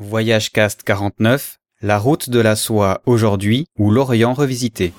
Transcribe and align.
Voyage 0.00 0.52
Cast 0.52 0.84
49, 0.84 1.58
la 1.82 1.98
route 1.98 2.30
de 2.30 2.38
la 2.38 2.54
soie 2.54 3.02
aujourd'hui 3.04 3.66
ou 3.76 3.90
l'Orient 3.90 4.32
revisité. 4.32 4.92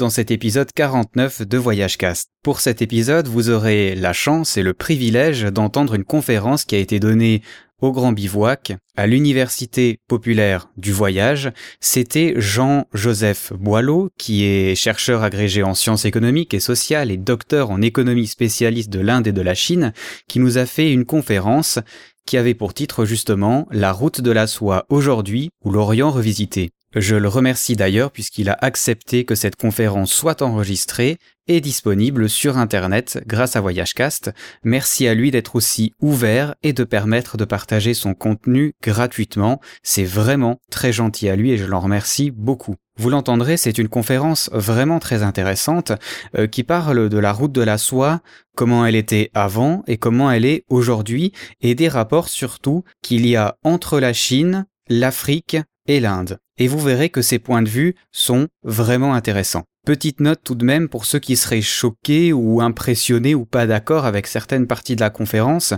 Dans 0.00 0.08
cet 0.08 0.30
épisode 0.30 0.72
49 0.72 1.42
de 1.42 1.58
Voyage 1.58 1.98
Cast. 1.98 2.30
Pour 2.42 2.60
cet 2.60 2.80
épisode, 2.80 3.28
vous 3.28 3.50
aurez 3.50 3.94
la 3.94 4.14
chance 4.14 4.56
et 4.56 4.62
le 4.62 4.72
privilège 4.72 5.42
d'entendre 5.42 5.94
une 5.94 6.04
conférence 6.04 6.64
qui 6.64 6.74
a 6.74 6.78
été 6.78 6.98
donnée 6.98 7.42
au 7.82 7.92
Grand 7.92 8.12
Bivouac, 8.12 8.72
à 8.96 9.06
l'Université 9.06 9.98
populaire 10.08 10.70
du 10.78 10.90
voyage. 10.92 11.52
C'était 11.80 12.32
Jean-Joseph 12.36 13.52
Boileau, 13.52 14.08
qui 14.16 14.44
est 14.44 14.74
chercheur 14.74 15.22
agrégé 15.22 15.62
en 15.62 15.74
sciences 15.74 16.06
économiques 16.06 16.54
et 16.54 16.60
sociales 16.60 17.10
et 17.10 17.18
docteur 17.18 17.70
en 17.70 17.82
économie 17.82 18.26
spécialiste 18.26 18.88
de 18.88 19.00
l'Inde 19.00 19.26
et 19.26 19.32
de 19.32 19.42
la 19.42 19.54
Chine, 19.54 19.92
qui 20.28 20.40
nous 20.40 20.56
a 20.56 20.64
fait 20.64 20.90
une 20.90 21.04
conférence 21.04 21.78
qui 22.24 22.38
avait 22.38 22.54
pour 22.54 22.72
titre 22.72 23.04
justement 23.04 23.68
La 23.70 23.92
route 23.92 24.22
de 24.22 24.30
la 24.30 24.46
soie 24.46 24.86
aujourd'hui 24.88 25.50
ou 25.62 25.70
l'Orient 25.70 26.10
revisité. 26.10 26.70
Je 26.96 27.14
le 27.14 27.28
remercie 27.28 27.76
d'ailleurs 27.76 28.10
puisqu'il 28.10 28.48
a 28.48 28.58
accepté 28.60 29.24
que 29.24 29.36
cette 29.36 29.54
conférence 29.54 30.12
soit 30.12 30.42
enregistrée 30.42 31.18
et 31.46 31.60
disponible 31.60 32.28
sur 32.28 32.58
Internet 32.58 33.22
grâce 33.26 33.54
à 33.54 33.60
VoyageCast. 33.60 34.32
Merci 34.64 35.06
à 35.06 35.14
lui 35.14 35.30
d'être 35.30 35.54
aussi 35.54 35.94
ouvert 36.00 36.56
et 36.64 36.72
de 36.72 36.82
permettre 36.82 37.36
de 37.36 37.44
partager 37.44 37.94
son 37.94 38.14
contenu 38.14 38.72
gratuitement. 38.82 39.60
C'est 39.84 40.04
vraiment 40.04 40.60
très 40.68 40.92
gentil 40.92 41.28
à 41.28 41.36
lui 41.36 41.52
et 41.52 41.58
je 41.58 41.64
l'en 41.64 41.78
remercie 41.78 42.32
beaucoup. 42.32 42.74
Vous 42.96 43.08
l'entendrez, 43.08 43.56
c'est 43.56 43.78
une 43.78 43.88
conférence 43.88 44.50
vraiment 44.52 44.98
très 44.98 45.22
intéressante 45.22 45.92
euh, 46.36 46.48
qui 46.48 46.64
parle 46.64 47.08
de 47.08 47.18
la 47.18 47.32
route 47.32 47.52
de 47.52 47.62
la 47.62 47.78
soie, 47.78 48.20
comment 48.56 48.84
elle 48.84 48.96
était 48.96 49.30
avant 49.32 49.84
et 49.86 49.96
comment 49.96 50.30
elle 50.30 50.44
est 50.44 50.64
aujourd'hui, 50.68 51.32
et 51.60 51.76
des 51.76 51.88
rapports 51.88 52.28
surtout 52.28 52.82
qu'il 53.00 53.26
y 53.26 53.36
a 53.36 53.56
entre 53.62 54.00
la 54.00 54.12
Chine, 54.12 54.66
l'Afrique 54.88 55.56
et 55.86 56.00
l'Inde 56.00 56.38
et 56.60 56.68
vous 56.68 56.78
verrez 56.78 57.08
que 57.08 57.22
ces 57.22 57.38
points 57.40 57.62
de 57.62 57.68
vue 57.68 57.96
sont 58.12 58.46
vraiment 58.62 59.14
intéressants. 59.14 59.64
Petite 59.86 60.20
note 60.20 60.40
tout 60.44 60.54
de 60.54 60.64
même 60.64 60.90
pour 60.90 61.06
ceux 61.06 61.18
qui 61.18 61.34
seraient 61.34 61.62
choqués 61.62 62.34
ou 62.34 62.60
impressionnés 62.60 63.34
ou 63.34 63.46
pas 63.46 63.66
d'accord 63.66 64.04
avec 64.04 64.26
certaines 64.26 64.66
parties 64.66 64.94
de 64.94 65.00
la 65.00 65.08
conférence. 65.08 65.72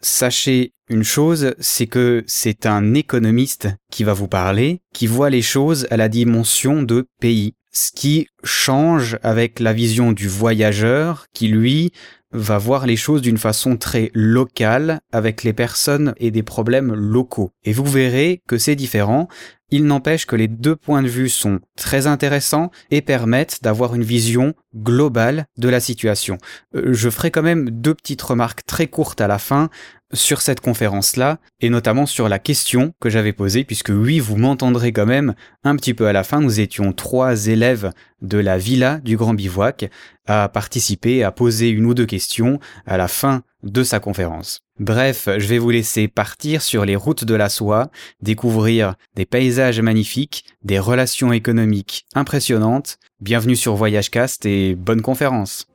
Sachez 0.00 0.72
une 0.88 1.04
chose, 1.04 1.54
c'est 1.58 1.86
que 1.86 2.24
c'est 2.26 2.64
un 2.64 2.94
économiste 2.94 3.68
qui 3.90 4.04
va 4.04 4.14
vous 4.14 4.26
parler, 4.26 4.80
qui 4.94 5.06
voit 5.06 5.28
les 5.28 5.42
choses 5.42 5.86
à 5.90 5.98
la 5.98 6.08
dimension 6.08 6.82
de 6.82 7.06
pays. 7.20 7.54
Ce 7.70 7.92
qui 7.92 8.26
change 8.42 9.18
avec 9.22 9.60
la 9.60 9.74
vision 9.74 10.12
du 10.12 10.28
voyageur 10.28 11.26
qui, 11.34 11.48
lui, 11.48 11.92
va 12.32 12.58
voir 12.58 12.86
les 12.86 12.96
choses 12.96 13.22
d'une 13.22 13.38
façon 13.38 13.76
très 13.76 14.10
locale 14.14 15.00
avec 15.12 15.42
les 15.42 15.52
personnes 15.52 16.14
et 16.18 16.30
des 16.30 16.42
problèmes 16.42 16.94
locaux. 16.94 17.52
Et 17.64 17.72
vous 17.72 17.84
verrez 17.84 18.42
que 18.46 18.58
c'est 18.58 18.76
différent 18.76 19.28
il 19.72 19.86
n'empêche 19.86 20.26
que 20.26 20.36
les 20.36 20.48
deux 20.48 20.76
points 20.76 21.02
de 21.02 21.08
vue 21.08 21.30
sont 21.30 21.58
très 21.76 22.06
intéressants 22.06 22.70
et 22.90 23.00
permettent 23.00 23.60
d'avoir 23.62 23.94
une 23.94 24.04
vision 24.04 24.54
globale 24.76 25.46
de 25.56 25.68
la 25.68 25.80
situation. 25.80 26.36
Euh, 26.76 26.92
je 26.92 27.08
ferai 27.08 27.30
quand 27.30 27.42
même 27.42 27.70
deux 27.70 27.94
petites 27.94 28.22
remarques 28.22 28.64
très 28.66 28.86
courtes 28.86 29.22
à 29.22 29.26
la 29.26 29.38
fin 29.38 29.70
sur 30.12 30.40
cette 30.40 30.60
conférence-là, 30.60 31.38
et 31.60 31.70
notamment 31.70 32.06
sur 32.06 32.28
la 32.28 32.38
question 32.38 32.92
que 33.00 33.10
j'avais 33.10 33.32
posée, 33.32 33.64
puisque 33.64 33.90
oui, 33.90 34.20
vous 34.20 34.36
m'entendrez 34.36 34.92
quand 34.92 35.06
même 35.06 35.34
un 35.64 35.76
petit 35.76 35.94
peu 35.94 36.06
à 36.06 36.12
la 36.12 36.24
fin, 36.24 36.40
nous 36.40 36.60
étions 36.60 36.92
trois 36.92 37.46
élèves 37.46 37.92
de 38.20 38.38
la 38.38 38.58
villa 38.58 38.98
du 38.98 39.16
Grand 39.16 39.34
Bivouac 39.34 39.90
à 40.26 40.48
participer, 40.48 41.24
à 41.24 41.32
poser 41.32 41.70
une 41.70 41.86
ou 41.86 41.94
deux 41.94 42.06
questions 42.06 42.60
à 42.86 42.96
la 42.96 43.08
fin 43.08 43.42
de 43.62 43.82
sa 43.82 44.00
conférence. 44.00 44.60
Bref, 44.78 45.28
je 45.38 45.46
vais 45.46 45.58
vous 45.58 45.70
laisser 45.70 46.08
partir 46.08 46.62
sur 46.62 46.84
les 46.84 46.96
routes 46.96 47.24
de 47.24 47.34
la 47.34 47.48
soie, 47.48 47.90
découvrir 48.20 48.94
des 49.14 49.26
paysages 49.26 49.80
magnifiques, 49.80 50.44
des 50.62 50.78
relations 50.78 51.32
économiques 51.32 52.06
impressionnantes. 52.14 52.98
Bienvenue 53.20 53.56
sur 53.56 53.74
Voyage 53.74 54.10
Cast 54.10 54.46
et 54.46 54.74
bonne 54.74 55.02
conférence. 55.02 55.66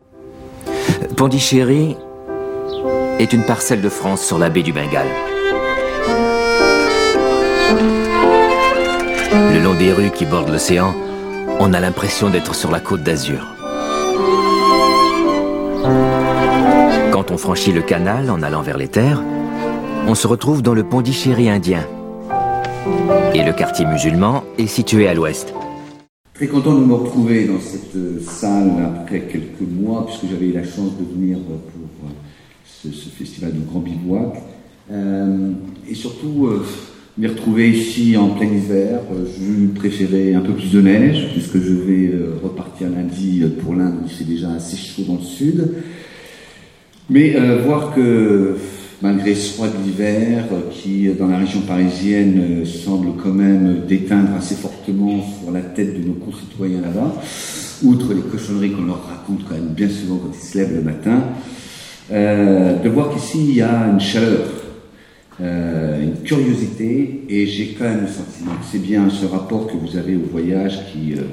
Pondichéry 1.15 1.95
est 3.19 3.33
une 3.33 3.43
parcelle 3.43 3.81
de 3.81 3.89
France 3.89 4.23
sur 4.23 4.37
la 4.37 4.49
baie 4.49 4.63
du 4.63 4.73
Bengale. 4.73 5.07
Le 9.53 9.63
long 9.63 9.73
des 9.73 9.91
rues 9.91 10.11
qui 10.11 10.25
bordent 10.25 10.49
l'océan, 10.49 10.93
on 11.59 11.73
a 11.73 11.79
l'impression 11.79 12.29
d'être 12.29 12.53
sur 12.53 12.69
la 12.71 12.79
côte 12.79 13.03
d'Azur. 13.03 13.45
Quand 17.11 17.31
on 17.31 17.37
franchit 17.37 17.71
le 17.71 17.81
canal 17.81 18.29
en 18.29 18.43
allant 18.43 18.61
vers 18.61 18.77
les 18.77 18.87
terres, 18.87 19.23
on 20.07 20.15
se 20.15 20.27
retrouve 20.27 20.61
dans 20.61 20.73
le 20.73 20.83
Pondichéry 20.83 21.49
indien. 21.49 21.85
Et 23.33 23.43
le 23.43 23.51
quartier 23.51 23.85
musulman 23.85 24.43
est 24.57 24.67
situé 24.67 25.07
à 25.07 25.13
l'ouest. 25.13 25.53
Très 26.33 26.47
content 26.47 26.75
de 26.75 26.85
me 26.85 26.93
retrouver 26.93 27.45
dans 27.45 27.59
cette 27.59 28.23
salle 28.23 28.71
après 29.01 29.21
quelques 29.21 29.67
mois, 29.67 30.05
puisque 30.05 30.27
j'avais 30.31 30.49
eu 30.49 30.53
la 30.53 30.63
chance 30.63 30.91
de 30.99 31.03
venir 31.03 31.39
ce, 32.91 33.09
festival 33.09 33.53
de 33.53 33.59
Grand 33.65 33.79
Bivouac. 33.79 34.33
Euh, 34.91 35.51
et 35.89 35.95
surtout, 35.95 36.47
euh, 36.47 36.65
me 37.17 37.27
retrouver 37.27 37.69
ici 37.69 38.15
en 38.15 38.29
plein 38.29 38.47
hiver. 38.47 38.99
Je 39.11 39.67
préférais 39.79 40.33
un 40.33 40.41
peu 40.41 40.53
plus 40.53 40.71
de 40.71 40.81
neige, 40.81 41.29
puisque 41.31 41.59
je 41.59 41.73
vais 41.73 42.11
euh, 42.13 42.35
repartir 42.43 42.89
lundi 42.89 43.43
pour 43.61 43.73
l'Inde, 43.73 43.95
où 44.05 44.09
c'est 44.09 44.27
déjà 44.27 44.51
assez 44.53 44.77
chaud 44.77 45.03
dans 45.07 45.15
le 45.15 45.21
sud. 45.21 45.71
Mais 47.09 47.35
euh, 47.35 47.61
voir 47.63 47.95
que 47.95 48.57
malgré 49.01 49.33
ce 49.33 49.53
froid 49.53 49.67
de 49.67 49.83
l'hiver, 49.83 50.45
qui 50.71 51.07
dans 51.17 51.27
la 51.27 51.37
région 51.37 51.61
parisienne 51.61 52.65
semble 52.65 53.09
quand 53.21 53.33
même 53.33 53.81
déteindre 53.87 54.35
assez 54.35 54.55
fortement 54.55 55.23
sur 55.39 55.51
la 55.51 55.61
tête 55.61 55.99
de 55.99 56.07
nos 56.07 56.15
concitoyens 56.15 56.81
là-bas, 56.81 57.15
outre 57.83 58.13
les 58.13 58.21
cochonneries 58.21 58.71
qu'on 58.71 58.85
leur 58.85 59.07
raconte 59.07 59.45
quand 59.47 59.55
même 59.55 59.73
bien 59.75 59.89
souvent 59.89 60.17
quand 60.17 60.31
ils 60.33 60.45
se 60.45 60.57
lèvent 60.57 60.75
le 60.75 60.81
matin, 60.81 61.23
euh, 62.09 62.79
de 62.81 62.89
voir 62.89 63.13
qu'ici 63.13 63.49
il 63.49 63.55
y 63.55 63.61
a 63.61 63.87
une 63.87 63.99
chaleur, 63.99 64.47
euh, 65.41 66.01
une 66.01 66.23
curiosité, 66.23 67.25
et 67.27 67.45
j'ai 67.45 67.75
quand 67.77 67.83
même 67.83 68.01
le 68.01 68.07
sentiment 68.07 68.51
que 68.53 68.65
c'est 68.71 68.81
bien 68.81 69.09
ce 69.09 69.25
rapport 69.25 69.67
que 69.67 69.73
vous 69.73 69.97
avez 69.97 70.15
au 70.15 70.25
voyage 70.31 70.79
qui 70.91 71.13
euh, 71.13 71.23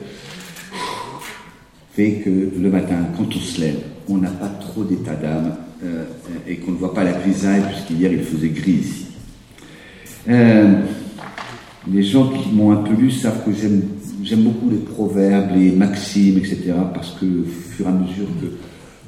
fait 1.93 2.23
que 2.25 2.31
le 2.31 2.71
matin, 2.71 2.97
quand 3.17 3.29
on 3.29 3.39
se 3.39 3.61
lève, 3.61 3.79
on 4.09 4.17
n'a 4.17 4.31
pas 4.31 4.49
trop 4.49 4.83
d'état 4.83 5.15
d'âme 5.15 5.55
et 6.49 6.57
qu'on 6.57 6.73
ne 6.73 6.77
voit 6.79 6.95
pas 6.95 7.05
la 7.05 7.13
grisaille, 7.13 7.63
puisqu'hier 7.69 8.11
il 8.11 8.23
faisait 8.23 8.49
gris 8.49 8.73
ici. 8.73 9.07
Les 10.27 12.03
gens 12.03 12.29
qui 12.29 12.51
m'ont 12.53 12.73
un 12.73 12.83
peu 12.83 12.95
lu 12.95 13.11
savent 13.11 13.45
que 13.45 13.51
j'aime 13.53 14.43
beaucoup 14.43 14.71
les 14.71 14.79
proverbes, 14.79 15.51
les 15.55 15.71
maximes, 15.73 16.39
etc., 16.39 16.73
parce 16.95 17.11
que 17.21 17.27
au 17.27 17.45
fur 17.45 17.87
et 17.87 17.89
à 17.91 17.93
mesure 17.93 18.27
que 18.41 18.47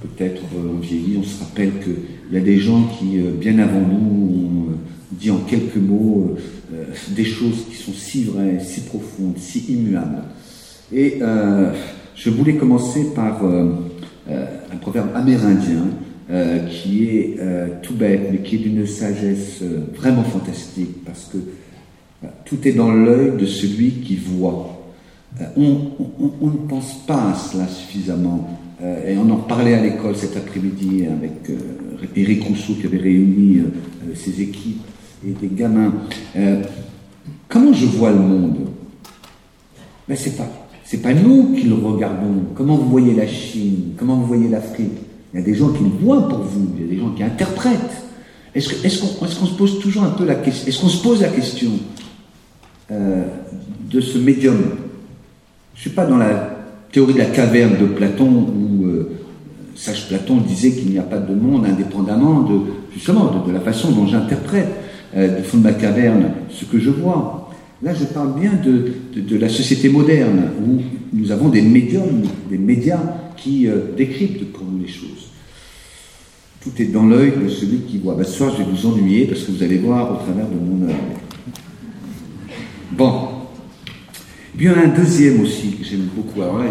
peut-être 0.06 0.42
euh, 0.54 0.72
on 0.74 0.78
vieillit, 0.78 1.18
on 1.18 1.22
se 1.22 1.42
rappelle 1.42 1.72
qu'il 1.82 2.32
y 2.32 2.36
a 2.36 2.40
des 2.40 2.58
gens 2.58 2.84
qui, 2.98 3.18
euh, 3.18 3.32
bien 3.32 3.58
avant 3.58 3.80
nous, 3.80 4.36
ont 4.36 4.70
euh, 4.70 4.76
dit 5.12 5.30
en 5.30 5.38
quelques 5.38 5.76
mots 5.76 6.36
des 7.10 7.24
choses 7.24 7.64
qui 7.70 7.76
sont 7.76 7.92
si 7.92 8.24
vraies, 8.24 8.58
si 8.60 8.80
profondes, 8.80 9.38
si 9.38 9.60
immuables. 9.72 10.24
Et 10.92 11.20
je 12.16 12.28
voulais 12.30 12.56
commencer 12.56 13.14
par 13.14 13.40
un 13.44 14.76
proverbe 14.80 15.10
amérindien 15.14 15.86
qui 16.68 17.04
est 17.04 17.38
tout 17.82 17.94
bête, 17.94 18.28
mais 18.32 18.38
qui 18.38 18.56
est 18.56 18.58
d'une 18.58 18.84
sagesse 18.84 19.62
vraiment 19.94 20.24
fantastique, 20.24 21.04
parce 21.04 21.32
que 21.32 21.38
tout 22.44 22.66
est 22.66 22.72
dans 22.72 22.90
l'œil 22.90 23.38
de 23.38 23.46
celui 23.46 23.92
qui 23.92 24.16
voit. 24.16 24.92
on, 25.56 25.92
ne 26.42 26.68
pense 26.68 27.06
pas 27.06 27.30
à 27.30 27.34
cela 27.34 27.68
suffisamment. 27.68 28.65
Euh, 28.82 29.12
et 29.12 29.16
on 29.16 29.30
en 29.30 29.36
parlait 29.36 29.74
à 29.74 29.80
l'école 29.80 30.16
cet 30.16 30.36
après-midi 30.36 31.06
avec 31.06 31.50
Eric 32.14 32.42
euh, 32.42 32.48
Rousseau 32.48 32.74
qui 32.74 32.86
avait 32.86 32.98
réuni 32.98 33.60
euh, 33.60 34.14
ses 34.14 34.40
équipes 34.40 34.82
et 35.26 35.30
des 35.30 35.48
gamins. 35.48 35.94
comment 37.48 37.72
je 37.72 37.86
vois 37.86 38.10
le 38.10 38.18
monde? 38.18 38.58
Mais 40.08 40.14
ben, 40.14 40.16
c'est 40.16 40.36
pas 40.36 40.48
c'est 40.84 41.02
pas 41.02 41.14
nous 41.14 41.54
qui 41.54 41.62
le 41.62 41.74
regardons. 41.74 42.44
Comment 42.54 42.76
vous 42.76 42.88
voyez 42.90 43.14
la 43.14 43.26
Chine? 43.26 43.94
Comment 43.96 44.16
vous 44.16 44.26
voyez 44.26 44.48
l'Afrique? 44.48 44.92
Il 45.32 45.40
y 45.40 45.42
a 45.42 45.44
des 45.44 45.54
gens 45.54 45.70
qui 45.70 45.82
le 45.82 45.90
voient 45.90 46.28
pour 46.28 46.40
vous. 46.40 46.70
Il 46.76 46.82
y 46.82 46.84
a 46.84 46.92
des 46.92 46.98
gens 46.98 47.10
qui 47.10 47.24
interprètent. 47.24 48.04
Est-ce 48.54 48.68
qu'on 48.68 49.26
est 49.26 49.38
qu'on 49.38 49.46
se 49.46 49.54
pose 49.54 49.80
toujours 49.80 50.04
un 50.04 50.10
peu 50.10 50.24
la 50.24 50.36
question 50.36 50.68
Est-ce 50.68 50.80
qu'on 50.80 50.88
se 50.88 51.02
pose 51.02 51.22
la 51.22 51.28
question 51.28 51.70
de 52.90 54.00
ce 54.00 54.18
médium? 54.18 54.58
Je 55.74 55.80
suis 55.80 55.90
pas 55.90 56.06
dans 56.06 56.18
la 56.18 56.55
théorie 56.96 57.12
de 57.12 57.18
la 57.18 57.26
caverne 57.26 57.76
de 57.78 57.84
Platon 57.84 58.24
où 58.24 58.86
euh, 58.86 59.10
sage 59.74 60.08
Platon 60.08 60.38
disait 60.38 60.72
qu'il 60.72 60.92
n'y 60.92 60.98
a 60.98 61.02
pas 61.02 61.18
de 61.18 61.34
monde 61.34 61.66
indépendamment 61.66 62.40
de, 62.40 62.58
justement, 62.94 63.30
de, 63.46 63.52
la 63.52 63.60
façon 63.60 63.90
dont 63.92 64.06
j'interprète, 64.06 64.70
euh, 65.14 65.36
du 65.36 65.44
fond 65.44 65.58
de 65.58 65.64
ma 65.64 65.74
caverne, 65.74 66.30
ce 66.48 66.64
que 66.64 66.78
je 66.78 66.88
vois. 66.88 67.50
Là, 67.82 67.92
je 67.92 68.04
parle 68.04 68.40
bien 68.40 68.52
de, 68.64 68.94
de, 69.14 69.36
la 69.36 69.50
société 69.50 69.90
moderne, 69.90 70.44
où 70.66 70.80
nous 71.12 71.30
avons 71.32 71.50
des 71.50 71.60
médiums, 71.60 72.22
des 72.48 72.56
médias 72.56 73.02
qui 73.36 73.68
euh, 73.68 73.94
décryptent 73.94 74.50
pour 74.54 74.64
nous 74.64 74.78
les 74.78 74.90
choses. 74.90 75.28
Tout 76.62 76.70
est 76.78 76.86
dans 76.86 77.04
l'œil 77.04 77.34
de 77.44 77.50
celui 77.50 77.80
qui 77.80 77.98
voit. 77.98 78.14
Ben, 78.14 78.24
ce 78.24 78.38
soir, 78.38 78.54
je 78.56 78.62
vais 78.62 78.70
vous 78.70 78.86
ennuyer 78.86 79.26
parce 79.26 79.42
que 79.42 79.52
vous 79.52 79.62
allez 79.62 79.76
voir 79.76 80.12
au 80.12 80.24
travers 80.24 80.46
de 80.48 80.54
mon 80.54 80.88
œil. 80.88 80.94
Bon. 82.92 83.25
Puis 84.56 84.66
il 84.66 84.72
y 84.72 84.74
en 84.74 84.78
a 84.78 84.84
un 84.84 84.96
deuxième 84.96 85.42
aussi 85.42 85.72
que 85.72 85.84
j'aime 85.84 86.08
beaucoup. 86.16 86.40
Alors 86.40 86.58
là, 86.58 86.64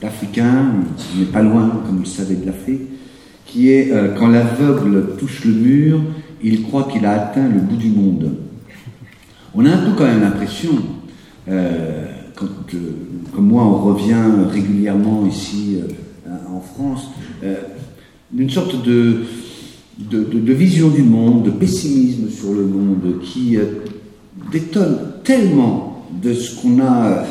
l'Africain, 0.00 0.72
on 1.14 1.18
n'est 1.18 1.26
pas 1.26 1.42
loin, 1.42 1.82
comme 1.84 1.96
vous 1.96 2.02
le 2.02 2.08
savez, 2.08 2.34
de 2.34 2.46
l'Afrique, 2.46 2.80
qui 3.44 3.70
est 3.70 3.92
euh, 3.92 4.14
quand 4.18 4.28
l'aveugle 4.28 5.16
touche 5.18 5.44
le 5.44 5.52
mur, 5.52 6.00
il 6.42 6.62
croit 6.62 6.84
qu'il 6.84 7.04
a 7.04 7.12
atteint 7.12 7.46
le 7.46 7.60
bout 7.60 7.76
du 7.76 7.90
monde. 7.90 8.36
On 9.54 9.66
a 9.66 9.70
un 9.70 9.84
peu 9.84 9.92
quand 9.96 10.04
même 10.04 10.22
l'impression, 10.22 10.70
euh, 11.48 12.06
quand, 12.34 12.46
euh, 12.74 12.78
comme 13.34 13.48
moi 13.48 13.64
on 13.64 13.84
revient 13.84 14.14
régulièrement 14.50 15.26
ici 15.26 15.78
en 16.26 16.60
France, 16.60 17.10
d'une 18.32 18.50
sorte 18.50 18.82
de, 18.84 19.22
de, 19.98 20.52
vision 20.52 20.88
du 20.88 21.02
monde, 21.02 21.44
de 21.44 21.50
pessimisme 21.50 22.28
sur 22.30 22.52
le 22.52 22.66
monde 22.66 23.20
qui 23.22 23.56
détonne 24.50 24.98
tellement 25.22 25.95
de 26.22 26.34
ce 26.34 26.60
qu'on 26.60 26.80
a 26.80 27.24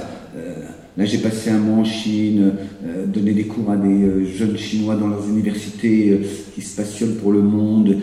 Là, 0.97 1.03
j'ai 1.03 1.17
passé 1.17 1.49
un 1.49 1.57
mois 1.57 1.79
en 1.79 1.83
Chine, 1.83 2.53
euh, 2.85 3.05
donné 3.05 3.33
des 3.33 3.43
cours 3.43 3.69
à 3.69 3.75
des 3.75 4.03
euh, 4.03 4.25
jeunes 4.25 4.57
Chinois 4.57 4.95
dans 4.95 5.07
leurs 5.07 5.27
universités 5.27 6.11
euh, 6.11 6.19
qui 6.53 6.61
se 6.61 6.73
passionnent 6.77 7.15
pour 7.15 7.33
le 7.33 7.41
monde. 7.41 7.97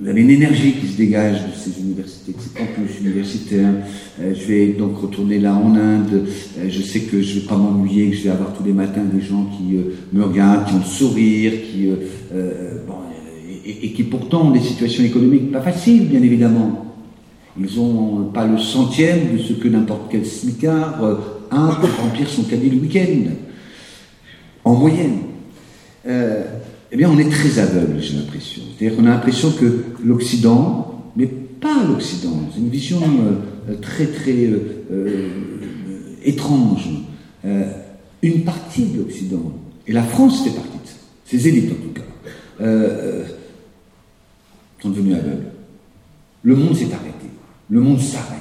il 0.00 0.06
y 0.06 0.10
avait 0.10 0.20
une 0.20 0.30
énergie 0.30 0.72
qui 0.72 0.88
se 0.88 0.96
dégage 0.96 1.36
de 1.36 1.54
ces 1.56 1.80
universités, 1.80 2.32
de 2.32 2.40
ces 2.40 2.50
campus 2.50 3.00
universitaires. 3.00 3.72
je 4.18 4.46
vais 4.46 4.66
donc 4.72 4.98
retourner 4.98 5.38
là 5.38 5.54
en 5.54 5.74
Inde. 5.76 6.26
je 6.68 6.82
sais 6.82 7.00
que 7.00 7.22
je 7.22 7.38
vais 7.38 7.46
pas 7.46 7.56
m'ennuyer, 7.56 8.10
que 8.10 8.16
je 8.16 8.24
vais 8.24 8.30
avoir 8.30 8.52
tous 8.52 8.64
les 8.64 8.72
matins 8.72 9.04
des 9.04 9.22
gens 9.22 9.48
qui 9.56 9.78
me 10.12 10.24
regardent, 10.24 10.66
qui 10.66 10.74
ont 10.74 10.80
le 10.80 10.84
sourire, 10.84 11.52
qui, 11.52 11.88
bon, 12.86 12.94
et, 13.64 13.86
et, 13.86 13.92
qui 13.92 14.02
pourtant 14.02 14.48
ont 14.48 14.50
des 14.50 14.60
situations 14.60 15.04
économiques 15.04 15.50
pas 15.52 15.62
faciles, 15.62 16.06
bien 16.06 16.22
évidemment. 16.22 16.93
Ils 17.58 17.76
n'ont 17.76 18.30
pas 18.32 18.46
le 18.46 18.58
centième 18.58 19.36
de 19.36 19.38
ce 19.38 19.52
que 19.52 19.68
n'importe 19.68 20.10
quel 20.10 20.26
smicard 20.26 21.00
un 21.50 21.68
pour 21.74 21.90
remplir 21.96 22.28
son 22.28 22.42
caddie 22.44 22.70
le 22.70 22.78
week-end, 22.78 23.30
en 24.64 24.74
moyenne. 24.74 25.18
Euh, 26.06 26.44
eh 26.92 26.96
bien, 26.96 27.10
on 27.10 27.18
est 27.18 27.30
très 27.30 27.58
aveugle, 27.58 28.00
j'ai 28.00 28.16
l'impression. 28.16 28.62
C'est-à-dire 28.76 28.96
qu'on 28.96 29.06
a 29.06 29.10
l'impression 29.10 29.50
que 29.52 29.84
l'Occident, 30.04 31.12
mais 31.16 31.26
pas 31.26 31.84
l'Occident, 31.86 32.48
c'est 32.52 32.60
une 32.60 32.68
vision 32.68 33.00
euh, 33.00 33.74
très 33.80 34.06
très 34.06 34.46
euh, 34.46 35.28
étrange. 36.24 36.88
une 38.22 38.42
partie 38.42 38.86
de 38.86 38.98
l'Occident, 38.98 39.52
et 39.86 39.92
la 39.92 40.02
France 40.02 40.44
fait 40.44 40.54
partie 40.54 40.78
de 40.82 40.86
ça, 40.86 40.96
ces 41.26 41.48
élites 41.48 41.72
en 41.72 41.74
tout 41.74 41.92
cas, 41.92 42.02
sont 44.82 44.90
devenues 44.90 45.14
aveugles. 45.14 45.52
Le 46.42 46.56
monde 46.56 46.76
s'est 46.76 46.92
arrêté. 46.92 47.23
Le 47.74 47.80
monde 47.80 48.00
s'arrête. 48.00 48.38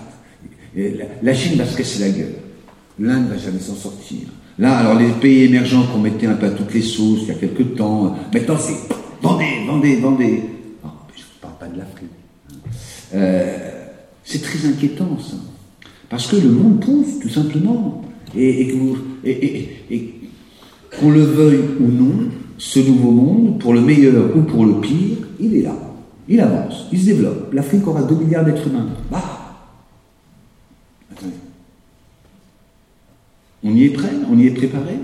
La 1.24 1.34
Chine 1.34 1.58
va 1.58 1.66
se 1.66 1.76
casser 1.76 2.02
la 2.02 2.10
gueule. 2.10 2.36
L'Inde 3.00 3.24
ne 3.24 3.30
va 3.30 3.38
jamais 3.40 3.58
s'en 3.58 3.74
sortir. 3.74 4.28
Là, 4.60 4.78
alors 4.78 5.00
les 5.00 5.10
pays 5.10 5.46
émergents 5.46 5.88
qu'on 5.88 5.98
mettait 5.98 6.28
un 6.28 6.36
peu 6.36 6.46
à 6.46 6.52
toutes 6.52 6.72
les 6.72 6.84
sauces 6.84 7.22
il 7.24 7.30
y 7.30 7.32
a 7.32 7.34
quelques 7.34 7.74
temps, 7.76 8.16
maintenant 8.32 8.58
c'est 8.60 8.76
vendez, 9.24 9.66
vendez, 9.66 9.96
vendez. 9.96 10.44
Non, 10.84 10.92
je 11.16 11.22
ne 11.22 11.42
parle 11.42 11.56
pas 11.60 11.66
de 11.66 11.80
l'Afrique. 11.80 12.10
Euh, 13.16 13.58
c'est 14.24 14.44
très 14.44 14.68
inquiétant 14.68 15.18
ça. 15.20 15.38
Parce 16.10 16.28
que 16.28 16.36
le 16.36 16.50
monde 16.50 16.80
pousse, 16.80 17.20
tout 17.20 17.30
simplement. 17.30 18.04
Et, 18.38 18.72
qu'on 21.00 21.10
le 21.10 21.22
veuille 21.22 21.64
ou 21.80 21.88
non, 21.88 22.30
ce 22.60 22.80
nouveau 22.82 23.10
monde, 23.10 23.60
pour 23.60 23.74
le 23.74 23.82
meilleur 23.82 24.38
ou 24.38 24.44
pour 24.44 24.64
le 24.64 24.80
pire, 24.80 25.18
il 25.40 25.56
est 25.56 25.64
là. 25.64 25.76
Il 26.28 26.40
avance, 26.40 26.88
il 26.92 27.00
se 27.00 27.06
développe. 27.06 27.54
L'Afrique 27.54 27.86
aura 27.88 28.04
2 28.04 28.16
milliards 28.16 28.46
d'êtres 28.46 28.68
humains. 28.68 28.88
Bah, 29.12 29.44
On 33.64 33.74
y 33.74 33.86
est 33.86 33.90
prêt? 33.90 34.12
On 34.30 34.38
y 34.38 34.48
est 34.48 34.52
préparé? 34.52 35.00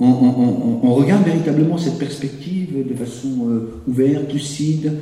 On, 0.00 0.94
regarde 0.94 1.24
véritablement 1.24 1.78
cette 1.78 1.98
perspective 1.98 2.86
de 2.88 2.94
façon 2.94 3.48
euh, 3.48 3.82
ouverte, 3.86 4.32
lucide? 4.32 4.98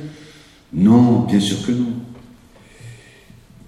Non, 0.73 1.21
bien 1.21 1.39
sûr 1.39 1.65
que 1.65 1.71
non. 1.71 1.93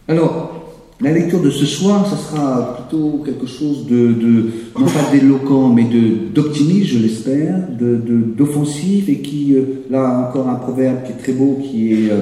Alors, 0.08 0.65
la 1.01 1.12
lecture 1.12 1.42
de 1.42 1.50
ce 1.50 1.65
soir, 1.65 2.07
ça 2.09 2.18
sera 2.18 2.77
plutôt 2.77 3.21
quelque 3.25 3.47
chose 3.47 3.86
de, 3.86 4.51
non 4.80 4.86
pas 4.86 5.12
d'éloquent, 5.12 5.69
mais 5.69 5.86
d'optimiste, 6.33 6.92
je 6.92 7.00
l'espère, 7.00 7.68
d'offensif, 7.69 9.09
et 9.09 9.19
qui, 9.19 9.56
euh, 9.56 9.83
là 9.89 10.27
encore 10.30 10.47
un 10.47 10.56
proverbe 10.56 11.03
qui 11.03 11.12
est 11.12 11.18
très 11.18 11.33
beau, 11.33 11.59
qui 11.62 11.94
est 11.94 12.12
euh, 12.12 12.21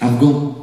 afghan. 0.00 0.54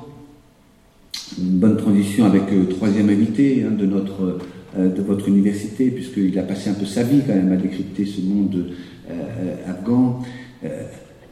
Une 1.40 1.58
bonne 1.58 1.78
transition 1.78 2.26
avec 2.26 2.44
le 2.52 2.68
troisième 2.68 3.10
invité 3.10 3.66
hein, 3.66 3.74
de 3.78 3.86
notre 3.86 4.38
euh, 4.78 4.90
de 4.90 5.02
votre 5.02 5.30
université, 5.30 5.90
puisqu'il 5.90 6.38
a 6.38 6.44
passé 6.44 6.70
un 6.70 6.74
peu 6.74 6.86
sa 6.86 7.04
vie 7.04 7.22
quand 7.26 7.34
même 7.34 7.52
à 7.54 7.56
décrypter 7.56 8.06
ce 8.06 8.20
monde 8.20 8.72
euh, 9.10 9.70
afghan. 9.70 10.20
Euh, 10.66 10.84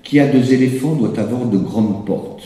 qui 0.01 0.19
a 0.19 0.27
deux 0.27 0.53
éléphants 0.53 0.95
doit 0.95 1.17
avoir 1.19 1.47
de 1.47 1.57
grandes 1.57 2.05
portes. 2.05 2.43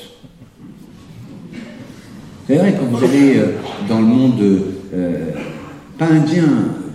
Vrai, 2.50 2.76
quand 2.80 2.86
vous 2.86 3.04
allez 3.04 3.42
dans 3.90 4.00
le 4.00 4.06
monde, 4.06 4.42
pas 5.98 6.08
indien, 6.08 6.48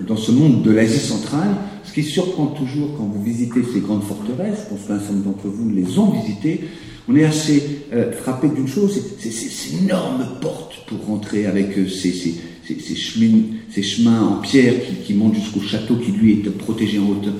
dans 0.07 0.17
ce 0.17 0.33
monde 0.33 0.63
de 0.63 0.71
l'Asie 0.71 0.99
centrale, 0.99 1.51
ce 1.85 1.93
qui 1.93 2.03
surprend 2.03 2.47
toujours 2.47 2.97
quand 2.97 3.05
vous 3.05 3.23
visitez 3.23 3.61
ces 3.73 3.81
grandes 3.81 4.03
forteresses, 4.03 4.65
je 4.65 4.75
pense 4.75 4.87
qu'un 4.87 4.99
certain 4.99 5.15
d'entre 5.15 5.49
vous 5.49 5.69
les 5.69 5.99
ont 5.99 6.11
visitées, 6.11 6.61
on 7.07 7.15
est 7.17 7.25
assez 7.25 7.85
frappé 8.23 8.49
d'une 8.49 8.69
chose, 8.69 8.99
c'est 9.19 9.31
ces 9.31 9.77
énormes 9.83 10.27
portes 10.41 10.87
pour 10.87 11.05
rentrer 11.07 11.45
avec 11.45 11.75
ces 11.87 13.83
chemins 13.83 14.23
en 14.23 14.37
pierre 14.37 14.75
qui, 15.05 15.13
montent 15.13 15.35
jusqu'au 15.35 15.61
château 15.61 15.97
qui 15.97 16.13
lui 16.13 16.33
est 16.33 16.51
protégé 16.57 16.99
en 16.99 17.09
hauteur. 17.09 17.35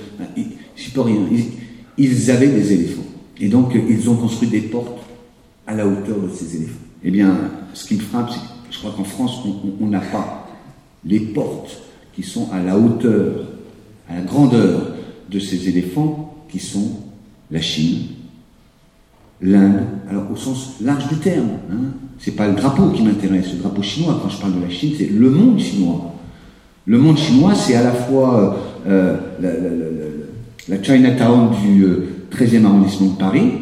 C'est 0.77 0.93
pas 0.93 1.05
rien. 1.05 1.23
Ils, 1.97 2.31
avaient 2.31 2.49
des 2.49 2.73
éléphants. 2.73 3.07
Et 3.41 3.49
donc, 3.49 3.73
ils 3.75 4.11
ont 4.11 4.17
construit 4.17 4.49
des 4.49 4.61
portes 4.61 5.03
à 5.67 5.75
la 5.75 5.87
hauteur 5.87 6.19
de 6.19 6.29
ces 6.35 6.57
éléphants. 6.57 6.92
Eh 7.05 7.11
bien, 7.11 7.37
ce 7.75 7.87
qui 7.87 7.95
me 7.97 8.01
frappe, 8.01 8.31
c'est 8.31 8.39
que 8.39 8.75
je 8.75 8.79
crois 8.79 8.93
qu'en 8.97 9.05
France, 9.05 9.43
on 9.81 9.87
n'a 9.87 10.01
pas 10.01 10.49
les 11.05 11.21
portes 11.21 11.83
qui 12.15 12.23
sont 12.23 12.49
à 12.53 12.63
la 12.63 12.79
hauteur, 12.79 13.47
à 14.09 14.17
la 14.17 14.21
grandeur 14.23 14.93
de 15.31 15.39
ces 15.39 15.69
éléphants 15.69 16.45
qui 16.49 16.59
sont 16.59 17.01
la 17.51 17.61
Chine, 17.61 18.07
l'Inde, 19.41 19.83
alors 20.09 20.31
au 20.31 20.37
sens 20.37 20.77
large 20.81 21.09
du 21.09 21.17
terme. 21.17 21.49
Hein. 21.71 21.93
C'est 22.19 22.37
pas 22.37 22.47
le 22.47 22.55
drapeau 22.55 22.91
qui 22.91 23.03
m'intéresse, 23.03 23.53
le 23.53 23.59
drapeau 23.59 23.83
chinois. 23.83 24.21
Quand 24.23 24.29
je 24.29 24.39
parle 24.39 24.55
de 24.55 24.63
la 24.63 24.71
Chine, 24.71 24.93
c'est 24.97 25.11
le 25.11 25.31
monde 25.31 25.59
chinois. 25.59 26.15
Le 26.85 26.99
monde 26.99 27.19
chinois, 27.19 27.55
c'est 27.55 27.75
à 27.75 27.83
la 27.83 27.93
fois 27.93 28.57
euh, 28.87 29.17
la, 30.69 30.83
Chinatown 30.83 31.51
du 31.63 31.85
13e 32.31 32.63
euh, 32.63 32.67
arrondissement 32.67 33.11
de 33.13 33.19
Paris, 33.19 33.53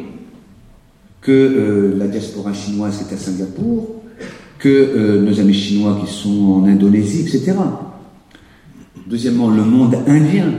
que 1.20 1.30
euh, 1.30 1.98
la 1.98 2.06
diaspora 2.06 2.52
chinoise 2.52 3.04
est 3.08 3.14
à 3.14 3.16
Singapour, 3.18 4.02
que 4.58 5.18
nos 5.20 5.40
amis 5.40 5.54
chinois 5.54 5.98
qui 6.04 6.12
sont 6.12 6.52
en 6.52 6.64
Indonésie, 6.66 7.22
etc. 7.22 7.54
Deuxièmement, 9.06 9.48
le 9.48 9.64
monde 9.64 9.96
indien, 10.06 10.52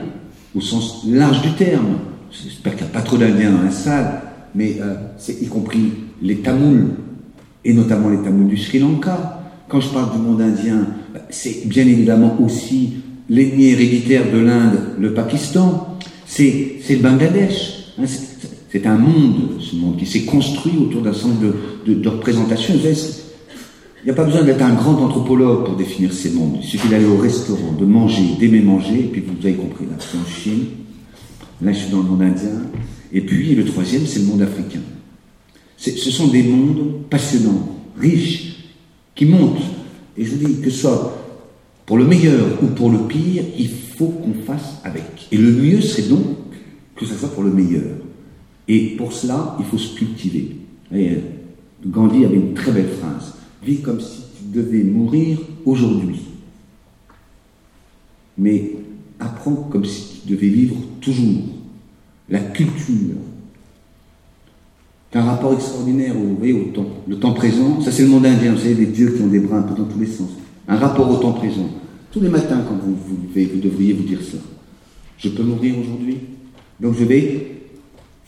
au 0.56 0.62
sens 0.62 1.06
large 1.08 1.44
du 1.44 1.52
terme. 1.52 2.00
J'espère 2.32 2.76
qu'il 2.76 2.86
n'y 2.86 2.92
a 2.92 2.94
pas 2.94 3.02
trop 3.02 3.18
d'Indiens 3.18 3.52
dans 3.52 3.62
la 3.62 3.70
salle 3.70 4.22
mais 4.56 4.78
euh, 4.82 4.96
c'est 5.18 5.42
y 5.42 5.48
compris 5.48 5.94
les 6.22 6.38
Tamouls, 6.38 6.96
et 7.64 7.74
notamment 7.74 8.10
les 8.10 8.18
Tamouls 8.18 8.48
du 8.48 8.58
Sri 8.58 8.80
Lanka. 8.80 9.40
Quand 9.68 9.80
je 9.80 9.90
parle 9.90 10.12
du 10.12 10.18
monde 10.18 10.42
indien, 10.42 10.88
c'est 11.30 11.68
bien 11.68 11.86
évidemment 11.86 12.38
aussi 12.42 12.96
l'ennemi 13.30 13.68
héréditaire 13.68 14.32
de 14.32 14.40
l'Inde, 14.40 14.80
le 15.00 15.14
Pakistan, 15.14 15.98
c'est 16.26 16.80
le 16.90 16.98
Bangladesh. 16.98 17.94
Hein, 17.98 18.04
c'est 18.72 18.86
un 18.86 18.98
monde, 18.98 19.60
ce 19.60 19.76
monde 19.76 19.98
qui 19.98 20.06
s'est 20.06 20.24
construit 20.24 20.78
autour 20.80 21.02
d'un 21.02 21.14
centre 21.14 21.40
de, 21.86 21.94
de, 21.94 22.10
représentations. 22.10 22.74
Il 22.74 24.06
n'y 24.06 24.12
a 24.12 24.14
pas 24.14 24.24
besoin 24.24 24.44
d'être 24.44 24.62
un 24.62 24.74
grand 24.74 24.94
anthropologue 24.94 25.66
pour 25.66 25.76
définir 25.76 26.14
ces 26.14 26.32
mondes. 26.32 26.58
Il 26.62 26.66
suffit 26.66 26.88
d'aller 26.88 27.06
au 27.06 27.18
restaurant, 27.18 27.74
de 27.78 27.86
manger, 27.86 28.24
d'aimer 28.40 28.62
manger, 28.62 29.00
et 29.00 29.08
puis 29.12 29.22
vous 29.22 29.46
avez 29.46 29.56
compris, 29.56 29.86
là, 29.86 29.98
c'est 30.00 30.18
en 30.18 30.26
Chine, 30.26 30.66
là 31.62 31.74
je 31.74 31.80
suis 31.80 31.92
dans 31.92 31.98
le 31.98 32.04
monde 32.04 32.22
indien, 32.22 32.62
et 33.12 33.22
puis 33.22 33.56
le 33.56 33.66
troisième, 33.66 34.06
c'est 34.06 34.20
le 34.20 34.26
monde 34.26 34.42
africain. 34.42 34.80
Ce 35.78 36.12
sont 36.12 36.28
des 36.28 36.44
mondes 36.44 37.02
passionnants, 37.10 37.78
riches, 38.00 38.52
qui 39.16 39.26
montent. 39.26 39.62
Et 40.18 40.24
je 40.24 40.32
vous 40.36 40.46
dis 40.46 40.62
que 40.62 40.70
ce 40.70 40.82
soit 40.82 41.18
pour 41.86 41.98
le 41.98 42.06
meilleur 42.06 42.64
ou 42.64 42.68
pour 42.68 42.90
le 42.90 43.00
pire, 43.00 43.44
il 43.58 43.70
faut 43.98 44.08
qu'on 44.08 44.34
fasse 44.46 44.78
avec. 44.84 45.28
Et 45.32 45.38
le 45.38 45.52
mieux 45.52 45.82
serait 45.82 46.08
donc 46.08 46.26
que 46.96 47.06
ce 47.06 47.16
soit 47.16 47.34
pour 47.34 47.44
le 47.44 47.52
meilleur. 47.52 47.98
Et 48.68 48.96
pour 48.96 49.14
cela, 49.14 49.56
il 49.60 49.66
faut 49.66 49.78
se 49.78 49.96
cultiver. 49.96 50.56
Et 50.94 51.18
Gandhi 51.86 52.26
avait 52.26 52.36
une 52.36 52.54
très 52.54 52.72
belle 52.72 52.90
phrase. 52.90 53.34
Vis 53.64 53.82
comme 53.82 54.00
si 54.00 54.22
tu 54.38 54.58
devais 54.58 54.84
mourir 54.84 55.40
aujourd'hui. 55.66 56.22
Mais 58.38 58.74
apprends 59.20 59.68
comme 59.72 59.86
si 59.86 60.22
tu 60.22 60.34
devais 60.34 60.50
vivre 60.50 60.76
toujours. 61.00 61.44
La 62.30 62.40
culture. 62.40 63.18
un 65.14 65.24
rapport 65.24 65.54
extraordinaire 65.54 66.16
au, 66.16 66.72
temps. 66.72 66.88
Le 67.08 67.18
temps 67.18 67.34
présent, 67.34 67.82
ça 67.82 67.92
c'est 67.92 68.04
le 68.04 68.10
monde 68.10 68.26
indien, 68.26 68.54
vous 68.54 68.60
savez, 68.60 68.76
les 68.76 68.86
dieux 68.86 69.12
qui 69.12 69.22
ont 69.22 69.28
des 69.28 69.40
bras 69.40 69.58
un 69.58 69.64
peu 69.64 69.76
dans 69.76 69.88
tous 69.88 70.00
les 70.00 70.08
sens. 70.08 70.30
Un 70.68 70.78
rapport 70.78 71.10
au 71.12 71.18
temps 71.18 71.34
présent. 71.34 71.70
Tous 72.12 72.22
les 72.22 72.30
matins, 72.30 72.64
quand 72.68 72.76
vous 72.76 72.96
vous 72.96 73.18
vous 73.34 73.60
devriez 73.60 73.94
vous 73.94 74.04
dire 74.04 74.22
ça. 74.22 74.38
Je 75.18 75.30
peux 75.30 75.44
mourir 75.44 75.76
aujourd'hui? 75.78 76.18
Donc 76.80 76.96
je 76.98 77.04
vais 77.04 77.61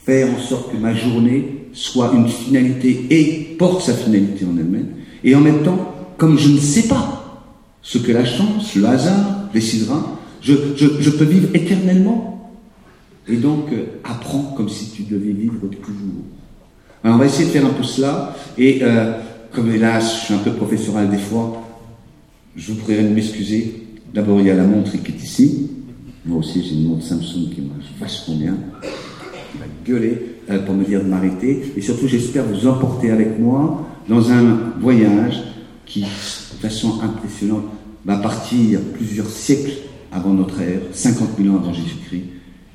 faire 0.06 0.28
en 0.30 0.40
sorte 0.40 0.72
que 0.72 0.78
ma 0.78 0.94
journée 0.94 1.68
soit 1.74 2.12
une 2.14 2.28
finalité 2.28 3.08
et 3.10 3.56
porte 3.58 3.82
sa 3.82 3.94
finalité 3.94 4.46
en 4.46 4.58
elle-même. 4.58 4.90
Et 5.24 5.36
en 5.36 5.42
même 5.42 5.64
temps, 5.64 5.94
comme 6.18 6.38
je 6.38 6.50
ne 6.50 6.60
sais 6.60 6.88
pas 6.88 7.42
ce 7.82 7.98
que 7.98 8.12
la 8.12 8.26
chance, 8.26 8.76
le 8.76 8.86
hasard 8.86 9.50
décidera, 9.54 10.20
je, 10.42 10.54
peux 11.10 11.26
vivre 11.26 11.50
éternellement. 11.54 12.52
Et 13.28 13.38
donc, 13.38 13.72
euh, 13.72 13.86
apprends 14.04 14.54
comme 14.58 14.68
si 14.68 14.90
tu 14.92 15.04
devais 15.04 15.32
vivre 15.32 15.68
toujours. 15.82 16.26
Alors, 17.04 17.16
on 17.16 17.20
va 17.20 17.26
essayer 17.26 17.46
de 17.46 17.52
faire 17.52 17.66
un 17.66 17.70
peu 17.70 17.84
cela. 17.84 18.36
Et 18.58 18.80
euh, 18.82 19.14
comme 19.54 19.72
hélas, 19.74 20.20
je 20.20 20.26
suis 20.26 20.34
un 20.34 20.40
peu 20.40 20.52
professoral 20.52 21.10
des 21.10 21.18
fois, 21.18 21.64
je 22.56 22.74
vous 22.74 22.80
prierai 22.80 23.04
de 23.04 23.10
m'excuser. 23.10 23.84
D'abord, 24.14 24.42
il 24.42 24.48
y 24.48 24.52
a 24.52 24.56
la 24.56 24.64
montre 24.64 24.92
qui 24.92 25.12
est 25.12 25.24
ici. 25.24 25.70
Moi 26.26 26.40
aussi, 26.40 26.62
j'ai 26.64 26.76
une 26.76 26.88
montre 26.88 27.04
Samsung 27.04 27.50
qui 27.54 27.62
marche 27.62 27.88
vachement 28.00 28.36
bien. 28.36 28.56
Il 29.54 29.60
va 29.60 29.66
gueuler 29.86 30.38
euh, 30.50 30.60
pour 30.66 30.76
me 30.76 30.84
dire 30.84 31.04
de 31.04 31.10
m'arrêter. 31.10 31.74
Et 31.76 31.82
surtout, 31.82 32.08
j'espère 32.08 32.44
vous 32.46 32.68
emporter 32.68 33.12
avec 33.12 33.40
moi 33.40 33.88
dans 34.08 34.32
un 34.32 34.74
voyage 34.80 35.42
qui, 35.86 36.02
de 36.02 36.60
façon 36.62 37.02
impressionnante, 37.02 37.66
va 38.06 38.18
partir 38.18 38.80
plusieurs 38.94 39.30
siècles 39.30 39.74
avant 40.12 40.34
notre 40.34 40.62
ère, 40.62 40.82
50 40.92 41.30
000 41.38 41.54
ans 41.54 41.60
avant 41.60 41.74
Jésus-Christ, 41.74 42.24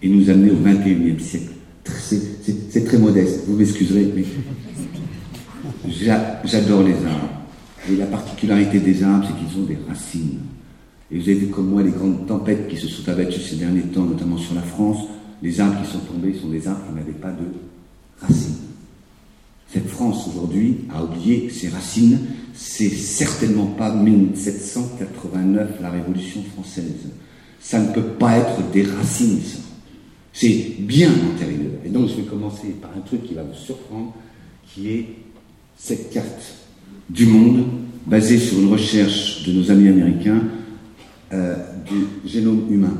et 0.03 0.09
nous 0.09 0.31
amener 0.31 0.51
au 0.51 0.57
21e 0.57 1.19
siècle. 1.19 1.53
C'est 1.85 2.85
très 2.85 2.99
modeste, 2.99 3.45
vous 3.47 3.57
m'excuserez, 3.57 4.13
mais 4.15 4.25
j'adore 6.45 6.83
les 6.83 6.95
arbres. 6.95 7.31
Et 7.91 7.97
la 7.97 8.07
particularité 8.07 8.81
des 8.81 9.03
arbres, 9.03 9.27
c'est 9.27 9.45
qu'ils 9.45 9.61
ont 9.61 9.65
des 9.65 9.79
racines. 9.89 10.41
Et 11.11 11.19
vous 11.19 11.23
avez 11.23 11.35
vu 11.35 11.47
comme 11.47 11.69
moi 11.69 11.83
les 11.83 11.91
grandes 11.91 12.27
tempêtes 12.27 12.69
qui 12.69 12.77
se 12.77 12.87
sont 12.87 13.09
abattues 13.09 13.41
ces 13.41 13.57
derniers 13.57 13.83
temps, 13.83 14.05
notamment 14.05 14.37
sur 14.37 14.55
la 14.55 14.61
France, 14.61 14.99
les 15.43 15.61
arbres 15.61 15.83
qui 15.83 15.91
sont 15.91 16.01
tombés 16.01 16.35
sont 16.35 16.49
des 16.49 16.67
arbres 16.67 16.81
qui 16.89 16.95
n'avaient 16.95 17.13
pas 17.13 17.31
de 17.31 17.45
racines. 18.21 18.57
Cette 19.73 19.89
France 19.89 20.29
aujourd'hui 20.29 20.79
a 20.95 21.05
oublié 21.05 21.51
ses 21.51 21.69
racines. 21.69 22.19
C'est 22.55 22.89
certainement 22.89 23.67
pas 23.67 23.95
1789, 23.95 25.81
la 25.81 25.91
Révolution 25.91 26.43
française. 26.55 27.09
Ça 27.61 27.81
ne 27.81 27.93
peut 27.93 28.03
pas 28.03 28.39
être 28.39 28.71
des 28.73 28.83
racines, 28.83 29.41
ça. 29.43 29.59
C'est 30.33 30.77
bien 30.79 31.11
antérieur. 31.11 31.73
Et 31.85 31.89
donc 31.89 32.09
je 32.09 32.15
vais 32.15 32.23
commencer 32.23 32.69
par 32.81 32.91
un 32.97 33.01
truc 33.01 33.25
qui 33.25 33.35
va 33.35 33.43
vous 33.43 33.55
surprendre, 33.55 34.15
qui 34.67 34.89
est 34.89 35.07
cette 35.77 36.11
carte 36.11 36.55
du 37.11 37.27
monde 37.27 37.65
basée 38.07 38.39
sur 38.39 38.59
une 38.61 38.71
recherche 38.71 39.45
de 39.45 39.53
nos 39.53 39.71
amis 39.71 39.89
américains 39.89 40.43
euh, 41.33 41.57
du 41.85 42.29
génome 42.29 42.67
humain. 42.71 42.95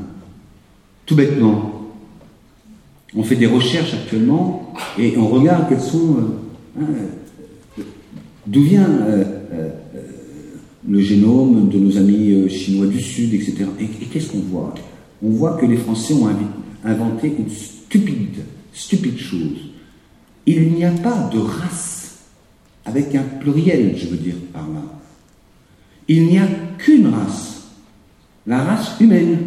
Tout 1.05 1.15
bêtement, 1.15 1.78
on 3.15 3.23
fait 3.23 3.35
des 3.35 3.47
recherches 3.47 3.93
actuellement 3.93 4.73
et 4.97 5.17
on 5.17 5.27
regarde 5.27 5.67
quels 5.69 5.81
sont 5.81 6.17
euh, 6.17 6.49
Hein, 6.79 6.85
d'où 8.45 8.61
vient 8.61 8.89
euh, 8.89 9.23
euh, 9.53 9.69
le 10.87 10.99
génome 11.01 11.69
de 11.69 11.77
nos 11.77 11.97
amis 11.97 12.49
chinois 12.49 12.87
du 12.87 13.01
Sud, 13.01 13.33
etc. 13.33 13.65
Et, 13.79 13.87
qu'est-ce 13.87 14.31
qu'on 14.31 14.39
voit? 14.39 14.73
On 15.21 15.29
voit 15.31 15.57
que 15.57 15.65
les 15.65 15.77
Français 15.77 16.13
ont 16.13 16.29
inventé 16.83 17.33
une 17.37 17.49
stupide, 17.49 18.43
stupide 18.73 19.17
chose. 19.17 19.57
Il 20.45 20.71
n'y 20.71 20.85
a 20.85 20.91
pas 20.91 21.29
de 21.33 21.39
race, 21.39 22.19
avec 22.85 23.13
un 23.15 23.23
pluriel, 23.23 23.95
je 23.97 24.07
veux 24.07 24.17
dire 24.17 24.35
par 24.53 24.67
là. 24.69 24.83
Il 26.07 26.25
n'y 26.27 26.39
a 26.39 26.47
qu'une 26.77 27.07
race, 27.07 27.67
la 28.47 28.63
race 28.63 28.93
humaine. 28.99 29.37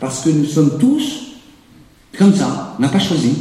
Parce 0.00 0.24
que 0.24 0.30
nous 0.30 0.44
sommes 0.44 0.78
tous 0.80 1.21
comme 2.18 2.34
ça, 2.34 2.76
n'a 2.78 2.88
pas 2.88 2.98
choisi, 2.98 3.34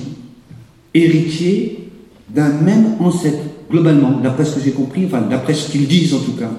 héritiers 0.93 1.89
d'un 2.29 2.49
même 2.49 2.95
ancêtre, 2.99 3.43
globalement, 3.69 4.19
d'après 4.19 4.45
ce 4.45 4.55
que 4.55 4.61
j'ai 4.63 4.71
compris, 4.71 5.05
enfin 5.05 5.21
d'après 5.21 5.53
ce 5.53 5.71
qu'ils 5.71 5.87
disent 5.87 6.13
en 6.13 6.19
tout 6.19 6.33
cas. 6.33 6.51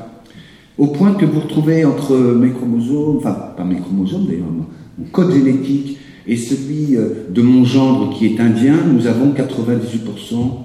Au 0.79 0.89
point 0.89 1.15
que 1.15 1.25
vous 1.25 1.41
retrouvez 1.41 1.85
entre 1.85 2.17
mes 2.17 2.51
chromosomes, 2.51 3.19
enfin 3.19 3.33
pas 3.57 3.65
mes 3.65 3.79
chromosomes 3.79 4.27
d'ailleurs, 4.27 4.47
mon 4.51 5.05
code 5.07 5.33
génétique 5.33 5.99
et 6.27 6.37
celui 6.37 6.97
euh, 6.97 7.27
de 7.31 7.43
mon 7.43 7.65
gendre 7.65 8.17
qui 8.17 8.27
est 8.27 8.41
indien, 8.41 8.77
nous 8.87 9.07
avons 9.07 9.33
98% 9.33 10.63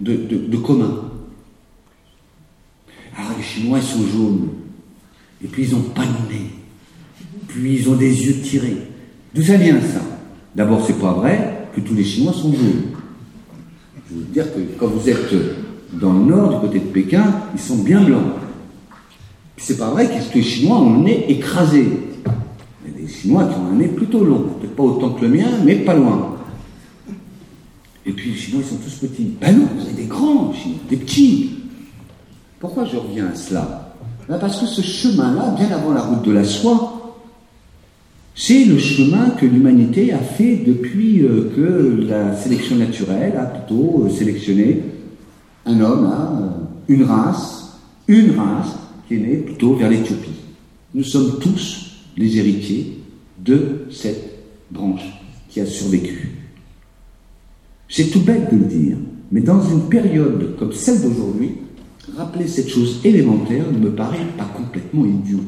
de, 0.00 0.14
de, 0.14 0.56
commun. 0.56 1.10
Alors 3.16 3.32
les 3.36 3.42
Chinois, 3.42 3.78
ils 3.78 3.84
sont 3.84 4.06
jaunes. 4.06 4.48
Et 5.44 5.48
puis 5.48 5.64
ils 5.64 5.74
n'ont 5.74 5.82
pas 5.82 6.04
de 6.04 6.32
nez. 6.32 6.50
Puis 7.48 7.76
ils 7.76 7.88
ont 7.90 7.96
des 7.96 8.26
yeux 8.26 8.40
tirés. 8.40 8.89
D'où 9.34 9.42
ça 9.42 9.56
vient 9.56 9.80
ça? 9.80 10.00
D'abord, 10.54 10.84
c'est 10.84 10.98
pas 10.98 11.12
vrai 11.12 11.68
que 11.74 11.80
tous 11.80 11.94
les 11.94 12.04
Chinois 12.04 12.32
sont 12.32 12.52
jaunes. 12.52 12.82
Je 14.10 14.16
veux 14.16 14.24
dire 14.24 14.52
que 14.52 14.58
quand 14.78 14.88
vous 14.88 15.08
êtes 15.08 15.32
dans 15.92 16.12
le 16.12 16.24
nord, 16.24 16.54
du 16.54 16.60
côté 16.60 16.80
de 16.80 16.86
Pékin, 16.86 17.24
ils 17.54 17.60
sont 17.60 17.76
bien 17.76 18.02
blancs. 18.02 18.32
Puis 19.54 19.66
c'est 19.66 19.76
pas 19.76 19.90
vrai 19.90 20.08
que 20.08 20.34
les 20.34 20.42
Chinois 20.42 20.78
ont 20.78 20.94
un 20.94 21.02
nez 21.02 21.30
écrasé. 21.30 21.86
Il 22.84 22.92
y 22.92 22.94
a 22.94 23.00
des 23.00 23.08
Chinois 23.08 23.44
qui 23.44 23.54
ont 23.58 23.72
un 23.72 23.76
nez 23.76 23.88
plutôt 23.88 24.24
long, 24.24 24.46
peut-être 24.60 24.74
pas 24.74 24.82
autant 24.82 25.10
que 25.10 25.22
le 25.22 25.28
mien, 25.28 25.46
mais 25.64 25.76
pas 25.76 25.94
loin. 25.94 26.36
Et 28.04 28.12
puis 28.12 28.30
les 28.32 28.36
Chinois, 28.36 28.62
ils 28.64 28.68
sont 28.68 28.82
tous 28.82 29.06
petits. 29.06 29.34
Ben 29.40 29.56
non, 29.56 29.68
vous 29.76 29.82
avez 29.82 29.92
des 29.92 30.08
grands 30.08 30.52
Chinois, 30.52 30.78
des 30.88 30.96
petits. 30.96 31.50
Pourquoi 32.58 32.84
je 32.84 32.96
reviens 32.96 33.28
à 33.28 33.36
cela? 33.36 33.94
Ben 34.28 34.38
Parce 34.38 34.60
que 34.60 34.66
ce 34.66 34.82
chemin-là, 34.82 35.54
bien 35.56 35.70
avant 35.70 35.92
la 35.92 36.02
route 36.02 36.24
de 36.24 36.32
la 36.32 36.44
soie, 36.44 36.99
c'est 38.42 38.64
le 38.64 38.78
chemin 38.78 39.28
que 39.38 39.44
l'humanité 39.44 40.14
a 40.14 40.18
fait 40.18 40.56
depuis 40.56 41.22
euh, 41.22 41.52
que 41.54 42.06
la 42.08 42.34
sélection 42.34 42.76
naturelle 42.76 43.36
a 43.36 43.44
plutôt 43.44 44.06
euh, 44.06 44.08
sélectionné 44.08 44.80
un 45.66 45.78
homme, 45.82 46.10
euh, 46.10 46.48
une 46.88 47.02
race, 47.02 47.78
une 48.08 48.30
race 48.30 48.78
qui 49.06 49.16
est 49.16 49.18
née 49.18 49.36
plutôt 49.36 49.74
vers 49.74 49.90
l'Éthiopie. 49.90 50.30
Nous 50.94 51.04
sommes 51.04 51.38
tous 51.38 51.98
les 52.16 52.38
héritiers 52.38 53.00
de 53.38 53.84
cette 53.90 54.38
branche 54.70 55.04
qui 55.50 55.60
a 55.60 55.66
survécu. 55.66 56.30
C'est 57.90 58.10
tout 58.10 58.20
bête 58.20 58.50
de 58.50 58.56
le 58.56 58.64
dire, 58.64 58.96
mais 59.30 59.42
dans 59.42 59.62
une 59.68 59.86
période 59.90 60.56
comme 60.58 60.72
celle 60.72 61.02
d'aujourd'hui, 61.02 61.56
rappeler 62.16 62.48
cette 62.48 62.70
chose 62.70 63.02
élémentaire 63.04 63.70
ne 63.70 63.78
me 63.78 63.90
paraît 63.90 64.26
pas 64.38 64.50
complètement 64.56 65.04
idiot. 65.04 65.44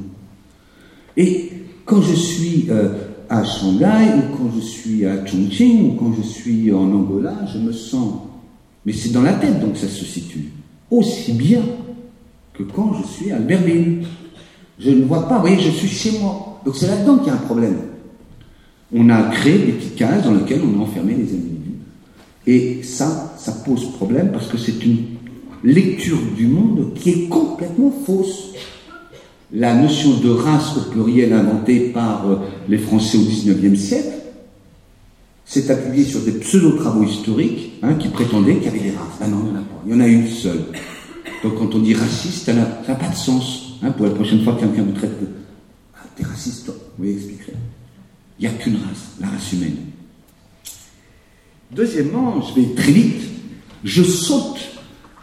Et 1.17 1.53
quand 1.85 2.03
je 2.03 2.15
suis 2.15 2.67
euh, 2.71 2.89
à 3.29 3.45
Shanghai, 3.45 4.17
ou 4.17 4.37
quand 4.37 4.51
je 4.57 4.61
suis 4.61 5.07
à 5.07 5.25
Chongqing, 5.27 5.91
ou 5.91 5.93
quand 5.95 6.13
je 6.17 6.23
suis 6.23 6.73
en 6.73 6.93
Angola, 6.93 7.35
je 7.53 7.59
me 7.59 7.73
sens, 7.73 8.15
mais 8.85 8.93
c'est 8.93 9.11
dans 9.11 9.23
la 9.23 9.35
tête 9.35 9.61
donc 9.61 9.77
ça 9.77 9.89
se 9.89 10.05
situe, 10.05 10.51
aussi 10.91 11.33
bien 11.33 11.63
que 12.55 12.63
quand 12.63 12.95
je 13.01 13.07
suis 13.07 13.33
à 13.33 13.37
Albertville. 13.37 14.05
Je 14.79 14.91
ne 14.91 15.05
vois 15.05 15.29
pas, 15.29 15.37
vous 15.37 15.43
voyez, 15.43 15.61
je 15.61 15.71
suis 15.71 15.89
chez 15.89 16.19
moi. 16.19 16.61
Donc 16.65 16.77
c'est 16.77 16.87
là-dedans 16.87 17.19
qu'il 17.19 17.29
y 17.29 17.31
a 17.31 17.35
un 17.35 17.39
problème. 17.39 17.77
On 18.93 19.09
a 19.11 19.23
créé 19.31 19.59
des 19.59 19.73
petites 19.73 19.97
cases 19.97 20.25
dans 20.25 20.35
lesquelles 20.35 20.61
on 20.63 20.81
a 20.81 20.83
enfermé 20.83 21.15
les 21.15 21.23
individus. 21.23 21.79
Et 22.47 22.83
ça, 22.83 23.35
ça 23.39 23.53
pose 23.65 23.93
problème 23.93 24.31
parce 24.33 24.49
que 24.49 24.59
c'est 24.59 24.85
une 24.85 25.05
lecture 25.63 26.19
du 26.37 26.49
monde 26.49 26.93
qui 26.95 27.11
est 27.11 27.29
complètement 27.29 27.93
fausse 28.05 28.53
la 29.53 29.75
notion 29.75 30.19
de 30.19 30.31
race 30.31 30.77
au 30.77 30.91
pluriel 30.91 31.33
inventée 31.33 31.91
par 31.91 32.29
euh, 32.29 32.37
les 32.69 32.79
Français 32.79 33.19
au 33.19 33.23
XIXe 33.23 33.79
siècle 33.79 34.13
s'est 35.45 35.71
appuyée 35.71 36.05
sur 36.05 36.21
des 36.21 36.33
pseudo-travaux 36.33 37.05
historiques 37.05 37.73
hein, 37.83 37.95
qui 37.95 38.09
prétendaient 38.09 38.57
qu'il 38.57 38.65
y 38.65 38.69
avait 38.69 38.79
des 38.79 38.97
races. 38.97 39.19
Ah 39.21 39.29
non, 39.29 39.45
il 39.45 39.53
n'y 39.53 39.59
en 39.59 39.61
a 39.61 39.65
pas. 39.65 39.83
Il 39.87 39.93
y 39.93 39.95
en 39.95 40.01
a 40.01 40.07
une 40.07 40.27
seule. 40.27 40.65
Donc 41.43 41.59
quand 41.59 41.75
on 41.75 41.81
dit 41.81 41.95
raciste, 41.95 42.47
ça 42.47 42.55
n'a 42.55 42.65
pas 42.65 43.09
de 43.09 43.15
sens. 43.15 43.79
Hein, 43.83 43.91
pour 43.91 44.07
la 44.07 44.13
prochaine 44.13 44.43
fois 44.45 44.55
que 44.55 44.61
quelqu'un 44.61 44.85
vous 44.85 44.93
traite 44.93 45.21
de 45.21 45.27
ah, 45.95 46.07
t'es 46.17 46.25
raciste, 46.25 46.67
toi. 46.67 46.75
Vous 46.99 47.09
expliquerez. 47.09 47.55
Il 48.39 48.49
n'y 48.49 48.55
a 48.55 48.57
qu'une 48.57 48.77
race, 48.77 49.17
la 49.21 49.29
race 49.29 49.53
humaine. 49.53 49.77
Deuxièmement, 51.71 52.41
je 52.43 52.61
vais 52.61 52.75
très 52.75 52.93
vite, 52.93 53.23
je 53.83 54.03
saute 54.03 54.61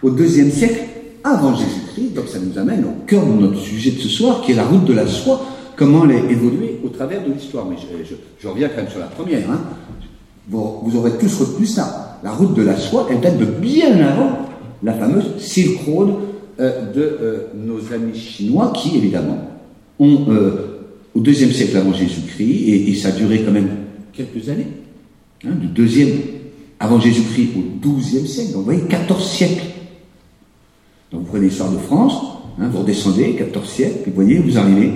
au 0.01 0.09
deuxième 0.09 0.51
siècle 0.51 0.89
avant 1.23 1.55
Jésus-Christ, 1.55 2.13
donc 2.15 2.27
ça 2.27 2.39
nous 2.39 2.57
amène 2.57 2.85
au 2.85 3.05
cœur 3.05 3.25
de 3.25 3.33
notre 3.33 3.59
sujet 3.59 3.91
de 3.91 3.99
ce 3.99 4.09
soir, 4.09 4.41
qui 4.41 4.51
est 4.51 4.55
la 4.55 4.65
route 4.65 4.85
de 4.85 4.93
la 4.93 5.07
soie, 5.07 5.41
comment 5.75 6.05
elle 6.05 6.11
a 6.11 6.31
évolué 6.31 6.79
au 6.83 6.89
travers 6.89 7.23
de 7.25 7.33
l'histoire. 7.33 7.65
Mais 7.65 7.75
je, 7.77 8.47
reviens 8.47 8.69
quand 8.69 8.77
même 8.77 8.89
sur 8.89 8.99
la 8.99 9.07
première. 9.07 9.49
Hein. 9.49 9.61
Vous, 10.49 10.95
aurez 10.95 11.11
tous 11.19 11.39
retenu 11.39 11.65
ça. 11.65 12.19
La 12.23 12.31
route 12.31 12.53
de 12.53 12.63
la 12.63 12.77
soie, 12.77 13.07
elle 13.09 13.21
date 13.21 13.37
de 13.37 13.45
bien 13.45 13.97
avant 13.99 14.39
la 14.83 14.93
fameuse 14.93 15.37
Silk 15.37 15.79
Road 15.85 16.09
euh, 16.59 16.91
de 16.91 17.01
euh, 17.01 17.37
nos 17.55 17.93
amis 17.93 18.17
chinois 18.17 18.73
qui, 18.75 18.97
évidemment, 18.97 19.37
ont, 19.99 20.25
euh, 20.29 20.81
au 21.15 21.19
deuxième 21.19 21.51
siècle 21.51 21.77
avant 21.77 21.93
Jésus-Christ, 21.93 22.89
et, 22.89 22.95
ça 22.95 23.09
a 23.09 23.11
duré 23.11 23.43
quand 23.43 23.51
même 23.51 23.69
quelques 24.13 24.49
années, 24.49 24.67
hein, 25.45 25.51
du 25.59 25.67
deuxième 25.67 26.09
avant 26.79 26.99
Jésus-Christ 26.99 27.49
au 27.57 27.79
douzième 27.81 28.25
siècle, 28.25 28.53
donc 28.53 28.59
vous 28.59 28.65
voyez, 28.65 28.83
14 28.83 29.29
siècles. 29.29 29.63
Donc 31.11 31.21
vous 31.21 31.27
prenez 31.27 31.47
l'histoire 31.47 31.71
de 31.71 31.77
France, 31.77 32.13
hein, 32.59 32.69
vous 32.71 32.79
redescendez, 32.79 33.35
14 33.35 33.67
siècles, 33.67 33.99
puis 34.03 34.11
vous 34.11 34.15
voyez, 34.23 34.39
vous 34.39 34.57
arrivez, 34.57 34.93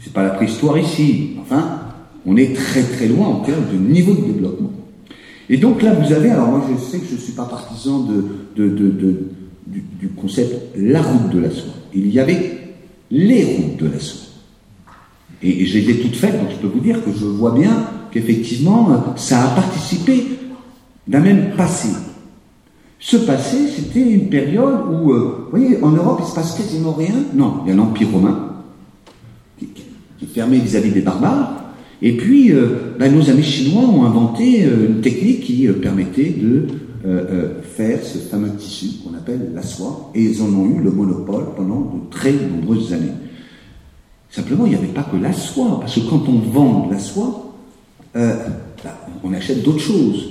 c'est 0.00 0.12
pas 0.12 0.22
la 0.22 0.30
préhistoire 0.30 0.78
ici, 0.78 1.32
enfin, 1.40 1.80
on 2.26 2.36
est 2.36 2.54
très 2.54 2.82
très 2.82 3.06
loin 3.06 3.26
en 3.26 3.40
termes 3.40 3.64
de 3.72 3.78
niveau 3.78 4.14
de 4.14 4.32
développement. 4.32 4.70
Et 5.50 5.56
donc 5.56 5.82
là, 5.82 5.94
vous 5.94 6.12
avez, 6.12 6.30
alors 6.30 6.48
moi 6.48 6.64
je 6.70 6.84
sais 6.84 6.98
que 6.98 7.06
je 7.06 7.14
ne 7.14 7.20
suis 7.20 7.32
pas 7.32 7.46
partisan 7.46 8.00
de, 8.00 8.24
du, 9.66 10.08
concept 10.16 10.76
la 10.76 11.02
route 11.02 11.30
de 11.30 11.40
la 11.40 11.50
soie. 11.50 11.72
Il 11.94 12.12
y 12.12 12.20
avait 12.20 12.58
les 13.10 13.44
routes 13.44 13.76
de 13.78 13.86
la 13.88 13.98
soie. 13.98 14.26
Et, 15.42 15.66
je 15.66 15.78
les 15.78 15.90
ai 15.90 16.00
toutes 16.00 16.16
faites, 16.16 16.38
donc 16.38 16.50
je 16.50 16.56
peux 16.56 16.66
vous 16.68 16.80
dire 16.80 17.02
que 17.02 17.10
je 17.12 17.24
vois 17.24 17.52
bien 17.52 17.86
qu'effectivement, 18.12 18.88
ça 19.16 19.44
a 19.44 19.54
participé 19.54 20.24
d'un 21.06 21.20
même 21.20 21.56
passé. 21.56 21.88
Ce 23.00 23.16
passé, 23.16 23.68
c'était 23.68 24.10
une 24.10 24.28
période 24.28 24.80
où, 24.90 25.12
euh, 25.12 25.48
vous 25.50 25.58
voyez, 25.58 25.82
en 25.82 25.90
Europe, 25.90 26.20
il 26.22 26.28
se 26.28 26.34
passe 26.34 26.56
quasiment 26.56 26.92
rien. 26.92 27.14
Non, 27.34 27.60
il 27.64 27.70
y 27.70 27.72
a 27.72 27.76
l'Empire 27.76 28.10
romain, 28.10 28.54
qui, 29.58 29.68
qui 30.18 30.26
fermé 30.26 30.58
vis-à-vis 30.58 30.90
des 30.90 31.02
barbares, 31.02 31.58
et 32.00 32.16
puis, 32.16 32.52
euh, 32.52 32.94
ben, 32.98 33.12
nos 33.14 33.28
amis 33.28 33.42
chinois 33.42 33.82
ont 33.82 34.04
inventé 34.04 34.64
euh, 34.64 34.86
une 34.88 35.00
technique 35.00 35.40
qui 35.40 35.66
euh, 35.66 35.72
permettait 35.74 36.30
de 36.30 36.66
faire 37.62 38.00
ce 38.02 38.18
fameux 38.18 38.50
tissu 38.56 38.98
qu'on 39.02 39.16
appelle 39.16 39.52
la 39.54 39.62
soie, 39.62 40.10
et 40.14 40.22
ils 40.22 40.42
en 40.42 40.46
ont 40.46 40.68
eu 40.68 40.82
le 40.82 40.90
monopole 40.90 41.44
pendant 41.56 41.80
de 41.80 42.10
très 42.10 42.32
nombreuses 42.32 42.92
années. 42.92 43.12
Simplement, 44.28 44.66
il 44.66 44.70
n'y 44.70 44.74
avait 44.74 44.88
pas 44.88 45.04
que 45.04 45.16
la 45.16 45.32
soie, 45.32 45.78
parce 45.80 45.94
que 45.94 46.00
quand 46.00 46.28
on 46.28 46.38
vend 46.50 46.86
de 46.86 46.92
la 46.92 46.98
soie, 46.98 47.54
ben, 48.12 48.36
on 49.24 49.32
achète 49.32 49.62
d'autres 49.62 49.78
choses. 49.78 50.28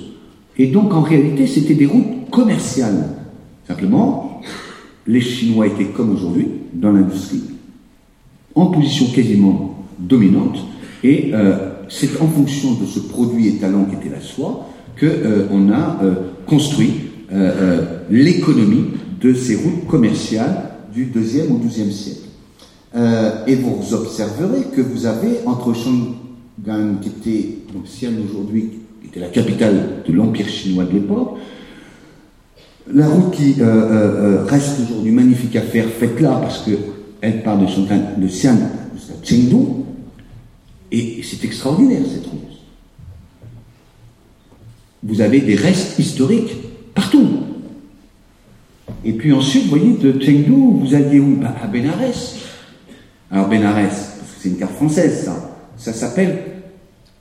Et 0.56 0.68
donc, 0.68 0.94
en 0.94 1.00
réalité, 1.00 1.48
c'était 1.48 1.74
des 1.74 1.86
routes 1.86 2.17
commerciales. 2.30 3.08
Simplement, 3.66 4.40
les 5.06 5.20
Chinois 5.20 5.66
étaient 5.66 5.86
comme 5.86 6.14
aujourd'hui 6.14 6.48
dans 6.72 6.92
l'industrie, 6.92 7.42
en 8.54 8.66
position 8.66 9.06
quasiment 9.06 9.84
dominante, 9.98 10.58
et 11.02 11.30
euh, 11.32 11.70
c'est 11.88 12.20
en 12.20 12.26
fonction 12.26 12.74
de 12.74 12.86
ce 12.86 13.00
produit 13.00 13.48
étalon 13.48 13.86
qui 13.86 13.96
était 13.96 14.14
la 14.14 14.20
soie 14.20 14.68
qu'on 14.98 15.06
euh, 15.06 15.72
a 15.72 16.02
euh, 16.02 16.14
construit 16.46 16.92
l'économie 18.10 18.86
de 19.20 19.34
ces 19.34 19.56
routes 19.56 19.86
commerciales 19.86 20.70
du 20.94 21.04
deuxième 21.04 21.52
ou 21.52 21.58
douzième 21.58 21.90
siècle. 21.90 22.26
et 23.46 23.54
vous 23.56 23.92
observerez 23.92 24.62
que 24.74 24.80
vous 24.80 25.04
avez 25.04 25.40
entre 25.44 25.74
Shanghai, 25.74 26.14
qui 27.02 27.08
était 27.08 27.58
donc 27.74 27.84
aujourd'hui, 28.30 28.70
qui 29.02 29.08
était 29.08 29.20
la 29.20 29.28
capitale 29.28 30.02
de 30.08 30.12
l'empire 30.14 30.48
chinois 30.48 30.84
de 30.84 30.92
l'époque, 30.92 31.36
la 32.92 33.08
route 33.08 33.32
qui 33.32 33.56
reste 34.48 34.80
aujourd'hui 34.80 35.12
magnifique 35.12 35.56
à 35.56 35.62
faire, 35.62 35.86
faite 35.88 36.20
là, 36.20 36.38
parce 36.40 36.64
qu'elle 36.64 37.42
part 37.42 37.58
de, 37.58 37.66
Shanghai, 37.66 38.00
de 38.16 38.28
Chengdu, 39.24 39.56
et 40.90 41.20
c'est 41.22 41.44
extraordinaire 41.44 42.02
cette 42.10 42.26
route. 42.26 42.40
Vous 45.02 45.20
avez 45.20 45.40
des 45.40 45.54
restes 45.54 45.98
historiques 45.98 46.56
partout. 46.94 47.28
Et 49.04 49.12
puis 49.12 49.32
ensuite, 49.32 49.64
vous 49.64 49.78
voyez, 49.78 49.92
de 49.92 50.12
Chengdu, 50.20 50.50
vous 50.50 50.94
alliez 50.94 51.20
où? 51.20 51.36
Bah, 51.36 51.54
À 51.62 51.66
Benares. 51.66 52.14
Alors 53.30 53.48
Benares, 53.48 53.74
parce 53.74 54.00
que 54.00 54.40
c'est 54.40 54.48
une 54.48 54.56
carte 54.56 54.74
française, 54.74 55.24
ça. 55.24 55.56
Ça 55.76 55.92
s'appelle 55.92 56.38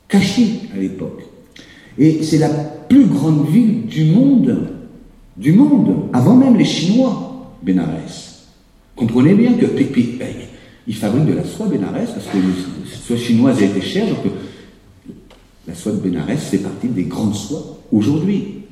Kashi 0.07 0.69
à 0.73 0.79
l'époque. 0.79 1.21
Et 1.97 2.23
c'est 2.23 2.37
la 2.37 2.49
plus 2.49 3.05
grande 3.05 3.47
ville 3.49 3.85
du 3.85 4.05
monde, 4.05 4.69
du 5.37 5.53
monde, 5.53 6.09
avant 6.13 6.35
même 6.35 6.57
les 6.57 6.65
Chinois, 6.65 7.53
Benares. 7.61 8.35
Comprenez 8.95 9.35
bien 9.35 9.53
que 9.53 9.65
il 10.87 10.95
fabrique 10.95 11.25
de 11.25 11.33
la 11.33 11.43
soie 11.43 11.67
Benares 11.67 11.91
parce 12.13 12.25
que 12.25 12.37
la 12.37 12.97
soie 12.97 13.17
chinoise 13.17 13.61
a 13.61 13.65
été 13.65 13.81
chère, 13.81 14.07
donc 14.07 14.31
la 15.67 15.75
soie 15.75 15.91
de 15.91 15.97
Benares 15.97 16.37
fait 16.37 16.59
partie 16.59 16.87
des 16.87 17.03
grandes 17.03 17.35
soies 17.35 17.77
aujourd'hui. 17.91 18.63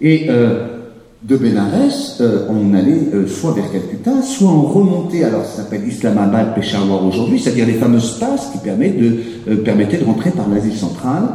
Et 0.00 0.26
euh, 0.28 0.80
de 1.22 1.36
Benares, 1.36 2.20
euh, 2.20 2.48
on 2.50 2.74
allait 2.74 3.14
euh, 3.14 3.28
soit 3.28 3.52
vers 3.52 3.70
Calcutta, 3.70 4.20
soit 4.22 4.50
on 4.50 4.62
remontait, 4.62 5.22
alors 5.22 5.44
ça 5.44 5.62
s'appelle 5.62 5.86
Islamabad, 5.86 6.56
Peshawar 6.56 7.06
aujourd'hui, 7.06 7.38
c'est-à-dire 7.38 7.66
les 7.66 7.74
fameuses 7.74 8.18
passes 8.18 8.50
qui 8.50 8.58
permettent 8.58 8.98
de, 8.98 9.54
permettaient 9.54 9.98
de 9.98 10.04
rentrer 10.04 10.30
par 10.30 10.48
l'Asie 10.48 10.76
centrale. 10.76 11.28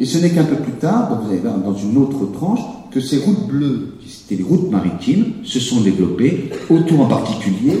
Et 0.00 0.04
ce 0.04 0.18
n'est 0.18 0.30
qu'un 0.30 0.44
peu 0.44 0.56
plus 0.56 0.72
tard, 0.72 1.22
vous 1.22 1.30
allez 1.30 1.40
voir 1.40 1.58
dans 1.58 1.74
une 1.74 1.96
autre 1.96 2.30
tranche, 2.32 2.60
que 2.90 3.00
ces 3.00 3.18
routes 3.18 3.48
bleues, 3.48 3.94
qui 4.00 4.08
étaient 4.24 4.42
les 4.42 4.48
routes 4.48 4.70
maritimes, 4.70 5.32
se 5.42 5.60
sont 5.60 5.80
développées, 5.80 6.50
autour 6.70 7.00
en 7.00 7.06
particulier 7.06 7.78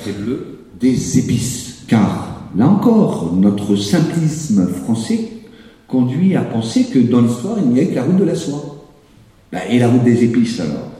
très 0.00 0.12
bleu, 0.12 0.58
des 0.80 1.18
épices. 1.18 1.84
Car, 1.88 2.48
là 2.56 2.68
encore, 2.68 3.34
notre 3.34 3.76
simplisme 3.76 4.66
français 4.66 5.28
conduit 5.88 6.36
à 6.36 6.42
penser 6.42 6.84
que 6.84 6.98
dans 6.98 7.20
l'histoire, 7.20 7.56
il 7.62 7.70
n'y 7.70 7.80
a 7.80 7.86
que 7.86 7.94
la 7.94 8.02
route 8.02 8.18
de 8.18 8.24
la 8.24 8.34
soie. 8.34 8.88
Ben, 9.50 9.60
et 9.70 9.78
la 9.78 9.88
route 9.88 10.04
des 10.04 10.24
épices 10.24 10.60
alors? 10.60 10.90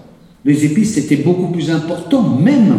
Les 0.45 0.65
épices, 0.65 0.95
c'était 0.95 1.17
beaucoup 1.17 1.49
plus 1.49 1.71
important, 1.71 2.23
même 2.23 2.75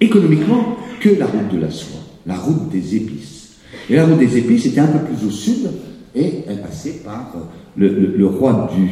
économiquement, 0.00 0.76
que 1.00 1.10
la 1.10 1.26
route 1.26 1.52
de 1.52 1.58
la 1.58 1.70
soie. 1.70 2.00
La 2.26 2.36
route 2.36 2.70
des 2.70 2.96
épices. 2.96 3.50
Et 3.90 3.96
la 3.96 4.06
route 4.06 4.18
des 4.18 4.38
épices 4.38 4.66
était 4.66 4.80
un 4.80 4.86
peu 4.86 5.00
plus 5.00 5.26
au 5.26 5.30
sud, 5.30 5.68
et 6.14 6.44
elle 6.48 6.60
passait 6.60 7.00
par 7.04 7.32
le 7.76 8.26
roi 8.26 8.70
du, 8.74 8.90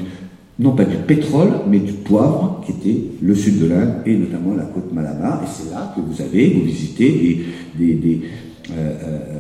non 0.59 0.73
pas 0.73 0.85
du 0.85 0.97
pétrole, 0.97 1.51
mais 1.69 1.79
du 1.79 1.93
poivre, 1.93 2.63
qui 2.65 2.73
était 2.73 3.05
le 3.23 3.35
sud 3.35 3.61
de 3.61 3.67
l'Inde 3.67 3.95
et 4.07 4.17
notamment 4.17 4.55
la 4.55 4.65
côte 4.65 4.93
Malabar. 4.93 5.43
Et 5.43 5.47
c'est 5.51 5.71
là 5.71 5.93
que 5.95 6.01
vous 6.01 6.21
avez, 6.23 6.51
vous 6.51 6.65
visitez 6.65 7.45
des, 7.77 8.21
euh, 8.71 8.73
euh, 8.75 9.39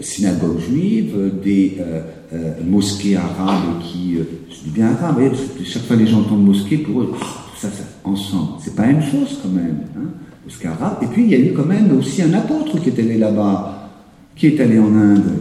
synagogues 0.00 0.60
juives, 0.60 1.32
des 1.42 1.76
euh, 1.80 2.52
mosquées 2.66 3.16
arabes 3.16 3.80
qui, 3.82 4.16
je 4.16 4.64
dis 4.64 4.70
bien 4.70 4.88
arabes, 4.88 5.20
chaque 5.64 5.82
fois 5.82 5.96
que 5.96 6.02
les 6.02 6.08
gens 6.08 6.20
entendent 6.20 6.44
mosquée, 6.44 6.78
pour 6.78 7.02
eux, 7.02 7.10
oh, 7.12 7.24
ça, 7.56 7.68
ça, 7.68 7.84
ensemble, 8.02 8.52
c'est 8.60 8.74
pas 8.74 8.86
la 8.86 8.92
même 8.92 9.02
chose 9.02 9.38
quand 9.42 9.50
même, 9.50 9.78
hein, 9.96 10.08
mosquée 10.44 10.68
arabe. 10.68 10.98
Et 11.02 11.06
puis 11.06 11.24
il 11.24 11.30
y 11.30 11.34
a 11.34 11.38
eu 11.38 11.52
quand 11.52 11.66
même 11.66 11.96
aussi 11.96 12.22
un 12.22 12.32
apôtre 12.32 12.80
qui 12.80 12.88
est 12.88 12.98
allé 12.98 13.18
là-bas, 13.18 13.90
qui 14.36 14.48
est 14.48 14.60
allé 14.60 14.78
en 14.78 14.94
Inde. 14.94 15.32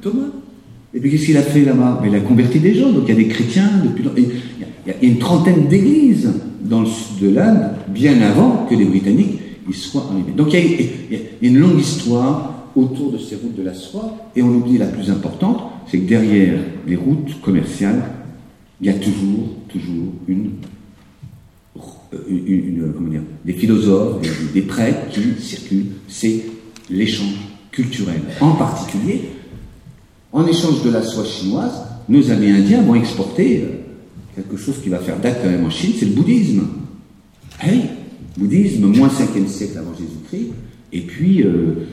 Thomas. 0.00 0.30
Et 0.94 1.00
puis 1.00 1.10
qu'est-ce 1.10 1.26
qu'il 1.26 1.36
a 1.36 1.42
fait 1.42 1.64
là-bas? 1.64 2.02
Il 2.06 2.14
a 2.14 2.20
converti 2.20 2.60
des 2.60 2.74
gens, 2.74 2.90
donc 2.90 3.04
il 3.06 3.10
y 3.10 3.12
a 3.12 3.16
des 3.16 3.28
chrétiens 3.28 3.70
depuis 3.84 4.04
il 4.16 4.90
y 4.90 4.94
a 4.94 4.96
une 5.02 5.18
trentaine 5.18 5.68
d'églises 5.68 6.30
dans 6.62 6.80
le 6.80 6.86
sud 6.86 7.18
de 7.20 7.34
l'Inde, 7.34 7.70
bien 7.88 8.20
avant 8.22 8.66
que 8.68 8.74
les 8.74 8.86
Britanniques 8.86 9.38
y 9.68 9.72
soient 9.74 10.06
arrivés. 10.10 10.32
Donc 10.34 10.52
il 10.54 10.80
y, 11.12 11.16
a, 11.16 11.18
une 11.42 11.58
longue 11.58 11.78
histoire 11.78 12.70
autour 12.74 13.12
de 13.12 13.18
ces 13.18 13.36
routes 13.36 13.56
de 13.56 13.62
la 13.62 13.74
soie, 13.74 14.16
et 14.34 14.42
on 14.42 14.48
oublie 14.48 14.78
la 14.78 14.86
plus 14.86 15.10
importante, 15.10 15.60
c'est 15.88 15.98
que 15.98 16.08
derrière 16.08 16.58
les 16.86 16.96
routes 16.96 17.40
commerciales, 17.42 18.02
il 18.80 18.86
y 18.86 18.90
a 18.90 18.94
toujours, 18.94 19.48
toujours 19.68 20.12
une, 20.26 20.52
une, 22.30 22.92
comment 22.94 23.08
dire, 23.08 23.22
des 23.44 23.52
philosophes, 23.52 24.22
des 24.54 24.62
prêtres 24.62 25.08
qui 25.10 25.20
circulent, 25.42 25.86
c'est 26.06 26.44
l'échange 26.88 27.34
culturel. 27.70 28.20
En 28.40 28.52
particulier, 28.52 29.22
en 30.32 30.46
échange 30.46 30.82
de 30.84 30.90
la 30.90 31.02
soie 31.02 31.24
chinoise, 31.24 31.82
nos 32.08 32.30
amis 32.30 32.50
indiens 32.50 32.82
vont 32.82 32.94
exporter 32.94 33.62
euh, 33.62 33.66
quelque 34.34 34.56
chose 34.56 34.76
qui 34.82 34.88
va 34.88 34.98
faire 34.98 35.18
date 35.18 35.40
quand 35.42 35.50
même 35.50 35.64
en 35.64 35.70
Chine, 35.70 35.92
c'est 35.98 36.06
le 36.06 36.12
bouddhisme. 36.12 36.62
Hey, 37.60 37.82
eh 37.84 38.40
bouddhisme, 38.40 38.86
moins 38.86 39.08
5e 39.08 39.46
siècle 39.46 39.78
avant 39.78 39.92
Jésus-Christ, 39.94 40.52
et 40.92 41.00
puis 41.00 41.42
euh, 41.42 41.86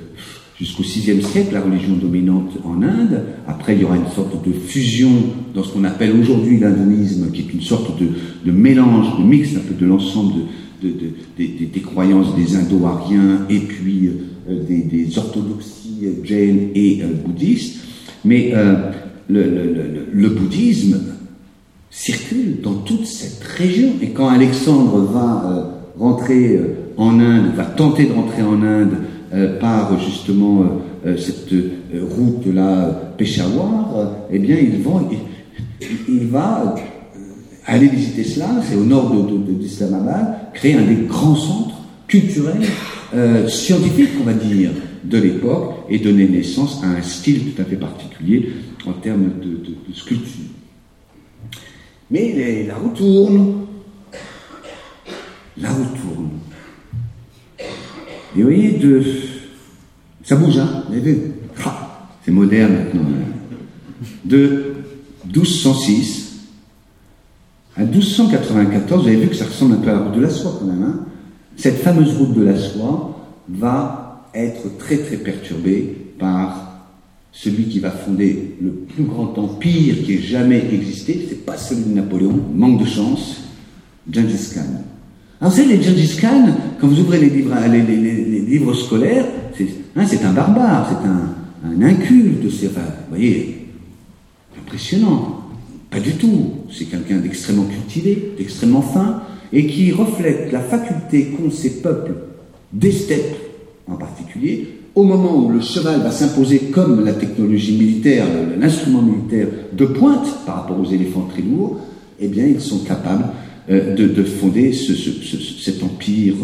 jusqu'au 0.60 0.84
6e 0.84 1.22
siècle, 1.22 1.54
la 1.54 1.62
religion 1.62 1.96
dominante 1.96 2.52
en 2.64 2.82
Inde. 2.82 3.24
Après, 3.48 3.76
il 3.76 3.82
y 3.82 3.84
aura 3.84 3.98
une 3.98 4.08
sorte 4.08 4.46
de 4.46 4.54
fusion 4.54 5.12
dans 5.54 5.64
ce 5.64 5.74
qu'on 5.74 5.84
appelle 5.84 6.14
aujourd'hui 6.16 6.60
l'hindouisme, 6.60 7.32
qui 7.32 7.42
est 7.42 7.54
une 7.54 7.62
sorte 7.62 7.92
de, 8.00 8.52
mélange, 8.52 9.18
de 9.18 9.24
mix 9.24 9.56
un 9.56 9.60
peu 9.60 9.74
de 9.74 9.86
l'ensemble 9.86 10.42
de, 10.84 10.92
des, 11.38 11.82
croyances 11.82 12.36
des 12.36 12.56
indo-ariens 12.56 13.46
et 13.50 13.60
puis 13.60 14.10
euh, 14.50 14.64
des, 14.68 15.18
orthodoxies 15.18 16.08
jain 16.24 16.70
et 16.76 17.02
bouddhistes. 17.26 17.80
Mais 18.26 18.52
euh, 18.56 18.76
le, 19.30 20.30
bouddhisme 20.30 21.00
circule 21.92 22.62
dans 22.62 22.74
toute 22.74 23.06
cette 23.06 23.44
région. 23.44 23.90
Et 24.02 24.10
quand 24.10 24.28
Alexandre 24.28 25.00
va 25.02 25.44
euh, 25.46 25.64
rentrer 26.00 26.58
euh, 26.58 26.76
en 26.98 27.20
Inde, 27.20 27.54
va 27.56 27.66
tenter 27.66 28.06
de 28.06 28.14
rentrer 28.14 28.42
en 28.42 28.62
Inde 28.62 28.94
par 29.60 30.00
justement 30.00 30.64
cette 31.18 31.50
route 31.52 32.48
de 32.48 32.54
la 32.54 33.12
Peshawar, 33.18 34.14
eh 34.32 34.40
bien, 34.40 34.56
il 36.08 36.28
va, 36.28 36.76
aller 37.66 37.88
visiter 37.88 38.24
cela, 38.24 38.46
c'est 38.64 38.78
au 38.78 38.86
nord 38.86 39.14
d'Islamabad, 39.60 40.54
de, 40.54 40.58
créer 40.58 40.76
un 40.76 40.84
des 40.84 41.06
grands 41.06 41.36
centres 41.36 41.82
culturels, 42.08 42.62
scientifiques, 43.50 44.12
on 44.22 44.24
va 44.24 44.34
dire, 44.34 44.70
de 45.08 45.18
l'époque, 45.18 45.76
et 45.90 46.00
donner 46.00 46.28
naissance 46.28 46.84
à 46.84 46.88
un 46.88 47.02
style 47.02 47.54
tout 47.54 47.62
à 47.62 47.66
fait 47.66 47.76
particulier 47.76 48.50
en 48.86 48.94
termes 48.94 49.32
de 49.42 49.94
sculpture. 49.94 50.46
Mais 52.12 52.66
la 52.68 52.76
roue 52.76 52.90
tourne. 52.90 53.66
La 55.58 55.72
roue 55.72 55.86
tourne. 55.86 56.30
Et 57.60 58.42
vous 58.42 58.44
voyez, 58.44 58.72
de... 58.74 59.02
ça 60.24 60.36
bouge, 60.36 60.58
hein 60.58 60.84
Vous 60.90 60.96
avez 60.96 61.32
C'est 62.24 62.32
moderne 62.32 62.74
maintenant. 62.74 63.02
Hein. 63.02 64.06
De 64.26 64.76
1206 65.26 66.26
à 67.78 67.84
1294, 67.84 69.02
vous 69.02 69.08
avez 69.08 69.18
vu 69.18 69.28
que 69.30 69.36
ça 69.36 69.46
ressemble 69.46 69.76
un 69.76 69.78
peu 69.78 69.90
à 69.90 69.94
la 69.94 70.00
route 70.00 70.16
de 70.16 70.22
la 70.22 70.30
soie 70.30 70.56
quand 70.60 70.66
même. 70.66 70.84
Hein 70.84 71.00
Cette 71.56 71.78
fameuse 71.78 72.18
route 72.18 72.34
de 72.34 72.44
la 72.44 72.58
soie 72.58 73.18
va 73.50 74.05
être 74.36 74.78
très 74.78 74.98
très 74.98 75.18
perturbée 75.18 75.96
par 76.20 76.66
celui 77.32 77.66
qui 77.66 77.80
va 77.80 77.92
fonder 77.92 78.56
le 78.62 78.72
plus 78.72 79.04
grand 79.04 79.38
empire 79.38 80.04
qui 80.04 80.14
ait 80.14 80.22
jamais 80.22 80.64
existé, 80.72 81.26
c'est 81.28 81.46
pas 81.46 81.58
celui 81.58 81.84
de 81.84 81.96
Napoléon, 81.96 82.40
manque 82.54 82.80
de 82.80 82.86
chance, 82.86 83.42
Gengis 84.10 84.52
Khan. 84.54 84.62
Alors 85.42 85.52
vous 85.52 85.58
savez, 85.58 85.76
les 85.76 85.84
Gengis 85.84 86.18
Khan, 86.20 86.48
quand 86.80 86.88
vous 86.88 87.02
ouvrez 87.02 87.20
les 87.20 87.30
livres, 87.30 87.54
les, 87.70 88.40
livres 88.40 88.74
scolaires, 88.74 89.26
hein, 89.96 90.06
c'est 90.08 90.24
un 90.24 90.32
barbare, 90.32 90.88
c'est 90.90 91.08
un, 91.08 91.36
un 91.72 91.82
inculte, 91.82 92.50
c'est, 92.50 92.68
enfin, 92.68 92.82
vous 92.82 93.18
voyez, 93.18 93.68
impressionnant. 94.58 95.42
Pas 95.90 96.00
du 96.00 96.14
tout. 96.14 96.52
C'est 96.72 96.86
quelqu'un 96.86 97.18
d'extrêmement 97.18 97.66
cultivé, 97.66 98.34
d'extrêmement 98.38 98.82
fin, 98.82 99.22
et 99.54 99.68
qui 99.68 99.92
reflète 99.92 100.52
la 100.52 100.60
faculté 100.60 101.28
qu'ont 101.28 101.52
ces 101.52 101.82
peuples 101.82 102.16
des 102.74 102.92
steppes 102.92 103.45
en 103.88 103.96
particulier 103.96 104.68
au 104.96 105.04
moment 105.04 105.36
où 105.36 105.50
le 105.50 105.60
cheval 105.60 106.02
va 106.02 106.12
s'imposer 106.12 106.60
comme 106.72 107.04
la 107.04 107.12
technologie 107.12 107.78
militaire, 107.78 108.26
l'instrument 108.58 109.02
militaire 109.02 109.48
de 109.74 109.86
pointe 109.86 110.46
par 110.46 110.56
rapport 110.56 110.80
aux 110.80 110.90
éléphants 110.90 111.28
très 111.30 111.42
lourds, 111.42 111.82
eh 112.20 112.30
bien, 112.30 112.46
ils 112.48 112.62
sont 112.62 112.80
capables 112.80 113.26
euh, 113.70 113.94
de, 113.94 114.24
fonder 114.24 114.72
cet 114.72 115.84
empire. 115.84 116.36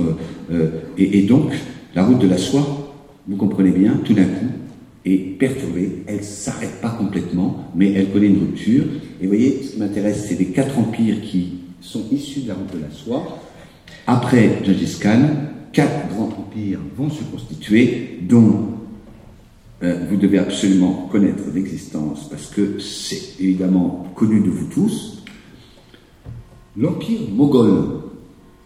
Euh, 0.51 0.53
euh, 0.53 0.69
et, 0.97 1.21
donc, 1.21 1.53
la 1.95 2.03
route 2.03 2.19
de 2.19 2.27
la 2.27 2.37
soie, 2.37 2.93
vous 3.25 3.37
comprenez 3.37 3.71
bien, 3.71 4.01
tout 4.03 4.13
d'un 4.13 4.25
coup, 4.25 4.47
est 5.05 5.37
perturbée. 5.39 6.03
Elle 6.07 6.17
ne 6.17 6.23
s'arrête 6.23 6.81
pas 6.81 6.89
complètement, 6.89 7.71
mais 7.73 7.93
elle 7.93 8.09
connaît 8.09 8.27
une 8.27 8.39
rupture. 8.39 8.83
Et 9.21 9.23
vous 9.23 9.29
voyez, 9.29 9.61
ce 9.63 9.71
qui 9.71 9.79
m'intéresse, 9.79 10.25
c'est 10.27 10.37
les 10.37 10.47
quatre 10.47 10.77
empires 10.77 11.21
qui 11.21 11.53
sont 11.79 12.03
issus 12.11 12.41
de 12.41 12.49
la 12.49 12.55
route 12.55 12.75
de 12.75 12.81
la 12.81 12.91
soie. 12.91 13.39
Après 14.07 14.59
Gengis 14.65 14.99
Khan, 15.01 15.21
quatre 15.71 16.09
grands 16.09 16.29
empires 16.37 16.79
vont 16.97 17.09
se 17.09 17.23
constituer, 17.23 18.19
dont 18.21 18.69
euh, 19.83 20.05
vous 20.09 20.17
devez 20.17 20.37
absolument 20.37 21.09
connaître 21.11 21.43
l'existence, 21.53 22.27
parce 22.29 22.47
que 22.47 22.79
c'est 22.79 23.39
évidemment 23.39 24.07
connu 24.15 24.41
de 24.41 24.49
vous 24.49 24.65
tous, 24.65 25.23
l'empire 26.77 27.21
moghol. 27.33 28.01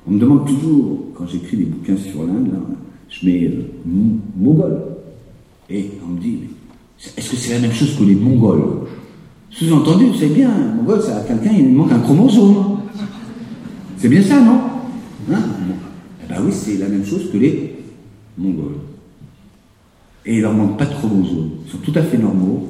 On 0.07 0.11
me 0.11 0.19
demande 0.19 0.47
toujours, 0.47 0.99
quand 1.15 1.27
j'écris 1.27 1.57
des 1.57 1.65
bouquins 1.65 1.97
sur 1.97 2.23
l'Inde, 2.23 2.59
je 3.09 3.25
mets 3.25 3.45
euh, 3.45 3.63
moghol. 4.37 4.81
Et 5.69 5.91
on 6.05 6.09
me 6.13 6.19
dit, 6.19 6.39
est-ce 7.17 7.31
que 7.31 7.35
c'est 7.35 7.53
la 7.53 7.59
même 7.59 7.73
chose 7.73 7.97
que 7.97 8.03
les 8.03 8.15
mongols? 8.15 8.87
Sous-entendu, 9.49 10.07
c'est 10.19 10.27
bien, 10.27 10.51
mongol, 10.75 10.99
à 10.99 11.21
quelqu'un, 11.21 11.51
il 11.57 11.69
manque 11.69 11.91
un 11.91 11.99
chromosome. 11.99 12.79
C'est 13.97 14.09
bien 14.09 14.21
ça, 14.21 14.41
non? 14.41 14.59
Hein? 15.31 15.54
Ah 16.35 16.41
oui, 16.43 16.51
c'est 16.53 16.77
la 16.77 16.87
même 16.87 17.05
chose 17.05 17.31
que 17.31 17.37
les 17.37 17.75
Mongols. 18.37 18.75
Et 20.25 20.35
il 20.35 20.41
leur 20.41 20.53
manque 20.53 20.77
pas 20.77 20.85
de 20.85 20.93
chromosomes. 20.93 21.51
Ils 21.65 21.71
sont 21.71 21.77
tout 21.77 21.93
à 21.95 22.03
fait 22.03 22.17
normaux 22.17 22.67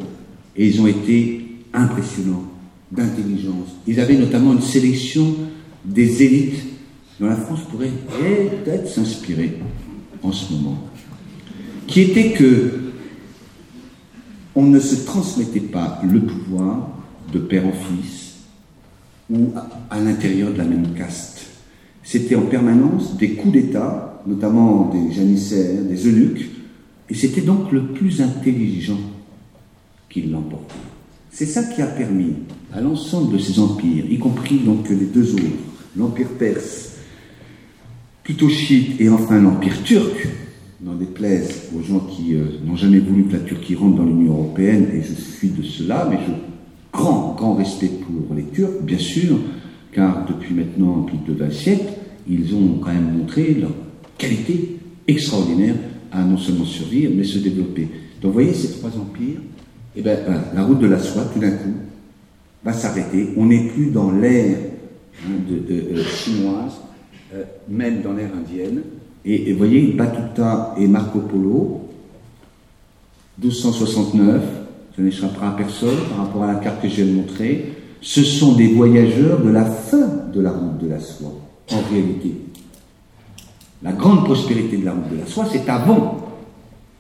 et 0.56 0.68
ils 0.68 0.82
ont 0.82 0.88
été 0.88 1.46
impressionnants 1.74 2.46
d'intelligence. 2.92 3.70
Ils 3.88 4.00
avaient 4.00 4.18
notamment 4.18 4.54
une 4.54 4.62
sélection 4.62 5.36
des 5.84 6.22
élites 6.22 6.64
dont 7.20 7.28
la 7.28 7.36
France 7.36 7.62
pourrait 7.72 7.92
peut-être 8.20 8.88
s'inspirer 8.88 9.58
en 10.22 10.32
ce 10.32 10.54
moment, 10.54 10.78
qui 11.88 12.02
était 12.02 12.32
que 12.34 12.82
on 14.54 14.64
ne 14.64 14.80
se 14.80 15.06
transmettait 15.06 15.60
pas 15.60 16.02
le 16.04 16.22
pouvoir 16.22 16.90
de 17.32 17.40
père 17.40 17.66
en 17.66 17.72
fils 17.72 18.36
ou 19.30 19.52
à 19.90 20.00
l'intérieur 20.00 20.52
de 20.52 20.58
la 20.58 20.64
même 20.64 20.94
caste 20.94 21.55
c'était 22.06 22.36
en 22.36 22.44
permanence 22.44 23.18
des 23.18 23.32
coups 23.32 23.54
d'État, 23.54 24.22
notamment 24.28 24.92
des 24.94 25.12
janissaires, 25.12 25.82
des 25.82 26.08
eunuques, 26.08 26.50
et 27.10 27.16
c'était 27.16 27.42
donc 27.42 27.72
le 27.72 27.88
plus 27.88 28.22
intelligent 28.22 29.00
qui 30.10 30.22
l'emportait. 30.22 30.76
C'est 31.32 31.48
ça 31.48 31.64
qui 31.64 31.82
a 31.82 31.88
permis 31.88 32.34
à 32.72 32.80
l'ensemble 32.80 33.34
de 33.34 33.40
ces 33.40 33.60
empires, 33.60 34.06
y 34.10 34.20
compris 34.20 34.60
donc 34.60 34.88
les 34.90 35.08
deux 35.08 35.34
autres, 35.34 35.44
l'empire 35.98 36.30
perse, 36.40 36.94
plutôt 38.24 38.50
chiite, 38.50 39.02
et 39.02 39.10
enfin 39.10 39.42
l'empire 39.42 39.84
turc, 39.84 40.28
n'en 40.82 40.96
déplaise 40.96 41.70
aux 41.76 41.82
gens 41.82 42.00
qui 42.00 42.36
euh, 42.36 42.46
n'ont 42.64 42.76
jamais 42.76 43.00
voulu 43.00 43.24
que 43.24 43.34
la 43.34 43.40
Turquie 43.40 43.76
rentre 43.76 43.98
dans 43.98 44.06
l'Union 44.06 44.34
européenne, 44.34 44.90
et 44.94 45.02
je 45.02 45.14
suis 45.14 45.50
de 45.50 45.64
cela, 45.64 46.08
mais 46.10 46.20
je 46.28 46.32
grand, 46.96 47.34
grand 47.36 47.56
respect 47.56 47.90
pour 48.06 48.36
les 48.36 48.44
Turcs, 48.44 48.84
bien 48.84 49.00
sûr, 49.00 49.40
car 49.92 50.26
depuis 50.26 50.54
maintenant 50.54 51.02
plus 51.04 51.18
de 51.26 51.40
20 51.40 51.52
siècles, 51.52 51.94
ils 52.28 52.54
ont 52.54 52.80
quand 52.82 52.94
même 52.94 53.18
montré 53.18 53.54
leur 53.54 53.72
qualité 54.18 54.78
extraordinaire 55.08 55.76
à 56.12 56.24
non 56.24 56.38
seulement 56.38 56.66
survivre, 56.66 57.14
mais 57.16 57.24
se 57.24 57.40
développer. 57.40 57.88
Donc 58.22 58.32
vous 58.32 58.34
voyez 58.34 58.54
ces 58.54 58.80
trois 58.80 58.92
empires, 58.98 59.40
eh 59.96 60.02
ben, 60.02 60.18
la 60.54 60.64
route 60.64 60.80
de 60.80 60.88
la 60.88 61.00
soie, 61.00 61.24
tout 61.34 61.40
d'un 61.40 61.52
coup, 61.52 61.74
va 62.64 62.74
s'arrêter. 62.74 63.30
On 63.38 63.46
n'est 63.46 63.68
plus 63.68 63.92
dans 63.92 64.12
l'ère 64.12 64.58
hein, 65.26 65.32
euh, 65.52 66.04
chinoise, 66.04 66.74
euh, 67.34 67.44
même 67.70 68.02
dans 68.02 68.14
l'ère 68.14 68.32
indienne. 68.36 68.82
Et, 69.24 69.52
vous 69.54 69.58
voyez, 69.58 69.94
Batuta 69.94 70.76
et 70.78 70.88
Marco 70.88 71.20
Polo, 71.20 71.82
1269, 73.42 74.44
ça 74.96 75.02
n'échappera 75.02 75.50
à 75.50 75.52
personne 75.52 75.98
par 76.10 76.26
rapport 76.26 76.44
à 76.44 76.54
la 76.54 76.60
carte 76.60 76.82
que 76.82 76.88
je 76.88 76.96
viens 76.96 77.06
de 77.06 77.12
montrer, 77.12 77.74
ce 78.02 78.24
sont 78.24 78.54
des 78.54 78.68
voyageurs 78.68 79.42
de 79.42 79.50
la 79.50 79.66
fin 79.66 80.08
de 80.32 80.42
la 80.42 80.52
route 80.52 80.78
de 80.78 80.88
la 80.88 81.00
soie, 81.00 81.34
en 81.72 81.82
réalité. 81.92 82.36
La 83.84 83.92
grande 83.92 84.26
prospérité 84.26 84.78
de 84.78 84.86
la 84.86 84.92
route 84.92 85.10
de 85.12 85.20
la 85.20 85.26
soie, 85.26 85.46
c'est 85.52 85.70
avant. 85.70 86.18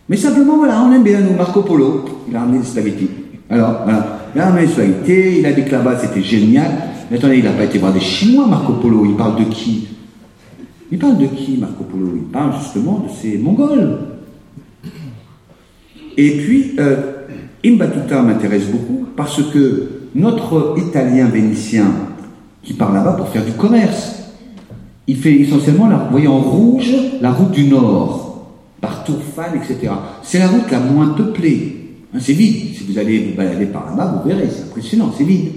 Mais 0.07 0.17
simplement, 0.17 0.57
voilà, 0.57 0.81
on 0.81 0.93
aime 0.93 1.03
bien 1.03 1.19
nous, 1.21 1.35
Marco 1.35 1.61
Polo, 1.61 2.05
il 2.29 2.35
a 2.35 2.41
ramené 2.41 2.59
des 2.59 2.65
spaghettis. 2.65 3.09
Alors, 3.49 3.81
voilà, 3.83 4.19
il 4.35 4.41
a 4.41 4.45
ramené 4.45 4.67
des 4.67 5.39
il 5.39 5.45
a 5.45 5.53
dit 5.53 5.63
que 5.63 5.71
là-bas 5.71 5.97
c'était 5.99 6.21
génial. 6.21 6.71
Mais 7.09 7.17
attendez, 7.17 7.37
il 7.37 7.43
n'a 7.43 7.51
pas 7.51 7.63
été 7.63 7.77
voir 7.77 7.93
des 7.93 7.99
Chinois, 7.99 8.47
Marco 8.47 8.73
Polo, 8.73 9.05
il 9.05 9.15
parle 9.15 9.39
de 9.39 9.49
qui? 9.49 9.87
Il 10.91 10.99
parle 10.99 11.17
de 11.17 11.27
qui, 11.27 11.57
Marco 11.57 11.83
Polo? 11.83 12.11
Il 12.15 12.23
parle 12.23 12.53
justement 12.59 12.99
de 12.99 13.09
ces 13.09 13.37
Mongols. 13.37 13.99
Et 16.17 16.31
puis, 16.37 16.75
euh, 16.79 17.13
Imbatuta 17.65 18.21
m'intéresse 18.21 18.65
beaucoup 18.65 19.07
parce 19.15 19.41
que 19.51 19.89
notre 20.13 20.75
Italien 20.77 21.27
vénitien 21.27 21.87
qui 22.63 22.73
part 22.73 22.93
là-bas 22.93 23.13
pour 23.13 23.29
faire 23.29 23.43
du 23.43 23.51
commerce, 23.53 24.24
il 25.07 25.17
fait 25.17 25.33
essentiellement, 25.33 25.87
vous 25.87 26.11
voyez 26.11 26.27
en 26.27 26.39
rouge, 26.39 26.93
la 27.21 27.31
route 27.31 27.51
du 27.51 27.65
Nord, 27.65 28.47
par 28.81 29.03
Tourfane, 29.03 29.55
etc. 29.55 29.93
C'est 30.23 30.39
la 30.39 30.47
route 30.47 30.69
la 30.71 30.79
moins 30.79 31.09
peuplée. 31.09 31.75
Hein, 32.13 32.19
c'est 32.19 32.33
vide. 32.33 32.75
Si 32.75 32.83
vous 32.83 32.97
allez 32.97 33.19
vous 33.19 33.35
balader 33.35 33.67
par 33.67 33.85
là-bas, 33.87 34.21
vous 34.23 34.29
verrez, 34.29 34.49
c'est 34.49 34.63
impressionnant, 34.63 35.11
c'est 35.15 35.23
vide. 35.23 35.51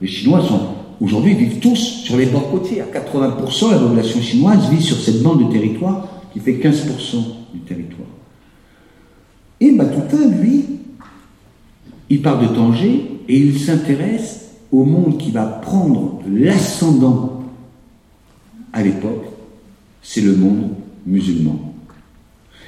Les 0.00 0.08
Chinois 0.08 0.42
sont, 0.42 0.60
aujourd'hui, 1.00 1.34
vivent 1.34 1.58
tous 1.58 1.76
sur 1.76 2.16
les 2.16 2.26
bords 2.26 2.50
côtiers. 2.50 2.80
À 2.80 2.86
80%, 2.86 3.70
la 3.70 3.78
population 3.78 4.20
chinoise 4.20 4.70
vit 4.70 4.82
sur 4.82 4.96
cette 4.96 5.22
bande 5.22 5.46
de 5.46 5.52
territoire 5.52 6.06
qui 6.32 6.40
fait 6.40 6.54
15% 6.54 7.16
du 7.52 7.60
territoire. 7.60 8.08
Et 9.60 9.72
Batuta, 9.72 10.16
lui, 10.40 10.64
il 12.10 12.22
part 12.22 12.40
de 12.40 12.48
Tanger 12.48 13.20
et 13.28 13.38
il 13.38 13.58
s'intéresse 13.58 14.50
au 14.72 14.84
monde 14.84 15.18
qui 15.18 15.30
va 15.30 15.44
prendre 15.44 16.20
l'ascendant 16.28 17.33
à 18.74 18.82
l'époque, 18.82 19.24
c'est 20.02 20.20
le 20.20 20.34
monde 20.34 20.70
musulman. 21.06 21.74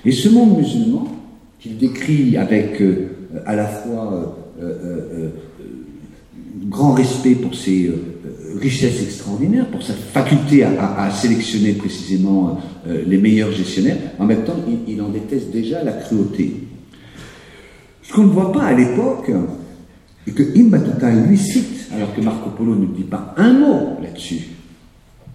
Et 0.05 0.13
ce 0.13 0.29
monde 0.29 0.57
musulman, 0.57 1.09
qu'il 1.59 1.77
décrit 1.77 2.37
avec 2.37 2.81
euh, 2.81 3.09
à 3.45 3.57
la 3.57 3.67
fois 3.67 4.37
euh, 4.63 4.65
euh, 4.65 5.29
grand 6.69 6.93
respect 6.93 7.35
pour 7.35 7.55
ses 7.55 7.93
richesse 8.61 9.03
extraordinaire, 9.03 9.67
pour 9.67 9.83
sa 9.83 9.93
faculté 9.93 10.65
à, 10.65 11.11
sélectionner 11.11 11.75
précisément 11.75 12.59
les 12.87 13.19
meilleurs 13.19 13.53
gestionnaires. 13.53 13.99
En 14.19 14.25
même 14.25 14.45
temps, 14.45 14.57
il, 14.89 15.03
en 15.03 15.11
déteste 15.11 15.51
déjà 15.51 15.85
la 15.85 15.93
cruauté. 15.93 16.55
Ce 18.03 18.15
qu'on 18.15 18.25
ne 18.25 18.31
voit 18.31 18.53
pas 18.53 18.63
à 18.63 18.73
l'époque, 18.73 19.31
et 20.27 20.33
que 20.33 20.59
Imbatuta 20.59 21.11
lui 21.11 21.37
cite, 21.37 21.89
alors 21.95 22.15
que 22.15 22.23
Marco 22.23 22.49
Polo 22.51 22.75
ne 22.75 22.87
dit 22.87 23.05
pas 23.05 23.35
un 23.37 23.53
mot 23.53 23.99
là-dessus. 24.03 24.56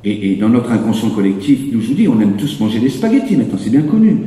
Et, 0.03 0.35
dans 0.35 0.49
notre 0.49 0.71
inconscient 0.71 1.09
collectif, 1.11 1.59
nous 1.71 1.79
vous 1.79 1.93
dis, 1.93 2.07
on 2.07 2.19
aime 2.19 2.35
tous 2.35 2.59
manger 2.59 2.79
des 2.79 2.89
spaghettis 2.89 3.35
maintenant, 3.35 3.59
c'est 3.61 3.69
bien 3.69 3.83
connu. 3.83 4.17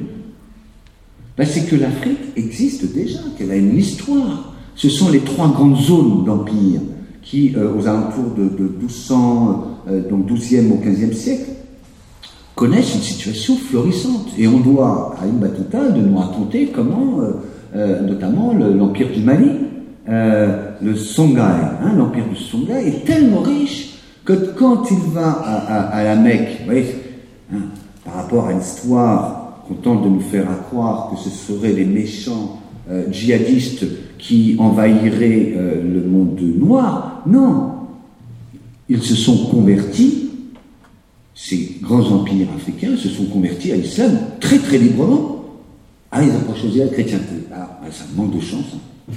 Ben, 1.37 1.45
c'est 1.45 1.67
que 1.69 1.75
l'Afrique 1.75 2.19
existe 2.37 2.95
déjà, 2.95 3.19
qu'elle 3.37 3.51
a 3.51 3.57
une 3.57 3.77
histoire. 3.77 4.55
Ce 4.77 4.89
sont 4.89 5.11
les 5.11 5.21
trois 5.21 5.49
grandes 5.49 5.77
zones 5.77 6.25
d'empire 6.25 6.81
qui, 7.23 7.55
euh, 7.57 7.75
aux 7.77 7.89
alentours 7.89 8.35
de, 8.37 8.43
1200, 8.43 9.81
euh, 9.89 10.09
donc 10.09 10.27
12e 10.27 10.71
au 10.71 10.77
15e 10.77 11.13
siècle, 11.13 11.51
connaissent 12.55 12.95
une 12.95 13.01
situation 13.01 13.57
florissante. 13.57 14.29
Et 14.39 14.47
on 14.47 14.61
doit 14.61 15.17
à 15.21 15.25
Imbatuta 15.25 15.91
de 15.91 16.01
nous 16.01 16.17
raconter 16.17 16.67
comment, 16.67 17.19
euh, 17.75 18.01
notamment 18.03 18.53
l'empire 18.53 19.09
du 19.11 19.21
Mali, 19.21 19.51
le 20.07 20.95
Songhai, 20.95 21.41
hein, 21.41 21.95
l'empire 21.97 22.29
du 22.29 22.37
Songhai 22.37 22.87
est 22.87 23.05
tellement 23.05 23.41
riche 23.41 23.94
que 24.25 24.33
quand 24.57 24.91
il 24.91 24.99
va 25.13 25.31
à, 25.31 26.03
la 26.03 26.17
Mecque, 26.17 26.61
vous 26.61 26.65
voyez, 26.65 26.87
hein, 27.53 27.59
par 28.05 28.15
rapport 28.15 28.47
à 28.47 28.53
l'histoire 28.53 29.63
qu'on 29.67 29.75
tente 29.75 30.05
de 30.05 30.09
nous 30.09 30.21
faire 30.21 30.47
croire 30.69 31.11
que 31.11 31.17
ce 31.17 31.31
seraient 31.31 31.73
les 31.73 31.85
méchants 31.85 32.61
djihadistes 33.11 33.87
qui 34.19 34.57
envahiraient 34.59 35.53
euh, 35.57 35.83
le 35.83 36.03
monde 36.03 36.41
noir. 36.41 37.23
Non. 37.27 37.73
Ils 38.89 39.03
se 39.03 39.15
sont 39.15 39.47
convertis, 39.49 40.31
ces 41.35 41.79
grands 41.83 42.07
empires 42.11 42.49
africains 42.55 42.97
se 42.97 43.09
sont 43.09 43.27
convertis 43.27 43.73
à 43.73 43.77
l'islam 43.77 44.19
très 44.41 44.59
très 44.59 44.79
librement. 44.79 45.45
Ah, 46.11 46.23
ils 46.23 46.33
n'ont 46.33 46.41
pas 46.41 46.55
la 46.77 46.89
chrétienté. 46.89 47.35
Ah, 47.53 47.81
ça 47.91 48.05
manque 48.15 48.37
de 48.37 48.41
chance. 48.41 48.67
Hein. 48.75 49.13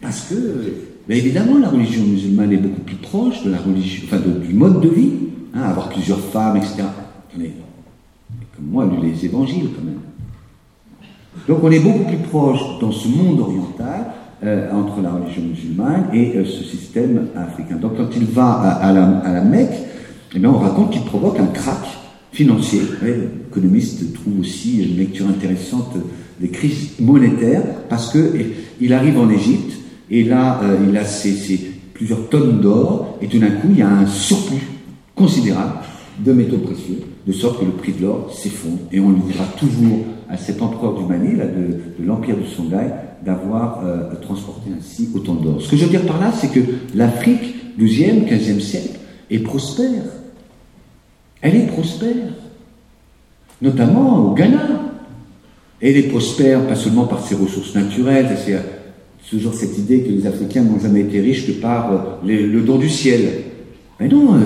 Parce 0.00 0.20
que, 0.28 0.34
évidemment, 1.14 1.58
la 1.58 1.68
religion 1.68 2.04
musulmane 2.04 2.52
est 2.52 2.58
beaucoup 2.58 2.80
plus 2.80 2.96
proche 2.96 3.42
du 3.44 4.54
mode 4.54 4.80
de 4.80 4.88
vie, 4.88 5.12
hein, 5.54 5.62
avoir 5.62 5.88
plusieurs 5.88 6.20
femmes, 6.20 6.56
etc. 6.56 6.82
Mais, 7.38 7.52
comme 8.56 8.66
moi, 8.66 8.90
les 9.02 9.24
évangiles 9.24 9.68
quand 9.76 9.84
même. 9.84 10.00
Donc 11.46 11.62
on 11.62 11.70
est 11.70 11.80
beaucoup 11.80 12.04
plus 12.04 12.16
proche 12.16 12.60
dans 12.80 12.90
ce 12.90 13.08
monde 13.08 13.40
oriental 13.40 14.06
euh, 14.44 14.70
entre 14.72 15.00
la 15.00 15.10
religion 15.12 15.42
musulmane 15.42 16.06
et 16.12 16.36
euh, 16.36 16.44
ce 16.44 16.64
système 16.64 17.28
africain. 17.36 17.76
Donc 17.76 17.96
quand 17.96 18.08
il 18.16 18.24
va 18.24 18.52
à, 18.52 18.92
la, 18.92 19.42
Mecque, 19.42 19.74
eh 20.34 20.38
bien, 20.38 20.50
on 20.50 20.58
raconte 20.58 20.90
qu'il 20.90 21.02
provoque 21.02 21.38
un 21.38 21.46
crack 21.46 21.84
financier. 22.32 22.80
L'économiste 23.02 24.12
trouve 24.14 24.40
aussi 24.40 24.82
une 24.82 24.98
lecture 24.98 25.26
intéressante 25.28 25.96
des 26.40 26.48
crises 26.48 26.98
monétaires 27.00 27.62
parce 27.88 28.12
que 28.12 28.34
il 28.80 28.92
arrive 28.92 29.18
en 29.18 29.30
Égypte 29.30 29.72
et 30.10 30.24
là 30.24 30.60
euh, 30.62 30.76
il 30.88 30.96
a 30.96 31.04
ses, 31.04 31.72
plusieurs 31.94 32.28
tonnes 32.28 32.60
d'or 32.60 33.18
et 33.20 33.26
tout 33.26 33.38
d'un 33.38 33.50
coup 33.50 33.68
il 33.70 33.78
y 33.78 33.82
a 33.82 33.88
un 33.88 34.06
surplus 34.06 34.66
considérable 35.14 35.78
de 36.18 36.32
métaux 36.32 36.58
précieux, 36.58 37.00
de 37.26 37.32
sorte 37.32 37.60
que 37.60 37.64
le 37.64 37.72
prix 37.72 37.92
de 37.92 38.02
l'or 38.02 38.32
s'effondre 38.32 38.80
et 38.92 39.00
on 39.00 39.10
lui 39.10 39.20
dira 39.20 39.44
toujours 39.58 40.04
à 40.28 40.36
cet 40.36 40.60
empereur 40.62 40.94
du 40.94 41.04
Mali, 41.04 41.36
là, 41.36 41.44
de, 41.46 42.04
l'empire 42.04 42.36
du 42.36 42.46
Songhai, 42.46 42.90
d'avoir 43.24 43.84
euh, 43.84 44.14
transporté 44.20 44.70
ainsi 44.76 45.08
autant 45.14 45.34
d'or. 45.34 45.60
Ce 45.60 45.70
que 45.70 45.76
je 45.76 45.84
veux 45.84 45.90
dire 45.90 46.06
par 46.06 46.20
là, 46.20 46.32
c'est 46.32 46.48
que 46.48 46.60
l'Afrique, 46.94 47.78
12e, 47.78 48.28
15e 48.28 48.60
siècle, 48.60 48.98
est 49.30 49.38
prospère. 49.38 50.04
Elle 51.42 51.56
est 51.56 51.66
prospère, 51.66 52.32
notamment 53.62 54.30
au 54.30 54.34
Ghana. 54.34 54.82
Elle 55.80 55.96
est 55.96 56.08
prospère 56.08 56.66
pas 56.66 56.74
seulement 56.74 57.04
par 57.04 57.20
ses 57.24 57.34
ressources 57.34 57.74
naturelles, 57.74 58.36
c'est 58.44 58.58
toujours 59.30 59.54
cette 59.54 59.76
idée 59.78 60.02
que 60.02 60.10
les 60.10 60.26
Africains 60.26 60.62
n'ont 60.62 60.78
jamais 60.78 61.00
été 61.00 61.20
riches 61.20 61.46
que 61.46 61.52
par 61.52 61.92
euh, 61.92 61.98
le 62.24 62.60
don 62.62 62.78
du 62.78 62.88
ciel. 62.88 63.20
Mais 63.98 64.08
non, 64.08 64.34
euh, 64.34 64.40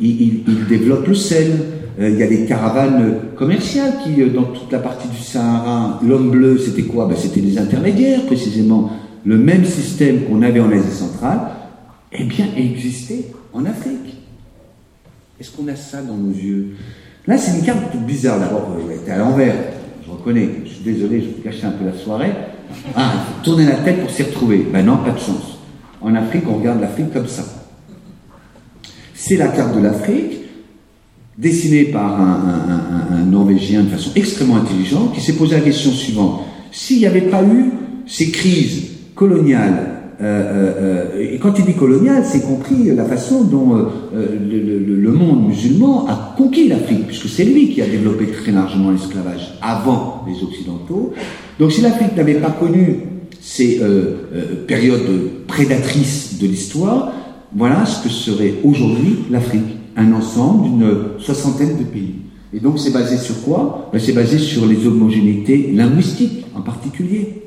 ils 0.00 0.44
développent 0.68 1.06
le 1.06 1.14
sel, 1.14 1.52
euh, 1.98 2.10
il 2.10 2.18
y 2.18 2.22
a 2.22 2.26
des 2.26 2.44
caravanes 2.44 3.14
commerciales 3.36 3.94
qui, 4.04 4.22
dans 4.30 4.44
toute 4.44 4.70
la 4.70 4.80
partie 4.80 5.08
du 5.08 5.18
Sahara, 5.18 6.00
l'homme 6.06 6.30
bleu, 6.30 6.58
c'était 6.58 6.82
quoi? 6.82 7.06
Ben, 7.06 7.16
C'était 7.16 7.40
des 7.40 7.58
intermédiaires, 7.58 8.22
précisément. 8.26 8.90
Le 9.24 9.38
même 9.38 9.64
système 9.64 10.24
qu'on 10.24 10.42
avait 10.42 10.60
en 10.60 10.70
Asie 10.70 10.90
centrale, 10.90 11.40
eh 12.12 12.24
bien, 12.24 12.46
existait 12.56 13.26
en 13.52 13.64
Afrique. 13.64 14.16
Est-ce 15.40 15.50
qu'on 15.50 15.68
a 15.68 15.76
ça 15.76 16.02
dans 16.02 16.16
nos 16.16 16.32
yeux? 16.32 16.76
Là, 17.26 17.36
c'est 17.38 17.58
une 17.58 17.64
carte 17.64 17.96
bizarre. 18.06 18.38
D'abord, 18.38 18.76
elle 18.88 18.96
était 18.96 19.10
à 19.10 19.18
l'envers. 19.18 19.54
Je 20.04 20.10
reconnais. 20.10 20.48
Je 20.64 20.70
suis 20.70 20.84
désolé, 20.84 21.20
je 21.20 21.26
vais 21.26 21.42
cacher 21.42 21.66
un 21.66 21.72
peu 21.72 21.84
la 21.84 21.92
soirée. 21.92 22.30
Ah, 22.94 23.12
tourner 23.42 23.64
la 23.64 23.76
tête 23.76 24.00
pour 24.00 24.10
s'y 24.10 24.22
retrouver. 24.22 24.66
Ben 24.72 24.84
non, 24.84 24.98
pas 24.98 25.10
de 25.10 25.18
chance. 25.18 25.58
En 26.00 26.14
Afrique, 26.14 26.44
on 26.48 26.58
regarde 26.58 26.80
l'Afrique 26.80 27.12
comme 27.12 27.26
ça. 27.26 27.44
C'est 29.14 29.36
la 29.36 29.48
carte 29.48 29.74
de 29.74 29.82
l'Afrique 29.82 30.36
dessiné 31.36 31.84
par 31.84 32.20
un, 32.20 33.24
Norvégien 33.26 33.82
de 33.82 33.88
façon 33.88 34.10
extrêmement 34.14 34.56
intelligente, 34.56 35.12
qui 35.14 35.20
s'est 35.20 35.34
posé 35.34 35.56
la 35.56 35.60
question 35.60 35.90
suivante. 35.90 36.42
S'il 36.70 36.98
n'y 36.98 37.06
avait 37.06 37.22
pas 37.22 37.42
eu 37.42 37.72
ces 38.06 38.30
crises 38.30 38.84
coloniales, 39.14 39.95
et 40.20 41.38
quand 41.38 41.58
il 41.58 41.64
dit 41.66 41.74
colonial, 41.74 42.24
c'est 42.24 42.42
compris 42.42 42.94
la 42.94 43.04
façon 43.04 43.44
dont 43.44 43.88
le, 44.14 45.12
monde 45.12 45.48
musulman 45.48 46.06
a 46.08 46.34
conquis 46.36 46.68
l'Afrique, 46.68 47.06
puisque 47.06 47.28
c'est 47.28 47.44
lui 47.44 47.70
qui 47.70 47.82
a 47.82 47.86
développé 47.86 48.26
très 48.26 48.52
largement 48.52 48.90
l'esclavage 48.90 49.58
avant 49.60 50.24
les 50.26 50.42
Occidentaux. 50.42 51.12
Donc 51.58 51.72
si 51.72 51.82
l'Afrique 51.82 52.16
n'avait 52.16 52.34
pas 52.34 52.50
connu 52.50 53.00
ces 53.40 53.80
périodes 54.66 55.46
prédatrices 55.46 56.38
de 56.40 56.46
l'histoire, 56.46 57.12
voilà 57.54 57.84
ce 57.84 58.02
que 58.02 58.08
serait 58.08 58.54
aujourd'hui 58.64 59.18
l'Afrique 59.30 59.76
un 59.96 60.12
ensemble 60.12 60.64
d'une 60.64 60.94
soixantaine 61.18 61.78
de 61.78 61.84
pays. 61.84 62.14
Et 62.52 62.60
donc 62.60 62.78
c'est 62.78 62.92
basé 62.92 63.16
sur 63.16 63.42
quoi? 63.42 63.88
Ben, 63.92 63.98
C'est 63.98 64.12
basé 64.12 64.38
sur 64.38 64.66
les 64.66 64.86
homogénéités 64.86 65.72
linguistiques 65.74 66.46
en 66.54 66.60
particulier. 66.60 67.42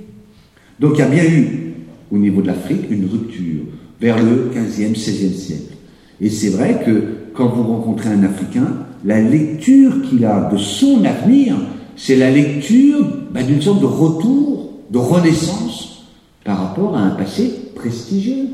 Donc 0.79 0.93
il 0.95 0.99
y 0.99 1.01
a 1.01 1.07
bien 1.07 1.23
eu 1.23 1.68
au 2.11 2.17
niveau 2.17 2.41
de 2.41 2.47
l'Afrique 2.47 2.89
une 2.89 3.05
rupture 3.05 3.63
vers 3.99 4.21
le 4.21 4.51
15e, 4.53 4.95
16e 4.95 5.33
siècle. 5.33 5.73
Et 6.21 6.29
c'est 6.29 6.49
vrai 6.49 6.81
que 6.85 7.03
quand 7.33 7.47
vous 7.47 7.63
rencontrez 7.63 8.09
un 8.09 8.23
Africain, 8.23 8.67
la 9.05 9.21
lecture 9.21 10.01
qu'il 10.03 10.25
a 10.25 10.49
de 10.51 10.57
son 10.57 11.03
avenir, 11.05 11.55
c'est 11.95 12.15
la 12.15 12.31
lecture 12.31 13.05
ben, 13.31 13.45
d'une 13.45 13.61
sorte 13.61 13.81
de 13.81 13.85
retour, 13.85 14.71
de 14.89 14.97
renaissance 14.97 16.05
par 16.43 16.59
rapport 16.59 16.97
à 16.97 17.01
un 17.01 17.11
passé 17.11 17.53
prestigieux. 17.75 18.47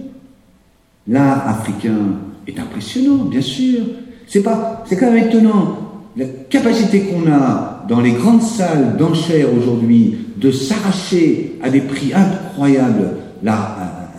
L'art 1.08 1.48
africain 1.48 2.18
est 2.48 2.60
impressionnant, 2.60 3.26
bien 3.26 3.42
sûr. 3.42 3.82
C'est 4.28 4.42
pas, 4.42 4.84
c'est 4.88 4.98
quand 4.98 5.12
même 5.12 5.28
étonnant 5.28 5.78
la 6.18 6.26
capacité 6.50 7.02
qu'on 7.02 7.30
a 7.32 7.86
dans 7.88 8.02
les 8.02 8.12
grandes 8.12 8.42
salles 8.42 8.96
d'enchères 8.98 9.48
aujourd'hui 9.56 10.18
de 10.38 10.52
s'arracher 10.52 11.58
à 11.62 11.70
des 11.70 11.82
prix 11.82 12.12
incroyables 12.14 13.18
là, 13.46 14.10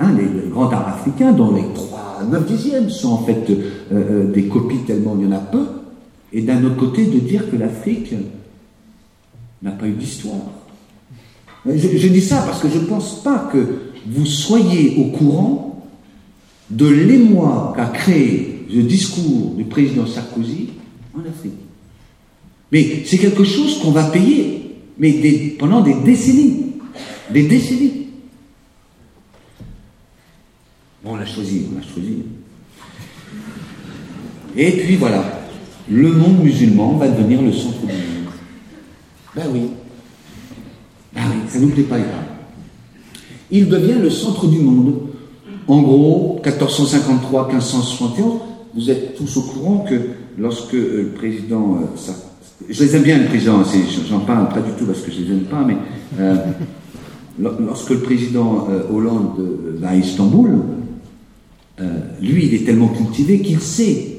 euh, 0.00 0.04
les, 0.16 0.48
grands 0.48 0.70
arts 0.70 0.88
africains, 0.88 1.32
dont 1.32 1.54
les 1.54 1.64
3, 1.74 2.22
9 2.30 2.46
dixièmes 2.46 2.88
sont 2.88 3.12
en 3.12 3.18
fait 3.18 3.50
euh, 3.50 3.62
euh, 3.92 4.32
des 4.32 4.44
copies 4.44 4.84
tellement 4.86 5.16
il 5.18 5.26
y 5.26 5.28
en 5.28 5.32
a 5.32 5.40
peu, 5.40 5.66
et 6.32 6.40
d'un 6.40 6.64
autre 6.64 6.76
côté 6.76 7.04
de 7.04 7.18
dire 7.18 7.50
que 7.50 7.56
l'Afrique 7.56 8.14
n'a 9.62 9.72
pas 9.72 9.86
eu 9.86 9.92
d'histoire. 9.92 10.36
Je, 11.66 11.98
je, 11.98 12.08
dis 12.08 12.20
ça 12.20 12.42
parce 12.46 12.60
que 12.60 12.68
je 12.68 12.78
ne 12.78 12.84
pense 12.84 13.22
pas 13.24 13.50
que 13.52 13.58
vous 14.06 14.24
soyez 14.24 14.96
au 14.98 15.16
courant 15.16 15.84
de 16.70 16.86
l'émoi 16.86 17.72
qu'a 17.76 17.86
créé 17.86 18.66
le 18.72 18.82
discours 18.82 19.54
du 19.56 19.64
président 19.64 20.06
Sarkozy 20.06 20.68
en 21.14 21.20
Afrique. 21.20 21.52
Mais 22.70 23.02
c'est 23.04 23.18
quelque 23.18 23.44
chose 23.44 23.80
qu'on 23.80 23.90
va 23.90 24.04
payer, 24.04 24.76
mais 24.98 25.12
pendant 25.58 25.80
des 25.80 25.94
décennies. 26.04 26.74
Des 27.32 27.48
décennies. 27.48 28.05
On 31.08 31.14
l'a 31.16 31.24
choisi, 31.24 31.66
on 31.70 31.76
l'a 31.76 31.82
choisi. 31.82 32.24
Et 34.56 34.72
puis 34.72 34.96
voilà, 34.96 35.22
le 35.88 36.12
monde 36.12 36.42
musulman 36.42 36.96
va 36.96 37.06
devenir 37.08 37.42
le 37.42 37.52
centre 37.52 37.80
du 37.80 37.86
monde. 37.86 38.32
Ben 39.36 39.44
oui. 39.52 39.60
Ben 41.14 41.22
oui, 41.30 41.36
ça 41.48 41.60
nous 41.60 41.68
plaît 41.68 41.84
pas, 41.84 41.98
Il 43.50 43.68
devient 43.68 44.00
le 44.00 44.10
centre 44.10 44.48
du 44.48 44.58
monde. 44.58 44.94
En 45.68 45.82
gros, 45.82 46.40
1453-1571, 46.44 48.40
vous 48.74 48.90
êtes 48.90 49.16
tous 49.16 49.36
au 49.36 49.42
courant 49.42 49.78
que 49.88 49.94
lorsque 50.38 50.74
euh, 50.74 51.02
le 51.02 51.08
président, 51.08 51.78
euh, 51.80 52.12
je 52.68 52.84
les 52.84 52.96
aime 52.96 53.02
bien 53.02 53.18
le 53.18 53.26
président, 53.26 53.62
j'en 54.08 54.20
parle 54.20 54.48
pas 54.48 54.60
du 54.60 54.72
tout 54.78 54.86
parce 54.86 55.00
que 55.00 55.10
je 55.10 55.20
les 55.22 55.32
aime 55.32 55.44
pas, 55.44 55.64
mais 55.66 55.76
euh, 56.20 56.36
lorsque 57.38 57.90
le 57.90 57.98
président 58.00 58.68
Hollande 58.92 59.34
va 59.80 59.88
à 59.90 59.96
Istanbul, 59.96 60.58
euh, 61.80 62.00
lui, 62.22 62.46
il 62.46 62.54
est 62.54 62.64
tellement 62.64 62.88
cultivé 62.88 63.40
qu'il 63.40 63.60
sait 63.60 64.16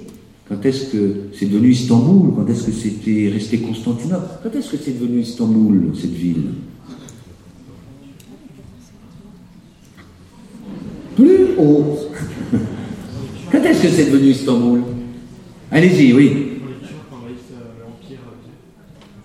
quand 0.47 0.65
est-ce 0.65 0.85
que 0.91 1.15
c'est 1.37 1.47
devenu 1.47 1.71
Istanbul, 1.71 2.33
quand 2.35 2.49
est-ce 2.49 2.67
que 2.67 2.71
c'était 2.71 3.29
resté 3.33 3.57
Constantinople, 3.57 4.27
quand 4.41 4.57
est-ce 4.57 4.71
que 4.71 4.77
c'est 4.77 4.97
devenu 4.97 5.19
Istanbul, 5.19 5.91
cette 5.99 6.13
ville 6.13 6.45
Plus 11.15 11.57
haut. 11.57 11.97
Quand 13.51 13.63
est-ce 13.63 13.81
que 13.81 13.89
c'est 13.89 14.11
devenu 14.11 14.29
Istanbul 14.29 14.83
Allez-y, 15.71 16.13
oui. 16.13 16.31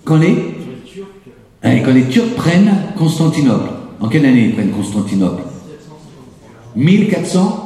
Quand 0.04 0.16
les 0.16 0.36
Allez, 1.62 1.82
quand 1.82 1.92
les 1.92 2.06
Turcs 2.08 2.34
prennent 2.34 2.72
Constantinople. 2.96 3.70
En 4.00 4.08
quelle 4.08 4.24
année 4.26 4.46
ils 4.46 4.54
prennent 4.54 4.70
Constantinople? 4.70 5.42
1453. 6.74 7.61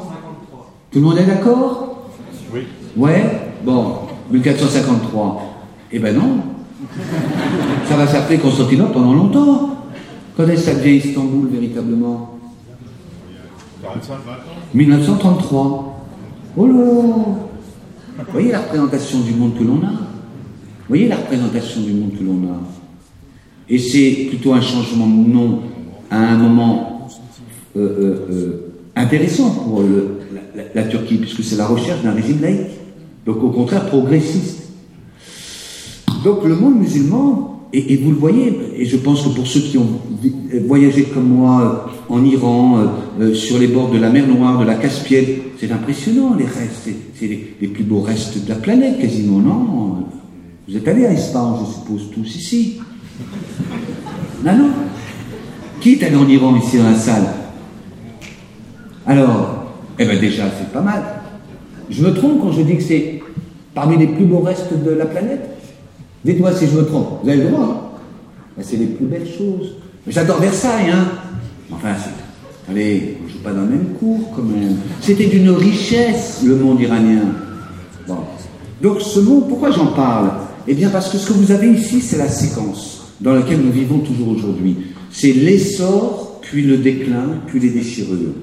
Tout 0.96 1.02
le 1.02 1.08
monde 1.08 1.18
est 1.18 1.26
d'accord? 1.26 2.08
Oui. 2.54 2.60
Ouais? 2.96 3.52
Bon, 3.62 3.96
1453. 4.30 5.42
Eh 5.92 5.98
ben 5.98 6.16
non. 6.16 6.38
Ça 7.86 7.98
va 7.98 8.06
s'appeler 8.06 8.38
Constantinople 8.38 8.94
pendant 8.94 9.12
longtemps. 9.12 9.76
Quand 10.34 10.44
est-ce 10.44 10.64
que 10.64 10.72
ça 10.72 10.74
devient 10.76 10.96
Istanbul 11.06 11.50
véritablement 11.52 12.38
1933. 14.72 16.06
Oh 16.56 16.66
là 16.66 16.72
Vous 16.72 18.24
voyez 18.32 18.52
la 18.52 18.60
représentation 18.60 19.20
du 19.20 19.34
monde 19.34 19.52
que 19.58 19.64
l'on 19.64 19.86
a? 19.86 19.90
Vous 19.90 20.88
voyez 20.88 21.08
la 21.08 21.16
représentation 21.16 21.82
du 21.82 21.92
monde 21.92 22.12
que 22.18 22.24
l'on 22.24 22.54
a? 22.54 22.56
Et 23.68 23.78
c'est 23.78 24.28
plutôt 24.30 24.54
un 24.54 24.62
changement 24.62 25.06
de 25.06 25.28
nom 25.28 25.60
à 26.10 26.16
un 26.16 26.38
moment 26.38 27.06
euh, 27.76 27.80
euh, 27.80 28.26
euh, 28.30 28.72
intéressant 28.96 29.50
pour 29.50 29.82
le, 29.82 30.20
la, 30.74 30.84
Turquie, 30.84 31.16
puisque 31.16 31.42
c'est 31.42 31.56
la 31.56 31.66
recherche 31.66 32.02
d'un 32.02 32.12
régime 32.12 32.40
laïque. 32.40 32.68
Donc 33.24 33.42
au 33.42 33.50
contraire 33.50 33.86
progressiste. 33.86 34.62
Donc 36.24 36.44
le 36.44 36.56
monde 36.56 36.78
musulman 36.78 37.56
et, 37.72 37.96
vous 37.96 38.10
le 38.10 38.16
voyez, 38.16 38.58
et 38.76 38.84
je 38.86 38.96
pense 38.96 39.22
que 39.22 39.28
pour 39.30 39.46
ceux 39.46 39.60
qui 39.60 39.76
ont 39.76 40.00
voyagé 40.66 41.02
comme 41.02 41.28
moi 41.28 41.90
en 42.08 42.24
Iran, 42.24 42.78
euh, 43.20 43.34
sur 43.34 43.58
les 43.58 43.66
bords 43.66 43.90
de 43.90 43.98
la 43.98 44.08
mer 44.08 44.26
Noire, 44.26 44.58
de 44.58 44.64
la 44.64 44.76
Caspienne, 44.76 45.26
c'est 45.58 45.70
impressionnant 45.70 46.34
les 46.38 46.44
restes, 46.44 46.88
c'est 47.14 47.26
les, 47.26 47.56
les, 47.60 47.68
plus 47.68 47.84
beaux 47.84 48.00
restes 48.00 48.42
de 48.44 48.48
la 48.48 48.54
planète 48.54 48.98
quasiment, 48.98 49.40
non? 49.40 50.06
Vous 50.68 50.76
êtes 50.76 50.88
allés 50.88 51.06
à 51.06 51.12
Ispahan, 51.12 51.64
je 51.64 51.72
suppose, 51.74 52.10
tous 52.14 52.36
ici 52.36 52.78
Non, 54.44 54.56
non? 54.56 54.70
Qui 55.80 55.92
est 55.92 56.02
allé 56.04 56.16
en 56.16 56.28
Iran 56.28 56.56
ici 56.56 56.78
dans 56.78 56.84
la 56.84 56.96
salle? 56.96 57.26
Alors, 59.06 59.65
eh 59.98 60.04
bien 60.04 60.18
déjà, 60.18 60.44
c'est 60.58 60.72
pas 60.72 60.80
mal. 60.80 61.02
Je 61.88 62.02
me 62.02 62.12
trompe 62.12 62.40
quand 62.40 62.52
je 62.52 62.62
dis 62.62 62.76
que 62.76 62.82
c'est 62.82 63.20
parmi 63.74 63.98
les 63.98 64.06
plus 64.06 64.24
beaux 64.24 64.40
restes 64.40 64.72
de 64.72 64.90
la 64.90 65.06
planète? 65.06 65.48
Dites-moi 66.24 66.52
si 66.52 66.66
je 66.66 66.76
me 66.76 66.84
trompe. 66.84 67.20
Vous 67.22 67.28
avez 67.28 67.42
le 67.42 67.50
droit. 67.50 67.92
Hein 68.58 68.62
c'est 68.62 68.76
les 68.76 68.86
plus 68.86 69.06
belles 69.06 69.28
choses. 69.28 69.74
J'adore 70.08 70.40
Versailles, 70.40 70.90
hein. 70.90 71.08
Enfin, 71.70 71.94
allez, 72.70 73.18
on 73.22 73.28
joue 73.28 73.38
pas 73.38 73.52
dans 73.52 73.62
le 73.62 73.68
même 73.68 73.86
cours, 73.98 74.32
quand 74.34 74.42
même. 74.42 74.76
C'était 75.00 75.26
d'une 75.26 75.50
richesse, 75.50 76.42
le 76.44 76.56
monde 76.56 76.80
iranien. 76.80 77.22
Donc, 78.82 79.00
ce 79.00 79.20
monde, 79.20 79.48
pourquoi 79.48 79.70
j'en 79.70 79.86
parle? 79.86 80.30
Eh 80.68 80.74
bien, 80.74 80.90
parce 80.90 81.10
que 81.10 81.18
ce 81.18 81.28
que 81.28 81.32
vous 81.32 81.50
avez 81.50 81.68
ici, 81.68 82.00
c'est 82.00 82.18
la 82.18 82.28
séquence 82.28 83.12
dans 83.20 83.34
laquelle 83.34 83.60
nous 83.60 83.72
vivons 83.72 83.98
toujours 83.98 84.28
aujourd'hui. 84.28 84.76
C'est 85.10 85.32
l'essor, 85.32 86.40
puis 86.42 86.62
le 86.62 86.78
déclin, 86.78 87.26
puis 87.46 87.60
les 87.60 87.70
déchirures. 87.70 88.34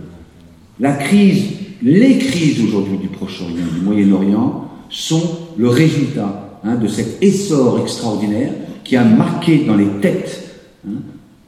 La 0.79 0.93
crise, 0.93 1.43
les 1.81 2.17
crises 2.17 2.61
aujourd'hui 2.61 2.97
du 2.97 3.07
Proche-Orient, 3.07 3.67
du 3.73 3.81
Moyen-Orient, 3.81 4.69
sont 4.89 5.37
le 5.57 5.69
résultat 5.69 6.59
hein, 6.63 6.75
de 6.75 6.87
cet 6.87 7.21
essor 7.21 7.79
extraordinaire 7.79 8.53
qui 8.83 8.95
a 8.95 9.03
marqué 9.03 9.65
dans 9.65 9.75
les 9.75 9.99
têtes 10.01 10.55
hein, 10.87 11.01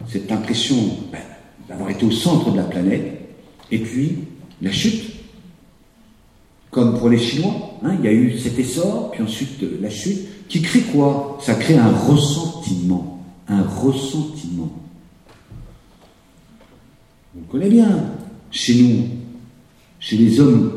cette 0.07 0.31
impression 0.31 0.75
ben, 1.11 1.19
d'avoir 1.67 1.89
été 1.89 2.05
au 2.05 2.11
centre 2.11 2.51
de 2.51 2.57
la 2.57 2.63
planète, 2.63 3.19
et 3.71 3.79
puis 3.79 4.19
la 4.61 4.71
chute. 4.71 5.13
Comme 6.69 6.99
pour 6.99 7.09
les 7.09 7.17
Chinois, 7.17 7.77
hein, 7.83 7.95
il 7.99 8.05
y 8.05 8.07
a 8.07 8.11
eu 8.11 8.37
cet 8.37 8.59
essor, 8.59 9.11
puis 9.11 9.23
ensuite 9.23 9.63
euh, 9.63 9.79
la 9.81 9.89
chute, 9.89 10.47
qui 10.47 10.61
crée 10.61 10.81
quoi? 10.81 11.37
Ça 11.41 11.55
crée 11.55 11.77
un 11.77 11.91
ressentiment, 11.91 13.23
un 13.47 13.63
ressentiment. 13.63 14.71
On 17.35 17.39
le 17.39 17.51
connaît 17.51 17.69
bien, 17.69 17.87
chez 18.55 18.75
nous, 18.81 19.03
chez 19.99 20.15
les 20.15 20.39
hommes, 20.39 20.71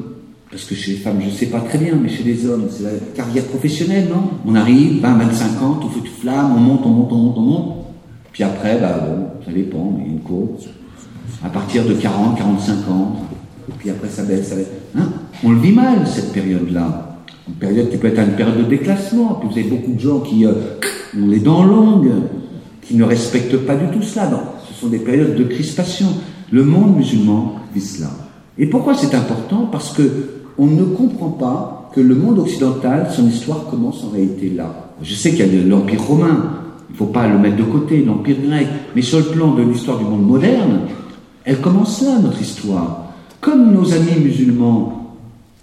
parce 0.51 0.65
que 0.65 0.75
chez 0.75 0.93
les 0.93 0.97
femmes, 0.99 1.19
je 1.21 1.27
ne 1.27 1.31
sais 1.31 1.47
pas 1.47 1.61
très 1.61 1.79
bien, 1.79 1.95
mais 1.95 2.09
chez 2.09 2.25
les 2.25 2.45
hommes, 2.47 2.67
c'est 2.71 2.83
la 2.83 2.91
carrière 3.15 3.45
professionnelle, 3.45 4.09
non? 4.11 4.31
On 4.45 4.55
arrive, 4.57 5.01
20, 5.01 5.19
25 5.19 5.63
ans, 5.63 5.75
tout 5.75 5.89
feu, 5.89 6.01
tout 6.01 6.21
flamme, 6.21 6.55
on 6.57 6.61
monte, 6.61 6.81
on 6.85 6.89
monte, 6.89 7.13
on 7.13 7.17
monte, 7.17 7.39
on 7.39 7.43
monte. 7.43 7.75
Puis 8.33 8.43
après, 8.43 8.79
bah, 8.81 9.07
bon, 9.07 9.27
ça 9.47 9.53
dépend, 9.53 9.95
mais 9.97 10.07
une 10.07 10.21
courbe. 10.21 10.57
À 11.45 11.49
partir 11.51 11.85
de 11.85 11.95
40, 11.95 12.37
45 12.37 12.91
ans, 12.91 13.17
et 13.69 13.73
puis 13.79 13.91
après 13.91 14.09
ça 14.09 14.25
baisse, 14.25 14.49
ça 14.49 14.57
baisse. 14.57 14.71
Hein? 14.97 15.13
On 15.45 15.53
le 15.53 15.61
vit 15.61 15.73
mal, 15.73 16.05
cette 16.07 16.33
période-là. 16.33 17.17
Une 17.47 17.55
période 17.55 17.91
qui 17.91 17.97
peut 17.97 18.09
être 18.09 18.19
une 18.19 18.35
période 18.35 18.59
de 18.59 18.65
déclassement. 18.65 19.35
Puis 19.35 19.49
vous 19.51 19.59
avez 19.59 19.77
beaucoup 19.77 19.93
de 19.93 20.01
gens 20.01 20.21
qui 20.21 20.45
euh, 20.45 20.53
ont 21.17 21.29
les 21.29 21.39
dents 21.39 21.63
longues, 21.63 22.11
qui 22.83 22.97
ne 22.97 23.05
respectent 23.05 23.59
pas 23.59 23.77
du 23.77 23.87
tout 23.97 24.03
cela. 24.03 24.29
Non, 24.29 24.41
ce 24.69 24.75
sont 24.75 24.89
des 24.89 24.99
périodes 24.99 25.37
de 25.37 25.45
crispation. 25.45 26.09
Le 26.51 26.65
monde 26.65 26.97
musulman 26.97 27.57
vit 27.75 27.81
cela. 27.81 28.11
Et 28.59 28.67
pourquoi 28.67 28.95
c'est 28.95 29.15
important? 29.15 29.69
Parce 29.71 29.93
que 29.93 30.03
on 30.59 30.67
ne 30.67 30.85
comprend 30.85 31.31
pas 31.31 31.91
que 31.95 32.01
le 32.01 32.15
monde 32.15 32.41
occidental, 32.41 33.09
son 33.15 33.29
histoire 33.29 33.67
commence 33.67 34.05
en 34.05 34.11
réalité 34.11 34.51
là. 34.51 34.93
Je 35.03 35.15
sais 35.15 35.31
qu'il 35.31 35.55
y 35.55 35.61
a 35.61 35.65
l'Empire 35.65 36.03
romain, 36.03 36.53
il 36.89 36.93
ne 36.93 36.97
faut 36.97 37.07
pas 37.07 37.29
le 37.29 37.39
mettre 37.39 37.57
de 37.57 37.63
côté, 37.63 38.05
l'Empire 38.05 38.37
grec, 38.45 38.67
mais 38.97 39.03
sur 39.03 39.19
le 39.19 39.27
plan 39.27 39.55
de 39.55 39.63
l'histoire 39.63 39.99
du 39.99 40.05
monde 40.05 40.27
moderne, 40.27 40.81
elle 41.45 41.61
commence 41.61 42.03
là, 42.03 42.19
notre 42.19 42.41
histoire. 42.41 43.05
Comme 43.41 43.73
nos 43.73 43.93
amis 43.93 44.21
musulmans, 44.21 45.15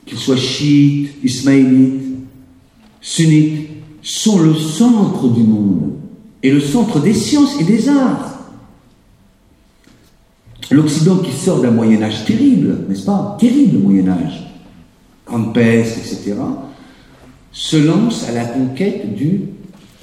qu'ils 0.06 0.18
soient 0.18 0.38
chiites, 0.38 1.12
ismaélites, 1.24 2.02
sunnites, 3.02 3.70
sont 4.02 4.40
le 4.40 4.54
centre 4.54 5.28
du 5.30 5.44
monde 5.44 5.94
et 6.42 6.52
le 6.52 6.62
centre 6.62 7.00
des 7.00 7.14
sciences 7.14 7.60
et 7.60 7.64
des 7.64 7.90
arts. 7.90 8.35
L'Occident 10.72 11.18
qui 11.18 11.32
sort 11.32 11.62
d'un 11.62 11.72
Moyen 11.72 12.02
Âge 12.02 12.26
terrible, 12.26 12.86
n'est-ce 12.90 13.06
pas? 13.06 13.38
Terrible 13.40 13.78
Moyen 13.78 14.08
Âge, 14.10 14.48
grande 15.26 15.54
peste, 15.54 15.98
etc., 15.98 16.36
se 17.52 17.78
lance 17.78 18.28
à 18.28 18.32
la 18.32 18.46
conquête 18.46 19.16
du 19.16 19.42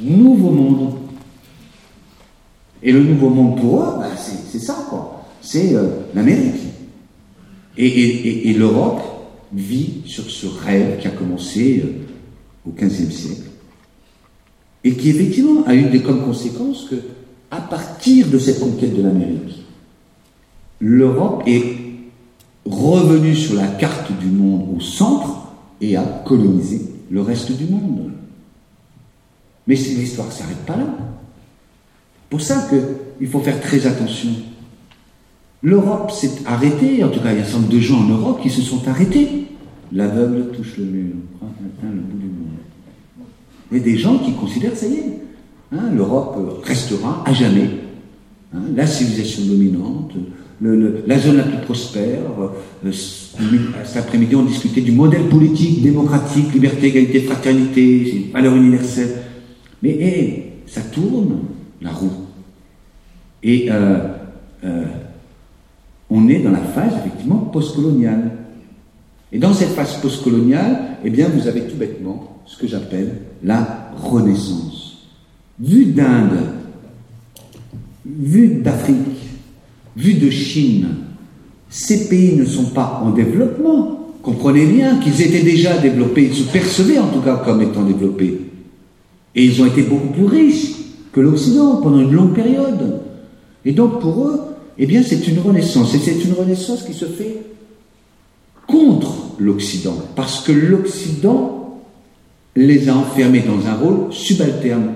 nouveau 0.00 0.50
monde. 0.50 0.94
Et 2.82 2.92
le 2.92 3.02
nouveau 3.02 3.28
monde 3.28 3.60
pour 3.60 3.82
eux, 3.82 3.98
ben 3.98 4.10
c'est 4.16 4.58
ça, 4.58 4.86
quoi. 4.88 5.24
C'est 5.40 5.74
euh, 5.74 5.88
l'Amérique. 6.14 6.60
Et, 7.76 8.54
l'Europe 8.56 9.02
vit 9.52 10.02
sur 10.06 10.30
ce 10.30 10.46
rêve 10.46 10.98
qui 11.00 11.08
a 11.08 11.10
commencé 11.10 11.82
euh, 11.84 12.68
au 12.68 12.72
XVe 12.72 13.10
siècle. 13.10 13.50
Et 14.84 14.94
qui 14.94 15.10
effectivement 15.10 15.64
a 15.66 15.74
eu 15.74 15.90
des, 15.90 16.00
comme 16.00 16.24
conséquence 16.24 16.86
que, 16.88 16.96
partir 17.72 18.28
de 18.28 18.38
cette 18.38 18.60
conquête 18.60 18.94
de 18.94 19.02
l'Amérique, 19.02 19.64
l'Europe 20.82 21.44
est 21.46 21.76
revenue 22.66 23.36
sur 23.36 23.54
la 23.54 23.68
carte 23.68 24.10
du 24.18 24.26
monde 24.26 24.76
au 24.76 24.80
centre 24.80 25.46
et 25.80 25.96
a 25.96 26.02
colonisé 26.26 26.80
le 27.08 27.22
reste 27.22 27.56
du 27.56 27.66
monde. 27.66 28.10
Mais 29.68 29.76
l'histoire 29.76 30.26
ne 30.26 30.32
s'arrête 30.32 30.66
pas 30.66 30.76
là. 30.76 30.86
Pour 32.28 32.40
ça 32.40 32.68
qu'il 32.68 33.28
faut 33.28 33.40
faire 33.40 33.60
très 33.60 33.86
attention. 33.86 34.30
L'Europe 35.62 36.10
s'est 36.10 36.32
arrêtée, 36.46 37.04
en 37.04 37.10
tout 37.10 37.20
cas 37.20 37.30
il 37.32 37.38
y 37.38 37.40
a 37.40 37.42
un 37.42 37.44
certain 37.44 37.60
nombre 37.60 37.72
de 37.72 37.78
gens 37.78 38.00
en 38.00 38.08
Europe 38.08 38.42
qui 38.42 38.50
se 38.50 38.62
sont 38.62 38.88
arrêtés. 38.88 39.46
L'aveugle 39.92 40.50
touche 40.50 40.78
le 40.78 40.84
mur, 40.84 41.14
atteint 41.40 41.92
le 41.92 42.00
bout 42.00 42.18
du 42.18 42.26
monde. 42.26 42.58
Il 43.70 43.82
des 43.82 43.96
gens 43.96 44.18
qui 44.18 44.32
considèrent, 44.32 44.76
ça 44.76 44.86
y 44.86 44.94
est, 44.94 45.20
hein, 45.72 45.90
l'Europe 45.94 46.64
restera 46.64 47.22
à 47.24 47.32
jamais 47.32 47.70
hein, 48.52 48.62
la 48.74 48.86
civilisation 48.86 49.44
dominante, 49.44 50.12
la 50.62 51.18
zone 51.18 51.38
la 51.38 51.42
plus 51.44 51.64
prospère. 51.64 52.20
Euh, 52.84 52.92
cet 52.92 53.96
après-midi, 53.96 54.36
on 54.36 54.44
discutait 54.44 54.80
du 54.80 54.92
modèle 54.92 55.28
politique, 55.28 55.82
démocratique, 55.82 56.52
liberté, 56.52 56.88
égalité, 56.88 57.20
fraternité, 57.20 58.30
valeurs 58.32 58.54
universelles. 58.54 59.22
Mais 59.82 59.90
hey, 59.90 60.42
ça 60.66 60.82
tourne, 60.82 61.40
la 61.80 61.90
roue. 61.90 62.12
Et 63.42 63.68
euh, 63.70 63.98
euh, 64.64 64.84
on 66.08 66.28
est 66.28 66.38
dans 66.38 66.52
la 66.52 66.58
phase, 66.58 66.92
effectivement, 67.00 67.38
postcoloniale. 67.38 68.30
Et 69.32 69.38
dans 69.38 69.54
cette 69.54 69.70
phase 69.70 69.96
postcoloniale, 70.00 70.98
eh 71.04 71.10
bien, 71.10 71.28
vous 71.28 71.48
avez 71.48 71.62
tout 71.62 71.76
bêtement 71.76 72.42
ce 72.46 72.56
que 72.56 72.68
j'appelle 72.68 73.16
la 73.42 73.90
Renaissance. 73.96 75.08
Vu 75.58 75.86
d'Inde, 75.86 76.38
vu 78.04 78.60
d'Afrique, 78.62 79.11
vu 79.96 80.14
de 80.14 80.30
Chine, 80.30 80.88
ces 81.68 82.08
pays 82.08 82.36
ne 82.36 82.44
sont 82.44 82.66
pas 82.66 83.02
en 83.04 83.10
développement, 83.10 84.08
comprenez 84.22 84.66
bien 84.66 84.98
qu'ils 84.98 85.20
étaient 85.22 85.42
déjà 85.42 85.78
développés, 85.78 86.30
ils 86.30 86.34
se 86.34 86.50
percevaient 86.50 86.98
en 86.98 87.08
tout 87.08 87.20
cas 87.20 87.36
comme 87.36 87.62
étant 87.62 87.82
développés. 87.82 88.40
Et 89.34 89.44
ils 89.44 89.62
ont 89.62 89.66
été 89.66 89.82
beaucoup 89.82 90.08
plus 90.08 90.26
riches 90.26 90.72
que 91.12 91.20
l'Occident 91.20 91.76
pendant 91.82 92.00
une 92.00 92.12
longue 92.12 92.34
période. 92.34 93.00
Et 93.64 93.72
donc 93.72 94.00
pour 94.00 94.26
eux, 94.26 94.40
eh 94.78 94.86
bien 94.86 95.02
c'est 95.02 95.26
une 95.26 95.38
renaissance. 95.38 95.94
Et 95.94 95.98
c'est 95.98 96.24
une 96.24 96.34
renaissance 96.34 96.82
qui 96.82 96.92
se 96.92 97.06
fait 97.06 97.38
contre 98.66 99.34
l'Occident. 99.38 99.96
Parce 100.14 100.40
que 100.40 100.52
l'Occident 100.52 101.80
les 102.54 102.88
a 102.88 102.96
enfermés 102.96 103.42
dans 103.46 103.66
un 103.66 103.74
rôle 103.74 104.12
subalterne. 104.12 104.92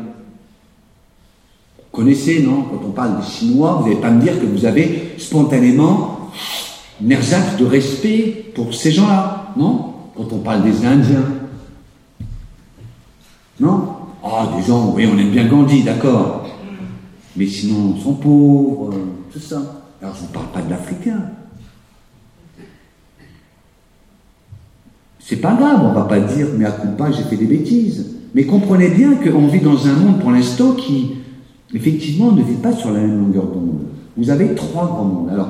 Vous 1.97 2.03
connaissez, 2.03 2.43
non 2.43 2.65
Quand 2.65 2.87
on 2.87 2.91
parle 2.91 3.21
des 3.21 3.27
Chinois, 3.27 3.79
vous 3.81 3.89
n'allez 3.89 4.01
pas 4.03 4.11
me 4.11 4.21
dire 4.21 4.39
que 4.39 4.45
vous 4.45 4.67
avez 4.67 5.15
spontanément 5.17 6.31
un 7.01 7.57
de 7.59 7.65
respect 7.65 8.53
pour 8.55 8.75
ces 8.75 8.91
gens-là, 8.91 9.55
non 9.57 9.95
Quand 10.15 10.31
on 10.31 10.39
parle 10.41 10.63
des 10.63 10.85
Indiens. 10.85 11.25
Non? 13.59 13.89
Ah, 14.23 14.51
des 14.55 14.63
gens, 14.63 14.93
oui, 14.95 15.09
on 15.11 15.17
aime 15.17 15.31
bien 15.31 15.47
Gandhi, 15.49 15.85
d'accord. 15.85 16.47
Mais 17.35 17.47
sinon, 17.47 17.95
ils 17.97 18.03
sont 18.03 18.13
pauvres, 18.13 18.93
tout 19.33 19.39
ça. 19.39 19.83
Alors, 20.03 20.15
je 20.17 20.25
ne 20.25 20.29
parle 20.29 20.49
pas 20.49 20.61
de 20.61 20.69
l'Africain. 20.69 21.31
C'est 25.19 25.37
pas 25.37 25.55
grave, 25.55 25.81
on 25.83 25.95
va 25.95 26.03
pas 26.03 26.21
dire, 26.21 26.49
mais 26.59 26.67
à 26.67 26.73
coup 26.73 26.89
pas, 26.89 27.11
j'ai 27.11 27.23
fait 27.23 27.37
des 27.37 27.47
bêtises. 27.47 28.17
Mais 28.35 28.45
comprenez 28.45 28.91
bien 28.91 29.15
qu'on 29.15 29.47
vit 29.47 29.61
dans 29.61 29.87
un 29.87 29.95
monde 29.95 30.21
pour 30.21 30.31
l'instant 30.31 30.73
qui, 30.73 31.13
effectivement, 31.77 32.33
ne 32.33 32.43
vit 32.43 32.55
pas 32.55 32.73
sur 32.73 32.91
la 32.91 33.01
même 33.01 33.21
longueur 33.21 33.45
d'onde. 33.45 33.83
Vous 34.17 34.31
avez 34.31 34.55
trois 34.55 34.87
grands 34.87 35.05
mondes. 35.05 35.31
Alors, 35.31 35.49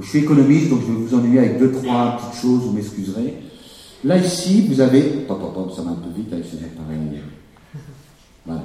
je 0.00 0.08
suis 0.08 0.18
économiste, 0.18 0.70
donc 0.70 0.80
je 0.86 0.92
vais 0.92 0.98
vous 0.98 1.14
ennuyer 1.14 1.38
avec 1.38 1.58
deux, 1.58 1.72
trois 1.72 2.16
petites 2.18 2.42
choses, 2.42 2.62
vous 2.64 2.72
m'excuserez. 2.72 3.34
Là, 4.04 4.18
ici, 4.18 4.66
vous 4.68 4.80
avez. 4.80 5.26
ça 5.28 5.82
va 5.82 5.90
un 5.90 5.94
peu 5.94 6.10
vite 6.16 6.32
avec 6.32 6.44
ces 6.44 6.56
appareils. 6.58 7.22
Voilà. 8.44 8.62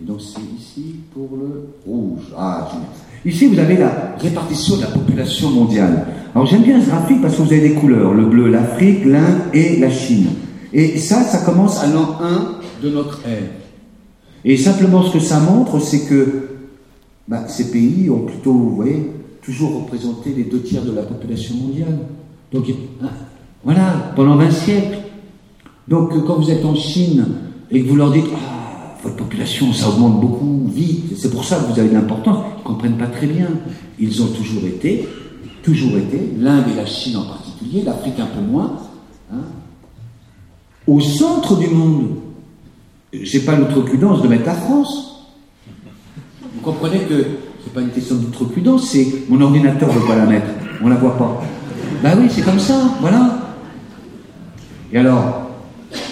Et 0.00 0.04
donc, 0.04 0.20
c'est 0.20 0.40
ici 0.58 0.96
pour 1.14 1.30
le 1.36 1.68
rouge. 1.86 2.32
Ah, 2.36 2.68
génial. 2.70 2.88
Ici, 3.24 3.46
vous 3.46 3.58
avez 3.58 3.76
la 3.76 4.16
répartition 4.18 4.76
de 4.76 4.82
la 4.82 4.88
population 4.88 5.50
mondiale. 5.50 6.06
Alors, 6.34 6.46
j'aime 6.46 6.62
bien 6.62 6.80
ce 6.80 6.88
graphique 6.88 7.22
parce 7.22 7.36
que 7.36 7.42
vous 7.42 7.52
avez 7.52 7.68
des 7.68 7.74
couleurs 7.74 8.12
le 8.12 8.26
bleu, 8.26 8.50
l'Afrique, 8.50 9.04
l'Inde 9.04 9.42
et 9.52 9.78
la 9.78 9.90
Chine. 9.90 10.28
Et 10.72 10.98
ça, 10.98 11.22
ça 11.22 11.44
commence 11.44 11.78
à 11.82 11.86
l'an 11.86 12.18
1 12.20 12.82
de 12.82 12.90
notre 12.90 13.20
ère. 13.26 13.61
Et 14.44 14.56
simplement, 14.56 15.02
ce 15.02 15.12
que 15.12 15.20
ça 15.20 15.40
montre, 15.40 15.80
c'est 15.80 16.06
que 16.06 16.48
bah, 17.28 17.46
ces 17.48 17.70
pays 17.70 18.10
ont 18.10 18.24
plutôt, 18.26 18.52
vous 18.52 18.76
voyez, 18.76 19.10
toujours 19.42 19.82
représenté 19.82 20.32
les 20.36 20.44
deux 20.44 20.60
tiers 20.60 20.82
de 20.82 20.92
la 20.92 21.02
population 21.02 21.54
mondiale. 21.56 21.98
Donc, 22.52 22.66
voilà, 23.64 24.12
pendant 24.16 24.36
20 24.36 24.50
siècles. 24.50 24.98
Donc, 25.88 26.12
quand 26.26 26.36
vous 26.36 26.50
êtes 26.50 26.64
en 26.64 26.74
Chine 26.74 27.26
et 27.70 27.82
que 27.82 27.88
vous 27.88 27.96
leur 27.96 28.10
dites, 28.10 28.26
ah, 28.34 28.98
votre 29.02 29.16
population, 29.16 29.72
ça 29.72 29.88
augmente 29.88 30.20
beaucoup, 30.20 30.62
vite, 30.72 31.16
c'est 31.16 31.30
pour 31.30 31.44
ça 31.44 31.56
que 31.56 31.72
vous 31.72 31.78
avez 31.78 31.90
l'importance, 31.90 32.38
ils 32.56 32.58
ne 32.58 32.64
comprennent 32.64 32.98
pas 32.98 33.06
très 33.06 33.26
bien. 33.26 33.48
Ils 33.98 34.22
ont 34.22 34.28
toujours 34.28 34.64
été, 34.64 35.08
toujours 35.62 35.96
été, 35.96 36.32
l'Inde 36.38 36.64
et 36.72 36.76
la 36.76 36.86
Chine 36.86 37.16
en 37.16 37.24
particulier, 37.24 37.82
l'Afrique 37.82 38.18
un 38.18 38.26
peu 38.26 38.40
moins, 38.40 38.78
hein, 39.32 39.42
au 40.86 41.00
centre 41.00 41.56
du 41.58 41.68
monde. 41.68 42.08
J'ai 43.12 43.40
pas 43.40 43.54
l'outrecuidance 43.56 44.22
de 44.22 44.28
mettre 44.28 44.46
la 44.46 44.54
France. 44.54 45.26
Vous 46.54 46.60
comprenez 46.62 47.00
que 47.00 47.26
c'est 47.62 47.72
pas 47.72 47.82
une 47.82 47.90
question 47.90 48.16
d'outrecuidance, 48.16 48.88
c'est 48.88 49.06
mon 49.28 49.40
ordinateur 49.40 49.88
ne 49.92 49.98
veut 49.98 50.06
pas 50.06 50.16
la 50.16 50.24
mettre, 50.24 50.46
on 50.82 50.88
la 50.88 50.96
voit 50.96 51.18
pas. 51.18 51.42
Ben 52.02 52.16
oui, 52.18 52.28
c'est 52.30 52.42
comme 52.42 52.58
ça, 52.58 52.74
voilà. 53.00 53.38
Et 54.92 54.98
alors, 54.98 55.50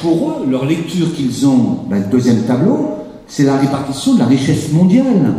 pour 0.02 0.30
eux, 0.30 0.50
leur 0.50 0.66
lecture 0.66 1.14
qu'ils 1.14 1.46
ont, 1.46 1.84
ben, 1.88 2.02
le 2.04 2.10
deuxième 2.10 2.42
tableau, 2.42 2.98
c'est 3.26 3.44
la 3.44 3.56
répartition 3.56 4.14
de 4.14 4.18
la 4.18 4.26
richesse 4.26 4.72
mondiale. 4.72 5.34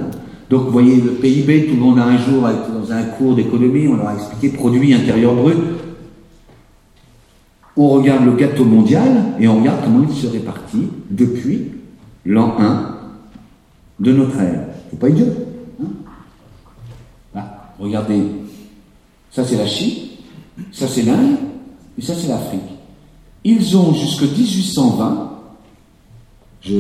Donc, 0.50 0.66
vous 0.66 0.72
voyez, 0.72 0.96
le 0.96 1.12
PIB, 1.12 1.68
tout 1.68 1.76
le 1.76 1.82
monde 1.82 2.00
a 2.00 2.06
un 2.06 2.18
jour, 2.18 2.42
dans 2.42 2.92
un 2.92 3.04
cours 3.04 3.36
d'économie, 3.36 3.88
on 3.88 3.96
leur 3.96 4.10
a 4.10 4.16
expliqué 4.16 4.50
produit 4.50 4.94
intérieur 4.94 5.34
brut. 5.36 5.58
On 7.84 7.90
regarde 7.90 8.26
le 8.26 8.34
gâteau 8.34 8.64
mondial 8.64 9.10
et 9.40 9.48
on 9.48 9.58
regarde 9.58 9.80
comment 9.84 10.06
il 10.08 10.16
se 10.16 10.28
répartit 10.28 10.88
depuis 11.10 11.70
l'an 12.28 12.54
1 12.60 12.96
de 14.00 14.14
notre 14.14 14.40
ère. 14.40 14.68
Faut 14.92 14.98
pas 14.98 15.10
idiot. 15.10 15.26
Regardez, 17.80 18.22
ça 19.32 19.44
c'est 19.44 19.58
la 19.58 19.66
Chine, 19.66 20.10
ça 20.72 20.88
c'est 20.88 21.02
l'Inde, 21.02 21.38
et 21.98 22.04
ça 22.04 22.14
c'est 22.14 22.28
l'Afrique. 22.28 22.62
Ils 23.44 23.76
ont 23.76 23.96
jusque 23.96 24.22
1820, 24.22 25.32
je, 26.62 26.74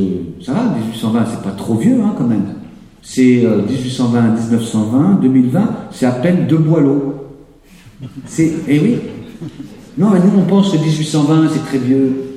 ça 0.46 0.54
va, 0.54 0.66
1820, 0.66 1.26
c'est 1.32 1.42
pas 1.42 1.56
trop 1.56 1.74
vieux 1.78 2.00
hein, 2.00 2.14
quand 2.16 2.28
même. 2.28 2.46
C'est 3.02 3.44
1820, 3.44 4.34
1920, 4.34 5.14
2020, 5.24 5.76
c'est 5.90 6.06
à 6.06 6.12
peine 6.12 6.46
deux 6.46 6.60
boileaux. 6.60 7.16
C'est, 8.28 8.54
eh 8.68 8.80
oui. 8.80 8.98
Non, 9.98 10.10
mais 10.10 10.20
nous 10.20 10.40
on 10.40 10.46
pense 10.46 10.72
que 10.72 10.78
1820 10.78 11.50
c'est 11.54 11.66
très 11.66 11.78
vieux. 11.78 12.32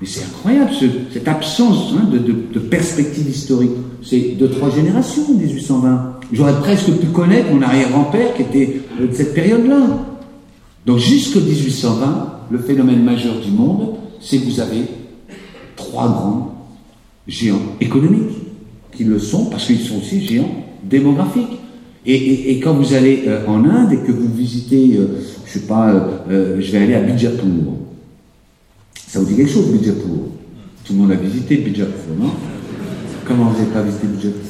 Mais 0.00 0.06
c'est 0.06 0.24
incroyable 0.24 0.70
cette 1.12 1.28
absence 1.28 1.92
hein, 1.92 2.08
de, 2.10 2.58
perspective 2.58 3.28
historique. 3.28 3.72
C'est 4.02 4.36
deux, 4.38 4.48
trois 4.48 4.70
générations, 4.70 5.28
1820. 5.28 6.20
J'aurais 6.32 6.58
presque 6.60 6.90
pu 6.92 7.06
connaître 7.08 7.52
mon 7.52 7.60
arrière-grand-père 7.60 8.34
qui 8.34 8.42
était 8.42 8.80
euh, 8.98 9.08
de 9.08 9.12
cette 9.12 9.34
période-là. 9.34 9.80
Donc 10.86 10.98
jusqu'en 10.98 11.40
1820, 11.40 12.32
le 12.50 12.58
phénomène 12.58 13.04
majeur 13.04 13.34
du 13.40 13.50
monde, 13.50 13.96
c'est 14.20 14.38
que 14.38 14.44
vous 14.44 14.60
avez 14.60 14.84
trois 15.76 16.08
grands 16.08 16.66
géants 17.26 17.76
économiques 17.80 18.38
qui 18.96 19.04
le 19.04 19.18
sont 19.18 19.46
parce 19.46 19.66
qu'ils 19.66 19.80
sont 19.80 19.98
aussi 19.98 20.26
géants 20.26 20.64
démographiques. 20.82 21.60
Et, 22.06 22.58
quand 22.60 22.74
vous 22.74 22.94
allez 22.94 23.24
euh, 23.26 23.46
en 23.46 23.64
Inde 23.64 23.92
et 23.92 23.98
que 23.98 24.12
vous 24.12 24.32
visitez, 24.34 24.92
je 24.94 25.00
euh, 25.00 25.06
je 25.46 25.58
sais 25.58 25.66
pas, 25.66 26.22
je 26.28 26.72
vais 26.72 26.78
aller 26.78 26.94
à 26.94 27.00
Bijapur. 27.00 27.74
Ça 29.06 29.18
vous 29.18 29.26
dit 29.26 29.36
quelque 29.36 29.50
chose, 29.50 29.70
Bijapur? 29.72 30.28
Tout 30.84 30.92
le 30.92 30.98
monde 31.00 31.12
a 31.12 31.16
visité 31.16 31.56
Bijapur, 31.56 32.14
non? 32.18 32.30
Comment 33.26 33.50
vous 33.50 33.58
n'avez 33.58 33.72
pas 33.72 33.82
visité 33.82 34.06
Bijapur? 34.06 34.40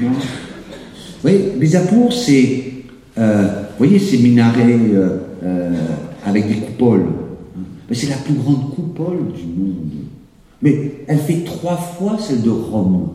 Non 0.00 0.10
vous 1.22 1.58
Bijapur, 1.58 2.12
c'est, 2.12 2.64
euh, 3.18 3.62
voyez 3.78 3.98
ces 3.98 4.18
minarets 4.18 4.78
euh, 4.92 5.18
euh, 5.42 5.72
avec 6.24 6.46
des 6.48 6.56
coupoles. 6.56 7.06
Mais 7.88 7.96
c'est 7.96 8.08
la 8.08 8.16
plus 8.16 8.34
grande 8.34 8.74
coupole 8.74 9.32
du 9.34 9.46
monde. 9.46 9.90
Mais 10.62 10.92
elle 11.06 11.18
fait 11.18 11.44
trois 11.44 11.76
fois 11.76 12.18
celle 12.18 12.42
de 12.42 12.50
Rome. 12.50 13.08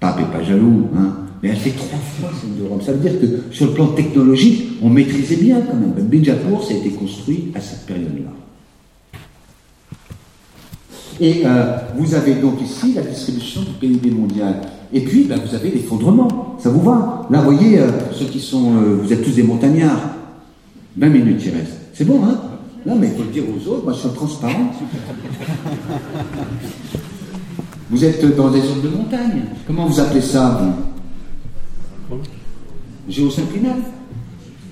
Pape 0.00 0.18
n'est 0.18 0.38
pas 0.38 0.42
jaloux, 0.42 0.88
hein, 0.96 1.16
mais 1.42 1.50
elle 1.50 1.56
fait 1.56 1.70
trois 1.70 1.98
fois 1.98 2.30
celle 2.40 2.62
de 2.62 2.68
Rome. 2.68 2.80
Ça 2.80 2.92
veut 2.92 3.00
dire 3.00 3.20
que 3.20 3.54
sur 3.54 3.66
le 3.66 3.72
plan 3.72 3.88
technologique, 3.88 4.78
on 4.82 4.88
maîtrisait 4.88 5.36
bien 5.36 5.60
quand 5.60 5.74
même. 5.74 5.92
Bijapur, 6.06 6.62
ça 6.62 6.74
a 6.74 6.76
été 6.76 6.90
construit 6.90 7.50
à 7.54 7.60
cette 7.60 7.86
période-là. 7.86 8.30
Et 11.20 11.42
vous 11.96 12.14
avez 12.14 12.34
donc 12.34 12.60
ici 12.62 12.94
la 12.94 13.02
distribution 13.02 13.62
du 13.62 13.72
PIB 13.72 14.10
mondial. 14.10 14.60
Et 14.92 15.00
puis, 15.00 15.24
ben, 15.24 15.40
vous 15.44 15.54
avez 15.54 15.70
l'effondrement. 15.70 16.56
Ça 16.58 16.68
vous 16.68 16.82
va? 16.82 17.26
Là, 17.30 17.40
vous 17.40 17.52
voyez, 17.52 17.78
euh, 17.78 17.88
ceux 18.12 18.26
qui 18.26 18.40
sont. 18.40 18.76
Euh, 18.76 19.00
vous 19.02 19.10
êtes 19.12 19.24
tous 19.24 19.32
des 19.32 19.42
montagnards. 19.42 20.10
20 20.96 21.08
minutes, 21.08 21.40
il 21.46 21.54
reste. 21.54 21.72
C'est 21.94 22.04
bon, 22.04 22.22
hein? 22.24 22.38
Non, 22.84 22.96
mais 22.96 23.08
il 23.08 23.14
faut 23.14 23.22
le 23.22 23.30
dire 23.30 23.44
aux 23.44 23.70
autres, 23.70 23.84
moi 23.84 23.94
je 23.94 24.00
suis 24.00 24.08
transparent. 24.10 24.52
vous 27.90 28.04
êtes 28.04 28.36
dans 28.36 28.50
des 28.50 28.60
zones 28.60 28.82
de 28.82 28.88
montagne. 28.88 29.44
Comment 29.66 29.86
vous 29.86 30.00
appelez 30.00 30.20
ça, 30.20 30.60
vous? 30.60 30.91
Géosynclinal 33.08 33.76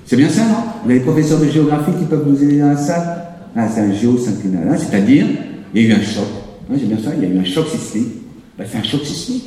C'est 0.06 0.16
bien 0.16 0.28
ça, 0.28 0.42
non? 0.42 0.54
Vous 0.84 0.90
avez 0.90 1.00
des 1.00 1.04
professeurs 1.04 1.40
de 1.40 1.48
géographie 1.48 1.92
qui 1.98 2.04
peuvent 2.04 2.26
nous 2.28 2.42
aider 2.42 2.58
dans 2.60 2.68
la 2.68 2.76
salle? 2.76 3.26
Ah, 3.56 3.68
c'est 3.68 3.80
un 3.80 3.92
géosynclinal. 3.92 4.68
Hein 4.70 4.76
C'est-à-dire, 4.76 5.26
il 5.74 5.82
y 5.82 5.86
a 5.86 5.88
eu 5.88 5.92
un 5.92 6.02
choc. 6.02 6.26
Hein, 6.70 6.76
J'ai 6.78 6.86
bien 6.86 6.98
ça, 6.98 7.10
il 7.16 7.22
y 7.22 7.26
a 7.26 7.34
eu 7.34 7.38
un 7.38 7.44
choc 7.44 7.66
sismique. 7.68 8.14
Ben, 8.56 8.66
c'est 8.70 8.78
un 8.78 8.82
choc 8.82 9.04
sismique. 9.04 9.44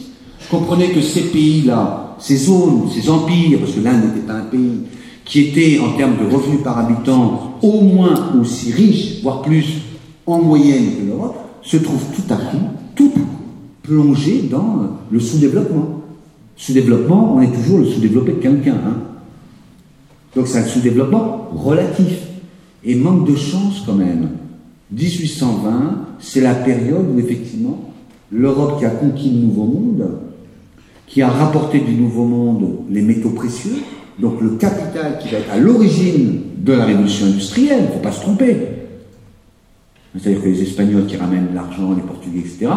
Comprenez 0.50 0.90
que 0.90 1.02
ces 1.02 1.22
pays-là, 1.22 2.16
ces 2.20 2.36
zones, 2.36 2.90
ces 2.94 3.10
empires, 3.10 3.60
parce 3.60 3.72
que 3.72 3.80
l'Inde 3.80 4.04
n'était 4.06 4.28
pas 4.28 4.34
un 4.34 4.46
pays, 4.46 4.82
qui 5.26 5.40
étaient 5.40 5.80
en 5.80 5.98
termes 5.98 6.18
de 6.18 6.34
revenus 6.34 6.62
par 6.64 6.78
habitant 6.78 7.54
au 7.62 7.82
moins 7.82 8.34
aussi 8.40 8.74
riches, 8.74 9.22
voire 9.24 9.42
plus 9.42 9.66
en 10.26 10.42
moyenne 10.42 10.98
que 11.00 11.08
l'Europe, 11.08 11.38
se 11.62 11.78
trouvent 11.78 12.06
tout 12.14 12.34
à 12.34 12.36
coup, 12.36 12.58
tout 12.96 13.12
à 13.16 13.20
coup, 13.20 13.26
plongés 13.84 14.50
dans 14.52 14.98
le 15.10 15.20
sous-développement. 15.20 16.03
Sous-développement, 16.56 17.36
on 17.36 17.42
est 17.42 17.52
toujours 17.52 17.80
le 17.80 17.86
sous-développé 17.86 18.34
de 18.34 18.38
quelqu'un. 18.38 18.76
Hein. 18.76 18.98
Donc 20.36 20.48
c'est 20.48 20.60
un 20.60 20.66
sous-développement 20.66 21.50
relatif. 21.54 22.20
Et 22.86 22.96
manque 22.96 23.30
de 23.30 23.36
chance 23.36 23.84
quand 23.86 23.96
même. 23.96 24.30
1820, 24.92 26.08
c'est 26.20 26.42
la 26.42 26.54
période 26.54 27.06
où 27.14 27.20
effectivement 27.20 27.94
l'Europe 28.32 28.80
qui 28.80 28.86
a 28.86 28.90
conquis 28.90 29.30
le 29.30 29.38
Nouveau 29.38 29.66
Monde 29.66 30.10
qui 31.14 31.22
a 31.22 31.30
rapporté 31.30 31.80
du 31.80 31.94
Nouveau 31.94 32.26
Monde 32.26 32.80
les 32.90 33.04
métaux 33.04 33.30
précieux, 33.30 33.76
Donc 34.20 34.42
le 34.42 34.52
capital 34.52 35.20
qui 35.20 35.30
va 35.30 35.38
être 35.38 35.52
à 35.52 35.58
l'origine 35.58 36.42
de 36.58 36.74
la 36.74 36.86
révolution 36.86 37.28
industrielle, 37.28 37.82
il 37.82 37.86
ne 37.86 37.92
faut 37.92 38.00
pas 38.00 38.12
se 38.12 38.22
tromper. 38.22 38.58
C'est-à-dire 40.18 40.42
que 40.42 40.48
les 40.48 40.62
Espagnols 40.62 41.06
qui 41.06 41.18
ramènent 41.18 41.54
l'argent, 41.54 41.94
les 41.94 42.02
Portugais, 42.02 42.40
etc., 42.40 42.68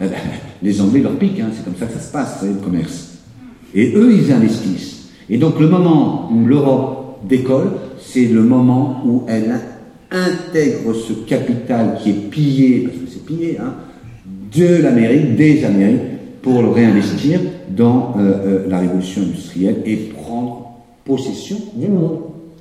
eh 0.00 0.04
ben, 0.06 0.12
les 0.62 0.80
Anglais 0.80 1.00
leur 1.00 1.16
piquent, 1.18 1.40
hein. 1.40 1.50
c'est 1.54 1.64
comme 1.64 1.76
ça 1.78 1.86
que 1.86 1.94
ça 1.94 2.00
se 2.00 2.12
passe, 2.12 2.40
savez, 2.40 2.52
le 2.54 2.60
commerce. 2.60 3.11
Et 3.74 3.92
eux, 3.94 4.12
ils 4.12 4.32
investissent. 4.32 5.08
Et 5.30 5.38
donc 5.38 5.58
le 5.58 5.68
moment 5.68 6.30
où 6.32 6.44
l'Europe 6.44 7.20
décolle, 7.28 7.70
c'est 8.00 8.26
le 8.26 8.42
moment 8.42 9.02
où 9.06 9.24
elle 9.28 9.54
intègre 10.10 10.94
ce 10.94 11.12
capital 11.26 11.98
qui 12.02 12.10
est 12.10 12.30
pillé, 12.30 12.80
parce 12.80 12.96
que 12.98 13.10
c'est 13.10 13.24
pillé, 13.24 13.58
hein, 13.58 13.74
de 14.54 14.82
l'Amérique, 14.82 15.36
des 15.36 15.64
Amériques, 15.64 16.00
pour 16.42 16.60
le 16.60 16.68
réinvestir 16.68 17.40
dans 17.70 18.14
euh, 18.18 18.20
euh, 18.20 18.68
la 18.68 18.80
révolution 18.80 19.22
industrielle 19.22 19.76
et 19.86 19.96
prendre 19.96 20.72
possession 21.04 21.56
du 21.76 21.88
monde. 21.88 22.18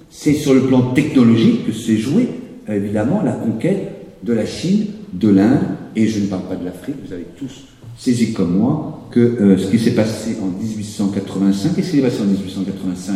C'est 0.09 0.33
sur 0.33 0.53
le 0.53 0.61
plan 0.61 0.91
technologique 0.93 1.65
que 1.65 1.71
s'est 1.71 1.97
joué, 1.97 2.27
évidemment, 2.69 3.21
la 3.23 3.31
conquête 3.31 3.91
de 4.23 4.33
la 4.33 4.45
Chine, 4.45 4.85
de 5.13 5.29
l'Inde, 5.29 5.61
et 5.95 6.07
je 6.07 6.19
ne 6.19 6.27
parle 6.27 6.43
pas 6.43 6.55
de 6.55 6.65
l'Afrique, 6.65 6.95
vous 7.05 7.13
avez 7.13 7.25
tous 7.37 7.70
saisi 8.01 8.33
comme 8.33 8.57
moi 8.57 9.07
que 9.11 9.19
euh, 9.19 9.57
ce 9.57 9.69
qui 9.69 9.77
s'est 9.77 9.91
passé 9.91 10.37
en 10.41 10.47
1885, 10.47 11.75
qu'est-ce 11.75 11.91
qui 11.91 11.97
s'est 11.97 12.01
passé 12.01 12.21
en 12.21 12.25
1885 12.25 13.15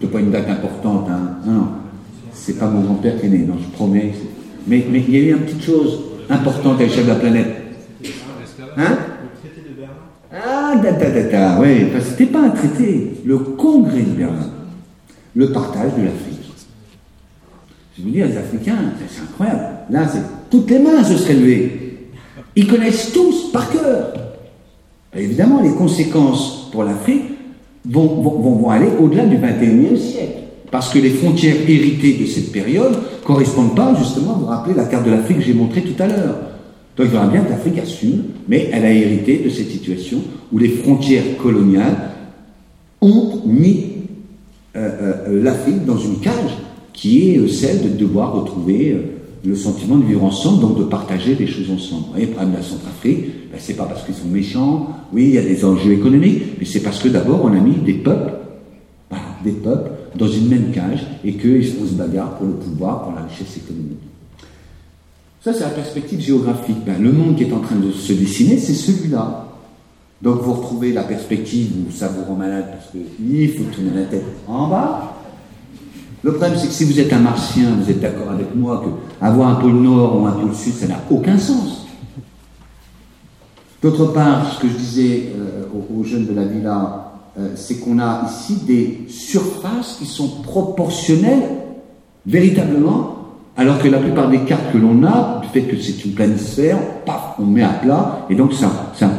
C'est 0.00 0.10
pas 0.10 0.20
une 0.20 0.32
date 0.32 0.50
importante, 0.50 1.06
hein. 1.08 1.38
non, 1.46 1.52
non, 1.52 1.68
c'est 2.32 2.58
pas 2.58 2.68
mon 2.68 2.80
grand-père 2.80 3.20
qui 3.20 3.26
est 3.26 3.28
né, 3.28 3.38
non, 3.38 3.54
je 3.62 3.76
promets. 3.76 4.12
Mais, 4.66 4.84
mais 4.90 5.04
il 5.06 5.14
y 5.14 5.16
a 5.18 5.20
eu 5.20 5.30
une 5.34 5.42
petite 5.42 5.62
chose 5.62 6.00
importante 6.28 6.80
à 6.80 6.82
l'échelle 6.82 7.04
de 7.04 7.10
la 7.10 7.14
planète. 7.14 7.54
Hein? 8.76 8.98
Ah, 10.32 10.74
da, 10.82 10.92
da, 10.92 11.10
da, 11.10 11.22
da, 11.22 11.60
oui, 11.60 11.86
c'était 12.00 12.26
pas 12.26 12.40
un 12.40 12.50
traité, 12.50 13.20
le 13.24 13.38
congrès 13.38 14.02
de 14.02 14.10
Berlin, 14.10 14.50
le 15.36 15.52
partage 15.52 15.92
de 15.96 16.02
l'Afrique. 16.02 16.34
Je 17.96 18.02
vous 18.02 18.10
dis, 18.10 18.16
les 18.16 18.36
Africains, 18.36 18.78
c'est 19.08 19.22
incroyable. 19.22 19.62
Là, 19.90 20.08
toutes 20.50 20.68
les 20.70 20.80
mains 20.80 21.04
se 21.04 21.16
seraient 21.16 21.34
levées. 21.34 21.83
Ils 22.56 22.66
connaissent 22.66 23.12
tous 23.12 23.50
par 23.52 23.70
cœur. 23.70 24.12
évidemment, 25.16 25.60
les 25.62 25.72
conséquences 25.72 26.68
pour 26.70 26.84
l'Afrique 26.84 27.22
vont, 27.84 28.70
aller 28.70 28.88
au-delà 28.98 29.26
du 29.26 29.36
21e 29.36 29.96
siècle. 29.96 30.38
Parce 30.70 30.92
que 30.92 30.98
les 30.98 31.10
frontières 31.10 31.56
héritées 31.68 32.14
de 32.14 32.26
cette 32.26 32.50
période 32.50 32.96
correspondent 33.24 33.76
pas, 33.76 33.94
justement, 33.94 34.34
vous 34.34 34.46
rappelez 34.46 34.74
la 34.74 34.86
carte 34.86 35.04
de 35.04 35.10
l'Afrique 35.10 35.38
que 35.38 35.44
j'ai 35.44 35.54
montrée 35.54 35.82
tout 35.82 36.00
à 36.02 36.06
l'heure. 36.06 36.36
Donc 36.96 37.06
il 37.06 37.10
faudra 37.10 37.26
bien 37.26 37.42
que 37.42 37.50
l'Afrique 37.50 37.78
assume, 37.78 38.22
mais 38.48 38.70
elle 38.72 38.84
a 38.84 38.92
hérité 38.92 39.38
de 39.38 39.50
cette 39.50 39.70
situation 39.70 40.18
où 40.52 40.58
les 40.58 40.68
frontières 40.68 41.36
coloniales 41.42 41.96
ont 43.00 43.40
mis 43.44 43.86
euh, 44.76 44.88
euh, 45.28 45.42
l'Afrique 45.42 45.84
dans 45.84 45.98
une 45.98 46.20
cage 46.20 46.56
qui 46.92 47.30
est 47.30 47.38
euh, 47.38 47.48
celle 47.48 47.82
de 47.82 47.88
devoir 47.96 48.32
retrouver 48.32 48.92
euh, 48.92 49.13
le 49.44 49.56
sentiment 49.56 49.98
de 49.98 50.04
vivre 50.04 50.24
ensemble, 50.24 50.60
donc 50.60 50.78
de 50.78 50.84
partager 50.84 51.34
des 51.34 51.46
choses 51.46 51.70
ensemble. 51.70 52.06
Voyez, 52.10 52.26
le 52.26 52.32
problème 52.32 52.52
de 52.52 52.58
la 52.58 52.62
Centrafrique, 52.62 53.50
ben, 53.50 53.58
c'est 53.58 53.74
pas 53.74 53.84
parce 53.84 54.04
qu'ils 54.04 54.14
sont 54.14 54.28
méchants, 54.28 54.88
oui, 55.12 55.24
il 55.24 55.34
y 55.34 55.38
a 55.38 55.42
des 55.42 55.64
enjeux 55.64 55.92
économiques, 55.92 56.42
mais 56.58 56.64
c'est 56.64 56.80
parce 56.80 57.00
que 57.00 57.08
d'abord 57.08 57.44
on 57.44 57.52
a 57.52 57.60
mis 57.60 57.76
des 57.76 57.94
peuples, 57.94 58.32
des 59.44 59.52
peuples, 59.52 59.90
dans 60.16 60.28
une 60.28 60.48
même 60.48 60.70
cage, 60.72 61.06
et 61.24 61.34
qu'ils 61.34 61.66
se 61.66 61.94
bagarrent 61.94 62.36
pour 62.36 62.46
le 62.46 62.54
pouvoir, 62.54 63.02
pour 63.02 63.12
la 63.12 63.22
richesse 63.22 63.58
économique. 63.58 63.98
Ça, 65.42 65.52
c'est 65.52 65.60
la 65.60 65.70
perspective 65.70 66.20
géographique. 66.20 66.78
Ben, 66.86 67.02
le 67.02 67.12
monde 67.12 67.36
qui 67.36 67.44
est 67.44 67.52
en 67.52 67.60
train 67.60 67.76
de 67.76 67.92
se 67.92 68.14
dessiner, 68.14 68.56
c'est 68.58 68.72
celui-là. 68.72 69.44
Donc 70.22 70.40
vous 70.40 70.54
retrouvez 70.54 70.92
la 70.92 71.02
perspective 71.02 71.70
où 71.86 71.92
ça 71.92 72.08
vous 72.08 72.24
rend 72.24 72.36
malade 72.36 72.64
parce 72.70 72.90
qu'il 72.90 73.50
faut 73.50 73.64
tourner 73.64 73.90
la 73.94 74.04
tête 74.04 74.24
en 74.48 74.68
bas, 74.68 75.13
le 76.24 76.32
problème, 76.32 76.54
c'est 76.56 76.68
que 76.68 76.72
si 76.72 76.84
vous 76.84 76.98
êtes 76.98 77.12
un 77.12 77.18
martien, 77.18 77.76
vous 77.78 77.90
êtes 77.90 78.00
d'accord 78.00 78.30
avec 78.30 78.54
moi 78.56 78.82
que 78.82 79.24
avoir 79.24 79.50
un 79.50 79.54
pôle 79.56 79.74
nord 79.74 80.22
ou 80.22 80.26
un 80.26 80.32
pôle 80.32 80.54
sud, 80.54 80.72
ça 80.72 80.86
n'a 80.86 80.98
aucun 81.10 81.36
sens. 81.36 81.86
D'autre 83.82 84.06
part, 84.06 84.54
ce 84.54 84.62
que 84.62 84.68
je 84.68 84.74
disais 84.74 85.28
euh, 85.36 85.64
aux, 85.94 86.02
jeunes 86.02 86.24
de 86.24 86.32
la 86.32 86.44
villa, 86.44 87.12
euh, 87.38 87.50
c'est 87.56 87.74
qu'on 87.74 87.98
a 87.98 88.22
ici 88.26 88.56
des 88.66 89.04
surfaces 89.06 89.96
qui 89.98 90.06
sont 90.06 90.40
proportionnelles 90.42 91.58
véritablement, 92.24 93.18
alors 93.58 93.78
que 93.78 93.88
la 93.88 93.98
plupart 93.98 94.30
des 94.30 94.40
cartes 94.40 94.72
que 94.72 94.78
l'on 94.78 95.04
a, 95.04 95.42
du 95.42 95.48
fait 95.48 95.68
que 95.68 95.78
c'est 95.78 96.06
une 96.06 96.12
planisphère, 96.12 96.78
paf, 97.04 97.34
on 97.38 97.44
met 97.44 97.62
à 97.62 97.68
plat, 97.68 98.26
et 98.30 98.34
donc 98.34 98.54
ça, 98.54 98.94
ça, 98.94 99.10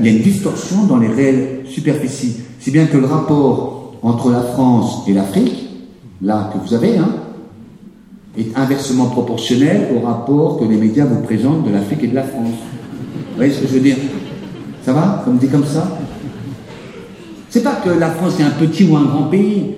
il 0.00 0.06
y 0.06 0.08
a 0.08 0.12
une 0.12 0.22
distorsion 0.22 0.84
dans 0.84 0.96
les 0.96 1.08
réelles 1.08 1.66
superficies. 1.66 2.38
Si 2.58 2.70
bien 2.70 2.86
que 2.86 2.96
le 2.96 3.06
rapport 3.06 3.92
entre 4.02 4.30
la 4.30 4.40
France 4.40 5.02
et 5.06 5.12
l'Afrique, 5.12 5.67
là 6.22 6.50
que 6.52 6.58
vous 6.58 6.74
avez, 6.74 6.98
hein, 6.98 7.08
est 8.36 8.56
inversement 8.56 9.06
proportionnel 9.06 9.88
au 9.96 10.06
rapport 10.06 10.58
que 10.58 10.64
les 10.64 10.76
médias 10.76 11.04
vous 11.04 11.22
présentent 11.22 11.64
de 11.66 11.70
l'Afrique 11.70 12.04
et 12.04 12.08
de 12.08 12.14
la 12.14 12.22
France. 12.22 12.54
Vous 13.14 13.36
voyez 13.36 13.52
ce 13.52 13.60
que 13.60 13.68
je 13.68 13.74
veux 13.74 13.80
dire? 13.80 13.96
Ça 14.82 14.92
va? 14.92 15.22
Comme 15.24 15.38
dit 15.38 15.48
comme 15.48 15.64
ça? 15.64 15.98
C'est 17.50 17.62
pas 17.62 17.76
que 17.76 17.90
la 17.90 18.10
France 18.10 18.38
est 18.38 18.44
un 18.44 18.50
petit 18.50 18.84
ou 18.84 18.96
un 18.96 19.04
grand 19.04 19.24
pays, 19.24 19.74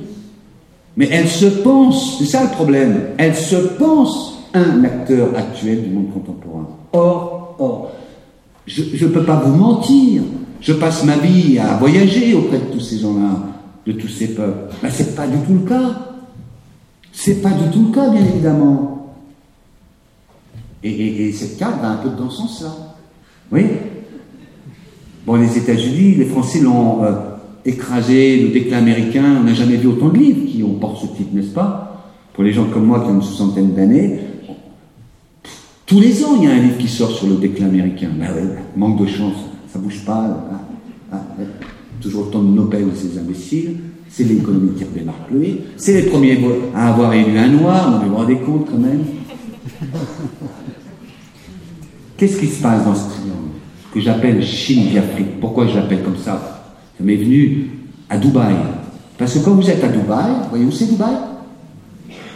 mais 0.96 1.08
elle 1.10 1.28
se 1.28 1.46
pense, 1.46 2.18
c'est 2.18 2.26
ça 2.26 2.42
le 2.42 2.50
problème, 2.50 3.00
elle 3.16 3.34
se 3.34 3.56
pense 3.56 4.38
un 4.52 4.82
acteur 4.84 5.28
actuel 5.36 5.84
du 5.84 5.90
monde 5.90 6.12
contemporain. 6.12 6.68
Or, 6.92 7.54
or, 7.58 7.92
je 8.66 9.04
ne 9.04 9.10
peux 9.10 9.24
pas 9.24 9.36
vous 9.36 9.54
mentir, 9.56 10.22
je 10.60 10.72
passe 10.72 11.04
ma 11.04 11.16
vie 11.16 11.58
à 11.58 11.76
voyager 11.76 12.34
auprès 12.34 12.58
de 12.58 12.64
tous 12.72 12.80
ces 12.80 12.98
gens-là, 12.98 13.38
de 13.86 13.92
tous 13.92 14.08
ces 14.08 14.34
peuples. 14.34 14.74
Mais 14.82 14.90
c'est 14.90 15.14
pas 15.14 15.26
du 15.26 15.38
tout 15.38 15.54
le 15.54 15.68
cas. 15.68 16.09
C'est 17.12 17.42
pas 17.42 17.50
du 17.50 17.70
tout 17.70 17.86
le 17.88 17.92
cas, 17.92 18.08
bien 18.08 18.24
évidemment. 18.24 19.14
Et, 20.82 21.32
cette 21.32 21.58
carte 21.58 21.80
va 21.80 21.90
un 21.90 21.96
peu 21.96 22.10
dans 22.10 22.30
ce 22.30 22.38
sens-là. 22.38 22.72
Oui 23.52 23.64
Bon, 25.26 25.36
les 25.36 25.58
États-Unis, 25.58 26.14
les 26.14 26.24
Français 26.24 26.60
l'ont 26.60 27.04
euh, 27.04 27.12
écrasé, 27.64 28.40
le 28.40 28.48
déclin 28.48 28.78
américain, 28.78 29.36
on 29.40 29.44
n'a 29.44 29.52
jamais 29.52 29.76
vu 29.76 29.88
autant 29.88 30.08
de 30.08 30.16
livres 30.16 30.46
qui 30.50 30.62
ont 30.62 30.74
portent 30.74 31.02
ce 31.02 31.06
titre, 31.14 31.28
n'est-ce 31.34 31.52
pas? 31.52 32.10
Pour 32.32 32.42
les 32.42 32.52
gens 32.52 32.64
comme 32.64 32.86
moi 32.86 33.00
qui 33.00 33.10
ont 33.10 33.16
une 33.16 33.22
soixantaine 33.22 33.74
d'années, 33.74 34.20
tous 35.84 36.00
les 36.00 36.24
ans, 36.24 36.36
il 36.38 36.44
y 36.44 36.46
a 36.46 36.52
un 36.52 36.58
livre 36.58 36.78
qui 36.78 36.88
sort 36.88 37.10
sur 37.10 37.26
le 37.26 37.34
déclin 37.34 37.66
américain. 37.66 38.10
Ben 38.18 38.32
ouais, 38.32 38.56
manque 38.76 39.00
de 39.00 39.06
chance, 39.06 39.34
ça 39.68 39.78
bouge 39.78 40.04
pas. 40.06 40.48
Toujours 42.00 42.28
autant 42.28 42.42
de 42.42 42.48
Nobel 42.48 42.86
ces 42.94 43.18
imbéciles 43.18 43.76
c'est 44.10 44.24
l'économie 44.24 44.72
qui 44.76 44.84
redémarre 44.84 45.26
lui, 45.32 45.60
c'est 45.76 46.00
les 46.00 46.08
premiers 46.08 46.38
à 46.74 46.88
avoir 46.88 47.12
élu 47.14 47.38
un 47.38 47.48
noir, 47.48 48.02
vous 48.02 48.10
vous 48.10 48.16
rendez 48.16 48.36
compte 48.36 48.66
quand 48.70 48.78
même. 48.78 49.04
Qu'est-ce 52.16 52.38
qui 52.38 52.48
se 52.48 52.60
passe 52.60 52.84
dans 52.84 52.94
ce 52.94 53.08
triangle 53.08 53.50
que 53.94 54.00
j'appelle 54.00 54.44
Chine 54.44 54.98
Afrique? 54.98 55.40
Pourquoi 55.40 55.66
je 55.68 55.76
l'appelle 55.76 56.02
comme 56.02 56.18
ça? 56.18 56.64
Ça 56.98 57.04
m'est 57.04 57.16
venu 57.16 57.70
à 58.10 58.18
Dubaï. 58.18 58.54
Parce 59.16 59.34
que 59.34 59.38
quand 59.38 59.52
vous 59.52 59.70
êtes 59.70 59.82
à 59.82 59.88
Dubaï, 59.88 60.30
vous 60.42 60.48
voyez 60.50 60.64
où 60.64 60.72
c'est 60.72 60.86
Dubaï? 60.86 61.14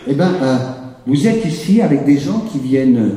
Eh 0.07 0.15
bien, 0.15 0.33
euh, 0.43 0.59
vous 1.07 1.27
êtes 1.27 1.45
ici 1.45 1.83
avec 1.83 2.07
des 2.07 2.19
gens 2.19 2.45
qui 2.51 2.59
viennent 2.61 2.97
euh, 2.97 3.11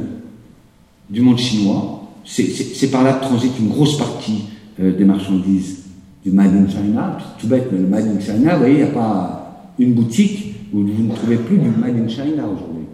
du 1.09 1.21
monde 1.21 1.37
chinois. 1.37 2.03
C'est 2.25 2.91
par 2.91 3.03
là 3.03 3.13
que 3.13 3.25
transite 3.25 3.57
une 3.59 3.69
grosse 3.69 3.97
partie 3.97 4.45
euh, 4.81 4.97
des 4.97 5.05
marchandises 5.05 5.86
du 6.27 6.35
Made 6.35 6.53
in 6.53 6.67
China. 6.67 7.17
Tout 7.39 7.47
bête, 7.47 7.69
mais 7.71 7.79
le 7.79 7.87
Made 7.87 8.07
in 8.07 8.19
China, 8.19 8.55
vous 8.55 8.59
voyez, 8.59 8.73
il 8.75 8.83
n'y 8.83 8.89
a 8.89 8.93
pas 8.93 9.71
une 9.79 9.93
boutique 9.93 10.55
où 10.73 10.79
vous 10.79 11.03
ne 11.03 11.15
trouvez 11.15 11.37
plus 11.37 11.57
du 11.57 11.69
Made 11.69 11.97
in 11.97 12.07
China 12.09 12.43
aujourd'hui. 12.43 12.85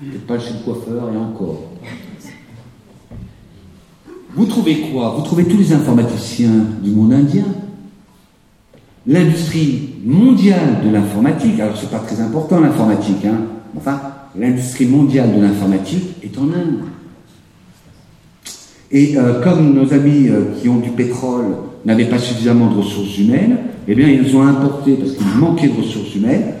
Peut-être 0.00 0.26
pas 0.26 0.38
chez 0.38 0.54
le 0.54 0.60
coiffeur 0.64 1.10
et 1.12 1.16
encore. 1.16 1.64
Vous 4.34 4.46
trouvez 4.46 4.80
quoi? 4.92 5.14
Vous 5.16 5.22
trouvez 5.24 5.44
tous 5.44 5.58
les 5.58 5.72
informaticiens 5.72 6.64
du 6.82 6.90
monde 6.90 7.12
indien? 7.12 7.44
L'industrie 9.06 9.96
mondiale 10.04 10.82
de 10.84 10.90
l'informatique, 10.90 11.60
alors 11.60 11.76
c'est 11.76 11.90
pas 11.90 11.98
très 11.98 12.20
important 12.20 12.60
l'informatique, 12.60 13.24
hein, 13.26 13.40
enfin, 13.76 14.00
l'industrie 14.38 14.86
mondiale 14.86 15.34
de 15.34 15.40
l'informatique 15.40 16.16
est 16.22 16.38
en 16.38 16.44
Inde. 16.44 16.80
Et 18.90 19.18
euh, 19.18 19.42
comme 19.42 19.74
nos 19.74 19.92
amis 19.92 20.28
euh, 20.28 20.54
qui 20.58 20.68
ont 20.68 20.78
du 20.78 20.90
pétrole 20.90 21.67
n'avaient 21.84 22.06
pas 22.06 22.18
suffisamment 22.18 22.70
de 22.70 22.78
ressources 22.78 23.18
humaines, 23.18 23.56
eh 23.86 23.94
bien 23.94 24.08
ils 24.08 24.36
ont 24.36 24.42
importé, 24.42 24.94
parce 24.94 25.12
qu'il 25.12 25.26
manquait 25.38 25.68
de 25.68 25.76
ressources 25.76 26.14
humaines, 26.14 26.54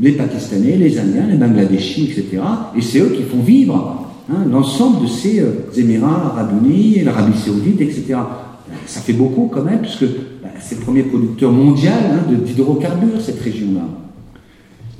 les 0.00 0.12
Pakistanais, 0.12 0.76
les 0.76 0.98
Indiens, 0.98 1.26
les 1.30 1.36
Bangladeshis, 1.36 2.04
etc. 2.04 2.42
Et 2.76 2.82
c'est 2.82 3.00
eux 3.00 3.14
qui 3.16 3.22
font 3.22 3.40
vivre 3.40 4.06
hein, 4.30 4.44
l'ensemble 4.50 5.02
de 5.02 5.06
ces 5.06 5.40
euh, 5.40 5.70
Émirats 5.76 6.32
arabes 6.34 6.62
unis, 6.64 7.02
l'Arabie 7.02 7.38
saoudite, 7.38 7.80
etc. 7.80 8.16
Ça 8.86 9.00
fait 9.00 9.12
beaucoup 9.12 9.50
quand 9.52 9.62
même, 9.62 9.80
puisque 9.80 10.04
bah, 10.04 10.48
c'est 10.60 10.78
le 10.78 10.82
premier 10.82 11.04
producteur 11.04 11.50
mondial 11.52 11.98
hein, 12.12 12.32
d'hydrocarbures, 12.44 13.20
cette 13.20 13.40
région-là. 13.40 13.86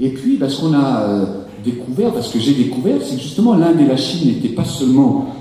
Et 0.01 0.11
puis, 0.11 0.39
ce 0.47 0.61
qu'on 0.61 0.75
a 0.75 1.47
découvert, 1.67 2.13
parce 2.13 2.29
que 2.29 2.39
j'ai 2.39 2.55
découvert, 2.55 2.97
c'est 3.03 3.17
que 3.17 3.23
justement 3.23 3.55
l'Inde 3.55 3.81
et 3.81 3.87
la 3.87 3.97
Chine 3.97 4.29
n'étaient 4.29 4.55
pas 4.55 4.65
seulement 4.65 5.35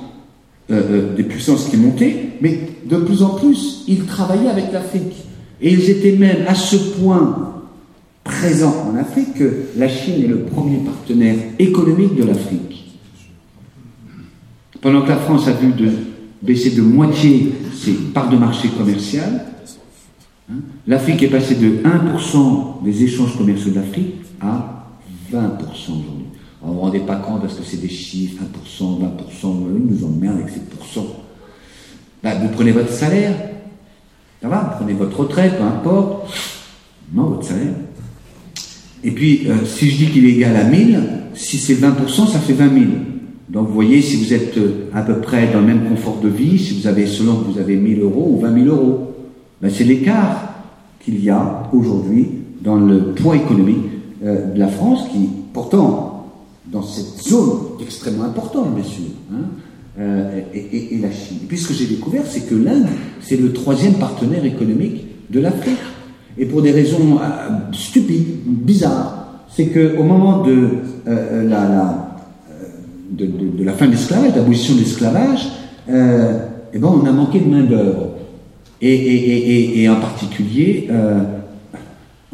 euh, 0.72 0.82
euh, 0.90 1.16
des 1.16 1.24
puissances 1.24 1.70
qui 1.70 1.78
montaient, 1.78 2.30
mais 2.42 2.60
de 2.86 2.98
plus 2.98 3.22
en 3.22 3.36
plus, 3.36 3.84
ils 3.88 4.06
travaillaient 4.06 4.50
avec 4.50 4.72
l'Afrique. 4.74 5.14
Et 5.62 5.72
ils 5.72 5.90
étaient 5.90 6.16
même 6.18 6.46
à 6.48 6.56
ce 6.56 6.76
point 6.76 7.54
présents 8.24 8.92
en 8.92 8.98
Afrique 8.98 9.36
que 9.36 9.66
la 9.78 9.88
Chine 9.88 10.24
est 10.24 10.28
le 10.28 10.40
premier 10.40 10.78
partenaire 10.78 11.36
économique 11.60 12.16
de 12.16 12.24
l'Afrique. 12.24 12.96
Pendant 14.82 15.04
que 15.04 15.10
la 15.10 15.18
France 15.18 15.48
a 15.48 15.52
vu 15.52 15.72
baisser 16.42 16.72
de 16.72 16.82
moitié 16.82 17.54
ses 17.76 17.94
parts 17.94 18.30
de 18.30 18.38
marché 18.38 18.70
commerciales, 18.70 19.46
hein, 20.52 20.56
l'Afrique 20.88 21.22
est 21.22 21.30
passée 21.30 21.56
de 21.56 21.84
1% 21.84 22.84
des 22.84 23.04
échanges 23.04 23.38
commerciaux 23.38 23.70
de 23.70 23.76
l'Afrique 23.76 24.16
à 24.42 24.88
20% 25.32 25.38
aujourd'hui. 25.38 26.26
On 26.66 26.70
ne 26.70 26.74
vous 26.74 26.82
rendez 26.82 27.00
pas 27.00 27.18
compte 27.18 27.42
parce 27.42 27.54
que 27.54 27.64
c'est 27.64 27.80
des 27.80 27.90
chiffres, 27.90 28.42
1%, 28.44 29.00
20%, 29.00 29.56
ils 29.78 29.96
nous 29.96 30.06
emmerdent 30.06 30.40
avec 30.40 30.50
ces 30.50 30.62
pourcents. 30.62 31.08
Bah, 32.24 32.32
vous 32.42 32.48
prenez 32.50 32.72
votre 32.72 32.92
salaire, 32.92 33.34
ça 34.42 34.48
va, 34.48 34.72
vous 34.72 34.84
prenez 34.84 34.94
votre 34.98 35.20
retraite, 35.20 35.58
peu 35.58 35.64
importe, 35.64 36.34
non, 37.14 37.26
votre 37.26 37.46
salaire. 37.46 37.74
Et 39.04 39.12
puis, 39.12 39.48
euh, 39.48 39.64
si 39.66 39.92
je 39.92 39.98
dis 39.98 40.08
qu'il 40.08 40.26
est 40.26 40.32
égal 40.32 40.56
à 40.56 40.64
1000, 40.64 41.00
si 41.36 41.60
c'est 41.60 41.76
20%, 41.76 42.32
ça 42.32 42.40
fait 42.40 42.54
20 42.54 42.74
000. 42.74 42.86
Donc, 43.50 43.68
vous 43.68 43.74
voyez, 43.74 44.02
si 44.02 44.16
vous 44.16 44.34
êtes 44.34 44.58
euh, 44.58 44.90
à 44.92 45.04
peu 45.04 45.20
près 45.20 45.52
dans 45.54 45.60
le 45.60 45.68
même 45.68 45.88
confort 45.88 46.20
de 46.20 46.30
vie, 46.30 46.58
si 46.58 46.80
vous 46.80 46.88
avez, 46.88 47.06
selon 47.06 47.36
que 47.36 47.52
vous 47.52 47.60
avez 47.60 47.76
1000 47.76 48.02
euros 48.02 48.32
ou 48.36 48.40
20 48.40 48.64
000 48.64 48.76
euros, 48.76 49.14
ben, 49.62 49.70
c'est 49.70 49.84
l'écart 49.84 50.50
qu'il 51.00 51.24
y 51.24 51.30
a 51.30 51.70
aujourd'hui 51.72 52.28
dans 52.62 52.78
le 52.78 53.12
poids 53.12 53.36
économique 53.36 53.86
euh, 54.24 54.52
de 54.52 54.60
la 54.60 54.68
France, 54.68 55.08
qui, 55.12 55.30
pourtant, 55.54 56.15
dans 56.76 56.84
cette 56.84 57.22
zone 57.24 57.60
extrêmement 57.82 58.26
importante, 58.26 58.76
bien 58.76 58.84
sûr, 58.84 59.06
hein, 59.34 60.04
et, 60.54 60.96
et, 60.96 61.00
la 61.00 61.12
Chine. 61.12 61.38
Et 61.44 61.46
puis, 61.48 61.58
ce 61.58 61.70
que 61.70 61.74
j'ai 61.74 61.88
découvert, 61.88 62.24
c'est 62.28 62.48
que 62.48 62.56
l'Inde, 62.56 62.88
c'est 63.22 63.38
le 63.38 63.54
troisième 63.54 63.96
partenaire 63.96 64.46
économique 64.46 65.06
de 65.30 65.40
l'Afrique 65.40 65.80
et 66.38 66.46
pour 66.46 66.62
des 66.62 66.72
raisons 66.72 67.18
euh, 67.22 67.50
stupides, 67.72 68.28
bizarres, 68.46 69.46
c'est 69.50 69.68
qu'au 69.68 70.04
moment 70.04 70.44
de, 70.44 70.52
euh, 70.52 70.68
euh, 71.08 71.50
la, 71.50 72.18
de, 73.12 73.64
la 73.64 73.74
fin 73.74 73.86
de 73.86 73.92
l'esclavage, 73.92 74.34
de 74.34 74.38
l'abolition 74.40 74.76
de 74.76 74.80
l'esclavage, 74.80 75.48
eh 75.88 76.78
ben, 76.78 76.88
on 76.88 77.06
a 77.06 77.12
manqué 77.12 77.40
de 77.40 77.50
main-d'œuvre. 77.50 78.10
Et, 78.82 79.82
et, 79.84 79.90
en 79.90 79.96
particulier, 79.96 80.90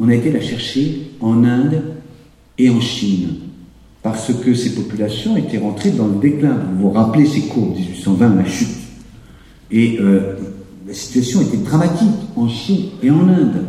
on 0.00 0.08
a 0.08 0.14
été 0.14 0.32
la 0.32 0.40
chercher 0.40 1.12
en 1.20 1.44
Inde 1.44 1.82
et 2.58 2.68
en 2.68 2.80
Chine, 2.80 3.28
parce 4.02 4.32
que 4.32 4.54
ces 4.54 4.74
populations 4.74 5.36
étaient 5.36 5.58
rentrées 5.58 5.90
dans 5.90 6.08
le 6.08 6.20
déclin. 6.20 6.56
Vous 6.74 6.88
vous 6.88 6.90
rappelez 6.90 7.26
ces 7.26 7.42
courbes 7.42 7.76
1820, 7.76 8.34
la 8.36 8.44
chute. 8.44 8.68
Et 9.70 9.98
la 10.86 10.92
situation 10.92 11.40
était 11.40 11.58
dramatique 11.58 12.08
en 12.36 12.48
Chine 12.48 12.86
et 13.02 13.10
en 13.10 13.28
Inde. 13.28 13.64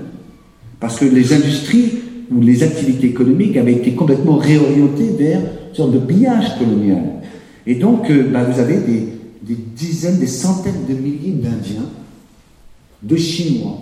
Parce 0.80 1.00
que 1.00 1.06
les 1.06 1.32
industries 1.32 1.92
ou 2.32 2.42
les 2.42 2.64
activités 2.64 3.08
économiques 3.08 3.56
avaient 3.58 3.74
été 3.74 3.94
complètement 3.94 4.38
réorientées 4.38 5.16
vers 5.18 5.40
une 5.40 5.76
sorte 5.76 5.94
de 5.94 6.00
pillage 6.00 6.58
colonial. 6.58 7.04
Et 7.66 7.76
donc, 7.76 8.10
euh, 8.10 8.30
bah, 8.32 8.44
vous 8.44 8.60
avez 8.60 8.78
des, 8.78 9.56
dizaines, 9.76 10.20
des 10.20 10.28
centaines 10.28 10.86
de 10.88 10.94
milliers 10.94 11.32
d'Indiens, 11.32 11.86
de 13.02 13.16
Chinois, 13.16 13.78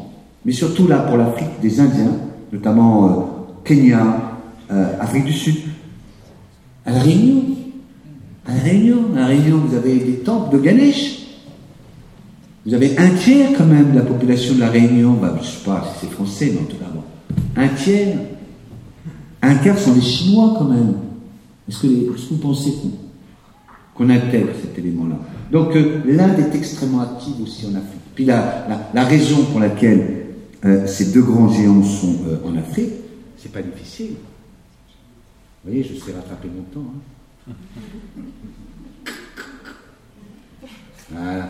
mais 0.45 0.51
surtout 0.51 0.87
là 0.87 0.99
pour 0.99 1.17
l'Afrique, 1.17 1.59
des 1.61 1.79
Indiens, 1.79 2.15
notamment 2.51 3.05
euh, 3.05 3.21
Kenya, 3.63 4.37
euh, 4.71 4.99
Afrique 4.99 5.25
du 5.25 5.33
Sud, 5.33 5.55
à 6.85 6.91
La 6.91 6.99
Réunion. 6.99 7.43
À 8.45 8.53
La 8.53 8.59
Réunion, 8.61 8.97
La 9.13 9.25
Réunion, 9.27 9.57
vous 9.57 9.75
avez 9.75 9.99
des 9.99 10.17
temples 10.17 10.57
de 10.57 10.61
Ganesh. 10.61 11.19
Vous 12.65 12.73
avez 12.73 12.97
un 12.97 13.09
tiers 13.09 13.49
quand 13.57 13.65
même 13.65 13.91
de 13.91 13.97
la 13.97 14.05
population 14.05 14.53
de 14.55 14.59
la 14.59 14.69
Réunion, 14.69 15.13
bah, 15.13 15.33
je 15.41 15.47
ne 15.47 15.51
sais 15.51 15.65
pas 15.65 15.83
si 15.93 16.05
c'est 16.05 16.11
français, 16.11 16.51
mais 16.53 16.61
en 16.61 16.65
tout 16.65 16.77
cas, 16.77 16.91
bon. 16.93 17.01
un 17.55 17.67
tiers, 17.69 18.17
un 19.41 19.55
quart 19.55 19.77
sont 19.79 19.93
des 19.93 20.01
Chinois 20.01 20.55
quand 20.57 20.65
même. 20.65 20.93
Est-ce 21.67 21.81
que, 21.81 21.87
vous 21.87 22.37
pensez 22.37 22.73
qu'on 23.95 24.09
intègre 24.09 24.49
cet 24.61 24.77
élément-là? 24.77 25.15
Donc 25.51 25.75
euh, 25.75 26.01
l'Inde 26.05 26.39
est 26.39 26.55
extrêmement 26.55 27.01
active 27.01 27.41
aussi 27.41 27.65
en 27.65 27.75
Afrique. 27.75 28.01
Puis 28.13 28.25
la, 28.25 28.67
la, 28.93 29.03
raison 29.05 29.43
pour 29.45 29.59
laquelle 29.59 30.25
euh, 30.65 30.85
ces 30.85 31.11
deux 31.11 31.23
grands 31.23 31.49
géants 31.49 31.83
sont 31.83 32.15
euh, 32.27 32.47
en 32.47 32.55
Afrique, 32.57 32.91
c'est 33.37 33.51
pas 33.51 33.61
difficile. 33.61 34.15
Vous 35.63 35.71
voyez, 35.71 35.83
je 35.83 35.93
sais 35.99 36.11
rattraper 36.13 36.47
mon 36.47 36.63
temps. 36.63 36.91
Hein. 37.47 37.53
Voilà. 41.11 41.49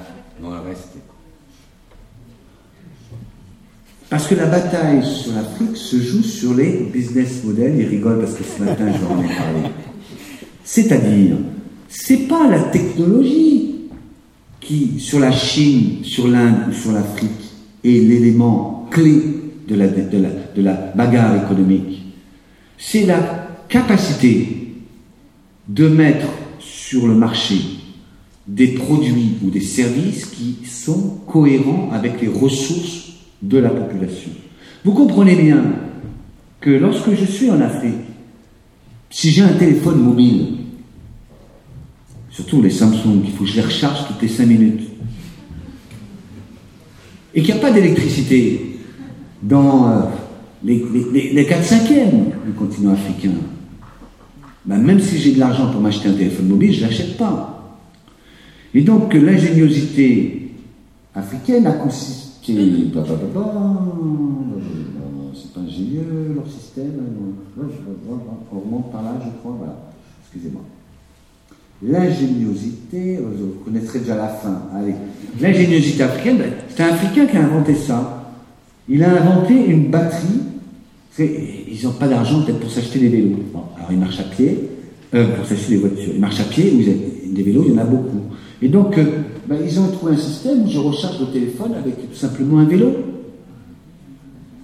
Parce 4.10 4.28
que 4.28 4.36
la 4.36 4.48
bataille 4.48 5.06
sur 5.06 5.32
l'Afrique 5.34 5.78
se 5.78 5.96
joue 5.96 6.24
sur 6.24 6.54
les 6.54 6.90
business 6.92 7.42
models. 7.46 7.80
Il 7.80 7.88
rigole 7.88 8.20
parce 8.20 8.34
que 8.34 8.44
ce 8.44 8.62
matin, 8.62 8.88
je 8.88 9.06
en 9.06 9.24
ai 9.24 9.28
parlé. 9.34 9.70
C'est-à-dire, 10.66 11.38
c'est 11.88 12.28
pas 12.28 12.50
la 12.50 12.60
technologie 12.64 13.76
qui, 14.60 15.00
sur 15.00 15.20
la 15.20 15.32
Chine, 15.32 16.04
sur 16.04 16.28
l'Inde 16.28 16.68
ou 16.70 16.74
sur 16.74 16.92
l'Afrique, 16.92 17.32
est 17.86 17.88
l'élément 17.88 18.90
clé 18.92 19.22
de 19.68 19.76
la, 19.76 19.88
de, 19.88 20.18
la, 20.18 20.30
de 20.56 20.62
la 20.62 20.74
bagarre 20.74 21.46
économique. 21.46 22.04
C'est 22.78 23.06
la 23.06 23.51
capacité 23.72 24.68
de 25.68 25.88
mettre 25.88 26.28
sur 26.60 27.08
le 27.08 27.16
marché 27.16 27.56
des 28.46 28.68
produits 28.74 29.38
ou 29.44 29.50
des 29.50 29.62
services 29.62 30.26
qui 30.26 30.58
sont 30.66 31.22
cohérents 31.26 31.90
avec 31.92 32.22
les 32.22 32.28
ressources 32.28 33.14
de 33.42 33.58
la 33.58 33.70
population. 33.70 34.32
Vous 34.84 34.92
comprenez 34.92 35.36
bien 35.36 35.64
que 36.60 36.70
lorsque 36.70 37.14
je 37.14 37.26
suis 37.26 37.50
en 37.50 37.62
Afrique, 37.62 37.96
si 39.10 39.32
j'ai 39.32 39.42
un 39.42 39.54
téléphone 39.54 40.02
mobile, 40.02 40.48
surtout 42.30 42.62
les 42.62 42.70
Samsung, 42.70 43.22
il 43.24 43.32
faut 43.32 43.46
que 43.46 43.50
je 43.50 43.56
les 43.56 43.62
recharge 43.62 44.08
toutes 44.08 44.22
les 44.22 44.28
5 44.28 44.46
minutes, 44.46 44.82
et 47.34 47.42
qu'il 47.42 47.54
n'y 47.54 47.60
a 47.60 47.62
pas 47.62 47.72
d'électricité 47.72 48.80
dans 49.42 49.88
euh, 49.88 50.02
les, 50.64 50.84
les, 51.34 51.46
4 51.46 51.64
cinquièmes 51.64 52.32
du 52.46 52.52
continent 52.52 52.92
africain, 52.92 53.32
ben, 54.66 54.78
même 54.78 55.00
si 55.00 55.18
j'ai 55.18 55.34
de 55.34 55.40
l'argent 55.40 55.72
pour 55.72 55.82
m'acheter 55.82 56.10
un 56.10 56.14
téléphone 56.14 56.48
mobile, 56.48 56.74
je 56.74 56.84
ne 56.84 56.90
l'achète 56.90 57.18
pas. 57.18 57.80
Et 58.74 58.82
donc 58.82 59.14
l'ingéniosité 59.14 60.52
africaine 61.16 61.68
a 61.68 61.74
consisté. 61.74 62.56
C'est 65.34 65.54
pas 65.54 65.60
ingénieux 65.62 66.34
leur 66.36 66.48
système. 66.48 66.92
On 68.52 68.60
remonte 68.60 68.92
par 68.92 69.04
là, 69.04 69.14
je 69.24 69.30
crois. 69.40 69.56
Voilà. 69.58 69.76
Excusez-moi. 70.24 70.62
L'ingéniosité, 71.84 73.18
vous 73.18 73.64
connaîtrez 73.66 74.00
déjà 74.00 74.16
la 74.16 74.28
fin. 74.28 74.64
Allez. 74.76 74.94
L'ingéniosité 75.40 76.04
africaine, 76.04 76.38
ben, 76.38 76.54
c'est 76.70 76.84
un 76.84 76.90
Africain 76.90 77.26
qui 77.26 77.38
a 77.38 77.44
inventé 77.44 77.74
ça. 77.76 78.36
Il 78.88 79.04
a 79.04 79.22
inventé 79.22 79.66
une 79.66 79.90
batterie. 79.90 80.42
Ils 81.20 81.80
n'ont 81.84 81.92
pas 81.92 82.08
d'argent 82.08 82.42
peut-être 82.44 82.60
pour 82.60 82.72
s'acheter 82.72 83.00
des 83.00 83.10
vélos. 83.10 83.38
alors 83.54 83.92
ils 83.92 83.98
marchent 83.98 84.20
à 84.20 84.24
pied, 84.24 84.70
euh, 85.14 85.36
pour 85.36 85.46
s'acheter 85.46 85.74
des 85.74 85.78
voitures. 85.78 86.14
Ils 86.16 86.22
marchent 86.22 86.40
à 86.40 86.46
pied, 86.46 86.68
avez 86.68 87.34
des 87.34 87.44
vélos, 87.44 87.66
il 87.68 87.74
y 87.74 87.78
en 87.78 87.82
a 87.82 87.84
beaucoup. 87.84 88.22
Et 88.62 88.70
donc, 88.70 88.98
euh, 88.98 89.06
ben, 89.48 89.58
ils 89.66 89.80
ont 89.80 89.88
trouvé 89.88 90.14
un 90.14 90.18
système 90.18 90.64
où 90.64 90.70
je 90.70 90.80
recharge 90.80 91.20
le 91.20 91.28
téléphone 91.28 91.74
avec 91.74 92.10
tout 92.12 92.18
simplement 92.18 92.60
un 92.60 92.66
vélo. 92.66 92.94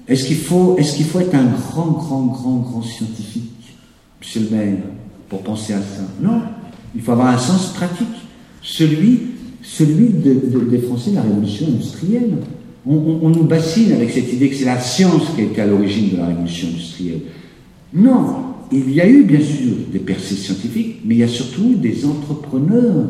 Est-ce 0.07 0.25
qu'il 0.25 0.37
faut, 0.37 0.77
est 0.77 0.83
qu'il 0.83 1.05
faut 1.05 1.19
être 1.19 1.35
un 1.35 1.47
grand, 1.47 1.87
grand, 1.87 2.25
grand, 2.27 2.57
grand 2.57 2.81
scientifique, 2.81 3.75
monsieur 4.21 4.41
le 4.49 4.55
maire, 4.55 4.77
pour 5.27 5.41
penser 5.41 5.73
à 5.73 5.81
ça? 5.81 6.03
Non. 6.21 6.41
Il 6.95 7.01
faut 7.01 7.11
avoir 7.11 7.27
un 7.27 7.37
sens 7.37 7.73
pratique. 7.73 8.07
Celui, 8.61 9.19
celui 9.61 10.07
des 10.09 10.79
Français 10.79 11.11
de 11.11 11.15
la 11.15 11.23
révolution 11.23 11.67
industrielle. 11.67 12.37
On, 12.89 13.29
nous 13.29 13.43
bassine 13.43 13.91
avec 13.93 14.11
cette 14.11 14.31
idée 14.31 14.49
que 14.49 14.55
c'est 14.55 14.65
la 14.65 14.79
science 14.79 15.23
qui 15.35 15.41
est 15.41 15.59
à 15.59 15.65
l'origine 15.65 16.11
de 16.11 16.17
la 16.17 16.27
révolution 16.27 16.69
industrielle. 16.69 17.19
Non, 17.93 18.35
il 18.71 18.93
y 18.93 19.01
a 19.01 19.07
eu 19.07 19.23
bien 19.23 19.41
sûr 19.41 19.73
des 19.91 19.99
percées 19.99 20.35
scientifiques, 20.35 21.01
mais 21.03 21.15
il 21.15 21.17
y 21.19 21.23
a 21.23 21.27
surtout 21.27 21.75
des 21.75 22.05
entrepreneurs 22.05 23.07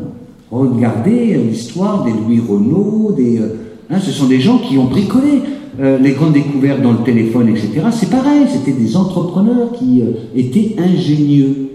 Regardez 0.50 1.34
l'histoire 1.34 2.04
des 2.04 2.12
Louis 2.12 2.40
Renault, 2.40 3.12
des, 3.14 3.38
euh, 3.38 3.58
hein, 3.90 4.00
ce 4.00 4.10
sont 4.10 4.26
des 4.26 4.40
gens 4.40 4.58
qui 4.58 4.78
ont 4.78 4.86
bricolé 4.86 5.42
euh, 5.78 5.98
les 5.98 6.12
grandes 6.12 6.32
découvertes 6.32 6.80
dans 6.80 6.92
le 6.92 7.04
téléphone, 7.04 7.48
etc. 7.48 7.82
C'est 7.92 8.10
pareil, 8.10 8.46
c'était 8.48 8.72
des 8.72 8.96
entrepreneurs 8.96 9.72
qui 9.72 10.00
euh, 10.00 10.12
étaient 10.34 10.74
ingénieux. 10.78 11.68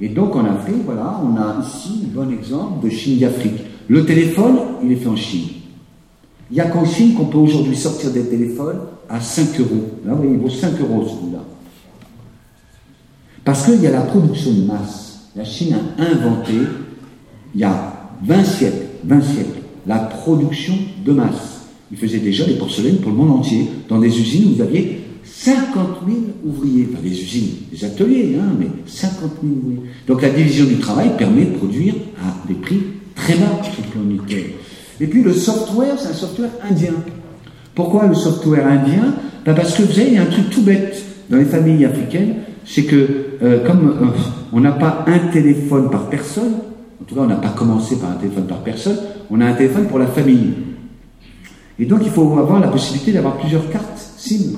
Et 0.00 0.08
donc 0.08 0.36
en 0.36 0.44
Afrique, 0.44 0.84
voilà, 0.84 1.22
on 1.24 1.36
a 1.36 1.64
ici 1.64 2.04
un 2.04 2.22
bon 2.22 2.30
exemple 2.30 2.84
de 2.84 2.90
Chine 2.90 3.18
d'Afrique. 3.18 3.60
Le 3.88 4.04
téléphone, 4.04 4.56
il 4.84 4.92
est 4.92 4.96
fait 4.96 5.08
en 5.08 5.16
Chine. 5.16 5.48
Il 6.50 6.54
n'y 6.54 6.60
a 6.60 6.66
qu'en 6.66 6.84
Chine 6.84 7.14
qu'on 7.14 7.26
peut 7.26 7.38
aujourd'hui 7.38 7.76
sortir 7.76 8.10
des 8.10 8.24
téléphones 8.24 8.80
à 9.08 9.20
5 9.20 9.60
euros. 9.60 9.90
Là, 10.04 10.14
vous 10.14 10.22
voyez, 10.22 10.32
il 10.32 10.40
vaut 10.40 10.48
5 10.48 10.80
euros 10.80 11.06
celui-là. 11.06 11.44
Parce 13.44 13.64
qu'il 13.66 13.82
y 13.82 13.86
a 13.86 13.90
la 13.90 14.02
production 14.02 14.52
de 14.52 14.62
masse. 14.62 15.28
La 15.36 15.44
Chine 15.44 15.74
a 15.74 16.02
inventé 16.02 16.54
il 17.54 17.60
y 17.60 17.64
a 17.64 18.10
20 18.24 18.44
siècles, 18.44 18.86
20 19.04 19.20
siècles, 19.22 19.60
la 19.86 19.98
production 19.98 20.74
de 21.04 21.12
masse. 21.12 21.66
Ils 21.90 21.96
faisaient 21.96 22.18
déjà 22.18 22.44
des 22.44 22.54
porcelaines 22.54 22.98
pour 22.98 23.10
le 23.10 23.16
monde 23.16 23.38
entier, 23.38 23.66
dans 23.88 23.98
des 23.98 24.20
usines 24.20 24.50
où 24.50 24.56
vous 24.56 24.62
aviez 24.62 25.00
50 25.24 26.00
000 26.06 26.18
ouvriers, 26.44 26.84
pas 26.84 27.00
des 27.00 27.10
usines, 27.10 27.50
des 27.70 27.84
ateliers, 27.84 28.36
hein, 28.40 28.52
mais 28.58 28.66
50 28.86 29.30
000 29.42 29.54
ouvriers. 29.54 29.90
Donc 30.06 30.22
la 30.22 30.30
division 30.30 30.64
du 30.64 30.76
travail 30.76 31.16
permet 31.16 31.44
de 31.44 31.56
produire 31.56 31.94
à 32.20 32.46
des 32.46 32.54
prix 32.54 32.80
très 33.14 33.34
bas 33.34 33.60
sur 33.62 33.82
le 33.84 33.90
plan 33.90 34.02
unitaire. 34.02 34.50
Et 35.00 35.06
puis 35.06 35.22
le 35.22 35.32
software, 35.32 35.94
c'est 35.98 36.08
un 36.08 36.14
software 36.14 36.50
indien. 36.68 36.94
Pourquoi 37.74 38.06
le 38.06 38.14
software 38.14 38.66
indien 38.66 39.14
ben 39.44 39.54
Parce 39.54 39.74
que 39.74 39.82
vous 39.82 39.92
savez, 39.92 40.08
il 40.08 40.14
y 40.14 40.18
a 40.18 40.22
un 40.22 40.26
truc 40.26 40.50
tout 40.50 40.62
bête 40.62 41.02
dans 41.30 41.36
les 41.36 41.44
familles 41.44 41.84
africaines, 41.84 42.34
c'est 42.64 42.84
que 42.84 43.08
euh, 43.42 43.66
comme 43.66 43.88
euh, 43.88 44.06
on 44.52 44.60
n'a 44.60 44.72
pas 44.72 45.04
un 45.06 45.18
téléphone 45.30 45.90
par 45.90 46.08
personne, 46.08 46.54
en 47.00 47.04
tout 47.04 47.14
cas 47.14 47.20
on 47.20 47.26
n'a 47.26 47.36
pas 47.36 47.50
commencé 47.50 47.96
par 47.96 48.10
un 48.10 48.14
téléphone 48.14 48.46
par 48.46 48.58
personne, 48.58 48.96
on 49.30 49.40
a 49.40 49.46
un 49.46 49.52
téléphone 49.52 49.86
pour 49.86 49.98
la 49.98 50.06
famille. 50.06 50.52
Et 51.78 51.84
donc 51.84 52.00
il 52.04 52.10
faut 52.10 52.38
avoir 52.38 52.58
la 52.58 52.68
possibilité 52.68 53.12
d'avoir 53.12 53.36
plusieurs 53.36 53.70
cartes 53.70 54.12
SIM. 54.16 54.56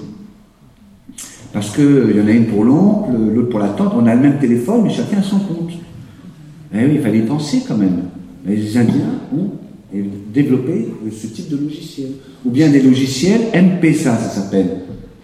Parce 1.52 1.74
qu'il 1.74 2.16
y 2.16 2.20
en 2.20 2.26
a 2.26 2.30
une 2.30 2.46
pour 2.46 2.64
l'oncle, 2.64 3.10
l'autre 3.34 3.50
pour 3.50 3.60
la 3.60 3.68
tante, 3.68 3.92
on 3.96 4.06
a 4.06 4.14
le 4.14 4.20
même 4.20 4.38
téléphone, 4.38 4.82
mais 4.84 4.90
chacun 4.90 5.18
a 5.18 5.22
son 5.22 5.40
compte. 5.40 5.72
Eh 6.72 6.84
oui, 6.84 6.92
il 6.94 7.00
fallait 7.00 7.22
penser 7.22 7.64
quand 7.66 7.76
même. 7.76 8.04
Les 8.46 8.76
Indiens 8.78 9.18
ont 9.36 9.50
développé 9.92 10.88
ce 11.10 11.26
type 11.26 11.50
de 11.50 11.56
logiciel. 11.56 12.08
Ou 12.44 12.50
bien 12.50 12.68
des 12.68 12.82
logiciels 12.82 13.40
MPSA, 13.54 14.16
ça 14.16 14.28
s'appelle. 14.28 14.68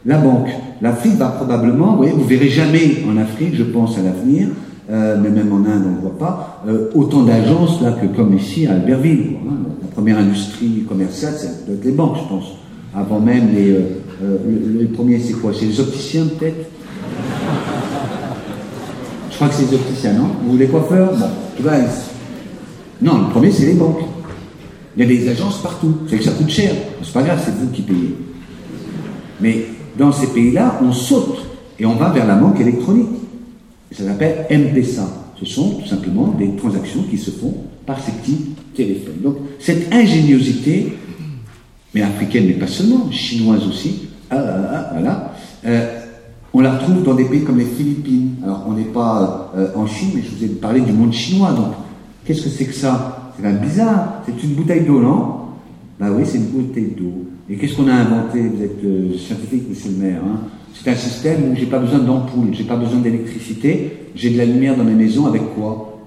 La 0.04 0.18
banque. 0.18 0.48
L'Afrique 0.82 1.14
va 1.14 1.28
probablement, 1.28 1.92
vous 1.92 1.96
voyez, 1.98 2.12
vous 2.12 2.24
verrez 2.24 2.48
jamais 2.48 2.98
en 3.08 3.16
Afrique, 3.16 3.54
je 3.54 3.64
pense 3.64 3.98
à 3.98 4.02
l'avenir, 4.02 4.48
euh, 4.90 5.16
mais 5.20 5.30
même 5.30 5.52
en 5.52 5.68
Inde 5.68 5.84
on 5.86 5.96
ne 5.96 6.00
voit 6.00 6.18
pas, 6.18 6.62
euh, 6.68 6.90
autant 6.94 7.22
d'agences 7.22 7.80
là 7.82 7.92
que 7.92 8.06
comme 8.06 8.36
ici 8.36 8.66
à 8.66 8.74
Albertville. 8.74 9.36
Hein. 9.48 9.54
La 9.82 9.88
première 9.88 10.18
industrie 10.18 10.84
commerciale, 10.88 11.34
c'est 11.36 11.66
doit 11.66 11.74
être 11.74 11.84
les 11.84 11.92
banques, 11.92 12.16
je 12.22 12.28
pense. 12.28 12.44
Avant 12.94 13.20
même 13.20 13.54
les, 13.54 13.70
euh, 13.70 13.80
euh, 14.22 14.38
le, 14.80 14.86
premier, 14.86 15.18
c'est 15.18 15.34
quoi? 15.34 15.52
C'est 15.58 15.66
les 15.66 15.80
opticiens, 15.80 16.26
peut-être? 16.26 16.70
Je 19.30 19.34
crois 19.36 19.48
que 19.48 19.54
c'est 19.54 19.70
les 19.70 19.74
opticiens, 19.74 20.14
non? 20.14 20.30
Ou 20.48 20.56
les 20.56 20.66
coiffeurs? 20.66 21.12
Bon, 21.14 21.26
tu 21.56 21.62
vois. 21.62 21.72
Non, 23.02 23.18
le 23.18 23.30
premier, 23.30 23.50
c'est 23.50 23.66
les 23.66 23.74
banques. 23.74 24.00
Il 24.96 25.02
y 25.02 25.04
a 25.04 25.08
des 25.08 25.28
agences 25.28 25.62
partout. 25.62 25.94
C'est 26.08 26.18
que 26.18 26.24
ça 26.24 26.32
coûte 26.32 26.48
cher. 26.48 26.74
C'est 27.02 27.12
pas 27.12 27.22
grave, 27.22 27.40
c'est 27.44 27.54
vous 27.54 27.70
qui 27.70 27.82
payez. 27.82 28.16
Mais 29.40 29.66
dans 29.98 30.12
ces 30.12 30.28
pays-là, 30.28 30.80
on 30.82 30.92
saute 30.92 31.38
et 31.78 31.84
on 31.84 31.96
va 31.96 32.10
vers 32.10 32.26
la 32.26 32.36
banque 32.36 32.60
électronique. 32.60 33.08
Ça 33.92 34.04
s'appelle 34.04 34.46
MPSA. 34.50 35.06
Ce 35.38 35.44
sont 35.44 35.80
tout 35.80 35.86
simplement 35.86 36.28
des 36.28 36.56
transactions 36.56 37.02
qui 37.10 37.18
se 37.18 37.30
font 37.30 37.54
par 37.84 38.00
ces 38.00 38.12
petits 38.12 38.54
téléphones. 38.74 39.20
Donc, 39.22 39.36
cette 39.58 39.92
ingéniosité 39.92 40.92
mais 41.96 42.02
africaine, 42.02 42.44
mais 42.46 42.52
pas 42.52 42.66
seulement, 42.66 43.10
chinoise 43.10 43.66
aussi, 43.66 44.02
ah, 44.30 44.36
ah, 44.38 44.70
ah, 44.70 44.90
voilà, 44.92 45.32
euh, 45.64 46.00
on 46.52 46.60
la 46.60 46.76
retrouve 46.76 47.02
dans 47.02 47.14
des 47.14 47.24
pays 47.24 47.42
comme 47.42 47.58
les 47.58 47.64
Philippines. 47.64 48.34
Alors, 48.44 48.64
on 48.68 48.72
n'est 48.72 48.84
pas 48.84 49.50
euh, 49.56 49.68
en 49.74 49.86
Chine, 49.86 50.10
mais 50.14 50.22
je 50.22 50.36
vous 50.36 50.44
ai 50.44 50.48
parlé 50.48 50.82
du 50.82 50.92
monde 50.92 51.14
chinois, 51.14 51.52
donc 51.52 51.72
qu'est-ce 52.26 52.42
que 52.42 52.48
c'est 52.50 52.66
que 52.66 52.74
ça? 52.74 53.25
C'est 53.38 53.60
bizarre, 53.60 54.22
c'est 54.24 54.42
une 54.42 54.54
bouteille 54.54 54.84
d'eau, 54.84 55.00
non? 55.00 55.36
Bah 55.98 56.08
oui, 56.10 56.22
c'est 56.24 56.38
une 56.38 56.46
bouteille 56.46 56.94
d'eau. 56.96 57.26
Et 57.48 57.56
qu'est-ce 57.56 57.76
qu'on 57.76 57.88
a 57.88 57.94
inventé? 57.94 58.40
Vous 58.40 58.62
êtes 58.62 58.84
euh, 58.84 59.16
scientifique, 59.16 59.68
monsieur 59.68 59.90
le 59.90 59.96
maire. 59.96 60.22
Hein? 60.24 60.40
C'est 60.74 60.90
un 60.90 60.96
système 60.96 61.50
où 61.50 61.56
j'ai 61.56 61.66
pas 61.66 61.78
besoin 61.78 62.00
d'ampoule, 62.00 62.48
j'ai 62.52 62.64
pas 62.64 62.76
besoin 62.76 63.00
d'électricité, 63.00 63.92
j'ai 64.14 64.30
de 64.30 64.38
la 64.38 64.44
lumière 64.44 64.76
dans 64.76 64.84
ma 64.84 64.90
maison 64.90 65.26
avec 65.26 65.42
quoi? 65.54 65.98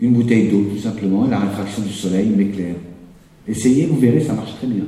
Une 0.00 0.12
bouteille 0.12 0.48
d'eau, 0.48 0.64
tout 0.74 0.80
simplement, 0.80 1.26
et 1.26 1.30
la 1.30 1.40
réfraction 1.40 1.82
du 1.82 1.92
soleil 1.92 2.28
m'éclaire. 2.28 2.76
Essayez, 3.46 3.86
vous 3.86 3.98
verrez, 3.98 4.20
ça 4.20 4.32
marche 4.32 4.54
très 4.56 4.66
bien. 4.66 4.84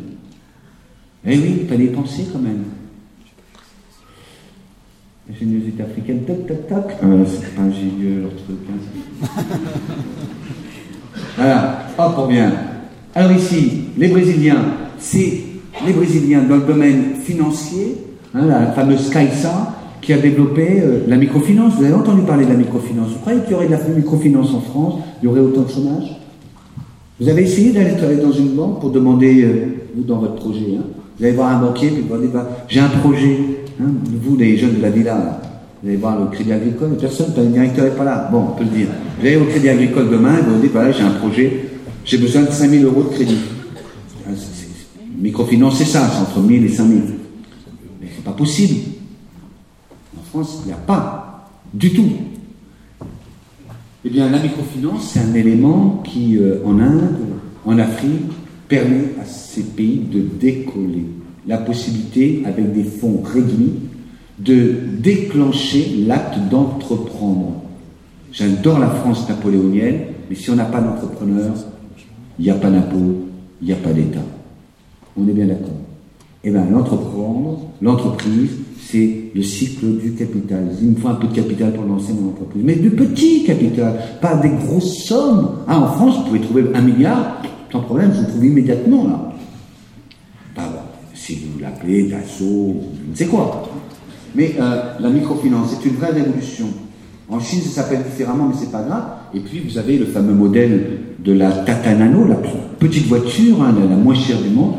Eh 1.27 1.37
oui, 1.39 1.59
il 1.63 1.67
fallait 1.67 1.87
penser 1.87 2.27
quand 2.33 2.39
même. 2.39 2.65
Ingéniosité 5.31 5.83
africaine, 5.83 6.21
toc, 6.25 6.47
toc, 6.47 6.69
toc. 6.69 6.85
Ah, 7.03 7.07
c'est 7.27 7.55
pas 7.55 7.63
ingénieux 7.63 8.23
leur 8.23 8.35
truc. 8.37 8.59
Hein. 8.71 9.43
voilà, 11.37 11.79
hop, 11.99 12.15
on 12.17 12.23
revient. 12.23 12.51
Alors 13.15 13.33
ici, 13.33 13.85
les 13.97 14.09
Brésiliens, 14.09 14.65
c'est 14.99 15.41
les 15.87 15.93
Brésiliens 15.93 16.43
dans 16.43 16.57
le 16.57 16.63
domaine 16.63 17.17
financier, 17.23 17.99
hein, 18.35 18.47
la 18.47 18.73
fameuse 18.73 19.11
CAISA, 19.11 19.75
qui 20.01 20.13
a 20.13 20.19
développé 20.19 20.81
euh, 20.81 21.01
la 21.09 21.17
microfinance. 21.17 21.75
Vous 21.75 21.85
avez 21.85 21.95
entendu 21.95 22.23
parler 22.23 22.45
de 22.45 22.51
la 22.51 22.57
microfinance. 22.57 23.11
Vous 23.11 23.19
croyez 23.19 23.41
qu'il 23.41 23.53
y 23.53 23.55
aurait 23.55 23.67
de 23.67 23.73
la 23.73 23.79
microfinance 23.79 24.55
en 24.55 24.61
France? 24.61 24.95
Il 25.23 25.27
y 25.27 25.29
aurait 25.29 25.41
autant 25.41 25.63
de 25.63 25.69
chômage? 25.69 26.17
Vous 27.21 27.29
avez 27.29 27.43
essayé 27.43 27.73
d'aller 27.73 27.97
travailler 27.97 28.21
dans 28.21 28.33
une 28.33 28.51
banque 28.51 28.81
pour 28.81 28.91
demander, 28.91 29.43
euh, 29.43 29.89
vous 29.97 30.05
dans 30.05 30.19
votre 30.19 30.35
projet, 30.37 30.77
hein, 30.79 30.85
vous 31.19 31.25
allez 31.25 31.35
voir 31.35 31.49
un 31.49 31.61
banquier, 31.61 31.89
puis 31.89 32.05
vous 32.07 32.15
allez 32.15 32.29
dire, 32.29 32.45
j'ai 32.69 32.81
un 32.81 32.89
projet. 32.89 33.39
Hein, 33.81 33.89
vous, 34.23 34.37
les 34.37 34.57
jeunes 34.57 34.77
de 34.77 34.83
la 34.83 34.91
villa, 34.91 35.41
vous 35.87 35.93
allez 35.93 36.01
voir 36.01 36.19
le 36.19 36.27
crédit 36.27 36.53
agricole, 36.53 36.97
personne, 37.01 37.33
le 37.37 37.47
directeur 37.47 37.85
n'est 37.85 37.93
pas 37.93 38.03
là. 38.03 38.29
Bon, 38.33 38.49
on 38.49 38.57
peut 38.57 38.65
le 38.65 38.71
dire. 38.71 38.89
Vous 39.21 39.25
allez 39.25 39.37
au 39.37 39.45
crédit 39.45 39.69
agricole 39.69 40.11
demain, 40.11 40.35
vous 40.41 40.61
dire, 40.61 40.71
voilà, 40.73 40.91
j'ai 40.91 41.05
un 41.05 41.11
projet, 41.11 41.65
j'ai 42.05 42.19
besoin 42.19 42.43
de 42.43 42.51
5000 42.51 42.85
euros 42.85 43.05
de 43.05 43.09
crédit. 43.11 43.39
Ah, 44.27 44.33
microfinance, 45.17 45.79
c'est 45.79 45.85
ça, 45.85 46.11
c'est 46.13 46.21
entre 46.23 46.41
1000 46.41 46.65
et 46.65 46.69
5000. 46.71 47.03
Mais 48.01 48.09
c'est 48.17 48.25
pas 48.25 48.33
possible. 48.33 48.81
En 50.19 50.23
France, 50.25 50.63
il 50.65 50.67
n'y 50.67 50.73
a 50.73 50.77
pas 50.77 51.49
du 51.73 51.93
tout. 51.93 52.11
Eh 54.05 54.11
bien, 54.11 54.29
la 54.29 54.41
microfinance, 54.41 55.13
c'est 55.13 55.21
un 55.21 55.35
élément 55.35 56.03
qui, 56.05 56.37
euh, 56.37 56.65
en 56.65 56.81
Inde, 56.81 57.15
en 57.65 57.79
Afrique, 57.79 58.33
permet 58.67 59.13
à 59.23 59.25
ces 59.25 59.63
pays 59.63 59.99
de 59.99 60.21
décoller. 60.21 61.07
La 61.47 61.59
possibilité, 61.59 62.43
avec 62.45 62.73
des 62.73 62.83
fonds 62.83 63.23
réduits, 63.25 63.75
de 64.39 64.75
déclencher 64.99 66.05
l'acte 66.07 66.39
d'entreprendre. 66.51 67.63
J'adore 68.33 68.79
la 68.79 68.91
France 68.91 69.29
napoléonienne, 69.29 70.01
mais 70.29 70.37
si 70.37 70.51
on 70.51 70.57
n'a 70.57 70.65
pas 70.65 70.81
d'entrepreneur, 70.81 71.55
il 72.39 72.45
n'y 72.45 72.51
a 72.51 72.55
pas 72.55 72.71
d'impôt, 72.71 73.29
il 73.63 73.67
n'y 73.67 73.73
a 73.73 73.77
pas 73.77 73.93
d'État. 73.93 74.21
On 75.17 75.27
est 75.27 75.33
bien 75.33 75.47
d'accord. 75.47 75.71
Eh 76.45 76.51
bien, 76.51 76.65
l'entreprendre, 76.71 77.61
l'entreprise, 77.81 78.51
c'est 78.79 79.31
le 79.35 79.43
cycle 79.43 79.99
du 80.01 80.13
capital. 80.13 80.69
Il 80.81 80.91
me 80.91 80.97
faut 80.97 81.09
un 81.09 81.15
peu 81.15 81.27
de 81.27 81.35
capital 81.35 81.73
pour 81.73 81.85
lancer 81.85 82.13
mon 82.13 82.31
entreprise. 82.31 82.63
Mais 82.65 82.77
du 82.77 82.91
petit 82.91 83.43
capital, 83.45 83.99
pas 84.21 84.37
des 84.37 84.51
grosses 84.51 85.05
sommes. 85.05 85.63
Ah, 85.67 85.81
en 85.81 85.89
France, 85.89 86.19
vous 86.19 86.25
pouvez 86.25 86.41
trouver 86.41 86.65
un 86.75 86.83
milliard, 86.83 87.43
sans 87.73 87.81
problème, 87.81 88.11
vous 88.11 88.25
trouve 88.27 88.45
immédiatement 88.45 89.09
là. 89.09 89.33
si 91.15 91.37
vous 91.37 91.59
l'appelez 91.59 92.09
Dassault, 92.09 92.77
je 93.07 93.11
ne 93.11 93.17
sais 93.17 93.27
quoi. 93.27 93.69
Mais 94.37 94.55
euh, 94.61 94.83
la 95.01 95.09
microfinance, 95.09 95.71
c'est 95.71 95.89
une 95.89 95.97
vraie 95.97 96.11
révolution. 96.11 96.67
En 97.29 97.41
Chine, 97.41 97.61
ça 97.63 97.83
s'appelle 97.83 98.03
différemment, 98.05 98.49
mais 98.49 98.55
c'est 98.59 98.71
pas 98.71 98.83
grave. 98.83 99.05
Et 99.35 99.41
puis, 99.41 99.61
vous 99.61 99.79
avez 99.79 99.97
le 99.97 100.05
fameux 100.05 100.35
modèle 100.35 100.99
de 101.19 101.33
la 101.33 101.51
Tata 101.51 101.95
Nano, 101.95 102.27
la 102.27 102.37
petite 102.79 103.07
voiture, 103.07 103.63
hein, 103.63 103.75
la, 103.89 103.97
moins 103.97 104.15
chère 104.15 104.41
du 104.41 104.51
monde. 104.51 104.75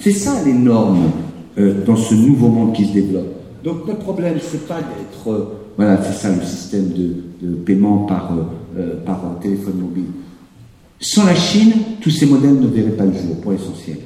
C'est 0.00 0.10
ça 0.10 0.42
les 0.44 0.54
normes 0.54 1.10
euh, 1.58 1.84
dans 1.84 1.96
ce 1.96 2.14
nouveau 2.14 2.48
monde 2.48 2.72
qui 2.72 2.86
se 2.86 2.92
développe. 2.94 3.28
Donc, 3.62 3.86
le 3.86 3.94
problème, 3.94 4.36
c'est 4.40 4.66
pas 4.66 4.78
d'être. 4.78 5.30
Euh, 5.30 5.60
voilà, 5.76 6.02
c'est 6.02 6.14
ça 6.14 6.34
le 6.34 6.42
système 6.42 6.88
de, 6.92 7.54
paiement 7.66 7.98
par, 7.98 8.30
par 9.04 9.20
téléphone 9.42 9.80
mobile. 9.80 10.04
Sans 11.00 11.26
la 11.26 11.34
Chine, 11.34 11.72
tous 12.00 12.10
ces 12.10 12.26
modèles 12.26 12.60
ne 12.60 12.68
verraient 12.68 12.90
pas 12.90 13.04
le 13.04 13.12
jour, 13.12 13.40
pour 13.42 13.52
l'essentiel. 13.52 13.98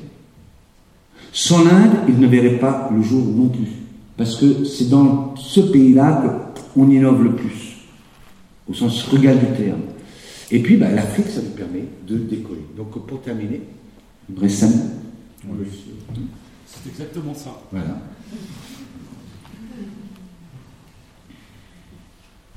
Sans 1.32 1.62
l'Inde, 1.62 1.92
ils 2.08 2.18
ne 2.18 2.26
verraient 2.26 2.58
pas 2.58 2.90
le 2.92 3.02
jour 3.02 3.22
non 3.36 3.48
plus. 3.48 3.77
Parce 4.18 4.34
que 4.34 4.64
c'est 4.64 4.88
dans 4.90 5.34
ce 5.36 5.60
pays-là 5.60 6.52
qu'on 6.74 6.90
innove 6.90 7.22
le 7.22 7.36
plus, 7.36 7.76
au 8.68 8.74
sens 8.74 9.04
frugal 9.04 9.38
du 9.38 9.46
terme. 9.56 9.82
Et 10.50 10.60
puis, 10.60 10.76
bah, 10.76 10.90
l'Afrique, 10.90 11.28
ça 11.28 11.40
nous 11.40 11.50
permet 11.50 11.84
de 12.06 12.16
décoller. 12.16 12.66
Donc, 12.76 13.06
pour 13.06 13.22
terminer, 13.22 13.62
récemment. 14.36 14.90
c'est 16.66 16.88
exactement 16.88 17.32
ça. 17.32 17.60
Voilà. 17.70 18.00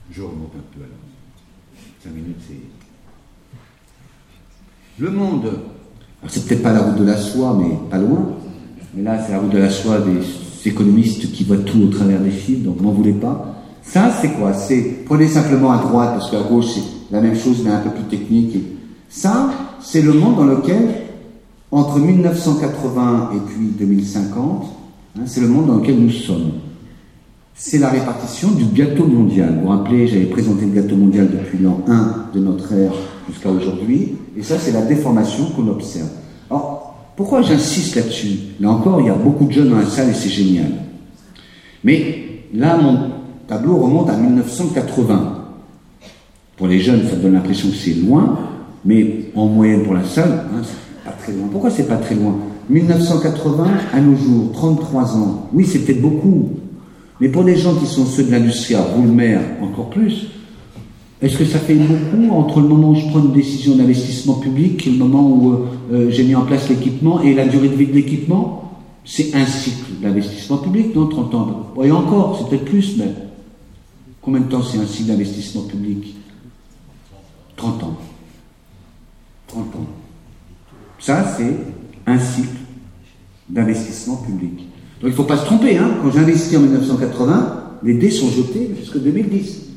Je 0.10 0.22
remonte 0.24 0.54
un 0.58 0.76
peu 0.76 0.84
alors. 0.84 0.98
Cinq 2.04 2.14
minutes, 2.16 2.42
c'est. 2.48 2.56
Le 4.98 5.12
monde, 5.12 5.60
c'est 6.28 6.48
peut-être 6.48 6.64
pas 6.64 6.74
la 6.74 6.82
route 6.82 6.98
de 7.00 7.06
la 7.06 7.18
soie, 7.18 7.56
mais 7.62 7.78
pas 7.90 8.00
loin. 8.00 8.36
Mais 8.96 9.04
là, 9.04 9.24
c'est 9.24 9.34
la 9.34 9.40
route 9.40 9.52
de 9.52 9.60
la 9.60 9.70
soie 9.70 10.00
des 10.02 10.22
économistes 10.70 11.32
qui 11.32 11.44
voient 11.44 11.58
tout 11.58 11.82
au 11.82 11.88
travers 11.88 12.20
des 12.20 12.32
chiffres, 12.32 12.64
donc 12.64 12.82
n'en 12.82 12.92
voulez 12.92 13.14
pas. 13.14 13.56
Ça, 13.84 14.12
c'est 14.22 14.30
quoi? 14.30 14.54
C'est 14.54 15.04
prenez 15.06 15.28
simplement 15.28 15.72
à 15.72 15.78
droite, 15.78 16.12
parce 16.14 16.30
qu'à 16.30 16.42
gauche, 16.42 16.68
c'est 16.76 16.84
la 17.12 17.22
même 17.22 17.36
chose, 17.36 17.62
mais 17.64 17.72
un 17.72 17.80
peu 17.80 17.90
plus 17.90 18.04
technique. 18.04 18.58
Ça, 19.10 19.50
c'est 19.82 20.02
le 20.02 20.14
monde 20.14 20.36
dans 20.38 20.46
lequel, 20.46 20.90
entre 21.72 22.00
1980 22.00 23.32
et 23.36 23.40
puis 23.50 23.68
2050, 23.80 24.66
hein, 25.18 25.22
c'est 25.26 25.42
le 25.42 25.48
monde 25.48 25.68
dans 25.68 25.78
lequel 25.78 26.00
nous 26.00 26.12
sommes. 26.12 26.52
C'est 27.54 27.78
la 27.78 27.90
répartition 27.90 28.52
du 28.52 28.66
gâteau 28.66 29.06
mondial. 29.06 29.56
Vous 29.56 29.62
vous 29.62 29.68
rappelez, 29.68 30.08
j'avais 30.08 30.26
présenté 30.26 30.66
le 30.66 30.72
gâteau 30.72 30.96
mondial 30.96 31.30
depuis 31.30 31.60
l'an 31.64 31.82
1 31.88 32.28
de 32.34 32.40
notre 32.40 32.72
ère 32.74 32.94
jusqu'à 33.30 33.50
aujourd'hui. 33.50 34.16
Et 34.38 34.42
ça, 34.42 34.58
c'est 34.58 34.72
la 34.72 34.82
déformation 34.82 35.46
qu'on 35.56 35.68
observe. 35.68 36.10
Pourquoi 37.22 37.44
j'insiste 37.44 37.96
là-dessus? 37.98 38.40
Là 38.60 38.72
encore, 38.72 39.00
il 39.00 39.06
y 39.06 39.10
a 39.10 39.14
beaucoup 39.14 39.46
de 39.46 39.52
jeunes 39.52 39.70
dans 39.70 39.78
la 39.78 39.86
salle 39.86 40.10
et 40.10 40.14
c'est 40.14 40.28
génial. 40.28 40.72
Mais 41.84 42.26
là, 42.52 42.76
mon 42.78 42.98
tableau 43.48 43.78
remonte 43.78 44.10
à 44.10 44.18
1980. 44.18 45.38
Pour 46.58 46.68
les 46.68 46.80
jeunes, 46.80 47.08
ça 47.08 47.16
donne 47.16 47.34
l'impression 47.34 47.70
que 47.70 47.76
c'est 47.76 47.94
loin, 47.94 48.40
mais 48.84 49.26
en 49.36 49.46
moyenne 49.46 49.84
pour 49.84 49.94
la 49.94 50.04
salle, 50.04 50.46
hein, 50.52 50.62
c'est 50.64 51.06
pas 51.06 51.16
très 51.16 51.32
loin. 51.34 51.48
Pourquoi 51.52 51.70
c'est 51.70 51.88
pas 51.88 51.98
très 51.98 52.16
loin? 52.16 52.36
1980 52.70 53.68
à 53.94 54.02
nos 54.02 54.16
jours, 54.16 54.52
33 54.54 55.16
ans. 55.16 55.50
Oui, 55.54 55.68
c'est 55.68 55.86
peut-être 55.86 56.02
beaucoup, 56.02 56.50
mais 57.20 57.30
pour 57.30 57.44
des 57.44 57.56
gens 57.56 57.76
qui 57.76 57.86
sont 57.86 58.08
ceux 58.08 58.24
de 58.24 58.32
l'industrie 58.32 58.74
à 58.74 58.82
Roulmer, 58.82 59.38
encore 59.62 59.92
plus, 59.92 60.26
est-ce 61.22 61.38
que 61.38 61.46
ça 61.46 61.60
fait 61.60 61.76
beaucoup 61.76 62.34
entre 62.34 62.62
le 62.62 62.68
moment 62.68 62.90
où 62.90 62.96
je 62.96 63.06
prends 63.08 63.20
une 63.20 63.32
décision 63.32 63.76
d'investissement 63.76 64.36
public 64.36 64.88
et 64.88 64.90
le 64.90 64.98
moment 64.98 65.30
où 65.30 65.52
euh, 65.52 65.68
euh, 65.94 66.10
j'ai 66.10 66.24
mis 66.24 66.34
en 66.34 66.46
place 66.46 66.68
l'équipement 66.68 67.22
et 67.22 67.36
la 67.36 67.48
durée 67.48 67.70
de 67.70 67.76
vie 67.76 67.86
de 67.86 67.94
l'équipement? 67.94 68.80
C'est 69.06 69.36
un 69.36 69.46
cycle 69.46 69.92
d'investissement 70.02 70.58
public, 70.58 70.96
non 70.96 71.08
30 71.08 71.36
ans. 71.36 71.74
Et 71.84 71.92
encore, 71.92 72.38
c'est 72.38 72.50
peut-être 72.50 72.70
plus, 72.70 72.98
mais 72.98 73.14
combien 74.22 74.42
de 74.42 74.46
temps 74.46 74.64
c'est 74.64 74.80
un 74.80 74.86
cycle 74.86 75.10
d'investissement 75.10 75.62
public? 75.64 76.16
30 77.56 77.84
ans. 77.84 77.98
30 79.48 79.60
ans. 79.76 79.88
Ça, 80.98 81.36
c'est 81.38 81.56
un 82.08 82.18
cycle 82.18 82.50
d'investissement 83.48 84.18
public. 84.18 84.58
Donc 85.02 85.04
il 85.04 85.10
ne 85.10 85.14
faut 85.14 85.24
pas 85.24 85.38
se 85.38 85.46
tromper, 85.46 85.78
hein. 85.78 85.98
quand 86.02 86.12
j'investis 86.12 86.58
en 86.58 86.62
1980, 86.62 87.64
les 87.84 87.94
dés 87.96 88.10
sont 88.10 88.30
jetés 88.30 88.72
jusqu'en 88.80 89.00
2010. 89.00 89.71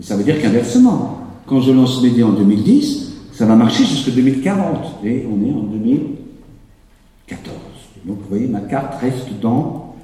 Ça 0.00 0.16
veut 0.16 0.24
dire 0.24 0.40
qu'inversement, 0.40 1.20
quand 1.46 1.60
je 1.60 1.72
lance 1.72 2.02
mes 2.02 2.10
dés 2.10 2.22
en 2.22 2.32
2010, 2.32 3.12
ça 3.32 3.46
va 3.46 3.54
marcher 3.54 3.84
jusqu'en 3.84 4.12
2040. 4.12 5.04
Et 5.04 5.26
on 5.30 5.44
est 5.44 5.52
en 5.52 5.62
2014. 5.62 7.56
Donc 8.04 8.18
vous 8.20 8.28
voyez, 8.28 8.46
ma 8.46 8.60
carte 8.60 9.00
reste 9.00 9.28
dans 9.40 9.94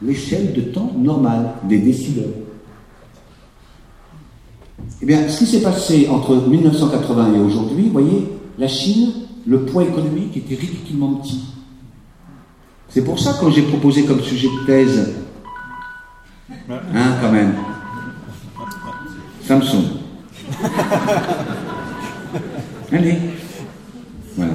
l'échelle 0.00 0.52
de 0.52 0.62
temps 0.62 0.92
normale 0.96 1.54
des 1.64 1.78
décideurs. 1.78 2.30
Eh 5.00 5.06
bien, 5.06 5.28
ce 5.28 5.38
qui 5.38 5.46
s'est 5.46 5.62
passé 5.62 6.08
entre 6.08 6.36
1980 6.36 7.34
et 7.34 7.38
aujourd'hui, 7.40 7.84
vous 7.84 7.92
voyez, 7.92 8.28
la 8.58 8.68
Chine, 8.68 9.12
le 9.46 9.64
poids 9.64 9.84
économique 9.84 10.36
était 10.36 10.54
ridiculement 10.54 11.14
petit. 11.14 11.44
C'est 12.88 13.02
pour 13.02 13.18
ça, 13.18 13.36
quand 13.40 13.50
j'ai 13.50 13.62
proposé 13.62 14.04
comme 14.04 14.20
sujet 14.20 14.48
de 14.48 14.66
thèse, 14.66 15.14
hein, 16.70 17.16
quand 17.20 17.32
même, 17.32 17.54
Samsung. 19.52 19.84
Allez. 22.92 23.16
Voilà. 24.36 24.52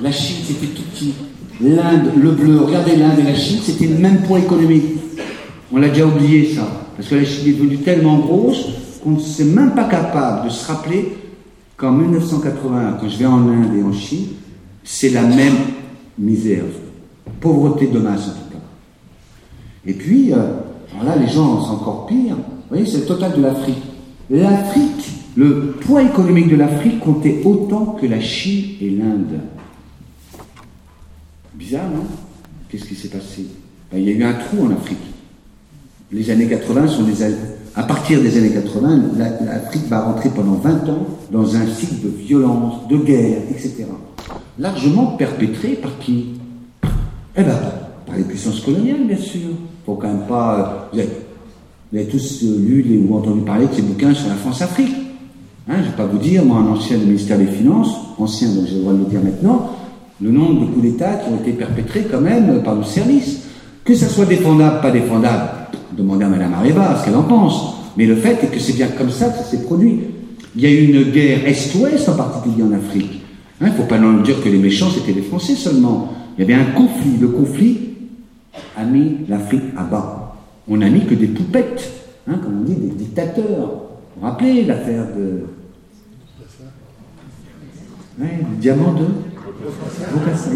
La 0.00 0.10
Chine, 0.10 0.36
c'était 0.46 0.68
tout 0.68 0.82
petit. 0.82 1.12
L'Inde, 1.60 2.12
le 2.16 2.30
bleu, 2.30 2.60
regardez 2.60 2.96
l'Inde 2.96 3.18
et 3.18 3.24
la 3.24 3.34
Chine, 3.34 3.60
c'était 3.62 3.86
le 3.86 3.98
même 3.98 4.22
poids 4.22 4.38
économique. 4.38 4.84
On 5.70 5.78
l'a 5.78 5.90
déjà 5.90 6.06
oublié 6.06 6.54
ça. 6.54 6.66
Parce 6.96 7.08
que 7.08 7.16
la 7.16 7.24
Chine 7.24 7.48
est 7.48 7.52
devenue 7.52 7.78
tellement 7.78 8.18
grosse 8.18 8.68
qu'on 9.04 9.10
ne 9.10 9.20
s'est 9.20 9.44
même 9.44 9.74
pas 9.74 9.84
capable 9.84 10.46
de 10.46 10.50
se 10.50 10.66
rappeler 10.66 11.16
qu'en 11.76 11.92
1981, 11.92 12.92
quand 12.98 13.08
je 13.08 13.18
vais 13.18 13.26
en 13.26 13.46
Inde 13.46 13.76
et 13.78 13.82
en 13.82 13.92
Chine, 13.92 14.28
c'est 14.84 15.10
la 15.10 15.22
même 15.22 15.56
misère. 16.18 16.64
Pauvreté 17.40 17.88
de 17.88 17.98
masse 17.98 18.28
en 18.28 18.32
tout 18.32 18.52
cas. 18.52 18.64
Et 19.86 19.92
puis, 19.92 20.32
euh, 20.32 20.36
alors 20.92 21.04
là, 21.04 21.16
les 21.16 21.28
gens, 21.30 21.62
c'est 21.62 21.72
encore 21.72 22.06
pire. 22.06 22.36
Vous 22.72 22.78
voyez, 22.78 22.90
c'est 22.90 23.00
le 23.00 23.04
total 23.04 23.32
de 23.36 23.42
l'Afrique. 23.42 23.82
L'Afrique, 24.30 25.10
le 25.36 25.74
poids 25.78 26.04
économique 26.04 26.48
de 26.48 26.56
l'Afrique 26.56 27.00
comptait 27.00 27.42
autant 27.44 27.98
que 28.00 28.06
la 28.06 28.18
Chine 28.18 28.76
et 28.80 28.88
l'Inde. 28.88 29.40
Bizarre, 31.52 31.90
non? 31.90 32.06
Qu'est-ce 32.70 32.86
qui 32.86 32.94
s'est 32.94 33.08
passé? 33.10 33.44
Ben, 33.92 33.98
Il 33.98 34.04
y 34.04 34.08
a 34.08 34.12
eu 34.12 34.24
un 34.24 34.32
trou 34.32 34.64
en 34.64 34.70
Afrique. 34.70 34.96
Les 36.12 36.30
années 36.30 36.48
80 36.48 36.88
sont 36.88 37.02
des 37.02 37.22
années... 37.22 37.36
À 37.74 37.82
partir 37.82 38.22
des 38.22 38.38
années 38.38 38.54
80, 38.54 39.02
l'Afrique 39.18 39.86
va 39.88 40.04
rentrer 40.04 40.30
pendant 40.30 40.54
20 40.54 40.88
ans 40.88 41.06
dans 41.30 41.54
un 41.54 41.66
cycle 41.66 42.02
de 42.02 42.08
violence, 42.08 42.88
de 42.88 42.96
guerre, 42.96 43.42
etc. 43.50 43.84
Largement 44.58 45.08
perpétré 45.18 45.74
par 45.74 45.98
qui? 45.98 46.40
Eh 47.36 47.42
bien, 47.42 47.58
par 48.06 48.16
les 48.16 48.24
puissances 48.24 48.60
coloniales, 48.60 49.06
bien 49.06 49.18
sûr. 49.18 49.50
Faut 49.84 49.96
quand 49.96 50.08
même 50.08 50.26
pas. 50.26 50.88
Euh, 50.96 51.04
vous 51.92 51.98
avez, 51.98 52.06
tous 52.06 52.42
lu 52.42 53.06
ou 53.06 53.14
entendu 53.14 53.42
parler 53.42 53.66
de 53.66 53.74
ces 53.74 53.82
bouquins 53.82 54.14
sur 54.14 54.28
la 54.28 54.34
France-Afrique. 54.34 54.94
Hein, 55.68 55.74
je 55.76 55.82
ne 55.82 55.84
vais 55.90 55.96
pas 55.96 56.06
vous 56.06 56.18
dire, 56.18 56.44
moi, 56.44 56.58
un 56.58 56.68
ancien 56.68 56.96
du 56.96 57.04
ministère 57.04 57.38
des 57.38 57.46
Finances, 57.46 57.94
ancien, 58.18 58.48
donc 58.48 58.64
j'ai 58.66 58.76
le 58.76 58.80
droit 58.80 58.94
de 58.94 58.98
le 58.98 59.04
dire 59.04 59.20
maintenant, 59.22 59.70
le 60.20 60.30
nombre 60.30 60.62
de 60.62 60.66
coups 60.66 60.82
d'État 60.82 61.14
qui 61.16 61.32
ont 61.32 61.36
été 61.36 61.52
perpétrés 61.52 62.06
quand 62.10 62.20
même 62.20 62.62
par 62.62 62.76
nos 62.76 62.82
services. 62.82 63.42
Que 63.84 63.94
ça 63.94 64.08
soit 64.08 64.24
défendable, 64.24 64.80
pas 64.80 64.90
défendable, 64.90 65.50
demandez 65.96 66.24
à 66.24 66.28
Mme 66.28 66.54
Areva 66.54 66.96
ce 66.98 67.04
qu'elle 67.04 67.16
en 67.16 67.24
pense. 67.24 67.74
Mais 67.96 68.06
le 68.06 68.16
fait 68.16 68.42
est 68.42 68.46
que 68.46 68.58
c'est 68.58 68.74
bien 68.74 68.88
comme 68.88 69.10
ça 69.10 69.28
que 69.28 69.38
ça 69.38 69.44
s'est 69.44 69.62
produit. 69.64 70.00
Il 70.56 70.62
y 70.62 70.66
a 70.66 70.70
eu 70.70 70.84
une 70.86 71.10
guerre 71.10 71.46
Est-Ouest 71.46 72.08
en 72.08 72.14
particulier 72.14 72.62
en 72.62 72.72
Afrique. 72.72 73.20
Il 73.60 73.66
hein, 73.66 73.70
ne 73.70 73.74
faut 73.74 73.88
pas 73.88 73.98
non 73.98 74.22
dire 74.22 74.42
que 74.42 74.48
les 74.48 74.58
méchants 74.58 74.88
c'était 74.90 75.12
les 75.12 75.22
Français 75.22 75.54
seulement. 75.54 76.12
Il 76.38 76.42
y 76.42 76.44
avait 76.44 76.60
un 76.60 76.72
conflit. 76.72 77.18
Le 77.20 77.28
conflit 77.28 77.78
a 78.76 78.84
mis 78.84 79.16
l'Afrique 79.28 79.62
à 79.76 79.82
bas. 79.82 80.21
On 80.68 80.76
n'a 80.76 80.88
mis 80.88 81.04
que 81.04 81.14
des 81.14 81.26
poupettes, 81.26 81.90
hein, 82.28 82.38
comme 82.42 82.60
on 82.60 82.64
dit, 82.64 82.74
des 82.74 82.94
dictateurs. 82.94 83.44
Vous 84.14 84.20
vous 84.20 84.26
rappelez 84.26 84.64
l'affaire 84.64 85.06
de. 85.16 85.46
Ouais, 88.20 88.38
le 88.50 88.56
diamant 88.60 88.94
de. 88.94 89.06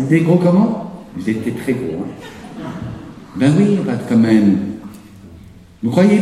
Des 0.09 0.21
gros 0.21 0.37
comment? 0.37 1.05
Ils 1.19 1.31
étaient 1.31 1.53
très 1.53 1.73
gros. 1.73 2.03
Hein. 2.03 2.69
Ben 3.37 3.53
oui, 3.59 3.79
quand 4.09 4.17
même. 4.17 4.59
Vous 5.83 5.91
croyez? 5.91 6.21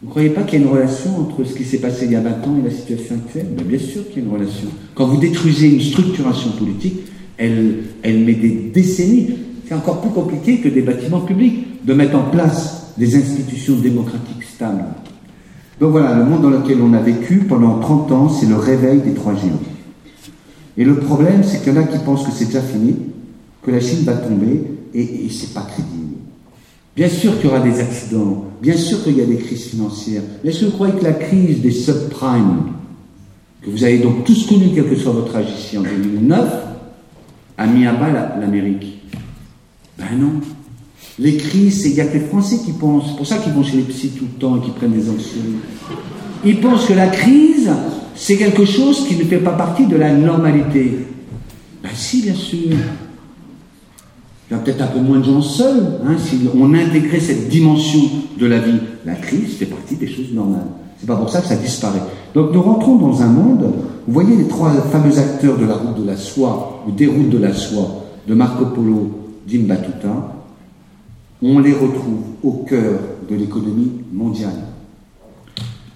Vous 0.00 0.06
ne 0.06 0.10
croyez 0.10 0.30
pas 0.30 0.42
qu'il 0.42 0.60
y 0.60 0.62
a 0.62 0.66
une 0.66 0.72
relation 0.72 1.18
entre 1.18 1.42
ce 1.42 1.54
qui 1.54 1.64
s'est 1.64 1.80
passé 1.80 2.04
il 2.04 2.12
y 2.12 2.16
a 2.16 2.20
20 2.20 2.30
ans 2.30 2.56
et 2.60 2.68
la 2.68 2.70
situation 2.70 3.16
actuelle? 3.16 3.48
Mais 3.56 3.64
Bien 3.64 3.78
sûr 3.78 4.08
qu'il 4.08 4.22
y 4.22 4.24
a 4.24 4.28
une 4.28 4.34
relation. 4.34 4.68
Quand 4.94 5.06
vous 5.06 5.18
détruisez 5.18 5.70
une 5.70 5.80
structuration 5.80 6.52
politique, 6.52 7.00
elle 7.36 7.84
met 8.04 8.34
des 8.34 8.70
décennies. 8.72 9.30
C'est 9.68 9.74
encore 9.74 10.00
plus 10.00 10.10
compliqué 10.10 10.60
que 10.60 10.68
des 10.70 10.80
bâtiments 10.80 11.20
publics 11.20 11.84
de 11.84 11.92
mettre 11.92 12.16
en 12.16 12.30
place 12.30 12.94
des 12.96 13.16
institutions 13.16 13.76
démocratiques 13.76 14.42
stables. 14.42 14.84
Donc 15.78 15.90
voilà, 15.90 16.16
le 16.16 16.24
monde 16.24 16.40
dans 16.40 16.50
lequel 16.50 16.80
on 16.80 16.94
a 16.94 17.00
vécu 17.00 17.40
pendant 17.40 17.78
30 17.78 18.12
ans, 18.12 18.28
c'est 18.30 18.46
le 18.46 18.56
réveil 18.56 19.00
des 19.00 19.12
trois 19.12 19.34
géants. 19.34 19.60
Et 20.78 20.84
le 20.84 20.96
problème, 20.96 21.44
c'est 21.44 21.62
qu'il 21.62 21.74
y 21.74 21.78
en 21.78 21.82
a 21.82 21.84
qui 21.84 21.98
pensent 21.98 22.24
que 22.24 22.32
c'est 22.32 22.46
déjà 22.46 22.62
fini, 22.62 22.96
que 23.62 23.70
la 23.70 23.80
Chine 23.80 24.04
va 24.04 24.14
tomber, 24.14 24.62
et, 24.94 25.28
c'est 25.30 25.52
pas 25.52 25.66
crédible. 25.70 26.16
Bien 26.96 27.10
sûr 27.10 27.36
qu'il 27.36 27.50
y 27.50 27.52
aura 27.52 27.60
des 27.60 27.78
accidents, 27.78 28.46
bien 28.62 28.76
sûr 28.76 29.04
qu'il 29.04 29.18
y 29.18 29.20
a 29.20 29.26
des 29.26 29.36
crises 29.36 29.66
financières. 29.66 30.22
Est-ce 30.44 30.60
que 30.60 30.64
vous 30.64 30.72
croyez 30.72 30.94
que 30.94 31.04
la 31.04 31.12
crise 31.12 31.60
des 31.60 31.72
subprimes, 31.72 32.72
que 33.60 33.70
vous 33.70 33.84
avez 33.84 33.98
donc 33.98 34.24
tous 34.24 34.46
connu, 34.46 34.70
quel 34.74 34.88
que 34.88 34.96
soit 34.96 35.12
votre 35.12 35.36
âge 35.36 35.50
ici 35.58 35.76
en 35.76 35.82
2009, 35.82 36.48
a 37.58 37.66
mis 37.66 37.86
à 37.86 37.92
bas 37.92 38.36
l'Amérique 38.40 38.97
Ben 39.98 40.16
non. 40.18 40.40
Les 41.18 41.36
crises, 41.36 41.84
il 41.86 41.94
n'y 41.94 42.00
a 42.00 42.06
que 42.06 42.14
les 42.14 42.24
Français 42.24 42.58
qui 42.64 42.72
pensent. 42.72 43.06
C'est 43.08 43.16
pour 43.16 43.26
ça 43.26 43.38
qu'ils 43.38 43.52
vont 43.52 43.64
chez 43.64 43.78
les 43.78 43.82
psys 43.82 44.10
tout 44.10 44.24
le 44.32 44.40
temps 44.40 44.56
et 44.56 44.60
qu'ils 44.60 44.72
prennent 44.72 44.92
des 44.92 45.10
anxiolytiques. 45.10 45.58
Ils 46.44 46.60
pensent 46.60 46.86
que 46.86 46.92
la 46.92 47.08
crise, 47.08 47.70
c'est 48.14 48.36
quelque 48.36 48.64
chose 48.64 49.06
qui 49.06 49.16
ne 49.16 49.24
fait 49.24 49.38
pas 49.38 49.52
partie 49.52 49.86
de 49.86 49.96
la 49.96 50.12
normalité. 50.12 51.06
Ben 51.82 51.90
si, 51.94 52.22
bien 52.22 52.34
sûr. 52.34 52.76
Il 54.50 54.54
y 54.54 54.56
a 54.56 54.58
peut-être 54.60 54.80
un 54.80 54.86
peu 54.86 55.00
moins 55.00 55.18
de 55.18 55.24
gens 55.24 55.42
seuls, 55.42 56.00
hein, 56.06 56.16
si 56.18 56.38
on 56.58 56.72
intégrait 56.72 57.20
cette 57.20 57.48
dimension 57.48 58.00
de 58.38 58.46
la 58.46 58.58
vie. 58.60 58.78
La 59.04 59.14
crise 59.14 59.56
fait 59.56 59.66
partie 59.66 59.96
des 59.96 60.08
choses 60.08 60.32
normales. 60.32 60.66
C'est 60.98 61.06
pas 61.06 61.16
pour 61.16 61.28
ça 61.28 61.40
que 61.40 61.48
ça 61.48 61.56
disparaît. 61.56 62.02
Donc 62.34 62.52
nous 62.52 62.62
rentrons 62.62 62.96
dans 62.96 63.22
un 63.22 63.26
monde, 63.26 63.72
vous 64.06 64.12
voyez 64.12 64.36
les 64.36 64.48
trois 64.48 64.72
fameux 64.90 65.18
acteurs 65.18 65.58
de 65.58 65.66
la 65.66 65.74
route 65.74 66.00
de 66.00 66.06
la 66.06 66.16
soie, 66.16 66.82
ou 66.88 66.92
des 66.92 67.06
routes 67.06 67.28
de 67.28 67.38
la 67.38 67.52
soie, 67.52 68.04
de 68.26 68.34
Marco 68.34 68.66
Polo, 68.66 69.27
d'Im 69.48 69.62
Battuta, 69.66 70.34
on 71.42 71.58
les 71.60 71.72
retrouve 71.72 72.22
au 72.42 72.64
cœur 72.68 72.98
de 73.28 73.34
l'économie 73.34 73.92
mondiale. 74.12 74.64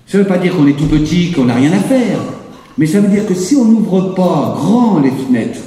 Ça 0.07 0.19
ne 0.19 0.23
veut 0.23 0.29
pas 0.29 0.39
dire 0.39 0.57
qu'on 0.57 0.67
est 0.67 0.77
tout 0.77 0.87
petit, 0.87 1.33
qu'on 1.33 1.45
n'a 1.45 1.55
rien 1.55 1.73
à 1.73 1.81
faire, 1.81 2.19
mais 2.79 2.87
ça 2.87 3.01
veut 3.01 3.09
dire 3.09 3.27
que 3.27 3.35
si 3.35 3.57
on 3.57 3.65
n'ouvre 3.65 4.15
pas 4.15 4.55
grand 4.57 5.01
les 5.01 5.11
fenêtres, 5.11 5.61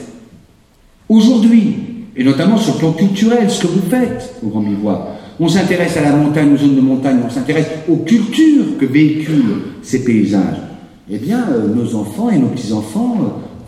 aujourd'hui, 1.09 1.75
et 2.15 2.23
notamment 2.23 2.57
sur 2.57 2.73
le 2.73 2.79
plan 2.79 2.91
culturel, 2.93 3.49
ce 3.49 3.63
que 3.63 3.67
vous 3.67 3.89
faites 3.89 4.35
au 4.43 4.47
Grand 4.47 4.61
Bivois. 4.61 5.07
On 5.39 5.49
s'intéresse 5.49 5.97
à 5.97 6.01
la 6.01 6.15
montagne, 6.15 6.53
aux 6.53 6.57
zones 6.57 6.75
de 6.75 6.81
montagne, 6.81 7.19
on 7.25 7.29
s'intéresse 7.29 7.67
aux 7.89 7.97
cultures 7.97 8.77
que 8.79 8.85
véhiculent 8.85 9.63
ces 9.81 10.03
paysages. 10.03 10.61
Eh 11.09 11.17
bien, 11.17 11.45
euh, 11.51 11.67
nos 11.67 11.95
enfants 11.95 12.29
et 12.29 12.37
nos 12.37 12.47
petits-enfants, 12.47 13.17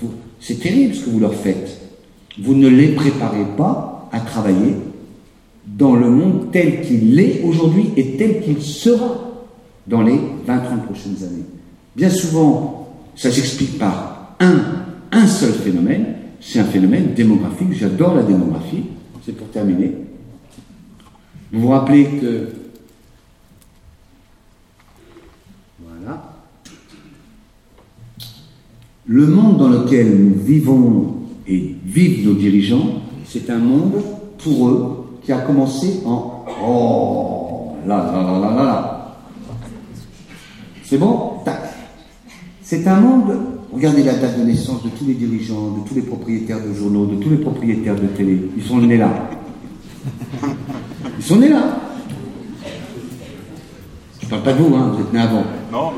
euh, 0.03 0.07
c'est 0.39 0.59
terrible 0.59 0.95
ce 0.95 1.05
que 1.05 1.09
vous 1.09 1.19
leur 1.19 1.33
faites. 1.33 1.81
Vous 2.41 2.55
ne 2.55 2.69
les 2.69 2.89
préparez 2.89 3.45
pas 3.57 3.96
à 4.11 4.19
travailler 4.19 4.75
dans 5.65 5.95
le 5.95 6.09
monde 6.09 6.51
tel 6.51 6.81
qu'il 6.81 7.19
est 7.19 7.41
aujourd'hui 7.43 7.91
et 7.97 8.17
tel 8.17 8.41
qu'il 8.41 8.61
sera 8.61 9.17
dans 9.85 10.01
les 10.01 10.15
20-30 10.47 10.81
prochaines 10.85 11.23
années. 11.23 11.45
Bien 11.95 12.09
souvent, 12.09 12.95
ça 13.15 13.31
s'explique 13.31 13.77
par 13.77 14.35
un, 14.39 14.61
un 15.11 15.27
seul 15.27 15.51
phénomène, 15.51 16.05
c'est 16.39 16.59
un 16.59 16.65
phénomène 16.65 17.13
démographique. 17.13 17.73
J'adore 17.73 18.15
la 18.15 18.23
démographie. 18.23 18.83
C'est 19.25 19.35
pour 19.35 19.49
terminer. 19.49 19.91
Vous 21.51 21.61
vous 21.61 21.67
rappelez 21.67 22.05
que. 22.05 22.47
Voilà. 25.81 26.37
Le 29.05 29.27
monde 29.27 29.57
dans 29.57 29.69
lequel 29.69 30.17
nous 30.17 30.35
vivons 30.35 31.15
et 31.47 31.75
vivent 31.85 32.27
nos 32.27 32.35
dirigeants, 32.35 33.01
c'est 33.27 33.49
un 33.49 33.57
monde 33.57 34.01
pour 34.37 34.69
eux 34.69 35.19
qui 35.23 35.31
a 35.33 35.39
commencé 35.39 36.01
en. 36.05 36.45
Oh 36.65 37.75
là 37.85 37.97
là 37.97 38.21
là 38.23 38.39
là 38.39 38.55
là 38.55 38.63
là. 38.63 39.15
C'est 40.83 40.97
bon? 40.97 41.33
Tac. 41.43 41.61
C'est 42.61 42.87
un 42.87 42.95
monde. 42.95 43.37
Regardez 43.73 44.03
la 44.03 44.13
date 44.13 44.39
de 44.39 44.43
naissance 44.43 44.81
de 44.83 44.89
tous 44.89 45.05
les 45.05 45.13
dirigeants, 45.13 45.71
de 45.71 45.87
tous 45.87 45.95
les 45.95 46.01
propriétaires 46.01 46.63
de 46.63 46.73
journaux, 46.73 47.05
de 47.05 47.15
tous 47.15 47.29
les 47.29 47.37
propriétaires 47.37 47.95
de 47.95 48.07
télé. 48.07 48.49
Ils 48.55 48.63
sont 48.63 48.77
nés 48.77 48.97
là. 48.97 49.09
Ils 51.17 51.23
sont 51.23 51.35
nés 51.35 51.49
là. 51.49 51.79
Je 54.21 54.27
parle 54.27 54.43
pas 54.43 54.53
de 54.53 54.63
vous, 54.63 54.73
hein, 54.75 54.93
vous 54.93 55.01
êtes 55.01 55.13
nés 55.13 55.19
avant. 55.19 55.43
Non. 55.71 55.91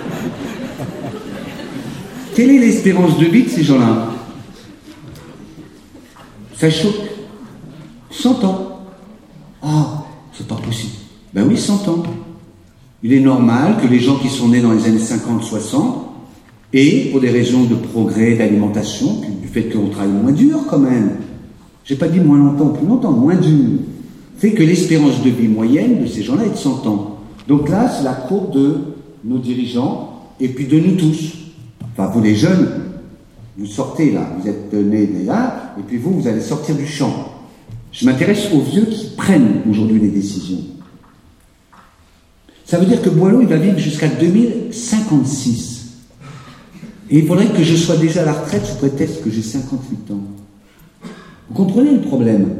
Quelle 2.36 2.50
est 2.50 2.58
l'espérance 2.58 3.18
de 3.18 3.24
vie 3.24 3.44
de 3.44 3.48
ces 3.48 3.62
gens-là? 3.62 4.10
Ça 6.54 6.68
choque. 6.70 7.00
100 8.10 8.44
ans. 8.44 8.80
Ah, 9.62 10.04
c'est 10.34 10.46
pas 10.46 10.56
possible. 10.56 10.92
Ben 11.32 11.46
oui, 11.48 11.56
100 11.56 11.88
ans. 11.88 12.02
Il 13.02 13.14
est 13.14 13.20
normal 13.20 13.78
que 13.80 13.86
les 13.86 14.00
gens 14.00 14.16
qui 14.16 14.28
sont 14.28 14.48
nés 14.48 14.60
dans 14.60 14.72
les 14.72 14.84
années 14.84 14.98
50-60 14.98 15.78
et 16.74 17.08
pour 17.10 17.22
des 17.22 17.30
raisons 17.30 17.64
de 17.64 17.74
progrès, 17.74 18.34
d'alimentation, 18.34 19.22
du 19.40 19.48
fait 19.48 19.70
qu'on 19.70 19.88
travaille 19.88 20.12
moins 20.12 20.32
dur 20.32 20.58
quand 20.68 20.78
même, 20.78 21.12
j'ai 21.86 21.96
pas 21.96 22.08
dit 22.08 22.20
moins 22.20 22.36
longtemps, 22.36 22.68
plus 22.68 22.86
longtemps, 22.86 23.12
moins 23.12 23.36
dur, 23.36 23.78
fait 24.36 24.52
que 24.52 24.62
l'espérance 24.62 25.22
de 25.22 25.30
vie 25.30 25.48
moyenne 25.48 26.02
de 26.02 26.06
ces 26.06 26.22
gens-là 26.22 26.44
est 26.44 26.50
de 26.50 26.56
100 26.56 26.86
ans. 26.86 27.16
Donc 27.48 27.70
là, 27.70 27.88
c'est 27.88 28.04
la 28.04 28.12
courbe 28.12 28.52
de 28.52 28.76
nos 29.24 29.38
dirigeants 29.38 30.20
et 30.38 30.48
puis 30.48 30.66
de 30.66 30.78
nous 30.78 30.96
tous. 30.96 31.45
Enfin, 31.96 32.10
vous 32.10 32.20
les 32.20 32.34
jeunes, 32.34 32.68
vous 33.56 33.64
sortez 33.66 34.10
là, 34.10 34.28
vous 34.38 34.46
êtes 34.46 34.72
nés 34.74 35.08
là, 35.24 35.74
et 35.78 35.82
puis 35.82 35.96
vous, 35.96 36.20
vous 36.20 36.28
allez 36.28 36.42
sortir 36.42 36.74
du 36.74 36.86
champ. 36.86 37.32
Je 37.90 38.04
m'intéresse 38.04 38.52
aux 38.52 38.60
vieux 38.60 38.84
qui 38.84 39.12
prennent 39.16 39.62
aujourd'hui 39.70 39.98
les 39.98 40.10
décisions. 40.10 40.60
Ça 42.66 42.78
veut 42.78 42.84
dire 42.84 43.00
que 43.00 43.08
Boileau, 43.08 43.40
il 43.40 43.46
va 43.46 43.56
vivre 43.56 43.78
jusqu'à 43.78 44.08
2056. 44.08 45.86
Et 47.08 47.20
il 47.20 47.26
faudrait 47.26 47.48
que 47.48 47.62
je 47.62 47.76
sois 47.76 47.96
déjà 47.96 48.22
à 48.22 48.24
la 48.26 48.32
retraite 48.34 48.66
sous 48.66 48.76
prétexte 48.76 49.22
que 49.22 49.30
j'ai 49.30 49.40
58 49.40 50.10
ans. 50.10 50.20
Vous 51.48 51.54
comprenez 51.54 51.92
le 51.92 52.00
problème? 52.02 52.56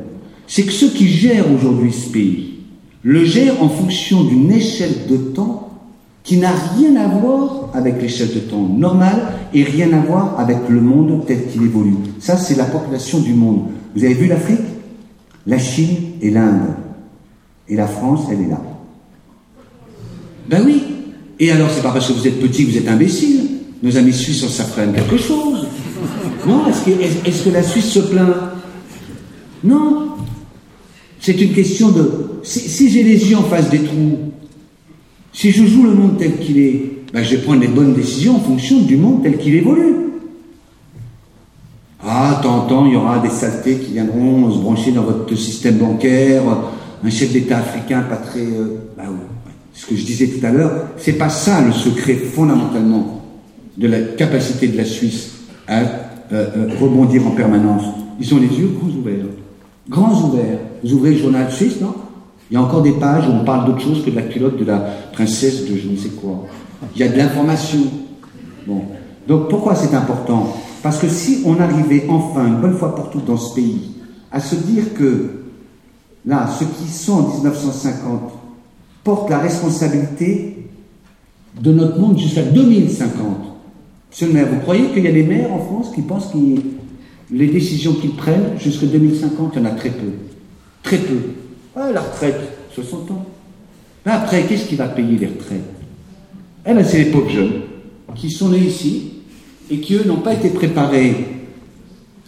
C'est 0.46 0.62
que 0.62 0.72
ceux 0.72 0.90
qui 0.90 1.08
gèrent 1.08 1.52
aujourd'hui 1.52 1.92
ce 1.92 2.08
pays 2.08 2.54
le 3.02 3.24
gèrent 3.24 3.62
en 3.62 3.68
fonction 3.68 4.24
d'une 4.24 4.50
échelle 4.50 5.06
de 5.10 5.16
temps 5.16 5.75
qui 6.26 6.38
n'a 6.38 6.50
rien 6.76 6.96
à 6.96 7.06
voir 7.06 7.70
avec 7.72 8.02
l'échelle 8.02 8.34
de 8.34 8.40
temps 8.40 8.68
normale 8.68 9.32
et 9.54 9.62
rien 9.62 9.92
à 9.92 10.00
voir 10.00 10.38
avec 10.40 10.58
le 10.68 10.80
monde 10.80 11.24
tel 11.24 11.46
qu'il 11.46 11.62
évolue. 11.62 11.94
Ça, 12.18 12.36
c'est 12.36 12.56
la 12.56 12.64
population 12.64 13.20
du 13.20 13.32
monde. 13.32 13.68
Vous 13.94 14.04
avez 14.04 14.14
vu 14.14 14.26
l'Afrique? 14.26 14.58
La 15.46 15.58
Chine 15.58 15.96
et 16.20 16.30
l'Inde. 16.30 16.74
Et 17.68 17.76
la 17.76 17.86
France, 17.86 18.26
elle 18.30 18.40
est 18.40 18.48
là. 18.48 18.60
Ben 20.50 20.62
oui. 20.66 20.82
Et 21.38 21.52
alors, 21.52 21.70
c'est 21.70 21.82
pas 21.82 21.92
parce 21.92 22.08
que 22.08 22.14
vous 22.14 22.26
êtes 22.26 22.40
petit 22.40 22.66
que 22.66 22.72
vous 22.72 22.78
êtes 22.78 22.88
imbécile. 22.88 23.42
Nos 23.80 23.96
amis 23.96 24.12
suisses 24.12 24.40
ça 24.40 24.48
s'apprennent 24.48 24.94
quelque 24.94 25.18
chose. 25.18 25.68
Non 26.44 26.62
Est-ce 26.66 27.44
que, 27.44 27.50
la 27.50 27.62
Suisse 27.62 27.90
se 27.90 28.00
plaint? 28.00 28.34
Non. 29.62 30.08
C'est 31.20 31.40
une 31.40 31.52
question 31.52 31.90
de. 31.90 32.40
Si 32.42 32.90
j'ai 32.90 33.04
les 33.04 33.30
yeux 33.30 33.36
en 33.36 33.44
face 33.44 33.70
des 33.70 33.80
trous, 33.80 34.32
si 35.36 35.50
je 35.50 35.66
joue 35.66 35.84
le 35.84 35.92
monde 35.92 36.16
tel 36.18 36.38
qu'il 36.38 36.58
est, 36.58 36.82
ben 37.12 37.22
je 37.22 37.36
vais 37.36 37.42
prendre 37.42 37.60
les 37.60 37.68
bonnes 37.68 37.92
décisions 37.92 38.36
en 38.36 38.40
fonction 38.40 38.80
du 38.80 38.96
monde 38.96 39.22
tel 39.22 39.36
qu'il 39.36 39.54
évolue. 39.54 39.94
Ah, 42.02 42.40
tant 42.42 42.62
temps, 42.62 42.86
il 42.86 42.94
y 42.94 42.96
aura 42.96 43.18
des 43.18 43.28
saletés 43.28 43.76
qui 43.76 43.92
viendront 43.92 44.50
se 44.50 44.58
brancher 44.58 44.92
dans 44.92 45.02
votre 45.02 45.36
système 45.36 45.76
bancaire, 45.76 46.42
un 47.04 47.10
chef 47.10 47.32
d'État 47.32 47.58
africain 47.58 48.00
pas 48.00 48.16
très. 48.16 48.40
Euh, 48.40 48.78
oui, 48.98 49.04
ce 49.74 49.84
que 49.84 49.94
je 49.94 50.06
disais 50.06 50.28
tout 50.28 50.46
à 50.46 50.50
l'heure, 50.50 50.86
c'est 50.96 51.18
pas 51.18 51.28
ça 51.28 51.60
le 51.60 51.72
secret 51.72 52.14
fondamentalement 52.14 53.22
de 53.76 53.88
la 53.88 54.00
capacité 54.00 54.68
de 54.68 54.78
la 54.78 54.86
Suisse 54.86 55.32
à 55.68 55.80
euh, 55.80 55.84
euh, 56.32 56.68
rebondir 56.80 57.26
en 57.26 57.32
permanence. 57.32 57.84
Ils 58.18 58.34
ont 58.34 58.38
les 58.38 58.58
yeux 58.58 58.70
grands 58.80 58.88
ouverts. 58.88 59.26
Grands 59.90 60.28
ouverts. 60.28 60.60
Vous 60.82 60.94
ouvrez 60.94 61.10
le 61.10 61.18
journal 61.18 61.52
suisse, 61.52 61.78
non? 61.78 61.94
Il 62.50 62.54
y 62.54 62.56
a 62.56 62.62
encore 62.62 62.82
des 62.82 62.92
pages 62.92 63.28
où 63.28 63.32
on 63.32 63.44
parle 63.44 63.66
d'autre 63.66 63.80
chose 63.80 64.04
que 64.04 64.10
de 64.10 64.16
la 64.16 64.22
culotte 64.22 64.58
de 64.58 64.64
la 64.64 64.78
princesse 65.12 65.68
de 65.68 65.76
je 65.76 65.88
ne 65.88 65.96
sais 65.96 66.10
quoi. 66.10 66.46
Il 66.94 67.00
y 67.00 67.04
a 67.04 67.08
de 67.08 67.16
l'information. 67.16 67.80
Bon. 68.66 68.82
Donc 69.26 69.48
pourquoi 69.48 69.74
c'est 69.74 69.94
important? 69.94 70.56
Parce 70.82 70.98
que 70.98 71.08
si 71.08 71.42
on 71.44 71.58
arrivait 71.58 72.04
enfin, 72.08 72.46
une 72.46 72.60
bonne 72.60 72.76
fois 72.76 72.94
pour 72.94 73.10
toutes 73.10 73.24
dans 73.24 73.36
ce 73.36 73.54
pays, 73.54 73.90
à 74.30 74.40
se 74.40 74.54
dire 74.54 74.94
que, 74.94 75.30
là, 76.24 76.48
ceux 76.58 76.66
qui 76.66 76.92
sont 76.92 77.12
en 77.14 77.34
1950 77.34 78.32
portent 79.02 79.30
la 79.30 79.38
responsabilité 79.38 80.68
de 81.60 81.72
notre 81.72 81.98
monde 81.98 82.18
jusqu'à 82.18 82.42
2050. 82.42 83.18
Monsieur 84.10 84.26
le 84.28 84.32
maire, 84.32 84.46
vous 84.52 84.60
croyez 84.60 84.88
qu'il 84.90 85.04
y 85.04 85.08
a 85.08 85.12
des 85.12 85.24
maires 85.24 85.52
en 85.52 85.58
France 85.58 85.90
qui 85.94 86.02
pensent 86.02 86.26
que 86.32 86.38
les 87.30 87.46
décisions 87.48 87.94
qu'ils 87.94 88.14
prennent 88.14 88.58
jusqu'à 88.58 88.86
2050, 88.86 89.52
il 89.54 89.62
y 89.62 89.62
en 89.62 89.66
a 89.66 89.72
très 89.72 89.90
peu. 89.90 90.12
Très 90.82 90.98
peu. 90.98 91.18
Ah, 91.76 91.92
la 91.92 92.00
retraite, 92.00 92.40
60 92.74 93.10
ans. 93.10 93.26
Mais 94.06 94.12
après, 94.12 94.46
qu'est-ce 94.46 94.66
qui 94.66 94.76
va 94.76 94.88
payer 94.88 95.18
les 95.18 95.26
retraites? 95.26 95.60
Eh 96.66 96.72
bien, 96.72 96.82
c'est 96.82 97.04
les 97.04 97.10
pauvres 97.10 97.28
jeunes 97.28 97.60
qui 98.14 98.30
sont 98.30 98.48
nés 98.48 98.60
ici 98.60 99.12
et 99.70 99.78
qui, 99.80 99.94
eux, 99.94 100.04
n'ont 100.06 100.20
pas 100.20 100.32
été 100.32 100.48
préparés 100.48 101.26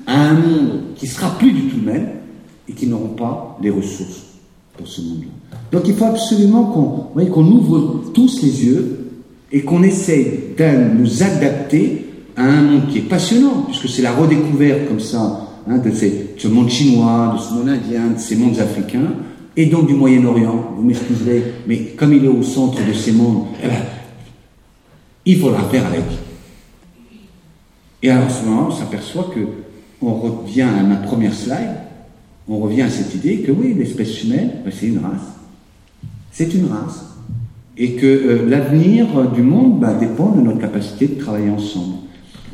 à 0.06 0.28
un 0.28 0.34
monde 0.34 0.80
qui 0.96 1.06
sera 1.06 1.36
plus 1.38 1.52
du 1.52 1.62
tout 1.62 1.76
le 1.76 1.92
même 1.92 2.08
et 2.68 2.72
qui 2.72 2.86
n'auront 2.86 3.14
pas 3.14 3.58
les 3.62 3.70
ressources 3.70 4.24
pour 4.76 4.86
ce 4.86 5.00
monde-là. 5.00 5.28
Donc 5.72 5.88
il 5.88 5.94
faut 5.94 6.04
absolument 6.04 6.64
qu'on 6.64 7.26
qu'on 7.26 7.46
ouvre 7.46 8.04
tous 8.12 8.42
les 8.42 8.64
yeux 8.64 9.10
et 9.50 9.62
qu'on 9.62 9.82
essaye 9.82 10.54
de 10.56 10.94
nous 10.98 11.22
adapter 11.22 12.06
à 12.36 12.44
un 12.44 12.62
monde 12.62 12.88
qui 12.88 12.98
est 12.98 13.08
passionnant, 13.08 13.64
puisque 13.66 13.88
c'est 13.88 14.02
la 14.02 14.12
redécouverte 14.12 14.88
comme 14.88 15.00
ça 15.00 15.48
hein, 15.68 15.78
de, 15.78 15.90
ces, 15.90 16.34
ce 16.36 16.48
monde 16.48 16.68
chinois, 16.68 17.34
de 17.36 17.42
ce 17.42 17.54
monde 17.54 17.68
indien, 17.68 18.08
de 18.14 18.18
ces 18.18 18.36
mondes 18.36 18.58
africains, 18.58 19.12
et 19.56 19.66
donc 19.66 19.86
du 19.86 19.94
Moyen-Orient. 19.94 20.74
Vous 20.76 20.82
m'excuserez, 20.82 21.42
mais 21.66 21.78
comme 21.96 22.12
il 22.12 22.24
est 22.24 22.28
au 22.28 22.42
centre 22.42 22.78
de 22.84 22.92
ces 22.92 23.12
mondes, 23.12 23.46
eh 23.62 23.66
ben, 23.66 23.82
il 25.26 25.38
faudra 25.38 25.64
faire 25.64 25.86
avec. 25.86 26.04
Et 28.02 28.10
alors, 28.10 28.26
en 28.26 28.30
ce 28.30 28.44
moment, 28.44 28.66
on 28.68 28.70
s'aperçoit 28.70 29.30
que 29.34 29.40
on 30.00 30.14
revient 30.14 30.62
à 30.62 30.82
ma 30.82 30.96
première 30.96 31.34
slide, 31.34 31.76
on 32.48 32.58
revient 32.58 32.82
à 32.82 32.90
cette 32.90 33.14
idée 33.14 33.38
que 33.38 33.50
oui, 33.50 33.74
l'espèce 33.74 34.22
humaine, 34.24 34.50
ben, 34.64 34.72
c'est 34.74 34.86
une 34.86 34.98
race. 34.98 35.34
C'est 36.30 36.54
une 36.54 36.66
race. 36.66 37.04
Et 37.76 37.92
que 37.92 38.06
euh, 38.06 38.48
l'avenir 38.48 39.30
du 39.30 39.42
monde 39.42 39.80
bah, 39.80 39.94
dépend 39.94 40.30
de 40.30 40.40
notre 40.40 40.60
capacité 40.60 41.08
de 41.08 41.20
travailler 41.20 41.50
ensemble. 41.50 41.96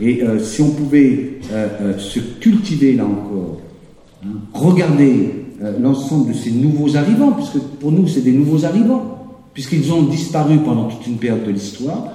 Et 0.01 0.23
euh, 0.23 0.39
si 0.39 0.61
on 0.63 0.71
pouvait 0.71 1.39
euh, 1.53 1.99
se 1.99 2.19
cultiver 2.19 2.95
là 2.95 3.05
encore, 3.05 3.61
hein, 4.25 4.39
regarder 4.53 5.44
l'ensemble 5.81 6.29
de 6.29 6.35
ces 6.35 6.51
nouveaux 6.51 6.97
arrivants, 6.97 7.33
puisque 7.33 7.59
pour 7.59 7.93
nous 7.93 8.07
c'est 8.09 8.23
des 8.23 8.33
nouveaux 8.33 8.65
arrivants, 8.65 9.19
puisqu'ils 9.53 9.93
ont 9.93 10.03
disparu 10.03 10.59
pendant 10.59 10.89
toute 10.89 11.07
une 11.07 11.17
période 11.17 11.45
de 11.45 11.51
l'histoire, 11.51 12.13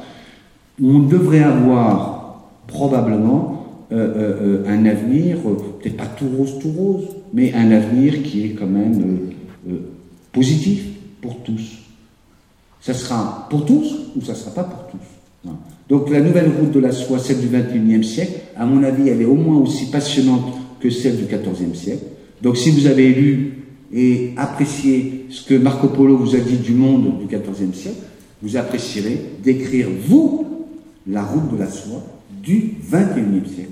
on 0.82 1.00
devrait 1.00 1.43
avoir 1.43 2.41
probablement 2.68 3.56
un 3.91 4.86
avenir, 4.86 5.38
peut-être 5.82 5.97
pas 5.97 6.06
tout 6.06 6.28
rose, 6.38 6.60
tout 6.62 6.72
rose, 6.72 7.08
mais 7.34 7.54
un 7.54 7.72
avenir 7.72 8.22
qui 8.24 8.45
est 8.45 8.50
quand 8.50 8.68
même 8.68 9.20
positif 10.32 10.84
pour 11.22 11.38
tous. 11.38 11.80
Ça 12.82 12.93
sera 12.93 13.47
pour 13.50 13.66
tous 13.66 13.95
ou 14.16 14.22
ça 14.22 14.34
ne 14.34 14.38
sera 14.38 14.52
pas 14.52 14.64
pour 14.64 14.88
tous. 14.91 15.52
Donc 15.89 16.10
la 16.12 16.22
nouvelle 16.22 16.52
route 16.60 16.72
de 16.72 16.80
la 16.80 16.91
soie, 16.91 17.18
celle 17.20 17.39
du 17.39 17.47
21e 17.47 18.04
siècle, 18.04 18.39
à 18.56 18.66
mon 18.66 18.84
avis, 18.84 19.10
elle 19.10 19.22
est 19.22 19.26
au 19.26 19.36
moins 19.36 19.58
aussi 19.58 19.88
passionnante 19.88 20.45
que 20.80 20.89
celle 20.89 21.18
du 21.18 21.24
14e 21.24 21.74
siècle. 21.74 22.04
Donc 22.42 22.58
si 22.58 22.72
vous 22.72 22.88
avez 22.88 23.10
lu 23.10 23.54
et 23.94 24.34
apprécié 24.38 25.26
ce 25.30 25.48
que 25.48 25.56
Marco 25.56 25.88
Polo 25.88 26.18
vous 26.18 26.36
a 26.36 26.40
dit 26.40 26.58
du 26.58 26.74
monde 26.74 27.20
du 27.20 27.26
14e 27.26 27.74
siècle, 27.74 27.98
vous 28.42 28.56
apprécierez 28.56 29.20
d'écrire, 29.44 29.88
vous, 30.08 30.46
la 31.08 31.24
route 31.24 31.52
de 31.54 31.58
la 31.58 31.70
soie 31.70 32.04
du 32.42 32.76
21e 32.92 33.46
siècle. 33.54 33.72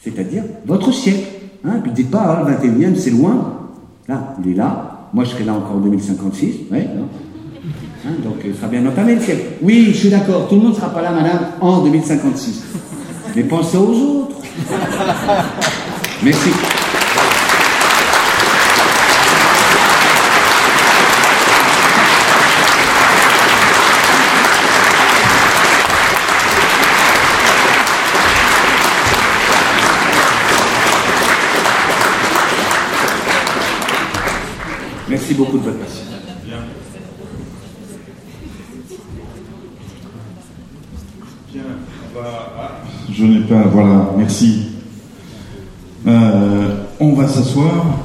C'est-à-dire 0.00 0.44
votre 0.66 0.92
siècle. 0.92 1.26
Hein, 1.64 1.80
puis 1.82 1.92
dites 1.92 2.10
pas, 2.10 2.44
hein, 2.44 2.56
le 2.62 2.68
21e, 2.68 2.96
c'est 2.96 3.10
loin. 3.10 3.68
Là, 4.08 4.36
il 4.44 4.52
est 4.52 4.54
là. 4.54 5.08
Moi, 5.12 5.24
je 5.24 5.30
serai 5.30 5.44
là 5.44 5.54
encore 5.54 5.76
en 5.76 5.80
2056. 5.80 6.70
Ouais, 6.70 6.88
Hein, 8.06 8.10
donc 8.22 8.36
il 8.44 8.54
sera 8.54 8.68
bien 8.68 8.86
entamé 8.86 9.16
le 9.16 9.20
ciel. 9.20 9.38
Oui, 9.60 9.88
je 9.92 9.98
suis 9.98 10.08
d'accord, 10.08 10.48
tout 10.48 10.54
le 10.54 10.60
monde 10.62 10.70
ne 10.70 10.76
sera 10.76 10.90
pas 10.90 11.02
là, 11.02 11.10
madame, 11.10 11.40
en 11.60 11.82
2056. 11.82 12.62
Mais 13.34 13.42
pensez 13.42 13.76
aux 13.76 13.90
autres. 13.90 14.36
Merci. 16.22 16.50
Merci 35.28 35.42
beaucoup 35.42 35.58
de 35.58 35.64
votre 35.64 35.78
patience. 35.78 36.06
Je 43.12 43.24
n'ai 43.24 43.40
pas. 43.40 43.62
Voilà, 43.64 44.14
merci. 44.16 44.68
Euh, 46.06 46.84
on 46.98 47.12
va 47.12 47.28
s'asseoir. 47.28 47.98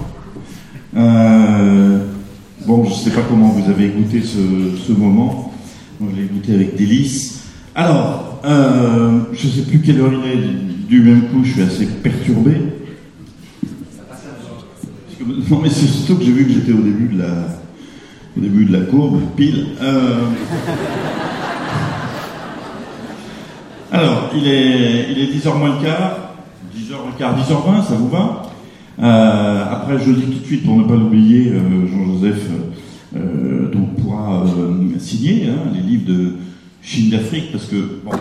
Euh, 0.98 2.00
bon, 2.66 2.84
je 2.84 2.90
ne 2.90 2.96
sais 2.96 3.12
pas 3.12 3.22
comment 3.30 3.48
vous 3.48 3.72
avez 3.72 3.88
goûté 3.88 4.22
ce, 4.22 4.92
moment. 4.92 5.54
Moi, 6.02 6.12
je 6.14 6.22
l'ai 6.22 6.28
goûté 6.28 6.56
avec 6.56 6.76
délice. 6.76 7.46
Alors, 7.74 8.42
euh, 8.44 9.22
je 9.32 9.48
ne 9.48 9.52
sais 9.54 9.62
plus 9.62 9.80
quelle 9.80 10.02
heure 10.02 10.12
il 10.12 10.30
est. 10.30 10.88
Du 10.90 11.02
même 11.02 11.30
coup, 11.30 11.46
je 11.46 11.54
suis 11.54 11.62
assez 11.62 11.86
perturbé. 11.86 12.73
Non, 15.50 15.60
mais 15.62 15.70
c'est 15.70 15.88
surtout 15.88 16.18
que 16.18 16.26
j'ai 16.26 16.32
vu 16.32 16.46
que 16.46 16.52
j'étais 16.54 16.74
au 16.74 16.82
début 16.82 17.14
de 17.14 17.20
la, 17.20 17.48
au 18.38 18.42
début 18.42 18.66
de 18.66 18.74
la 18.74 18.86
courbe, 18.86 19.22
pile. 19.36 19.68
Alors, 23.92 24.32
il 24.36 24.48
est, 24.48 25.12
il 25.12 25.20
est 25.20 25.28
10h 25.38 25.58
moins 25.58 25.76
le 25.76 25.86
quart, 25.86 26.34
10h 26.76 26.96
le 27.12 27.18
quart, 27.18 27.38
10h20, 27.38 27.88
ça 27.88 27.94
vous 27.94 28.10
va? 28.10 28.42
Euh, 29.00 29.66
Après, 29.72 30.00
je 30.00 30.12
dis 30.12 30.24
tout 30.24 30.40
de 30.40 30.46
suite, 30.46 30.66
pour 30.66 30.76
ne 30.78 30.84
pas 30.84 30.96
l'oublier, 30.96 31.52
euh, 31.52 31.88
Jean-Joseph 31.88 32.50
euh, 33.16 33.72
donc 33.72 33.96
pourra 33.98 34.46
signer 34.98 35.48
hein, 35.48 35.70
les 35.74 35.82
livres 35.82 36.08
de 36.08 36.34
Chine 36.82 37.12
d'Afrique, 37.12 37.52
parce 37.52 37.66
que, 37.66 38.00
bon, 38.04 38.12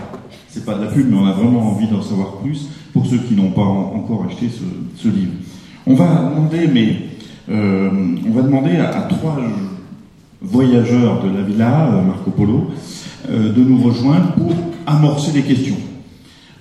c'est 0.48 0.66
pas 0.66 0.74
de 0.74 0.84
la 0.84 0.90
pub, 0.90 1.10
mais 1.10 1.16
on 1.16 1.26
a 1.26 1.32
vraiment 1.32 1.70
envie 1.70 1.86
d'en 1.88 2.02
savoir 2.02 2.36
plus 2.42 2.68
pour 2.92 3.06
ceux 3.06 3.18
qui 3.18 3.34
n'ont 3.34 3.52
pas 3.52 3.62
encore 3.62 4.26
acheté 4.28 4.50
ce, 4.50 5.08
livre. 5.08 5.32
On 5.86 5.94
va 5.94 6.32
demander, 6.34 6.68
demander 7.48 8.76
à, 8.76 9.02
trois 9.02 9.38
voyageurs 10.40 11.22
de 11.24 11.36
la 11.36 11.42
villa, 11.42 12.02
Marco 12.06 12.30
Polo, 12.30 12.70
de 13.28 13.62
nous 13.62 13.82
rejoindre 13.82 14.32
pour 14.32 14.52
amorcer 14.86 15.32
des 15.32 15.42
questions. 15.42 15.76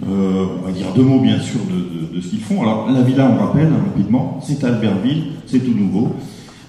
Euh, 0.03 0.45
on 0.57 0.65
va 0.65 0.72
dire 0.72 0.88
deux 0.95 1.03
mots 1.03 1.19
bien 1.19 1.39
sûr 1.39 1.59
de, 1.69 2.19
ce 2.22 2.28
qu'ils 2.30 2.39
font. 2.39 2.61
Alors 2.63 2.89
la 2.89 3.01
villa, 3.01 3.30
on 3.32 3.45
rappelle 3.45 3.67
hein, 3.67 3.84
rapidement, 3.86 4.39
c'est 4.43 4.63
Albertville, 4.63 5.34
c'est 5.45 5.59
tout 5.59 5.78
nouveau, 5.78 6.15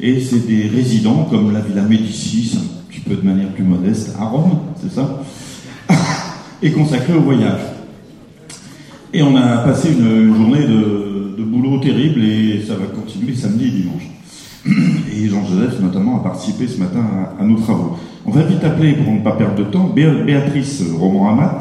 et 0.00 0.20
c'est 0.20 0.46
des 0.46 0.68
résidents 0.68 1.26
comme 1.30 1.52
la 1.52 1.60
villa 1.60 1.82
Médicis, 1.82 2.58
un 2.58 2.92
petit 2.92 3.00
peu 3.00 3.16
de 3.16 3.22
manière 3.22 3.48
plus 3.48 3.64
modeste, 3.64 4.14
à 4.20 4.24
Rome, 4.24 4.58
c'est 4.82 4.92
ça, 4.92 5.22
et 6.62 6.72
consacré 6.72 7.14
au 7.14 7.20
voyage. 7.20 7.60
Et 9.14 9.22
on 9.22 9.36
a 9.36 9.58
passé 9.58 9.92
une, 9.92 10.34
journée 10.34 10.66
de, 10.66 11.42
boulot 11.42 11.78
terrible 11.80 12.24
et 12.24 12.62
ça 12.66 12.74
va 12.74 12.86
continuer 12.86 13.34
samedi 13.34 13.66
et 13.66 13.70
dimanche. 13.70 14.04
Et 15.14 15.28
Jean-Joseph 15.28 15.80
notamment 15.80 16.20
a 16.20 16.22
participé 16.22 16.66
ce 16.66 16.78
matin 16.78 17.04
à 17.38 17.44
nos 17.44 17.56
travaux. 17.56 17.98
On 18.24 18.30
va 18.30 18.42
vite 18.42 18.64
appeler, 18.64 18.94
pour 18.94 19.12
ne 19.12 19.20
pas 19.20 19.32
perdre 19.32 19.56
de 19.56 19.64
temps, 19.64 19.92
Béatrice 19.94 20.82
Roman-Amat, 20.98 21.58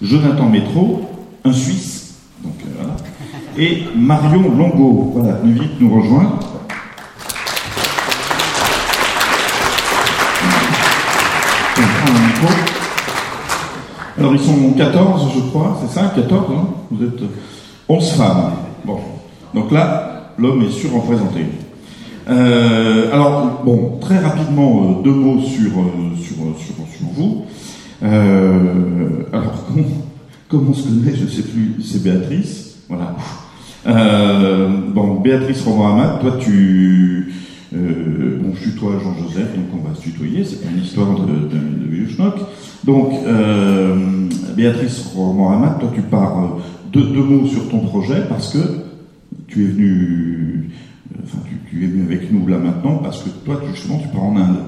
Jonathan 0.00 0.48
Métro, 0.48 1.02
un 1.44 1.52
Suisse, 1.52 2.14
donc, 2.42 2.54
euh, 2.64 2.70
voilà, 2.78 2.96
et 3.58 3.82
Marion 3.94 4.42
Longo. 4.56 5.12
Voilà, 5.16 5.34
venez 5.34 5.60
vite 5.60 5.80
nous 5.80 5.94
rejoindre. 5.94 6.38
Alors 14.20 14.34
ils 14.34 14.40
sont 14.40 14.72
14, 14.76 15.32
je 15.34 15.40
crois, 15.48 15.80
c'est 15.80 15.98
ça 15.98 16.12
14, 16.14 16.44
hein 16.50 16.68
Vous 16.90 17.02
êtes 17.02 17.22
11 17.88 18.10
femmes. 18.12 18.50
Bon. 18.84 18.98
Donc 19.54 19.72
là, 19.72 20.34
l'homme 20.36 20.62
est 20.62 20.70
surreprésenté. 20.70 21.46
Euh, 22.28 23.10
alors, 23.14 23.62
bon, 23.64 23.96
très 23.98 24.18
rapidement, 24.18 24.98
euh, 24.98 25.02
deux 25.02 25.14
mots 25.14 25.40
sur, 25.40 25.70
euh, 25.70 26.14
sur, 26.16 26.34
sur, 26.34 27.06
vous. 27.14 27.46
Euh, 28.02 29.22
alors, 29.32 29.64
comment, 30.50 30.66
on 30.68 30.74
se 30.74 30.82
connaît, 30.82 31.16
je 31.16 31.24
ne 31.24 31.28
sais 31.30 31.42
plus, 31.42 31.76
c'est 31.82 32.02
Béatrice. 32.02 32.76
Voilà. 32.90 33.16
Euh, 33.86 34.68
bon, 34.88 35.14
Béatrice 35.14 35.62
Romain 35.62 36.18
toi, 36.20 36.32
tu. 36.38 37.32
Euh, 37.74 38.38
bon, 38.42 38.52
je 38.54 38.64
tutoie 38.68 38.98
Jean-Joseph, 39.02 39.54
donc 39.56 39.82
on 39.82 39.88
va 39.88 39.94
se 39.94 40.02
tutoyer, 40.02 40.44
c'est 40.44 40.58
une 40.70 40.82
histoire 40.82 41.14
de, 41.20 41.24
de, 41.24 41.56
de 41.56 41.86
Donc, 42.84 43.12
Béatrice 44.56 45.12
Romain 45.14 45.76
toi, 45.78 45.90
tu 45.94 46.02
pars 46.02 46.58
deux, 46.92 47.02
deux 47.02 47.22
mots 47.22 47.46
sur 47.46 47.68
ton 47.68 47.80
projet 47.80 48.24
parce 48.28 48.52
que 48.52 48.58
tu 49.46 49.64
es 49.64 49.68
venu 49.68 50.70
enfin, 51.22 51.38
tu, 51.68 51.84
es 51.84 51.86
venu 51.86 52.04
avec 52.04 52.32
nous 52.32 52.46
là 52.46 52.58
maintenant 52.58 52.96
parce 52.96 53.22
que 53.22 53.30
toi, 53.44 53.60
justement, 53.72 53.98
tu 53.98 54.08
pars 54.08 54.24
en 54.24 54.36
Inde. 54.36 54.60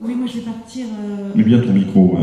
Oui, 0.00 0.14
moi 0.14 0.26
je 0.26 0.38
vais 0.38 0.44
partir. 0.44 0.86
Euh... 0.86 1.30
Mais 1.34 1.44
bien 1.44 1.60
ton 1.60 1.72
micro. 1.72 2.16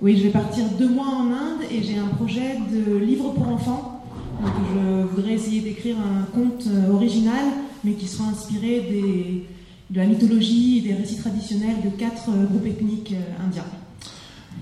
Oui, 0.00 0.16
je 0.16 0.24
vais 0.24 0.30
partir 0.30 0.64
deux 0.78 0.88
mois 0.88 1.06
en 1.06 1.26
Inde 1.26 1.62
et 1.72 1.82
j'ai 1.82 1.98
un 1.98 2.06
projet 2.06 2.58
de 2.72 2.98
livre 2.98 3.32
pour 3.32 3.48
enfants. 3.48 3.98
Donc 4.40 4.52
je 4.72 5.16
voudrais 5.16 5.32
essayer 5.32 5.60
d'écrire 5.60 5.96
un 5.98 6.22
conte 6.32 6.68
euh, 6.68 6.92
original, 6.92 7.44
mais 7.84 7.92
qui 7.92 8.06
sera 8.06 8.28
inspiré 8.30 8.86
des, 8.88 9.44
de 9.90 9.96
la 9.96 10.06
mythologie 10.06 10.78
et 10.78 10.80
des 10.82 10.94
récits 10.94 11.16
traditionnels 11.16 11.76
de 11.84 11.90
quatre 11.90 12.28
euh, 12.28 12.44
groupes 12.44 12.66
ethniques 12.66 13.14
euh, 13.14 13.44
indiens. 13.44 13.64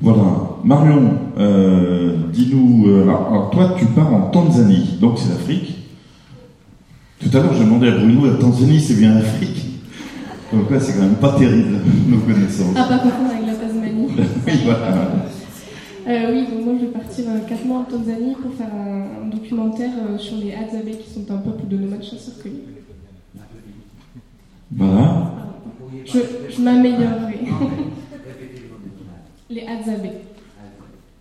Voilà. 0.03 0.23
Marion, 0.65 1.15
dis-nous, 2.33 2.87
alors, 3.03 3.51
toi 3.53 3.75
tu 3.79 3.87
pars 3.87 4.13
en 4.13 4.31
Tanzanie, 4.31 4.99
donc 5.01 5.19
c'est 5.19 5.31
l'Afrique. 5.31 5.77
Tout 7.21 7.37
à 7.37 7.41
l'heure, 7.41 7.55
j'ai 7.55 7.65
demandé 7.65 7.89
à 7.89 7.93
Bruno, 7.93 8.27
la 8.27 8.35
Tanzanie, 8.35 8.81
c'est 8.81 8.95
bien 8.95 9.15
l'Afrique. 9.15 9.67
Donc 10.53 10.71
là, 10.71 10.79
c'est 10.79 10.93
quand 10.93 11.03
même 11.03 11.17
pas 11.17 11.33
terrible, 11.33 11.79
nos 12.09 12.19
connaissances. 12.19 12.75
Ah, 12.77 12.85
pas 12.85 12.99
confondre 12.99 13.31
avec 13.31 13.47
la 13.47 13.55
Tasmanie. 13.55 14.09
oui, 14.47 14.53
voilà. 14.65 15.27
Euh, 16.09 16.33
oui, 16.33 16.47
donc 16.47 16.65
moi, 16.65 16.75
je 16.81 16.87
vais 16.87 16.93
partir 16.93 17.25
4 17.49 17.61
euh, 17.61 17.69
mois 17.69 17.79
en 17.79 17.85
Tanzanie 17.85 18.37
pour 18.41 18.55
faire 18.55 18.73
un, 18.73 19.29
documentaire 19.29 19.91
euh, 20.09 20.19
sur 20.19 20.37
les 20.37 20.53
Hadzabe, 20.53 20.89
qui 20.89 21.13
sont 21.13 21.33
un 21.33 21.39
peuple 21.39 21.67
de 21.69 21.77
nomades 21.77 22.03
chasseurs-cueilleurs. 22.03 22.61
Voilà. 24.71 25.33
Je, 26.05 26.19
je 26.51 26.63
m'améliorerai. 26.63 27.41
les 29.51 29.63
Hadzabe. 29.63 30.11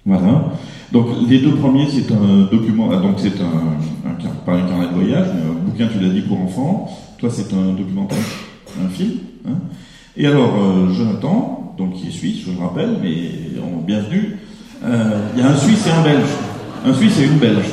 Voilà. 0.06 0.52
Donc 0.92 1.08
les 1.28 1.40
deux 1.40 1.56
premiers, 1.56 1.88
c'est 1.90 2.12
un 2.12 2.48
document, 2.52 2.90
ah, 2.92 2.98
donc 2.98 3.16
c'est 3.18 3.42
un, 3.42 4.10
un, 4.10 4.54
un 4.54 4.68
carnet 4.68 4.88
de 4.88 4.94
voyage, 4.94 5.28
mais 5.36 5.50
un 5.50 5.54
bouquin, 5.54 5.88
tu 5.88 6.00
l'as 6.00 6.14
dit, 6.14 6.22
pour 6.22 6.40
enfants. 6.40 6.90
Toi, 7.18 7.30
c'est 7.32 7.54
un 7.54 7.74
documentaire, 7.74 8.18
un 8.84 8.90
film. 8.90 9.14
Hein. 9.48 9.54
Et 10.18 10.28
alors, 10.28 10.54
euh, 10.58 10.94
Jonathan, 10.94 11.74
donc 11.78 11.94
qui 11.94 12.08
est 12.08 12.12
suisse, 12.12 12.46
je 12.46 12.52
le 12.52 12.60
rappelle, 12.60 12.98
mais 13.02 13.32
bienvenue. 13.86 14.38
Euh, 14.84 15.30
il 15.36 15.42
y 15.42 15.44
a 15.44 15.50
un 15.50 15.58
Suisse 15.58 15.88
et 15.88 15.92
un 15.92 16.04
Belge. 16.04 16.30
Un 16.86 16.94
Suisse 16.94 17.20
et 17.20 17.26
une 17.26 17.38
Belge. 17.38 17.66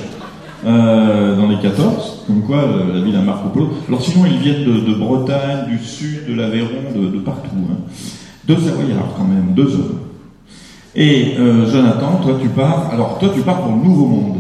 Euh, 0.65 1.37
dans 1.37 1.49
les 1.49 1.59
14, 1.59 2.25
comme 2.27 2.43
quoi 2.43 2.65
la 2.93 3.01
ville 3.01 3.17
à 3.17 3.21
Marco 3.21 3.49
Polo. 3.49 3.71
Alors 3.89 4.03
sinon, 4.03 4.27
ils 4.27 4.39
viennent 4.39 4.65
de, 4.65 4.95
Bretagne, 4.95 5.69
du 5.69 5.79
sud, 5.85 6.29
de 6.29 6.35
l'Aveyron, 6.35 6.93
de, 6.95 7.09
de, 7.09 7.19
partout. 7.19 7.49
Hein. 7.71 7.77
Deux 8.47 8.57
Savoyards 8.57 9.15
quand 9.17 9.25
même, 9.25 9.55
deux 9.55 9.75
hommes. 9.75 9.99
Et 10.95 11.39
euh, 11.39 11.71
Jonathan, 11.71 12.17
toi 12.23 12.39
tu 12.41 12.49
pars. 12.51 12.91
Alors 12.91 13.19
toi 13.19 13.31
tu 13.35 13.41
pars 13.41 13.63
pour 13.63 13.75
le 13.75 13.83
Nouveau 13.83 14.07
Monde. 14.07 14.39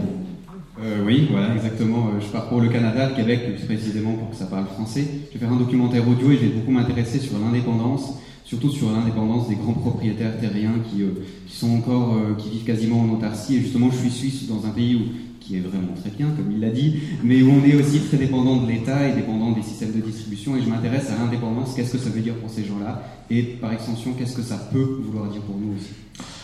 Euh, 0.84 1.02
oui, 1.06 1.28
voilà, 1.30 1.54
exactement. 1.54 2.08
Euh, 2.08 2.20
je 2.20 2.26
pars 2.26 2.48
pour 2.48 2.60
le 2.60 2.68
Canada, 2.68 3.08
le 3.08 3.14
Québec, 3.14 3.56
plus 3.56 3.64
précisément 3.64 4.12
pour 4.12 4.30
que 4.30 4.36
ça 4.36 4.44
parle 4.44 4.66
français. 4.66 5.06
Je 5.28 5.38
vais 5.38 5.38
faire 5.38 5.52
un 5.52 5.58
documentaire 5.58 6.06
audio 6.06 6.30
et 6.30 6.36
je 6.36 6.40
vais 6.40 6.48
beaucoup 6.48 6.72
m'intéresser 6.72 7.20
sur 7.20 7.38
l'indépendance, 7.38 8.18
surtout 8.44 8.68
sur 8.68 8.90
l'indépendance 8.92 9.48
des 9.48 9.54
grands 9.54 9.72
propriétaires 9.72 10.38
terriens 10.40 10.74
qui, 10.90 11.02
qui 11.46 11.56
sont 11.56 11.70
encore, 11.70 12.16
qui 12.36 12.50
vivent 12.50 12.64
quasiment 12.64 13.00
en 13.00 13.14
autarcie. 13.14 13.56
Et 13.56 13.60
justement, 13.60 13.90
je 13.90 13.96
suis 13.96 14.10
suisse 14.10 14.48
dans 14.48 14.66
un 14.66 14.70
pays 14.70 14.96
où, 14.96 15.00
qui 15.40 15.56
est 15.56 15.60
vraiment 15.60 15.94
très 15.98 16.10
bien, 16.10 16.26
comme 16.36 16.52
il 16.52 16.60
l'a 16.60 16.70
dit, 16.70 16.96
mais 17.22 17.40
où 17.42 17.50
on 17.50 17.64
est 17.64 17.76
aussi 17.76 18.00
très 18.00 18.18
dépendant 18.18 18.62
de 18.62 18.68
l'État 18.68 19.08
et 19.08 19.14
dépendant 19.14 19.52
des 19.52 19.62
systèmes 19.62 19.92
de 19.92 20.00
distribution. 20.00 20.56
Et 20.56 20.62
je 20.62 20.68
m'intéresse 20.68 21.10
à 21.10 21.24
l'indépendance, 21.24 21.72
qu'est-ce 21.74 21.92
que 21.92 21.98
ça 21.98 22.10
veut 22.10 22.20
dire 22.20 22.34
pour 22.34 22.50
ces 22.50 22.64
gens-là, 22.64 23.02
et 23.30 23.42
par 23.42 23.72
extension, 23.72 24.12
qu'est-ce 24.18 24.36
que 24.36 24.42
ça 24.42 24.56
peut 24.70 25.00
vouloir 25.06 25.30
dire 25.30 25.40
pour 25.42 25.56
nous 25.56 25.74
aussi? 25.76 25.92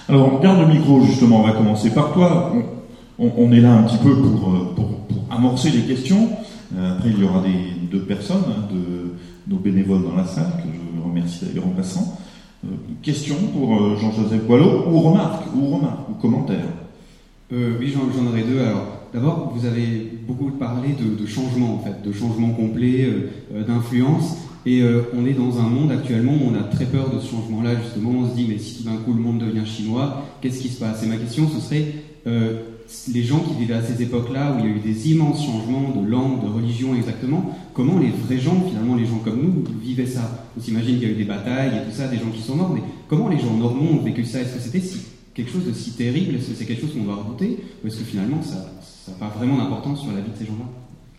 Alors, 0.08 0.32
on 0.32 0.40
garde 0.40 0.66
le 0.66 0.74
micro, 0.74 1.02
justement, 1.04 1.40
on 1.40 1.46
va 1.46 1.52
commencer 1.52 1.90
par 1.90 2.14
toi. 2.14 2.50
On, 3.18 3.52
est 3.52 3.60
là 3.60 3.74
un 3.74 3.82
petit 3.82 3.98
peu 3.98 4.14
pour, 4.14 4.54
euh, 4.54 4.72
pour, 4.74 4.88
amorcer 5.30 5.70
les 5.70 5.82
questions. 5.82 6.30
Euh, 6.74 6.96
après, 6.96 7.10
il 7.10 7.18
y 7.18 7.24
aura 7.24 7.42
des, 7.42 7.88
deux 7.90 8.04
personnes, 8.04 8.44
hein, 8.48 8.68
de, 8.72 9.52
nos 9.52 9.58
bénévoles 9.58 10.04
dans 10.04 10.16
la 10.16 10.24
salle, 10.24 10.52
que 10.58 10.68
je 10.72 11.02
remercie 11.06 11.44
d'ailleurs 11.44 11.66
en 11.66 11.70
passant. 11.70 12.18
question 13.02 13.34
pour 13.52 13.96
Jean-Joseph 13.98 14.44
Boileau, 14.46 14.84
ou 14.90 15.00
remarque, 15.00 15.44
ou 15.54 15.74
remarque, 15.74 16.08
ou 16.10 16.14
commentaire 16.14 16.64
Oui, 17.50 17.92
j'en 17.92 18.26
aurais 18.26 18.42
deux. 18.42 18.60
Alors, 18.60 18.86
d'abord, 19.12 19.52
vous 19.54 19.66
avez 19.66 20.20
beaucoup 20.26 20.50
parlé 20.52 20.90
de, 20.98 21.26
changement, 21.26 21.74
en 21.74 21.78
fait, 21.80 22.06
de 22.06 22.12
changement 22.12 22.50
complet, 22.50 23.10
d'influence. 23.66 24.36
Et 24.70 24.82
on 25.16 25.24
est 25.24 25.32
dans 25.32 25.60
un 25.60 25.68
monde 25.70 25.90
actuellement 25.90 26.34
où 26.34 26.52
on 26.52 26.54
a 26.54 26.62
très 26.62 26.84
peur 26.84 27.08
de 27.08 27.18
ce 27.20 27.30
changement-là, 27.30 27.70
justement. 27.82 28.10
On 28.10 28.28
se 28.28 28.34
dit, 28.34 28.44
mais 28.46 28.58
si 28.58 28.76
tout 28.76 28.84
d'un 28.84 28.96
coup 28.96 29.14
le 29.14 29.20
monde 29.20 29.38
devient 29.38 29.64
chinois, 29.64 30.26
qu'est-ce 30.42 30.60
qui 30.60 30.68
se 30.68 30.78
passe? 30.78 31.02
Et 31.02 31.06
ma 31.06 31.16
question, 31.16 31.48
ce 31.48 31.58
serait 31.58 31.86
les 32.26 33.22
gens 33.22 33.40
qui 33.40 33.54
vivaient 33.58 33.74
à 33.74 33.82
ces 33.82 34.02
époques-là, 34.02 34.54
où 34.54 34.58
il 34.58 34.64
y 34.66 34.68
a 34.68 34.76
eu 34.76 34.80
des 34.80 35.10
immenses 35.10 35.42
changements 35.42 35.90
de 35.98 36.06
langue, 36.06 36.42
de 36.44 36.50
religion 36.50 36.94
exactement, 36.94 37.56
comment 37.72 37.98
les 37.98 38.10
vrais 38.10 38.38
gens, 38.38 38.62
finalement 38.68 38.94
les 38.94 39.06
gens 39.06 39.20
comme 39.24 39.40
nous, 39.42 39.64
vivaient 39.82 40.06
ça? 40.06 40.46
On 40.56 40.60
s'imagine 40.60 40.98
qu'il 40.98 41.08
y 41.08 41.10
a 41.10 41.14
eu 41.14 41.16
des 41.16 41.24
batailles 41.24 41.70
et 41.76 41.90
tout 41.90 41.96
ça, 41.96 42.08
des 42.08 42.18
gens 42.18 42.30
qui 42.34 42.42
sont 42.42 42.56
morts, 42.56 42.72
mais 42.74 42.82
comment 43.06 43.28
les 43.28 43.38
gens 43.38 43.54
normaux 43.56 44.00
ont 44.00 44.02
vécu 44.02 44.24
ça? 44.24 44.40
Est-ce 44.40 44.54
que 44.54 44.60
c'était 44.60 44.82
quelque 45.32 45.50
chose 45.50 45.64
de 45.66 45.72
si 45.72 45.92
terrible? 45.92 46.34
Est-ce 46.36 46.50
que 46.50 46.54
c'est 46.56 46.66
quelque 46.66 46.82
chose 46.82 46.92
qu'on 46.92 47.04
doit 47.04 47.16
redouter? 47.16 47.58
Ou 47.82 47.86
est-ce 47.86 47.96
que 47.98 48.04
finalement 48.04 48.42
ça 48.42 48.56
n'a 49.08 49.14
pas 49.14 49.32
vraiment 49.38 49.56
d'importance 49.56 50.02
sur 50.02 50.12
la 50.12 50.20
vie 50.20 50.30
de 50.30 50.38
ces 50.38 50.46
gens-là? 50.46 50.66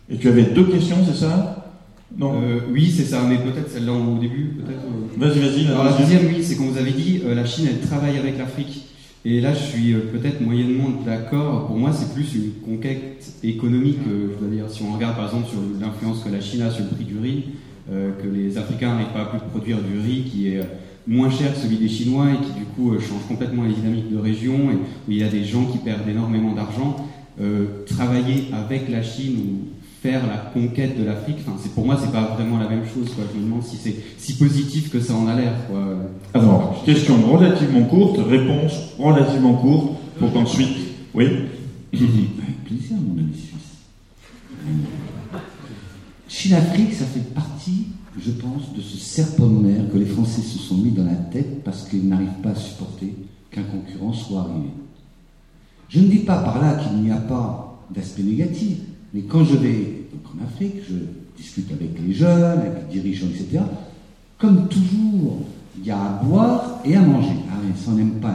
Et 0.08 0.18
tu 0.18 0.28
avais 0.28 0.44
deux 0.44 0.66
questions, 0.66 0.98
c'est 1.06 1.18
ça? 1.18 1.69
Non. 2.16 2.42
Euh, 2.42 2.58
oui, 2.72 2.92
c'est 2.94 3.04
ça, 3.04 3.24
mais 3.28 3.36
peut-être 3.36 3.70
celle-là 3.70 3.92
au 3.92 4.18
début, 4.18 4.56
peut-être. 4.58 4.80
Euh. 4.80 5.18
Vas-y, 5.18 5.38
vas-y. 5.40 5.66
Alors 5.66 5.84
la 5.84 5.92
deuxième, 5.92 6.26
oui, 6.26 6.42
c'est 6.42 6.56
qu'on 6.56 6.66
vous 6.66 6.78
avait 6.78 6.90
dit, 6.90 7.22
euh, 7.24 7.34
la 7.34 7.46
Chine, 7.46 7.68
elle 7.70 7.86
travaille 7.86 8.18
avec 8.18 8.36
l'Afrique. 8.38 8.90
Et 9.24 9.42
là, 9.42 9.52
je 9.52 9.58
suis 9.58 9.92
euh, 9.92 10.00
peut-être 10.12 10.40
moyennement 10.40 10.88
d'accord. 11.04 11.66
Pour 11.66 11.76
moi, 11.76 11.92
c'est 11.92 12.14
plus 12.14 12.34
une 12.34 12.52
conquête 12.64 13.34
économique. 13.44 13.98
Euh, 14.08 14.28
je 14.32 14.38
dois 14.38 14.48
dire, 14.48 14.64
si 14.70 14.82
on 14.82 14.94
regarde 14.94 15.14
par 15.14 15.26
exemple 15.26 15.48
sur 15.48 15.58
l'influence 15.78 16.24
que 16.24 16.30
la 16.30 16.40
Chine 16.40 16.62
a 16.62 16.70
sur 16.70 16.84
le 16.84 16.90
prix 16.90 17.04
du 17.04 17.18
riz, 17.18 17.44
euh, 17.92 18.12
que 18.12 18.26
les 18.26 18.56
Africains 18.56 18.94
n'arrivent 18.94 19.12
pas 19.12 19.22
à 19.22 19.26
plus 19.26 19.40
produire 19.50 19.76
du 19.82 19.98
riz 19.98 20.22
qui 20.22 20.48
est 20.48 20.62
moins 21.06 21.28
cher 21.28 21.52
que 21.52 21.58
celui 21.58 21.76
des 21.76 21.88
Chinois 21.88 22.28
et 22.32 22.44
qui 22.44 22.52
du 22.52 22.64
coup 22.64 22.92
change 22.98 23.26
complètement 23.28 23.64
les 23.64 23.74
dynamiques 23.74 24.10
de 24.10 24.18
région 24.18 24.54
et 24.70 24.74
où 24.74 25.10
il 25.10 25.18
y 25.18 25.22
a 25.22 25.28
des 25.28 25.44
gens 25.44 25.66
qui 25.66 25.78
perdent 25.78 26.08
énormément 26.08 26.54
d'argent. 26.54 26.96
travailler 27.86 28.44
avec 28.52 28.88
la 28.88 29.02
Chine 29.02 29.38
ou 29.38 29.68
faire 30.02 30.26
la 30.26 30.38
conquête 30.38 30.98
de 30.98 31.04
l'Afrique. 31.04 31.38
Enfin, 31.40 31.58
c'est 31.62 31.72
pour 31.74 31.84
moi, 31.84 31.98
c'est 32.00 32.12
pas 32.12 32.34
vraiment 32.34 32.58
la 32.58 32.68
même 32.68 32.84
chose. 32.84 33.12
Quoi. 33.14 33.24
Je 33.32 33.38
me 33.38 33.44
demande 33.44 33.62
si 33.62 33.76
c'est 33.76 33.96
si 34.18 34.34
positif 34.34 34.90
que 34.90 35.00
ça 35.00 35.14
en 35.14 35.26
a 35.26 35.34
l'air. 35.34 35.52
Alors, 36.34 36.82
question 36.84 37.16
relativement 37.22 37.82
courte, 37.84 38.18
réponse 38.26 38.94
relativement 38.98 39.54
courte, 39.54 39.98
pour 40.18 40.32
qu'ensuite, 40.32 40.76
oui. 41.14 41.26
Avec 41.92 42.64
plaisir, 42.64 42.96
mon 42.96 43.18
ami 43.18 43.32
suisse. 43.34 43.50
Chine-Afrique, 46.28 46.94
ça 46.94 47.04
fait 47.04 47.34
partie, 47.34 47.88
je 48.18 48.30
pense, 48.30 48.72
de 48.76 48.80
ce 48.80 48.96
serpent 48.96 49.48
de 49.48 49.66
mer 49.66 49.82
que 49.92 49.98
les 49.98 50.06
Français 50.06 50.42
se 50.42 50.58
sont 50.58 50.76
mis 50.76 50.92
dans 50.92 51.04
la 51.04 51.14
tête 51.14 51.64
parce 51.64 51.88
qu'ils 51.88 52.08
n'arrivent 52.08 52.40
pas 52.42 52.50
à 52.50 52.54
supporter 52.54 53.14
qu'un 53.50 53.64
concurrent 53.64 54.12
soit 54.12 54.42
arrivé. 54.42 54.70
Je 55.88 55.98
ne 55.98 56.06
dis 56.06 56.20
pas 56.20 56.38
par 56.38 56.62
là 56.62 56.74
qu'il 56.74 57.02
n'y 57.02 57.10
a 57.10 57.16
pas 57.16 57.82
d'aspect 57.90 58.22
négatif. 58.22 58.78
Mais 59.12 59.22
quand 59.22 59.44
je 59.44 59.56
vais 59.56 60.04
en 60.24 60.44
Afrique, 60.44 60.76
je 60.88 60.94
discute 61.36 61.70
avec 61.72 61.98
les 62.00 62.14
jeunes, 62.14 62.60
avec 62.60 62.72
les 62.92 63.00
dirigeants, 63.00 63.26
etc. 63.26 63.62
Comme 64.38 64.68
toujours, 64.68 65.40
il 65.78 65.86
y 65.86 65.90
a 65.90 66.00
à 66.00 66.22
boire 66.22 66.80
et 66.84 66.96
à 66.96 67.00
manger. 67.00 67.34
Ah 67.50 67.56
ça 67.76 67.92
n'aime 67.92 68.20
pas. 68.20 68.34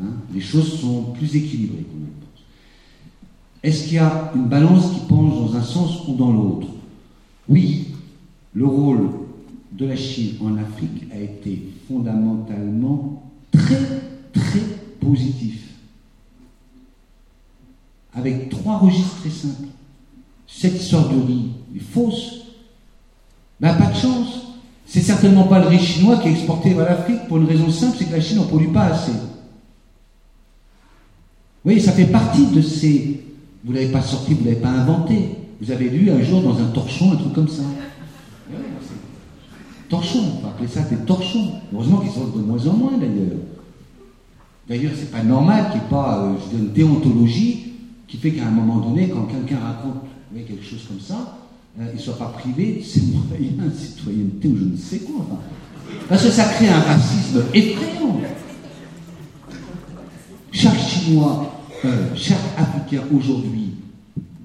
Hein. 0.00 0.12
Les 0.32 0.40
choses 0.40 0.80
sont 0.80 1.12
plus 1.12 1.34
équilibrées 1.34 1.84
qu'on 1.84 1.98
pense. 1.98 2.44
Est-ce 3.62 3.84
qu'il 3.84 3.94
y 3.94 3.98
a 3.98 4.32
une 4.34 4.46
balance 4.46 4.92
qui 4.92 5.00
penche 5.06 5.34
dans 5.34 5.56
un 5.56 5.62
sens 5.62 6.06
ou 6.08 6.14
dans 6.14 6.32
l'autre? 6.32 6.68
Oui, 7.48 7.88
le 8.52 8.66
rôle 8.66 9.10
de 9.72 9.86
la 9.86 9.96
Chine 9.96 10.36
en 10.42 10.56
Afrique 10.56 11.04
a 11.12 11.18
été 11.18 11.60
fondamentalement 11.88 13.22
très, 13.50 14.02
très 14.32 14.60
positif. 15.00 15.60
Avec 18.12 18.48
trois 18.48 18.78
registres 18.78 19.20
très 19.20 19.30
simples 19.30 19.68
cette 20.56 20.80
histoire 20.80 21.08
de 21.08 21.20
riz 21.20 21.50
est 21.74 21.80
fausse. 21.80 22.44
Ben, 23.60 23.74
pas 23.74 23.86
de 23.86 23.96
chance. 23.96 24.42
C'est 24.86 25.00
certainement 25.00 25.44
pas 25.44 25.58
le 25.58 25.66
riz 25.66 25.80
chinois 25.80 26.18
qui 26.18 26.28
est 26.28 26.32
exporté 26.32 26.74
vers 26.74 26.86
l'Afrique 26.86 27.26
pour 27.28 27.38
une 27.38 27.46
raison 27.46 27.70
simple, 27.70 27.96
c'est 27.98 28.04
que 28.04 28.12
la 28.12 28.20
Chine 28.20 28.36
n'en 28.36 28.44
produit 28.44 28.68
pas 28.68 28.84
assez. 28.84 29.12
Oui, 31.64 31.80
ça 31.80 31.92
fait 31.92 32.06
partie 32.06 32.46
de 32.46 32.60
ces. 32.60 33.24
Vous 33.64 33.72
ne 33.72 33.78
l'avez 33.78 33.90
pas 33.90 34.02
sorti, 34.02 34.34
vous 34.34 34.42
ne 34.42 34.50
l'avez 34.50 34.60
pas 34.60 34.68
inventé. 34.68 35.30
Vous 35.60 35.70
avez 35.70 35.88
lu 35.88 36.10
un 36.10 36.22
jour 36.22 36.42
dans 36.42 36.58
un 36.58 36.66
torchon 36.66 37.12
un 37.12 37.16
truc 37.16 37.32
comme 37.32 37.48
ça. 37.48 37.62
Torchon, 39.88 40.20
on 40.38 40.42
va 40.42 40.48
appeler 40.50 40.68
ça 40.68 40.82
des 40.82 40.96
torchons. 41.04 41.52
Heureusement 41.72 41.98
qu'ils 41.98 42.10
sortent 42.10 42.36
de 42.36 42.42
moins 42.42 42.66
en 42.66 42.74
moins 42.74 42.98
d'ailleurs. 42.98 43.38
D'ailleurs, 44.68 44.92
c'est 44.96 45.10
pas 45.10 45.22
normal 45.22 45.70
qu'il 45.70 45.80
n'y 45.80 45.86
ait 45.86 45.90
pas 45.90 46.24
euh, 46.24 46.56
une 46.56 46.72
déontologie 46.72 47.72
qui 48.06 48.16
fait 48.16 48.32
qu'à 48.32 48.46
un 48.46 48.50
moment 48.50 48.78
donné, 48.78 49.08
quand 49.08 49.24
quelqu'un 49.24 49.58
raconte 49.58 50.04
quelque 50.42 50.64
chose 50.64 50.84
comme 50.88 51.00
ça, 51.00 51.38
euh, 51.80 51.86
il 51.92 51.96
ne 51.96 52.00
soit 52.00 52.18
pas 52.18 52.26
privé 52.26 52.80
de 52.80 52.84
ses 52.84 53.02
moyens 53.02 53.72
de 53.72 53.76
citoyenneté 53.76 54.48
ou 54.48 54.56
je 54.56 54.64
ne 54.64 54.76
sais 54.76 54.98
quoi. 54.98 55.26
Parce 56.08 56.24
que 56.24 56.30
ça 56.30 56.44
crée 56.44 56.68
un 56.68 56.80
racisme 56.80 57.44
effrayant. 57.52 58.20
Chaque 60.52 60.78
Chinois, 60.78 61.52
euh, 61.84 62.08
chaque 62.14 62.38
Africain 62.56 63.02
aujourd'hui, 63.14 63.74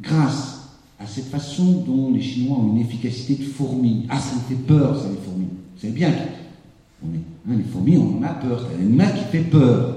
grâce 0.02 0.70
à 1.00 1.06
cette 1.06 1.30
façon 1.30 1.84
dont 1.86 2.12
les 2.14 2.22
Chinois 2.22 2.58
ont 2.58 2.76
une 2.76 2.82
efficacité 2.82 3.36
de 3.36 3.44
fourmi, 3.44 4.06
ah 4.10 4.20
ça 4.20 4.36
me 4.36 4.42
fait 4.42 4.62
peur 4.64 5.00
ça 5.00 5.08
les 5.10 5.18
fourmis, 5.24 5.46
vous 5.46 5.82
savez 5.82 5.94
bien 5.94 6.12
on 7.02 7.14
est, 7.14 7.54
hein, 7.54 7.58
les 7.58 7.64
fourmis 7.64 7.98
on 7.98 8.18
en 8.18 8.24
a 8.24 8.34
peur, 8.34 8.66
c'est 8.68 8.76
un 8.76 8.86
animal 8.86 9.14
qui 9.16 9.24
fait 9.32 9.44
peur. 9.44 9.96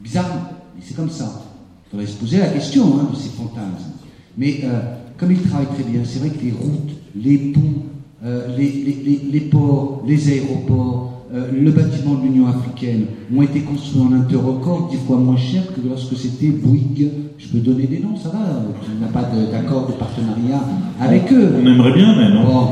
Bizarre, 0.00 0.30
mais 0.76 0.82
c'est 0.86 0.94
comme 0.94 1.10
ça. 1.10 1.42
Il 1.86 1.90
faudrait 1.90 2.06
se 2.06 2.16
poser 2.16 2.38
la 2.38 2.48
question 2.48 3.00
hein, 3.00 3.08
de 3.10 3.16
ces 3.16 3.30
fantasmes. 3.30 3.95
Mais 4.36 4.60
euh, 4.64 4.80
comme 5.16 5.32
il 5.32 5.40
travaille 5.40 5.66
très 5.66 5.84
bien, 5.84 6.00
c'est 6.04 6.18
vrai 6.18 6.28
que 6.30 6.44
les 6.44 6.52
routes, 6.52 6.92
les 7.14 7.38
ponts, 7.52 7.84
euh, 8.24 8.56
les, 8.56 9.40
ports, 9.40 10.02
les 10.06 10.28
aéroports, 10.30 11.24
euh, 11.34 11.50
le 11.52 11.70
bâtiment 11.70 12.14
de 12.14 12.24
l'Union 12.24 12.46
africaine 12.46 13.06
ont 13.34 13.42
été 13.42 13.60
construits 13.60 14.02
en 14.02 14.12
un 14.12 14.20
temps 14.20 14.40
record, 14.40 14.88
dix 14.90 14.98
fois 14.98 15.16
moins 15.16 15.36
cher 15.36 15.62
que 15.74 15.80
lorsque 15.86 16.16
c'était 16.16 16.48
Bouygues. 16.48 17.10
Je 17.38 17.48
peux 17.48 17.58
donner 17.58 17.86
des 17.86 17.98
noms, 17.98 18.16
ça 18.16 18.30
va 18.30 18.38
Tu 18.82 18.90
n'as 19.00 19.08
pas 19.08 19.28
d'accord 19.50 19.86
de, 19.86 19.92
partenariat 19.92 20.62
avec 21.00 21.32
eux. 21.32 21.54
On 21.62 21.66
aimerait 21.66 21.92
bien, 21.92 22.14
mais 22.16 22.30
non. 22.30 22.44
Bon, 22.44 22.68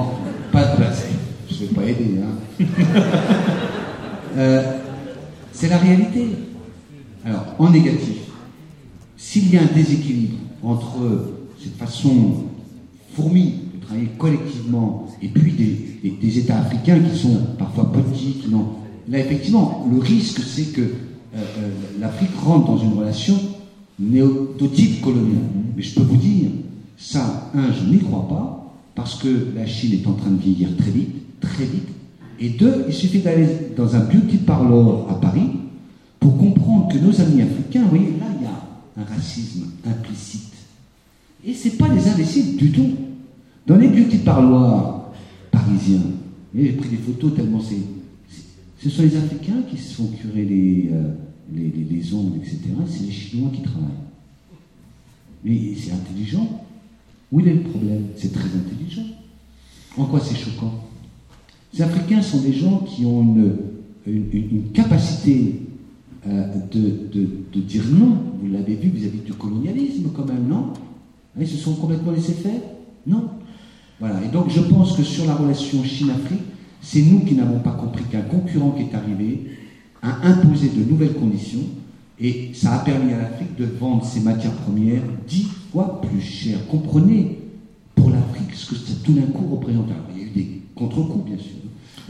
pas 0.53 0.65
de 0.65 0.77
place. 0.77 1.07
Je 1.51 1.55
ne 1.55 1.69
vais 1.69 1.75
pas 1.75 1.85
aider. 1.85 2.15
Hein. 2.23 2.65
c'est 5.53 5.69
la 5.69 5.79
réalité. 5.79 6.27
Alors, 7.25 7.47
en 7.59 7.71
négatif, 7.71 8.17
s'il 9.17 9.53
y 9.53 9.57
a 9.57 9.63
un 9.63 9.75
déséquilibre 9.75 10.37
entre 10.63 11.34
cette 11.65 11.77
façon 11.77 12.45
fourmi 13.15 13.55
de 13.75 13.85
travailler 13.85 14.11
collectivement, 14.19 15.09
et 15.23 15.29
puis 15.29 15.53
des, 15.53 16.39
États 16.39 16.59
africains 16.59 16.99
qui 17.01 17.19
sont 17.19 17.39
parfois 17.59 17.93
petits, 17.93 18.35
qui 18.43 18.49
n'ont... 18.49 18.67
Là, 19.09 19.19
effectivement, 19.19 19.87
le 19.91 19.99
risque, 19.99 20.41
c'est 20.41 20.73
que 20.73 20.81
euh, 20.81 20.87
euh, 21.37 21.71
l'Afrique 22.01 22.35
rentre 22.43 22.67
dans 22.67 22.79
une 22.79 22.95
relation 22.95 23.37
néototype 23.99 25.01
coloniale. 25.01 25.43
Mais 25.77 25.83
je 25.83 25.95
peux 25.95 26.03
vous 26.03 26.17
dire, 26.17 26.49
ça, 26.97 27.51
un, 27.55 27.73
je 27.73 27.85
n'y 27.85 27.99
crois 27.99 28.27
pas, 28.29 28.75
parce 28.95 29.17
que 29.17 29.49
la 29.55 29.67
Chine 29.67 29.93
est 29.95 30.07
en 30.07 30.15
train 30.15 30.31
de 30.31 30.41
vieillir 30.41 30.77
très 30.77 30.91
vite, 30.91 31.41
très 31.41 31.65
vite. 31.65 31.89
Et 32.41 32.51
deux, 32.51 32.85
il 32.89 32.95
suffit 32.95 33.21
d'aller 33.21 33.47
dans 33.77 33.95
un 33.95 34.01
beauty 34.01 34.39
parlor 34.39 35.09
à 35.11 35.15
Paris 35.21 35.51
pour 36.19 36.37
comprendre 36.37 36.89
que 36.93 36.99
nos 36.99 37.21
amis 37.21 37.43
africains, 37.43 37.83
vous 37.83 37.91
voyez, 37.91 38.11
là, 38.19 38.27
il 38.41 38.45
y 38.45 38.47
a 38.47 39.05
un 39.05 39.15
racisme 39.15 39.67
implicite 39.87 40.54
et 41.47 41.53
ce 41.53 41.69
pas 41.71 41.89
des 41.89 42.09
imbéciles 42.09 42.57
du 42.57 42.71
tout. 42.71 42.91
Dans 43.67 43.77
les 43.77 43.89
beauty 43.89 44.19
parloirs 44.19 45.13
parisiens, 45.51 46.03
j'ai 46.55 46.73
pris 46.73 46.91
des 46.91 46.97
photos 46.97 47.35
tellement 47.35 47.61
c'est. 47.61 47.77
Ce 48.79 48.91
sont 48.91 49.03
les 49.03 49.17
Africains 49.17 49.63
qui 49.71 49.79
se 49.79 49.95
font 49.95 50.09
curer 50.09 50.45
les, 50.45 50.91
euh, 50.93 51.15
les, 51.55 51.71
les, 51.71 52.15
ongles, 52.15 52.39
etc. 52.39 52.61
C'est 52.87 53.05
les 53.05 53.11
Chinois 53.13 53.51
qui 53.55 53.63
travaillent. 53.63 53.89
Mais 55.43 55.75
c'est 55.75 55.93
intelligent. 55.93 56.67
Où 57.33 57.41
est 57.41 57.55
le 57.55 57.61
problème? 57.61 58.05
C'est 58.17 58.33
très 58.33 58.45
intelligent. 58.45 59.07
En 59.97 60.05
quoi 60.05 60.21
c'est 60.21 60.37
choquant? 60.37 60.85
Les 61.73 61.83
Africains 61.83 62.21
sont 62.21 62.43
des 62.43 62.53
gens 62.53 62.79
qui 62.81 63.07
ont 63.07 63.23
une, 64.07 64.71
capacité 64.75 65.63
euh, 66.27 66.47
de, 66.71 67.09
de, 67.53 67.61
dire 67.61 67.85
non. 67.91 68.19
Vous 68.41 68.53
l'avez 68.53 68.75
vu 68.75 68.91
vis-à-vis 68.91 69.19
-vis 69.19 69.25
du 69.25 69.33
colonialisme, 69.33 70.11
quand 70.15 70.27
même, 70.27 70.47
non? 70.47 70.73
Ils 71.41 71.49
se 71.49 71.57
sont 71.57 71.75
complètement 71.75 72.13
laissés 72.13 72.33
faire 72.33 72.61
Non. 73.07 73.25
Voilà. 74.01 74.17
Et 74.25 74.29
donc 74.29 74.49
je 74.51 74.61
pense 74.61 74.97
que 74.97 75.03
sur 75.03 75.25
la 75.27 75.35
relation 75.35 75.83
Chine-Afrique, 75.83 76.43
c'est 76.83 77.03
nous 77.03 77.21
qui 77.21 77.35
n'avons 77.35 77.59
pas 77.61 77.73
compris 77.73 78.05
qu'un 78.05 78.23
concurrent 78.23 78.73
qui 78.73 78.83
est 78.83 78.95
arrivé 78.95 79.47
a 80.03 80.27
imposé 80.29 80.69
de 80.69 80.85
nouvelles 80.89 81.15
conditions 81.15 81.61
et 82.21 82.51
ça 82.55 82.75
a 82.75 82.79
permis 82.81 83.13
à 83.13 83.19
l'Afrique 83.19 83.57
de 83.57 83.65
vendre 83.65 84.05
ses 84.05 84.21
matières 84.21 84.53
premières 84.53 85.03
dix 85.27 85.47
fois 85.73 86.01
plus 86.03 86.21
cher. 86.21 86.59
Comprenez 86.71 87.39
pour 87.95 88.11
l'Afrique 88.11 88.53
ce 88.55 88.71
que 88.71 88.77
ça 88.77 88.93
tout 89.03 89.13
d'un 89.13 89.23
coup 89.23 89.47
représente. 89.51 89.87
Alors, 89.91 90.05
il 90.15 90.21
y 90.21 90.25
a 90.25 90.27
eu 90.27 90.31
des 90.31 90.61
contre-coups, 90.75 91.25
bien 91.25 91.39
sûr. 91.39 91.55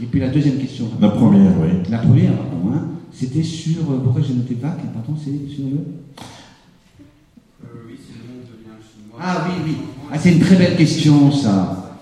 Et 0.01 0.05
puis 0.05 0.19
la 0.19 0.29
deuxième 0.29 0.57
question. 0.57 0.85
La 0.99 1.09
première, 1.09 1.53
oui. 1.61 1.69
La 1.89 1.99
première, 1.99 2.33
pardon, 2.37 2.73
hein, 2.75 2.87
c'était 3.11 3.43
sur. 3.43 3.89
euh, 3.91 3.99
pourquoi 4.03 4.21
j'ai 4.21 4.33
noté 4.33 4.55
VAC 4.55 4.77
Pardon, 4.93 5.13
c'est 5.17 5.31
sur 5.53 5.63
le. 5.63 5.77
Ah 9.19 9.47
oui, 9.47 9.53
oui. 9.65 9.75
Ah, 10.11 10.17
c'est 10.19 10.33
une 10.33 10.39
très 10.39 10.55
belle 10.55 10.75
question, 10.75 11.31
ça. 11.31 11.97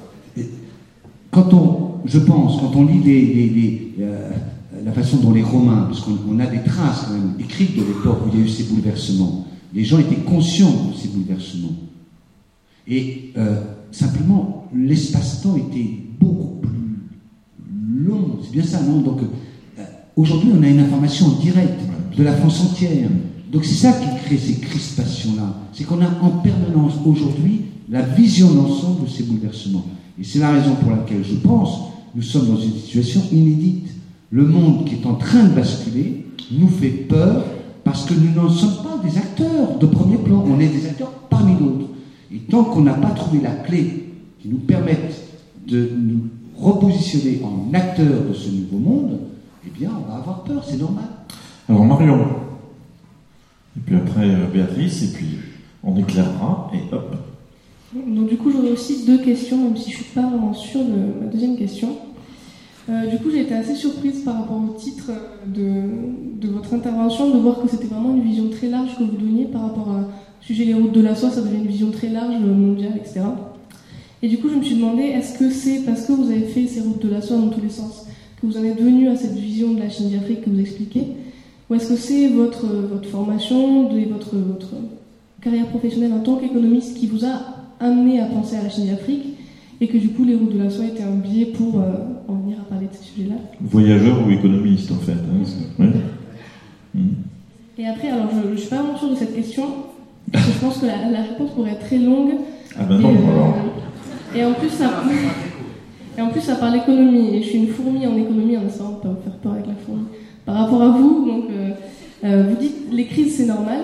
Quand 1.31 1.53
on, 1.53 2.01
je 2.05 2.19
pense, 2.19 2.59
quand 2.59 2.75
on 2.75 2.85
lit 2.85 3.93
euh, 3.99 4.29
la 4.83 4.91
façon 4.91 5.17
dont 5.17 5.31
les 5.31 5.43
Romains, 5.43 5.85
parce 5.87 6.01
qu'on 6.01 6.17
on 6.29 6.39
a 6.39 6.45
des 6.45 6.61
traces 6.63 7.05
quand 7.07 7.13
même 7.13 7.33
écrites 7.39 7.75
de 7.75 7.81
l'époque 7.81 8.19
où 8.25 8.29
il 8.33 8.39
y 8.39 8.43
a 8.43 8.45
eu 8.45 8.49
ces 8.49 8.63
bouleversements, 8.63 9.47
les 9.73 9.83
gens 9.83 9.99
étaient 9.99 10.21
conscients 10.21 10.89
de 10.91 10.97
ces 10.97 11.07
bouleversements. 11.07 11.75
Et 12.87 13.31
euh, 13.37 13.61
simplement, 13.91 14.67
l'espace-temps 14.75 15.55
était 15.55 15.89
beaucoup 16.19 16.61
plus 16.61 18.05
long. 18.05 18.39
C'est 18.43 18.51
bien 18.51 18.63
ça, 18.63 18.81
non? 18.81 19.01
Donc, 19.01 19.21
euh, 19.21 19.83
aujourd'hui, 20.15 20.49
on 20.59 20.61
a 20.61 20.67
une 20.67 20.79
information 20.79 21.29
directe 21.39 21.79
de 22.15 22.23
la 22.23 22.33
France 22.33 22.61
entière. 22.61 23.09
Donc, 23.53 23.65
c'est 23.65 23.75
ça 23.75 23.93
qui 23.93 24.07
crée 24.25 24.37
ces 24.37 24.59
crispations-là. 24.59 25.55
C'est 25.73 25.83
qu'on 25.83 26.01
a 26.01 26.09
en 26.21 26.29
permanence 26.41 26.93
aujourd'hui 27.05 27.61
la 27.89 28.01
vision 28.01 28.51
d'ensemble 28.51 29.05
de 29.05 29.09
ces 29.09 29.23
bouleversements. 29.23 29.85
Et 30.19 30.23
c'est 30.23 30.39
la 30.39 30.51
raison 30.51 30.73
pour 30.75 30.91
laquelle 30.91 31.23
je 31.23 31.35
pense 31.35 31.79
nous 32.15 32.23
sommes 32.23 32.47
dans 32.47 32.59
une 32.59 32.73
situation 32.73 33.21
inédite. 33.31 33.89
Le 34.31 34.45
monde 34.45 34.85
qui 34.85 34.95
est 34.95 35.05
en 35.05 35.13
train 35.13 35.43
de 35.43 35.49
basculer 35.49 36.25
nous 36.51 36.67
fait 36.67 36.89
peur 36.89 37.45
parce 37.83 38.05
que 38.05 38.15
nous 38.15 38.33
n'en 38.33 38.49
sommes 38.49 38.83
pas 38.83 39.07
des 39.07 39.17
acteurs 39.17 39.77
de 39.79 39.85
premier 39.85 40.17
plan. 40.17 40.43
On 40.47 40.59
est 40.59 40.67
des 40.67 40.87
acteurs 40.87 41.11
parmi 41.29 41.55
d'autres. 41.55 41.89
Et 42.31 42.39
tant 42.39 42.63
qu'on 42.63 42.81
n'a 42.81 42.93
pas 42.93 43.11
trouvé 43.11 43.39
la 43.41 43.51
clé 43.51 44.09
qui 44.41 44.47
nous 44.47 44.57
permette 44.57 45.15
de 45.67 45.91
nous 45.95 46.21
repositionner 46.57 47.41
en 47.43 47.71
acteurs 47.73 48.23
de 48.27 48.33
ce 48.33 48.49
nouveau 48.49 48.77
monde, 48.77 49.19
eh 49.65 49.69
bien, 49.69 49.91
on 49.95 50.11
va 50.11 50.17
avoir 50.17 50.43
peur, 50.43 50.63
c'est 50.67 50.79
normal. 50.79 51.05
Alors 51.69 51.85
Marion. 51.85 52.42
Et 53.77 53.79
puis 53.85 53.95
après 53.95 54.29
euh, 54.29 54.47
Béatrice, 54.51 55.03
et 55.03 55.13
puis 55.13 55.37
on 55.83 55.97
éclairera, 55.97 56.71
et 56.73 56.93
hop. 56.93 57.15
Donc 57.95 58.29
du 58.29 58.37
coup, 58.37 58.51
j'aurais 58.51 58.71
aussi 58.71 59.05
deux 59.05 59.19
questions, 59.19 59.57
même 59.57 59.77
si 59.77 59.91
je 59.91 59.97
suis 59.97 60.13
pas 60.15 60.21
vraiment 60.21 60.53
sûre 60.53 60.83
de 60.83 61.23
ma 61.23 61.31
deuxième 61.31 61.57
question. 61.57 61.97
Euh, 62.89 63.07
du 63.07 63.17
coup, 63.17 63.29
j'ai 63.31 63.41
été 63.41 63.53
assez 63.53 63.75
surprise 63.75 64.23
par 64.23 64.39
rapport 64.39 64.57
au 64.57 64.77
titre 64.77 65.11
de, 65.47 66.41
de 66.41 66.51
votre 66.51 66.73
intervention, 66.73 67.33
de 67.33 67.39
voir 67.39 67.61
que 67.61 67.67
c'était 67.69 67.87
vraiment 67.87 68.13
une 68.13 68.23
vision 68.23 68.49
très 68.49 68.67
large 68.67 68.97
que 68.97 69.03
vous 69.03 69.17
donniez 69.17 69.45
par 69.45 69.61
rapport 69.61 69.89
à 69.89 70.09
sujet 70.41 70.65
les 70.65 70.73
routes 70.73 70.91
de 70.91 71.01
la 71.01 71.15
soie, 71.15 71.29
ça 71.29 71.41
devient 71.41 71.57
une 71.57 71.67
vision 71.67 71.91
très 71.91 72.09
large, 72.09 72.35
euh, 72.35 72.53
mondiale, 72.53 72.93
etc. 72.97 73.21
Et 74.21 74.27
du 74.27 74.37
coup, 74.37 74.49
je 74.49 74.55
me 74.55 74.63
suis 74.63 74.75
demandé, 74.75 75.03
est-ce 75.03 75.37
que 75.37 75.49
c'est 75.49 75.79
parce 75.85 76.05
que 76.05 76.13
vous 76.13 76.29
avez 76.29 76.41
fait 76.43 76.67
ces 76.67 76.81
routes 76.81 77.01
de 77.01 77.09
la 77.09 77.21
soie 77.21 77.37
dans 77.37 77.49
tous 77.49 77.61
les 77.61 77.69
sens 77.69 78.05
que 78.41 78.47
vous 78.47 78.57
en 78.57 78.63
êtes 78.63 78.81
venu 78.81 79.07
à 79.07 79.15
cette 79.15 79.35
vision 79.35 79.73
de 79.73 79.79
la 79.79 79.89
Chine 79.89 80.09
d'Afrique 80.09 80.41
que 80.41 80.49
vous 80.49 80.59
expliquez 80.59 81.07
Ou 81.73 81.75
est-ce 81.75 81.89
que 81.89 81.95
c'est 81.95 82.27
votre, 82.27 82.67
votre 82.67 83.09
formation, 83.09 83.89
de, 83.89 83.99
votre, 84.07 84.35
votre 84.35 84.69
carrière 85.41 85.65
professionnelle 85.65 86.13
en 86.13 86.19
tant 86.19 86.35
qu'économiste 86.35 86.95
qui 86.95 87.07
vous 87.07 87.25
a 87.25 87.39
amené 87.79 88.19
à 88.19 88.25
penser 88.25 88.57
à 88.57 88.61
la 88.61 88.69
Chine 88.69 88.85
d'Afrique 88.91 89.25
et 89.81 89.87
que 89.87 89.97
du 89.97 90.09
coup 90.09 90.23
les 90.23 90.35
routes 90.35 90.53
de 90.55 90.61
la 90.63 90.69
soie 90.69 90.85
étaient 90.85 91.01
un 91.01 91.15
biais 91.15 91.47
pour 91.47 91.79
euh, 91.79 91.93
en 92.27 92.35
venir 92.35 92.57
à 92.61 92.69
parler 92.69 92.85
de 92.85 92.93
ces 92.93 93.03
sujets-là? 93.11 93.37
Voyageur 93.59 94.23
ou 94.23 94.29
économiste, 94.29 94.91
en 94.91 94.97
fait. 95.03 95.13
hein, 95.13 95.43
ouais. 95.79 95.87
Mhm. 96.95 97.15
Et 97.79 97.87
après, 97.87 98.09
alors 98.09 98.27
je 98.45 98.51
ne 98.51 98.55
suis 98.55 98.69
pas 98.69 98.75
vraiment 98.83 98.95
sûre 98.95 99.09
de 99.09 99.15
cette 99.15 99.33
question, 99.35 99.63
parce 100.31 100.45
que 100.45 100.51
je 100.53 100.59
pense 100.59 100.77
que 100.77 100.85
la, 100.85 101.09
la 101.09 101.23
réponse 101.23 101.49
pourrait 101.55 101.71
être 101.71 101.79
très 101.87 101.97
longue. 101.97 102.33
Ah 102.77 102.83
ben 102.83 102.99
et, 102.99 103.01
non, 103.01 103.09
euh, 103.09 103.31
alors. 103.31 103.55
et 104.35 104.45
en 104.45 104.53
plus, 104.53 104.69
ça, 104.69 105.01
et 106.19 106.21
en 106.21 106.27
plus, 106.29 106.41
ça 106.41 106.53
parle 106.53 106.75
économie, 106.77 107.35
et 107.35 107.41
je 107.41 107.47
suis 107.47 107.57
une 107.57 107.69
fourmi 107.69 108.05
en 108.05 108.15
économie, 108.15 108.57
en 108.57 108.67
essayant 108.67 108.91
de 108.91 108.95
pas 108.97 109.07
vous 109.09 109.23
faire 109.23 109.33
peur 109.41 109.53
avec 109.53 109.65
la 109.65 109.73
fourmi. 109.73 110.03
Par 110.45 110.55
rapport 110.55 110.81
à 110.81 110.89
vous, 110.89 111.27
euh, 111.49 111.69
euh, 112.25 112.43
vous 112.49 112.55
dites 112.55 112.91
les 112.91 113.05
crises 113.05 113.37
c'est 113.37 113.45
normal. 113.45 113.79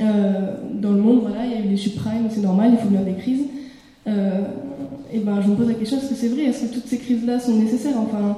Euh, 0.00 0.56
dans 0.74 0.92
le 0.92 1.00
monde, 1.00 1.20
voilà, 1.22 1.46
il 1.46 1.52
y 1.52 1.54
a 1.54 1.60
eu 1.64 1.68
des 1.68 1.76
subprimes, 1.76 2.26
c'est 2.28 2.42
normal, 2.42 2.70
il 2.72 2.78
faut 2.78 2.88
bien 2.88 3.02
des 3.02 3.14
crises. 3.14 3.44
Et 4.06 5.20
ben, 5.20 5.40
je 5.40 5.48
me 5.48 5.54
pose 5.54 5.68
la 5.68 5.74
question 5.74 5.98
est-ce 5.98 6.08
que 6.08 6.14
c'est 6.14 6.28
vrai? 6.28 6.42
Est-ce 6.42 6.66
que 6.66 6.74
toutes 6.74 6.86
ces 6.86 6.98
crises-là 6.98 7.38
sont 7.38 7.56
nécessaires? 7.56 7.94
Enfin, 7.96 8.36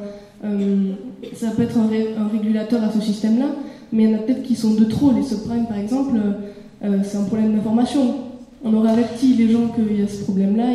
ça 1.35 1.51
peut 1.57 1.63
être 1.63 1.79
un, 1.79 1.89
ré- 1.89 2.15
un 2.19 2.29
régulateur 2.29 2.85
à 2.85 2.93
ce 2.93 3.01
système-là, 3.01 3.47
mais 3.93 4.05
il 4.05 4.11
y 4.11 4.15
en 4.15 4.19
a 4.19 4.21
peut-être 4.21 4.43
qui 4.43 4.55
sont 4.55 4.75
de 4.75 4.85
trop. 4.85 5.13
Les 5.13 5.23
subprimes, 5.23 5.67
par 5.67 5.79
exemple, 5.79 6.19
c'est 7.03 7.17
un 7.17 7.25
problème 7.25 7.55
d'information. 7.55 8.15
On 8.63 8.75
aurait 8.75 8.91
averti 8.91 9.35
les 9.35 9.49
gens 9.49 9.69
qu'il 9.69 9.99
y 9.99 10.03
a 10.03 10.09
ce 10.09 10.23
problème-là, 10.25 10.67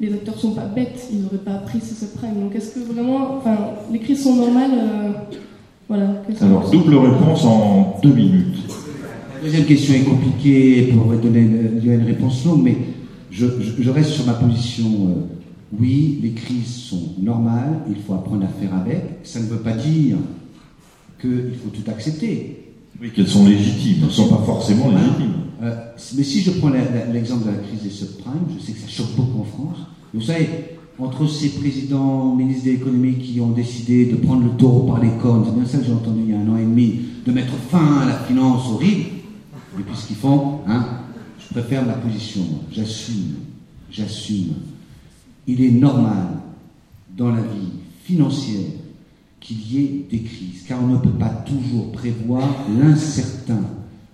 les 0.00 0.12
acteurs 0.12 0.38
sont 0.38 0.52
pas 0.52 0.66
bêtes, 0.66 1.08
ils 1.12 1.22
n'auraient 1.22 1.38
pas 1.38 1.54
appris 1.54 1.80
ces 1.80 1.94
subprimes. 1.94 2.40
Donc, 2.40 2.54
est-ce 2.54 2.74
que 2.74 2.80
vraiment, 2.80 3.36
enfin, 3.38 3.56
les 3.90 3.98
crises 3.98 4.22
sont 4.22 4.34
normales 4.34 4.70
Voilà. 5.88 6.22
Alors, 6.40 6.70
double 6.70 6.96
réponse 6.96 7.44
en 7.44 7.98
deux 8.02 8.12
minutes. 8.12 8.56
La 9.36 9.44
deuxième 9.50 9.64
question 9.66 9.94
est 9.94 10.04
compliquée 10.04 10.92
pour 10.94 11.12
donner 11.14 11.40
une, 11.40 11.80
donner 11.80 11.94
une 11.94 12.04
réponse 12.06 12.44
longue, 12.46 12.62
mais 12.62 12.76
je, 13.30 13.46
je- 13.60 13.82
je 13.82 13.90
reste 13.90 14.10
sur 14.10 14.24
ma 14.26 14.34
position. 14.34 14.84
euh, 15.08 15.14
oui, 15.78 16.20
les 16.22 16.30
crises 16.30 16.72
sont 16.88 17.14
normales, 17.20 17.80
il 17.88 17.96
faut 17.96 18.14
apprendre 18.14 18.44
à 18.44 18.48
faire 18.48 18.74
avec. 18.74 19.02
Ça 19.24 19.40
ne 19.40 19.46
veut 19.46 19.58
pas 19.58 19.72
dire 19.72 20.16
qu'il 21.20 21.52
faut 21.62 21.70
tout 21.70 21.90
accepter. 21.90 22.60
Oui, 23.00 23.10
qu'elles 23.10 23.26
sont 23.28 23.44
légitimes, 23.46 23.96
elles 24.02 24.06
ne 24.06 24.10
sont 24.10 24.28
pas 24.28 24.42
forcément 24.46 24.88
légitimes. 24.90 25.32
Euh, 25.62 25.74
mais 26.16 26.22
si 26.22 26.42
je 26.42 26.52
prends 26.52 26.70
l'exemple 27.12 27.44
de 27.46 27.50
la 27.50 27.56
crise 27.58 27.82
des 27.82 27.90
subprimes, 27.90 28.46
je 28.56 28.64
sais 28.64 28.72
que 28.72 28.78
ça 28.78 28.88
choque 28.88 29.16
beaucoup 29.16 29.40
en 29.40 29.44
France. 29.44 29.78
Vous 30.14 30.20
savez, 30.22 30.48
entre 30.98 31.26
ces 31.26 31.50
présidents, 31.50 32.34
ministres 32.34 32.66
de 32.66 32.70
l'économie 32.70 33.18
qui 33.18 33.40
ont 33.40 33.50
décidé 33.50 34.06
de 34.06 34.16
prendre 34.16 34.44
le 34.44 34.50
taureau 34.50 34.86
par 34.86 35.02
les 35.02 35.10
cornes, 35.20 35.44
c'est 35.44 35.54
bien 35.54 35.66
ça 35.66 35.78
que 35.78 35.84
j'ai 35.84 35.92
entendu 35.92 36.22
il 36.24 36.30
y 36.30 36.34
a 36.34 36.38
un 36.38 36.48
an 36.48 36.56
et 36.56 36.62
demi, 36.62 37.00
de 37.26 37.32
mettre 37.32 37.54
fin 37.70 37.98
à 37.98 38.06
la 38.06 38.18
finance 38.20 38.70
horrible, 38.70 39.06
et 39.78 39.82
puis 39.82 39.96
ce 39.96 40.06
qu'ils 40.06 40.16
font, 40.16 40.60
hein, 40.68 40.84
je 41.38 41.52
préfère 41.52 41.84
ma 41.84 41.94
position, 41.94 42.42
j'assume, 42.70 43.34
j'assume. 43.90 44.54
Il 45.46 45.60
est 45.60 45.70
normal 45.70 46.28
dans 47.16 47.30
la 47.30 47.42
vie 47.42 47.72
financière 48.04 48.70
qu'il 49.40 49.72
y 49.72 49.78
ait 49.78 50.06
des 50.10 50.20
crises, 50.20 50.64
car 50.66 50.82
on 50.82 50.86
ne 50.86 50.98
peut 50.98 51.10
pas 51.10 51.28
toujours 51.28 51.92
prévoir 51.92 52.48
l'incertain. 52.78 53.60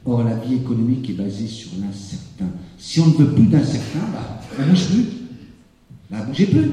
Or, 0.06 0.24
la 0.24 0.34
vie 0.36 0.54
économique 0.54 1.10
est 1.10 1.14
basée 1.14 1.46
sur 1.46 1.70
l'incertain. 1.80 2.46
Si 2.78 3.00
on 3.00 3.08
ne 3.08 3.12
veut 3.12 3.32
plus 3.34 3.44
d'incertain, 3.44 4.00
bah, 4.12 4.40
on 4.58 4.62
ne 4.62 4.70
bouge 4.70 4.86
plus. 4.86 5.19
Bah, 6.10 6.18
bougez 6.26 6.46
plus. 6.46 6.70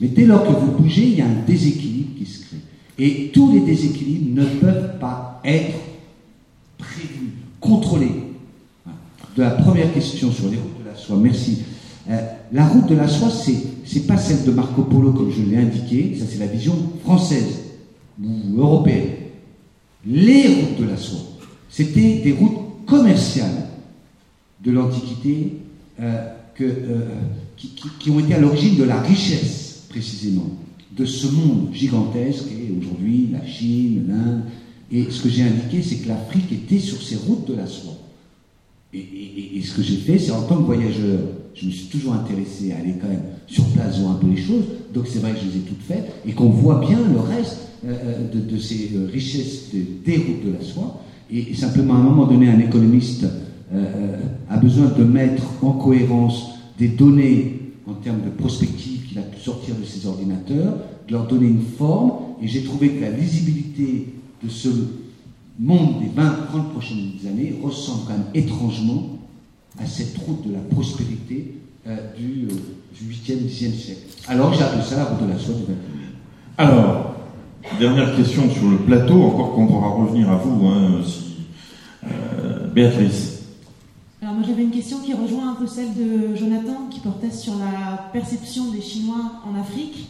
Mais 0.00 0.08
dès 0.08 0.26
lors 0.26 0.44
que 0.46 0.52
vous 0.52 0.72
bougez, 0.72 1.06
il 1.06 1.14
y 1.16 1.22
a 1.22 1.26
un 1.26 1.42
déséquilibre 1.46 2.18
qui 2.18 2.26
se 2.26 2.44
crée. 2.44 2.58
Et 2.98 3.30
tous 3.32 3.52
les 3.52 3.60
déséquilibres 3.60 4.40
ne 4.40 4.46
peuvent 4.46 4.98
pas 4.98 5.40
être 5.44 5.78
prévus, 6.78 7.32
contrôlés. 7.60 8.12
De 9.36 9.42
la 9.42 9.50
première 9.50 9.92
question 9.92 10.32
sur 10.32 10.50
les 10.50 10.56
routes 10.56 10.82
de 10.82 10.88
la 10.88 10.96
soie, 10.96 11.16
merci. 11.16 11.58
Euh, 12.08 12.20
la 12.52 12.66
route 12.66 12.86
de 12.86 12.94
la 12.94 13.08
soie, 13.08 13.30
c'est 13.30 13.76
c'est 13.86 14.06
pas 14.06 14.18
celle 14.18 14.44
de 14.44 14.50
Marco 14.50 14.82
Polo 14.82 15.12
comme 15.12 15.30
je 15.30 15.42
l'ai 15.42 15.56
indiqué, 15.56 16.16
ça 16.18 16.24
c'est 16.28 16.38
la 16.38 16.46
vision 16.46 16.74
française 17.04 17.60
ou 18.22 18.60
européenne. 18.60 19.10
Les 20.04 20.48
routes 20.48 20.80
de 20.80 20.84
la 20.84 20.96
soie, 20.96 21.20
c'était 21.70 22.18
des 22.18 22.32
routes 22.32 22.84
commerciales 22.84 23.68
de 24.64 24.72
l'Antiquité 24.72 25.52
euh, 26.00 26.28
que, 26.54 26.64
euh, 26.64 27.08
qui, 27.56 28.10
ont 28.10 28.20
été 28.20 28.34
à 28.34 28.40
l'origine 28.40 28.76
de 28.76 28.84
la 28.84 29.00
richesse, 29.00 29.84
précisément, 29.88 30.50
de 30.96 31.04
ce 31.04 31.26
monde 31.26 31.68
gigantesque 31.72 32.46
et 32.50 32.72
aujourd'hui 32.78 33.28
la 33.32 33.46
Chine, 33.46 34.06
l'Inde. 34.08 34.42
Et 34.92 35.10
ce 35.10 35.22
que 35.22 35.28
j'ai 35.28 35.42
indiqué, 35.42 35.82
c'est 35.82 35.96
que 35.96 36.08
l'Afrique 36.08 36.52
était 36.52 36.78
sur 36.78 37.02
ces 37.02 37.16
routes 37.16 37.48
de 37.48 37.54
la 37.54 37.66
soie. 37.66 37.98
Et, 38.94 39.60
ce 39.62 39.74
que 39.74 39.82
j'ai 39.82 39.96
fait, 39.96 40.18
c'est 40.18 40.30
en 40.30 40.42
tant 40.42 40.56
que 40.56 40.62
voyageur, 40.62 41.18
je 41.54 41.66
me 41.66 41.70
suis 41.70 41.86
toujours 41.86 42.14
intéressé 42.14 42.72
à 42.72 42.78
aller 42.78 42.94
quand 43.00 43.08
même 43.08 43.22
sur 43.46 43.64
place 43.70 43.98
voir 43.98 44.12
un 44.12 44.14
peu 44.16 44.28
les 44.28 44.40
choses. 44.40 44.64
Donc 44.94 45.06
c'est 45.08 45.18
vrai 45.18 45.32
que 45.32 45.38
je 45.40 45.46
les 45.46 45.56
ai 45.56 45.60
toutes 45.60 45.82
faites 45.82 46.12
et 46.26 46.32
qu'on 46.32 46.50
voit 46.50 46.80
bien 46.86 46.98
le 47.12 47.18
reste 47.18 47.58
euh, 47.84 47.92
euh, 47.92 48.50
de, 48.50 48.58
ces 48.58 48.92
euh, 48.94 49.08
richesses 49.12 49.70
de- 49.74 49.84
des 50.04 50.16
routes 50.18 50.46
de 50.46 50.52
la 50.52 50.62
soie. 50.64 51.02
Et, 51.30 51.54
simplement, 51.54 51.94
à 51.94 51.98
un 51.98 52.02
moment 52.02 52.26
donné, 52.26 52.48
un 52.48 52.60
économiste 52.60 53.26
a 54.48 54.56
besoin 54.58 54.92
de 54.96 55.02
mettre 55.02 55.42
en 55.60 55.72
cohérence 55.72 56.55
des 56.78 56.88
données 56.88 57.60
en 57.88 57.94
termes 57.94 58.22
de 58.22 58.30
prospective 58.30 59.06
qu'il 59.08 59.18
a 59.18 59.22
pu 59.22 59.40
sortir 59.40 59.74
de 59.76 59.84
ses 59.84 60.06
ordinateurs, 60.06 60.74
de 61.06 61.12
leur 61.12 61.26
donner 61.26 61.46
une 61.46 61.62
forme. 61.62 62.12
Et 62.42 62.48
j'ai 62.48 62.64
trouvé 62.64 62.90
que 62.90 63.00
la 63.00 63.10
lisibilité 63.10 64.14
de 64.42 64.48
ce 64.48 64.68
monde 65.58 66.00
des 66.00 66.08
20-30 66.08 66.70
prochaines 66.72 67.12
années 67.26 67.54
ressemble 67.62 68.02
quand 68.06 68.12
même 68.12 68.26
étrangement 68.34 69.18
à 69.78 69.86
cette 69.86 70.16
route 70.18 70.46
de 70.46 70.52
la 70.52 70.60
prospérité 70.60 71.54
euh, 71.86 71.96
du, 72.16 72.48
euh, 72.50 72.54
du 72.98 73.14
8e, 73.14 73.46
10e 73.46 73.72
siècle. 73.72 74.00
Alors 74.28 74.52
j'ai 74.52 74.62
appelé 74.62 74.82
ça 74.82 74.96
la 74.96 75.04
route 75.04 75.26
de 75.26 75.32
la 75.32 75.38
soie 75.38 75.54
du 75.54 75.62
21e. 75.62 75.76
Alors, 76.58 77.14
dernière 77.78 78.16
question 78.16 78.50
sur 78.50 78.68
le 78.68 78.78
plateau, 78.78 79.22
encore 79.22 79.54
qu'on 79.54 79.66
pourra 79.66 79.88
revenir 79.90 80.30
à 80.30 80.36
vous, 80.36 80.66
hein, 80.66 81.00
euh, 82.04 82.68
Béatrice. 82.68 83.35
Alors 84.22 84.34
moi 84.34 84.42
j'avais 84.46 84.62
une 84.62 84.70
question 84.70 85.00
qui 85.00 85.12
rejoint 85.12 85.52
un 85.52 85.54
peu 85.54 85.66
celle 85.66 85.94
de 85.94 86.34
Jonathan 86.34 86.88
qui 86.90 87.00
portait 87.00 87.30
sur 87.30 87.54
la 87.56 88.08
perception 88.12 88.70
des 88.70 88.80
Chinois 88.80 89.42
en 89.44 89.58
Afrique. 89.58 90.08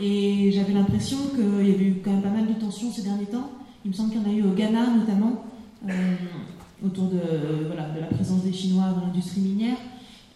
Et 0.00 0.50
j'avais 0.52 0.72
l'impression 0.72 1.18
qu'il 1.34 1.68
y 1.68 1.74
avait 1.74 1.84
eu 1.84 1.96
quand 2.02 2.10
même 2.10 2.22
pas 2.22 2.30
mal 2.30 2.46
de 2.46 2.54
tensions 2.54 2.90
ces 2.90 3.02
derniers 3.02 3.26
temps. 3.26 3.50
Il 3.84 3.90
me 3.90 3.94
semble 3.94 4.10
qu'il 4.10 4.22
y 4.22 4.24
en 4.24 4.28
a 4.28 4.32
eu 4.32 4.42
au 4.42 4.54
Ghana 4.54 4.94
notamment, 4.96 5.44
euh, 5.88 6.14
autour 6.84 7.04
de, 7.04 7.20
voilà, 7.66 7.88
de 7.90 8.00
la 8.00 8.06
présence 8.06 8.42
des 8.42 8.52
Chinois 8.52 8.94
dans 8.96 9.06
l'industrie 9.06 9.42
minière. 9.42 9.76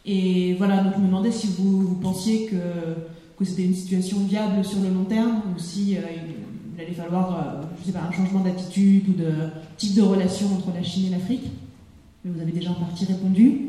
Et 0.04 0.54
voilà, 0.54 0.84
donc 0.84 0.94
je 0.96 1.00
me 1.00 1.06
demandais 1.06 1.32
si 1.32 1.48
vous, 1.58 1.96
pensiez 2.00 2.46
que, 2.46 3.44
c'était 3.44 3.64
une 3.64 3.74
situation 3.74 4.18
viable 4.20 4.64
sur 4.64 4.80
le 4.80 4.90
long 4.90 5.04
terme 5.04 5.42
ou 5.54 5.58
si 5.58 5.96
euh, 5.96 6.00
il 6.76 6.80
allait 6.80 6.94
falloir, 6.94 7.34
euh, 7.34 7.62
je 7.80 7.86
sais 7.86 7.92
pas, 7.92 8.04
un 8.08 8.12
changement 8.12 8.40
d'attitude 8.40 9.08
ou 9.08 9.12
de 9.12 9.32
type 9.76 9.94
de 9.94 10.02
relation 10.02 10.46
entre 10.54 10.72
la 10.72 10.82
Chine 10.82 11.06
et 11.08 11.10
l'Afrique. 11.10 11.46
Mais 12.26 12.32
vous 12.34 12.40
avez 12.40 12.50
déjà 12.50 12.70
en 12.70 12.74
partie 12.74 13.04
répondu. 13.04 13.60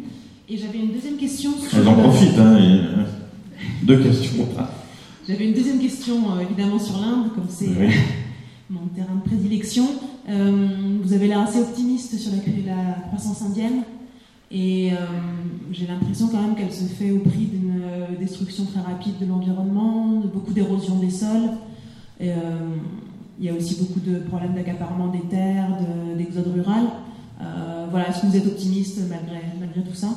Et 0.49 0.57
j'avais 0.57 0.79
une 0.79 0.91
deuxième 0.91 1.17
question 1.17 1.51
sur. 1.57 1.83
J'en 1.83 1.93
profite, 1.93 2.35
hein, 2.39 2.57
et, 2.57 2.61
euh, 2.79 3.03
deux 3.83 3.99
questions. 3.99 4.45
J'avais 5.27 5.47
une 5.49 5.53
deuxième 5.53 5.77
question, 5.79 6.15
euh, 6.31 6.39
évidemment, 6.41 6.79
sur 6.79 6.99
l'Inde, 6.99 7.33
comme 7.35 7.45
c'est 7.49 7.67
Oui. 7.67 7.85
euh, 7.85 7.91
mon 8.71 8.87
terrain 8.95 9.13
de 9.15 9.21
prédilection. 9.29 9.85
Euh, 10.29 10.67
vous 11.03 11.13
avez 11.13 11.27
l'air 11.27 11.41
assez 11.41 11.59
optimiste 11.59 12.17
sur 12.17 12.31
la, 12.31 12.37
la 12.73 12.93
croissance 13.09 13.43
indienne. 13.43 13.83
Et 14.49 14.91
euh, 14.93 14.95
j'ai 15.71 15.85
l'impression 15.85 16.27
quand 16.29 16.41
même 16.41 16.55
qu'elle 16.55 16.73
se 16.73 16.85
fait 16.85 17.11
au 17.11 17.19
prix 17.19 17.45
d'une 17.45 17.81
destruction 18.19 18.65
très 18.65 18.79
rapide 18.79 19.19
de 19.21 19.25
l'environnement, 19.27 20.21
de 20.21 20.27
beaucoup 20.27 20.53
d'érosion 20.53 20.95
des 20.95 21.11
sols. 21.11 21.51
Et, 22.19 22.31
euh, 22.31 22.33
il 23.39 23.45
y 23.45 23.49
a 23.49 23.53
aussi 23.53 23.75
beaucoup 23.75 23.99
de 23.99 24.17
problèmes 24.19 24.55
d'accaparement 24.55 25.09
des 25.09 25.19
terres, 25.29 25.77
de- 25.79 26.17
d'exode 26.17 26.51
rural. 26.55 26.85
Euh, 27.41 27.85
voilà, 27.89 28.09
est-ce 28.09 28.21
que 28.21 28.27
vous 28.27 28.35
êtes 28.37 28.47
optimiste 28.47 28.99
malgré, 29.09 29.41
malgré 29.59 29.81
tout 29.81 29.95
ça? 29.95 30.09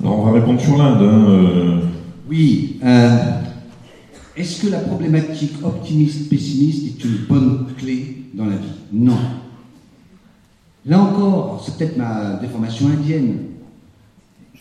Alors 0.00 0.18
on 0.18 0.24
va 0.26 0.32
répondre 0.32 0.60
sur 0.60 0.76
l'Inde. 0.76 1.02
hein, 1.02 1.24
euh, 1.28 1.80
Oui. 2.28 2.78
euh, 2.84 3.40
Est-ce 4.36 4.62
que 4.62 4.68
la 4.68 4.80
problématique 4.80 5.52
optimiste-pessimiste 5.62 6.86
est 6.86 7.04
une 7.04 7.16
bonne 7.28 7.66
clé 7.76 8.24
dans 8.34 8.46
la 8.46 8.56
vie? 8.56 8.68
Non. 8.92 9.18
Là 10.84 11.00
encore, 11.00 11.62
c'est 11.64 11.76
peut-être 11.78 11.96
ma 11.96 12.34
déformation 12.34 12.88
indienne. 12.88 13.38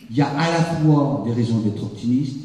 Il 0.09 0.15
y 0.17 0.21
a 0.21 0.27
à 0.27 0.51
la 0.51 0.63
fois 0.63 1.23
des 1.25 1.33
raisons 1.33 1.59
d'être 1.59 1.81
optimiste, 1.83 2.37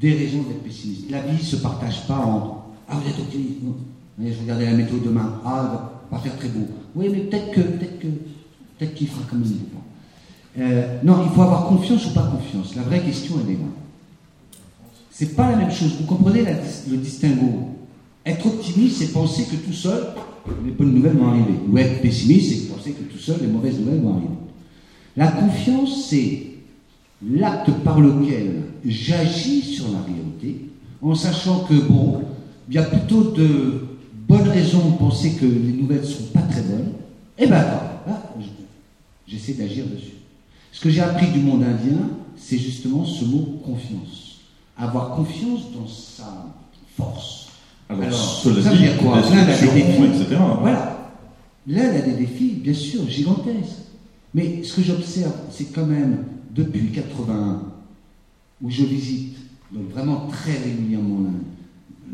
des 0.00 0.12
raisons 0.12 0.42
d'être 0.42 0.62
pessimiste. 0.62 1.10
La 1.10 1.22
vie 1.22 1.32
ne 1.38 1.38
se 1.42 1.56
partage 1.56 2.06
pas 2.06 2.18
en 2.18 2.66
Ah, 2.88 2.96
vous 3.02 3.08
êtes 3.10 3.18
optimiste 3.18 3.62
Non? 3.64 3.74
Allez, 4.20 4.32
je 4.34 4.40
regardais 4.42 4.66
la 4.66 4.76
météo 4.76 4.98
demain. 5.04 5.40
Ah, 5.44 5.62
il 5.64 5.72
va 5.72 5.92
pas 6.10 6.18
faire 6.18 6.36
très 6.36 6.48
beau. 6.48 6.68
Oui, 6.94 7.08
mais 7.10 7.20
peut-être 7.20 7.50
que, 7.52 7.60
peut-être 7.60 7.98
que, 7.98 8.06
peut-être 8.78 8.94
qu'il 8.94 9.08
fera 9.08 9.22
quand 9.30 9.36
même 9.36 9.48
beau. 9.48 9.80
Euh, 10.58 10.98
non, 11.02 11.24
il 11.24 11.30
faut 11.30 11.42
avoir 11.42 11.66
confiance 11.66 12.06
ou 12.06 12.10
pas 12.10 12.22
confiance. 12.22 12.74
La 12.76 12.82
vraie 12.82 13.00
question, 13.00 13.36
elle 13.42 13.54
est 13.54 13.58
là. 13.58 13.66
C'est 15.10 15.34
pas 15.34 15.50
la 15.50 15.56
même 15.56 15.70
chose. 15.70 15.96
Vous 16.00 16.06
comprenez 16.06 16.44
le 16.90 16.96
distinguo? 16.96 17.70
Être 18.24 18.46
optimiste, 18.46 18.98
c'est 18.98 19.12
penser 19.12 19.44
que 19.44 19.56
tout 19.56 19.72
seul, 19.72 20.08
les 20.64 20.70
bonnes 20.72 20.94
nouvelles 20.94 21.16
vont 21.16 21.28
arriver. 21.28 21.54
Ou 21.70 21.78
être 21.78 22.02
pessimiste, 22.02 22.52
c'est 22.52 22.74
penser 22.74 22.92
que 22.92 23.02
tout 23.04 23.18
seul, 23.18 23.38
les 23.40 23.46
mauvaises 23.46 23.78
nouvelles 23.78 24.00
vont 24.00 24.12
arriver. 24.12 24.28
La 25.16 25.28
confiance, 25.28 26.06
c'est 26.08 26.46
l'acte 27.26 27.70
par 27.84 28.00
lequel 28.00 28.62
j'agis 28.84 29.62
sur 29.62 29.86
la 29.92 30.00
réalité, 30.00 30.68
en 31.00 31.14
sachant 31.14 31.60
que, 31.60 31.74
bon, 31.74 32.22
il 32.68 32.74
y 32.74 32.78
a 32.78 32.84
plutôt 32.84 33.30
de 33.30 33.86
bonnes 34.38 34.48
raisons 34.48 34.90
de 34.90 34.96
penser 34.98 35.32
que 35.34 35.44
les 35.44 35.72
nouvelles 35.72 36.00
ne 36.00 36.06
sont 36.06 36.24
pas 36.32 36.42
très 36.42 36.62
bonnes. 36.62 36.92
Ben, 37.38 37.48
là, 37.50 38.22
je- 38.40 39.32
j'essaie 39.32 39.54
d'agir 39.54 39.84
dessus. 39.86 40.12
Ce 40.72 40.80
que 40.80 40.90
j'ai 40.90 41.00
appris 41.00 41.26
du 41.30 41.40
monde 41.40 41.62
indien, 41.62 42.08
c'est 42.36 42.58
justement 42.58 43.04
ce 43.04 43.24
mot 43.24 43.60
confiance. 43.64 44.38
Avoir 44.76 45.14
confiance 45.16 45.70
dans 45.78 45.86
sa 45.86 46.46
force. 46.96 47.48
alors, 47.88 48.04
Alors, 48.04 48.18
cela 48.42 48.62
ça 48.62 48.70
veut 48.70 48.78
dire 48.78 48.96
quoi 48.98 49.20
L'Inde 49.20 49.48
a 49.48 49.58
des 49.58 49.66
défis. 49.82 50.02
etc. 50.04 50.36
Voilà. 50.60 51.12
L'Inde 51.66 51.94
a 51.96 52.00
des 52.00 52.12
défis, 52.14 52.54
bien 52.62 52.74
sûr, 52.74 53.08
gigantesques. 53.08 53.80
Mais 54.34 54.62
ce 54.64 54.76
que 54.76 54.82
j'observe, 54.82 55.32
c'est 55.50 55.72
quand 55.74 55.84
même, 55.86 56.24
depuis 56.54 56.90
81, 56.90 57.62
où 58.62 58.70
je 58.70 58.84
visite, 58.84 59.36
donc 59.72 59.90
vraiment 59.90 60.26
très 60.30 60.52
régulièrement 60.52 61.18
l'Inde, 61.20 61.42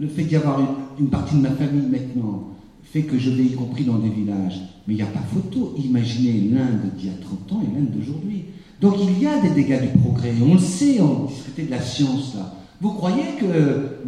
le 0.01 0.09
fait 0.09 0.25
d'y 0.25 0.37
avoir 0.37 0.61
une, 0.61 0.67
une 0.99 1.09
partie 1.09 1.37
de 1.37 1.41
ma 1.41 1.51
famille 1.51 1.87
maintenant 1.87 2.49
fait 2.83 3.03
que 3.03 3.19
je 3.19 3.31
vais 3.31 3.45
y 3.45 3.53
compris 3.53 3.85
dans 3.85 3.99
des 3.99 4.09
villages. 4.09 4.61
Mais 4.87 4.95
il 4.95 4.97
n'y 4.97 5.03
a 5.03 5.07
pas 5.07 5.21
photo. 5.21 5.75
Imaginez 5.83 6.49
l'Inde 6.51 6.91
d'il 6.97 7.09
y 7.09 7.11
a 7.11 7.19
30 7.21 7.53
ans 7.53 7.63
et 7.63 7.79
l'Inde 7.79 7.91
d'aujourd'hui. 7.91 8.45
Donc 8.81 8.95
il 9.01 9.23
y 9.23 9.27
a 9.27 9.41
des 9.41 9.51
dégâts 9.51 9.83
du 9.83 9.99
progrès. 9.99 10.33
On 10.43 10.55
le 10.55 10.61
sait, 10.61 11.01
on 11.01 11.25
discutait 11.25 11.65
de 11.65 11.71
la 11.71 11.83
science 11.83 12.35
là. 12.35 12.55
Vous 12.81 12.93
croyez 12.93 13.25
que 13.41 14.07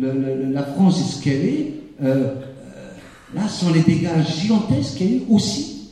la 0.53 0.63
France 0.63 1.01
est 1.01 1.13
ce 1.17 1.23
qu'elle 1.23 1.45
est? 1.45 1.75
Euh, 2.03 2.35
euh, 2.35 2.91
Là, 3.35 3.49
sont 3.49 3.73
les 3.73 3.83
dégâts 3.83 4.09
gigantesques 4.27 4.97
qu'il 4.97 5.11
y 5.11 5.15
a 5.15 5.17
eu 5.19 5.23
aussi. 5.29 5.89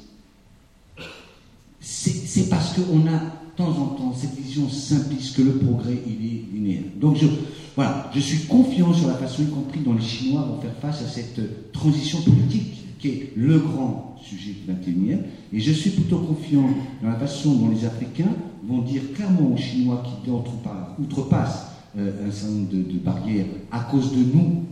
C'est 1.81 2.49
parce 2.49 2.75
qu'on 2.75 3.07
a 3.09 3.21
temps 3.59 3.71
en 3.71 3.87
temps 3.89 4.15
cette 4.15 4.37
vision 4.37 4.69
simpliste 4.69 5.37
que 5.37 5.43
le 5.43 5.57
progrès, 5.57 5.99
il 6.07 6.25
est 6.25 6.55
linéaire. 6.55 6.85
Donc, 6.97 7.17
je, 7.17 7.27
voilà, 7.75 8.11
je 8.15 8.21
suis 8.21 8.47
confiant 8.47 8.95
sur 8.95 9.09
la 9.09 9.15
façon, 9.15 9.43
y 9.43 9.47
compris 9.47 9.81
dont 9.81 9.95
les 9.95 10.03
Chinois 10.03 10.43
vont 10.43 10.61
faire 10.61 10.75
face 10.81 11.03
à 11.03 11.09
cette 11.09 11.73
transition 11.73 12.23
politique 12.23 12.99
qui 13.01 13.09
est 13.09 13.33
le 13.37 13.59
grand 13.59 14.17
sujet 14.23 14.53
du 14.53 14.73
21e. 14.73 15.19
Et 15.53 15.61
je 15.61 15.73
suis 15.73 15.91
plutôt 15.91 16.19
confiant 16.19 16.71
dans 17.03 17.09
la 17.09 17.17
façon 17.17 17.55
dont 17.55 17.69
les 17.69 17.85
Africains 17.85 18.33
vont 18.65 18.83
dire 18.83 19.03
clairement 19.15 19.53
aux 19.53 19.57
Chinois 19.57 20.03
qui 20.05 20.31
outrepassent 20.31 21.67
euh, 21.99 22.29
un 22.29 22.31
certain 22.31 22.55
nombre 22.55 22.71
de, 22.71 22.83
de 22.83 22.99
barrières 22.99 23.47
à 23.73 23.81
cause 23.81 24.13
de 24.13 24.19
nous, 24.19 24.65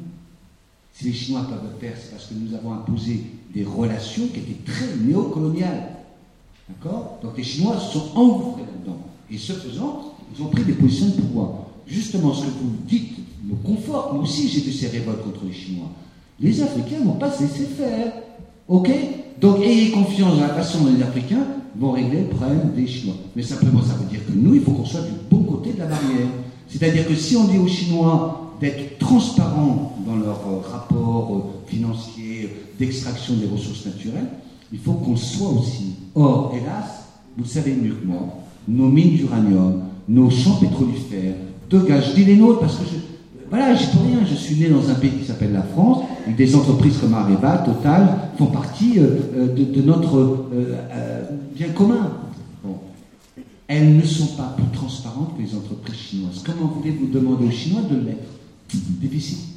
si 0.92 1.06
les 1.06 1.12
Chinois 1.12 1.46
peuvent 1.48 1.70
le 1.72 1.78
faire, 1.78 1.96
c'est 2.00 2.12
parce 2.12 2.26
que 2.26 2.34
nous 2.34 2.54
avons 2.54 2.72
imposé 2.72 3.24
des 3.52 3.64
relations 3.64 4.28
qui 4.28 4.40
étaient 4.40 4.64
très 4.64 4.96
néocoloniales. 5.04 5.95
D'accord 6.68 7.18
Donc 7.22 7.36
les 7.36 7.44
Chinois 7.44 7.78
sont 7.78 8.16
engouffrés 8.16 8.62
là-dedans. 8.62 8.98
Et 9.30 9.38
ce 9.38 9.52
faisant, 9.52 10.14
ils 10.34 10.42
ont 10.42 10.48
pris 10.48 10.64
des 10.64 10.72
positions 10.72 11.06
de 11.06 11.12
pouvoir. 11.12 11.50
Justement, 11.86 12.34
ce 12.34 12.42
que 12.46 12.50
vous 12.50 12.72
dites 12.86 13.16
me 13.44 13.54
conforte. 13.54 14.12
Moi 14.12 14.22
aussi, 14.22 14.48
j'ai 14.48 14.60
vu 14.60 14.72
ces 14.72 14.88
révoltes 14.88 15.22
contre 15.22 15.44
les 15.44 15.52
Chinois. 15.52 15.88
Les 16.40 16.60
Africains 16.62 17.00
vont 17.04 17.12
pas 17.12 17.30
se 17.30 17.42
laisser 17.42 17.64
faire. 17.64 18.12
OK 18.68 18.90
Donc 19.40 19.60
ayez 19.62 19.92
confiance 19.92 20.34
dans 20.36 20.42
la 20.42 20.54
façon 20.54 20.84
dont 20.84 20.92
les 20.92 21.02
Africains 21.02 21.46
vont 21.78 21.92
régler 21.92 22.22
le 22.22 22.28
problème 22.28 22.72
des 22.74 22.86
Chinois. 22.86 23.16
Mais 23.34 23.42
simplement, 23.42 23.82
ça 23.82 23.94
veut 23.94 24.06
dire 24.06 24.24
que 24.26 24.32
nous, 24.32 24.54
il 24.54 24.62
faut 24.62 24.72
qu'on 24.72 24.84
soit 24.84 25.02
du 25.02 25.12
bon 25.30 25.44
côté 25.44 25.72
de 25.72 25.78
la 25.78 25.86
barrière. 25.86 26.28
C'est-à-dire 26.68 27.06
que 27.06 27.14
si 27.14 27.36
on 27.36 27.44
dit 27.44 27.58
aux 27.58 27.68
Chinois 27.68 28.54
d'être 28.60 28.98
transparents 28.98 29.96
dans 30.06 30.16
leurs 30.16 30.40
euh, 30.48 30.60
rapports 30.72 31.34
euh, 31.34 31.70
financiers, 31.70 32.50
d'extraction 32.78 33.34
des 33.34 33.46
ressources 33.46 33.86
naturelles, 33.86 34.28
il 34.72 34.78
faut 34.78 34.94
qu'on 34.94 35.16
soit 35.16 35.50
aussi. 35.50 35.94
Or, 36.14 36.52
hélas, 36.54 37.08
vous 37.36 37.44
le 37.44 37.48
savez 37.48 37.74
mieux 37.74 37.94
que 37.94 38.06
moi, 38.06 38.42
nos 38.66 38.88
mines 38.88 39.16
d'uranium, 39.16 39.82
nos 40.08 40.30
champs 40.30 40.56
pétrolifères, 40.56 41.34
de 41.68 41.78
gaz, 41.80 42.04
je 42.10 42.14
dis 42.14 42.24
les 42.24 42.36
nôtres 42.36 42.60
parce 42.60 42.76
que 42.76 42.84
je, 42.84 42.96
voilà, 43.50 43.74
j'y 43.74 43.86
peux 43.86 43.98
rien. 43.98 44.24
Je 44.28 44.34
suis 44.34 44.56
né 44.56 44.68
dans 44.68 44.88
un 44.88 44.94
pays 44.94 45.10
qui 45.10 45.24
s'appelle 45.24 45.52
la 45.52 45.62
France, 45.62 46.04
et 46.28 46.32
des 46.32 46.54
entreprises 46.54 46.98
comme 46.98 47.14
Areva, 47.14 47.58
Total, 47.58 48.30
font 48.36 48.46
partie 48.46 48.98
euh, 48.98 49.18
euh, 49.36 49.54
de, 49.54 49.82
notre 49.82 50.48
euh, 50.52 51.22
bien 51.54 51.68
commun. 51.68 52.12
Bon. 52.64 52.76
Elles 53.68 53.96
ne 53.96 54.02
sont 54.02 54.36
pas 54.36 54.54
plus 54.56 54.66
transparentes 54.72 55.36
que 55.36 55.42
les 55.42 55.54
entreprises 55.54 55.96
chinoises. 55.96 56.42
Comment 56.44 56.72
voulez-vous 56.76 57.06
demander 57.06 57.46
aux 57.46 57.50
Chinois 57.50 57.82
de 57.82 57.96
l'être 57.96 58.32
Difficile. 59.00 59.55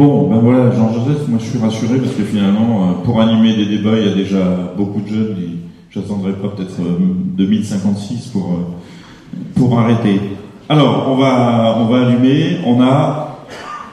Bon, 0.00 0.30
ben 0.30 0.38
voilà, 0.38 0.74
Jean-Joseph, 0.74 1.28
moi 1.28 1.38
je 1.38 1.50
suis 1.50 1.58
rassuré 1.58 1.98
parce 1.98 2.14
que 2.14 2.22
finalement, 2.22 2.88
euh, 2.88 3.04
pour 3.04 3.20
animer 3.20 3.54
des 3.54 3.66
débats, 3.66 3.98
il 3.98 4.06
y 4.06 4.10
a 4.10 4.14
déjà 4.14 4.72
beaucoup 4.74 5.02
de 5.02 5.08
jeunes 5.08 5.36
et 5.38 5.50
j'attendrai 5.90 6.32
pas 6.32 6.48
peut-être 6.48 6.80
euh, 6.80 6.96
2056 7.36 8.28
pour, 8.28 8.46
euh, 8.46 9.36
pour 9.56 9.78
arrêter. 9.78 10.18
Alors, 10.70 11.06
on 11.10 11.16
va, 11.16 11.76
on 11.80 11.84
va 11.84 12.06
allumer, 12.06 12.60
on 12.64 12.80
a 12.80 13.44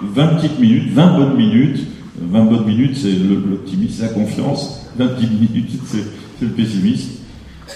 20 0.02 0.28
petites 0.36 0.58
minutes, 0.62 0.94
20 0.94 1.18
bonnes 1.18 1.36
minutes. 1.36 1.86
20 2.22 2.44
bonnes 2.46 2.66
minutes, 2.66 2.96
c'est 2.96 3.12
l'optimisme, 3.12 4.04
la 4.04 4.08
confiance. 4.08 4.90
20 4.98 5.08
petites 5.08 5.42
minutes, 5.42 5.72
c'est 5.84 6.46
le 6.46 6.52
pessimisme. 6.52 7.20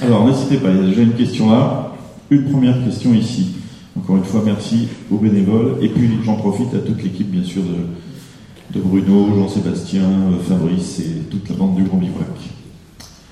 Alors, 0.01 0.25
n'hésitez 0.25 0.55
pas, 0.55 0.69
il 0.69 0.77
y 0.77 0.83
a 0.85 0.87
déjà 0.87 1.01
une 1.01 1.15
question 1.15 1.51
là. 1.51 1.91
Une 2.29 2.45
première 2.45 2.81
question 2.81 3.13
ici. 3.13 3.55
Encore 3.99 4.15
une 4.15 4.23
fois, 4.23 4.41
merci 4.45 4.87
aux 5.11 5.17
bénévoles. 5.17 5.79
Et 5.81 5.89
puis, 5.89 6.09
j'en 6.23 6.35
profite 6.35 6.73
à 6.73 6.79
toute 6.79 7.03
l'équipe, 7.03 7.29
bien 7.29 7.43
sûr, 7.43 7.63
de, 7.63 7.75
de 8.73 8.79
Bruno, 8.79 9.27
Jean-Sébastien, 9.35 10.03
euh, 10.03 10.39
Fabrice 10.47 10.99
et 10.99 11.23
toute 11.29 11.49
la 11.49 11.55
bande 11.55 11.75
du 11.75 11.83
Grand 11.83 11.97
Bivouac. 11.97 12.27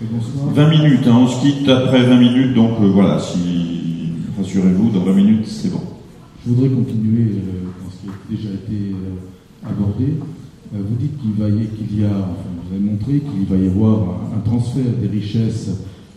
Bonsoir. 0.01 0.53
20 0.53 0.69
minutes, 0.69 1.07
hein, 1.07 1.17
on 1.21 1.27
se 1.27 1.41
quitte 1.41 1.67
après 1.69 2.03
20 2.03 2.17
minutes, 2.17 2.53
donc 2.53 2.71
euh, 2.81 2.87
voilà, 2.87 3.19
si 3.19 4.11
rassurez-vous, 4.37 4.89
dans 4.91 5.03
20 5.03 5.13
minutes, 5.13 5.47
c'est 5.47 5.71
bon. 5.71 5.81
Je 6.45 6.51
voudrais 6.51 6.69
continuer 6.69 7.31
euh, 7.33 7.65
dans 7.83 7.89
ce 7.89 7.97
qui 8.01 8.07
a 8.09 8.37
déjà 8.37 8.53
été 8.53 8.93
euh, 8.93 9.69
abordé. 9.69 10.13
Euh, 10.73 10.77
vous 10.87 10.95
dites 10.95 11.19
qu'il 11.21 11.33
va 11.33 11.49
y, 11.49 11.67
qu'il 11.67 11.99
y 11.99 12.03
a, 12.05 12.09
enfin, 12.09 12.49
vous 12.63 12.75
avez 12.75 12.83
montré 12.83 13.19
qu'il 13.19 13.45
va 13.45 13.55
y 13.57 13.67
avoir 13.67 13.99
un, 13.99 14.37
un 14.37 14.41
transfert 14.41 14.83
des 15.01 15.07
richesses 15.07 15.69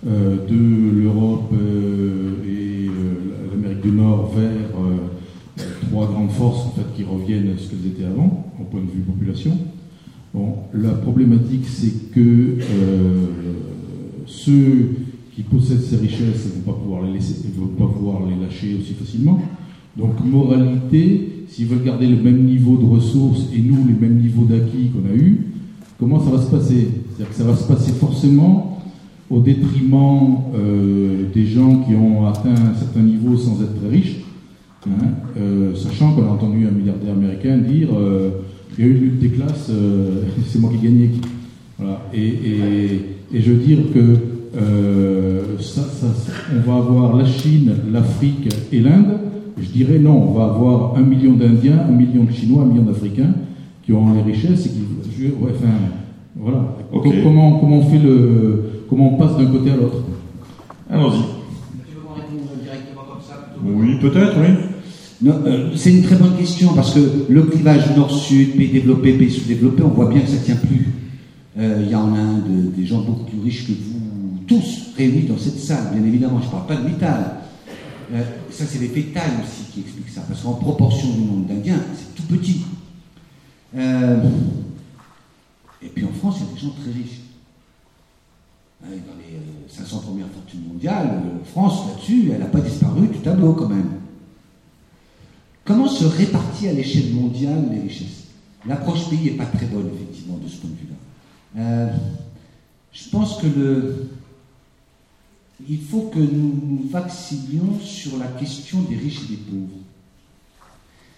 euh, 0.06 0.36
de 0.48 1.00
l'Europe 1.00 1.52
euh, 1.52 2.32
et 2.44 2.88
euh, 2.88 3.52
l'Amérique 3.52 3.82
du 3.82 3.92
Nord 3.92 4.32
vers 4.36 4.46
euh, 4.46 4.71
trois 5.92 6.06
grandes 6.06 6.30
forces 6.30 6.66
en 6.66 6.70
fait, 6.70 6.86
qui 6.96 7.04
reviennent 7.04 7.50
à 7.54 7.58
ce 7.58 7.68
qu'elles 7.68 7.86
étaient 7.86 8.04
avant, 8.04 8.46
au 8.58 8.64
point 8.64 8.80
de 8.80 8.90
vue 8.90 9.02
population. 9.02 9.52
Bon, 10.32 10.54
la 10.72 10.90
problématique, 10.90 11.66
c'est 11.66 12.10
que 12.10 12.20
euh, 12.20 13.26
ceux 14.24 14.88
qui 15.34 15.42
possèdent 15.42 15.82
ces 15.82 15.96
richesses 15.96 16.46
ne 16.46 16.52
vont 16.52 16.72
pas 16.72 16.78
pouvoir 16.78 17.02
les 17.02 17.12
laisser, 17.12 17.34
vont 17.54 17.66
pas 17.66 17.92
pouvoir 17.92 18.20
les 18.26 18.42
lâcher 18.42 18.74
aussi 18.80 18.94
facilement. 18.94 19.42
Donc, 19.94 20.24
moralité, 20.24 21.44
s'ils 21.48 21.66
veulent 21.66 21.84
garder 21.84 22.06
le 22.06 22.16
même 22.16 22.44
niveau 22.44 22.78
de 22.78 22.86
ressources 22.86 23.42
et 23.54 23.60
nous 23.60 23.86
les 23.86 23.92
mêmes 23.92 24.18
niveaux 24.18 24.46
d'acquis 24.46 24.88
qu'on 24.88 25.06
a 25.10 25.14
eu, 25.14 25.48
comment 25.98 26.24
ça 26.24 26.30
va 26.30 26.40
se 26.40 26.50
passer? 26.50 26.88
C'est-à-dire 27.08 27.28
que 27.28 27.34
ça 27.34 27.44
va 27.44 27.54
se 27.54 27.68
passer 27.68 27.92
forcément 27.92 28.78
au 29.28 29.40
détriment 29.40 30.38
euh, 30.54 31.24
des 31.34 31.44
gens 31.44 31.80
qui 31.80 31.94
ont 31.94 32.26
atteint 32.26 32.54
un 32.54 32.74
certain 32.74 33.02
niveau 33.02 33.36
sans 33.36 33.60
être 33.62 33.78
très 33.78 33.90
riches, 33.90 34.21
hein, 34.86 35.06
euh, 35.38 35.74
sachant 35.74 36.12
qu'on 36.12 36.24
a 36.24 36.30
entendu 36.30 36.66
un 36.66 36.70
milliardaire 36.70 37.12
américain 37.12 37.58
dire 37.58 37.88
euh, 37.94 38.30
il 38.76 38.84
y 38.84 38.88
a 38.88 38.90
eu 38.90 38.94
une 38.94 39.00
lutte 39.00 39.18
des 39.18 39.28
classes, 39.28 39.70
c'est 40.46 40.58
moi 40.58 40.70
qui 40.70 40.86
ai 40.86 40.88
gagné. 40.88 41.10
Voilà. 41.78 42.00
Et, 42.14 42.26
et, 42.26 43.34
et, 43.34 43.40
je 43.40 43.52
veux 43.52 43.62
dire 43.62 43.78
que 43.92 45.60
ça, 45.60 45.82
ça, 45.82 46.06
on 46.54 46.70
va 46.70 46.78
avoir 46.78 47.16
la 47.16 47.24
Chine, 47.24 47.74
l'Afrique 47.92 48.48
et 48.72 48.80
l'Inde. 48.80 49.18
Je 49.60 49.68
dirais 49.68 49.98
non, 49.98 50.30
on 50.30 50.32
va 50.32 50.44
avoir 50.44 50.96
un 50.96 51.02
million 51.02 51.32
d'Indiens, 51.34 51.86
un 51.88 51.92
million 51.92 52.24
de 52.24 52.32
Chinois, 52.32 52.62
un 52.62 52.66
million 52.66 52.84
d'Africains 52.84 53.34
qui 53.84 53.92
auront 53.92 54.12
les 54.14 54.22
richesses 54.22 54.66
et 54.66 54.70
qui. 54.70 55.26
Ouais, 55.26 55.50
enfin, 55.54 55.68
voilà. 56.36 56.76
Comment, 57.22 57.58
comment 57.58 57.78
on 57.78 57.90
fait 57.90 57.98
le 57.98 58.64
comment 58.88 59.14
on 59.14 59.18
passe 59.18 59.36
d'un 59.36 59.46
côté 59.46 59.70
à 59.70 59.76
l'autre? 59.76 59.98
Allons-y. 60.90 61.42
Oui, 63.64 63.98
peut-être, 64.00 64.36
oui. 64.40 64.71
Euh, 65.24 65.70
c'est 65.76 65.92
une 65.92 66.02
très 66.02 66.16
bonne 66.16 66.36
question 66.36 66.74
parce 66.74 66.94
que 66.94 67.26
le 67.28 67.42
clivage 67.44 67.94
nord-sud, 67.96 68.56
pays 68.56 68.70
développés, 68.70 69.12
pays 69.12 69.30
sous-développés, 69.30 69.82
on 69.82 69.88
voit 69.88 70.08
bien 70.08 70.20
que 70.22 70.28
ça 70.28 70.36
ne 70.36 70.40
tient 70.44 70.56
plus. 70.56 70.88
Euh, 71.58 71.82
il 71.84 71.90
y 71.90 71.94
a 71.94 72.00
en 72.00 72.14
Inde 72.14 72.72
des 72.74 72.86
gens 72.86 73.02
beaucoup 73.02 73.24
plus 73.24 73.40
riches 73.40 73.66
que 73.66 73.72
vous, 73.72 74.38
tous 74.46 74.92
réunis 74.96 75.22
dans 75.22 75.38
cette 75.38 75.58
salle, 75.58 75.92
bien 75.94 76.04
évidemment. 76.04 76.40
Je 76.40 76.46
ne 76.46 76.50
parle 76.50 76.66
pas 76.66 76.76
de 76.76 76.88
Mittal. 76.88 77.36
Euh, 78.12 78.22
ça, 78.50 78.64
c'est 78.66 78.80
l'effet 78.80 79.02
taille 79.14 79.32
aussi 79.42 79.70
qui 79.72 79.80
explique 79.80 80.08
ça, 80.08 80.22
parce 80.26 80.42
qu'en 80.42 80.54
proportion 80.54 81.08
du 81.12 81.20
nombre 81.20 81.46
d'Indiens, 81.46 81.80
c'est 81.96 82.14
tout 82.14 82.28
petit. 82.28 82.62
et 85.82 85.88
puis 85.94 86.04
en 86.04 86.12
France, 86.12 86.36
il 86.40 86.46
y 86.46 86.50
a 86.50 86.54
des 86.54 86.60
gens 86.60 86.74
très 86.82 86.92
riches. 86.92 87.22
Hein, 88.84 88.88
dans 89.06 89.14
les 89.16 89.38
500 89.68 89.96
euh, 89.96 90.00
premières 90.00 90.26
fortunes 90.26 90.62
mondiales, 90.66 91.22
euh, 91.24 91.44
France, 91.44 91.86
là-dessus, 91.88 92.30
elle 92.32 92.40
n'a 92.40 92.46
pas 92.46 92.60
disparu 92.60 93.06
du 93.06 93.18
tableau 93.18 93.52
quand 93.52 93.68
même. 93.68 93.90
Comment 95.64 95.88
se 95.88 96.04
répartit 96.04 96.68
à 96.68 96.72
l'échelle 96.72 97.12
mondiale 97.12 97.68
les 97.70 97.80
richesses? 97.80 98.24
L'approche 98.66 99.08
pays 99.10 99.24
n'est 99.24 99.30
pas 99.36 99.46
très 99.46 99.66
bonne, 99.66 99.90
effectivement, 99.94 100.38
de 100.38 100.48
ce 100.48 100.56
point 100.56 100.70
de 100.70 100.76
vue-là. 100.76 101.62
Euh, 101.62 101.92
je 102.92 103.08
pense 103.10 103.40
que 103.40 103.46
le, 103.46 104.10
il 105.68 105.80
faut 105.80 106.02
que 106.02 106.18
nous 106.18 106.60
nous 106.66 106.88
vaccinions 106.90 107.78
sur 107.80 108.18
la 108.18 108.26
question 108.26 108.82
des 108.82 108.96
riches 108.96 109.20
et 109.24 109.32
des 109.32 109.36
pauvres. 109.36 109.78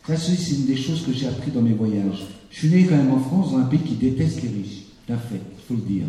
Ça, 0.07 0.17
c'est 0.17 0.55
une 0.57 0.67
des 0.67 0.77
choses 0.77 1.05
que 1.05 1.13
j'ai 1.13 1.27
appris 1.27 1.51
dans 1.51 1.63
mes 1.63 1.73
voyages. 1.73 2.27
Je 2.51 2.59
suis 2.59 2.69
né 2.69 2.85
quand 2.85 2.97
même 2.97 3.13
en 3.13 3.21
France, 3.21 3.53
dans 3.53 3.59
un 3.59 3.65
pays 3.65 3.81
qui 3.81 3.95
déteste 3.95 4.43
les 4.43 4.49
riches. 4.49 4.83
D'un 5.09 5.17
fait, 5.17 5.41
il 5.57 5.65
faut 5.67 5.75
le 5.75 5.89
dire. 5.89 6.05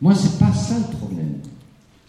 Moi, 0.00 0.14
ce 0.14 0.24
n'est 0.24 0.38
pas 0.38 0.52
ça 0.52 0.78
le 0.78 0.96
problème. 0.96 1.38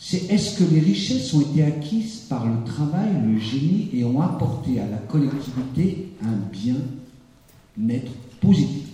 C'est 0.02 0.32
est-ce 0.32 0.58
que 0.58 0.64
les 0.74 0.80
richesses 0.80 1.34
ont 1.34 1.42
été 1.42 1.62
acquises 1.62 2.22
par 2.30 2.48
le 2.48 2.64
travail, 2.64 3.10
le 3.28 3.38
génie 3.38 3.90
et 3.94 4.06
ont 4.06 4.22
apporté 4.22 4.80
à 4.80 4.88
la 4.88 4.98
collectivité 4.98 6.14
un 6.24 6.38
bien-être 6.52 8.12
positif? 8.40 8.88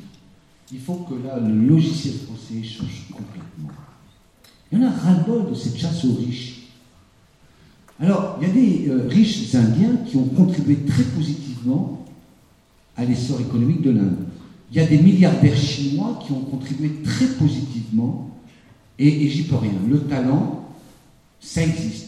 Il 0.71 0.79
faut 0.79 1.05
que 1.07 1.13
là, 1.25 1.39
le 1.39 1.53
logiciel 1.53 2.15
français 2.15 2.67
change 2.67 3.05
complètement. 3.11 3.69
Il 4.71 4.79
y 4.79 4.83
en 4.83 4.87
a 4.87 4.91
ras-le-bol 4.91 5.51
de 5.51 5.55
cette 5.55 5.77
chasse 5.77 6.03
aux 6.05 6.15
riches. 6.15 6.63
Alors, 7.99 8.39
il 8.41 8.47
y 8.47 8.51
a 8.51 8.53
des 8.53 8.89
euh, 8.89 9.07
riches 9.07 9.53
indiens 9.53 9.97
qui 10.07 10.17
ont 10.17 10.25
contribué 10.25 10.77
très 10.87 11.03
positivement 11.03 12.03
à 12.97 13.05
l'essor 13.05 13.39
économique 13.39 13.83
de 13.83 13.91
l'Inde. 13.91 14.17
Il 14.71 14.77
y 14.77 14.79
a 14.79 14.87
des 14.87 14.97
milliardaires 14.97 15.55
chinois 15.55 16.19
qui 16.25 16.31
ont 16.31 16.41
contribué 16.41 16.91
très 17.03 17.27
positivement 17.27 18.31
et, 18.97 19.29
j'y 19.29 19.43
peux 19.43 19.55
rien. 19.55 19.73
Le 19.87 19.99
talent, 20.01 20.64
ça 21.45 21.61
existe. 21.61 22.07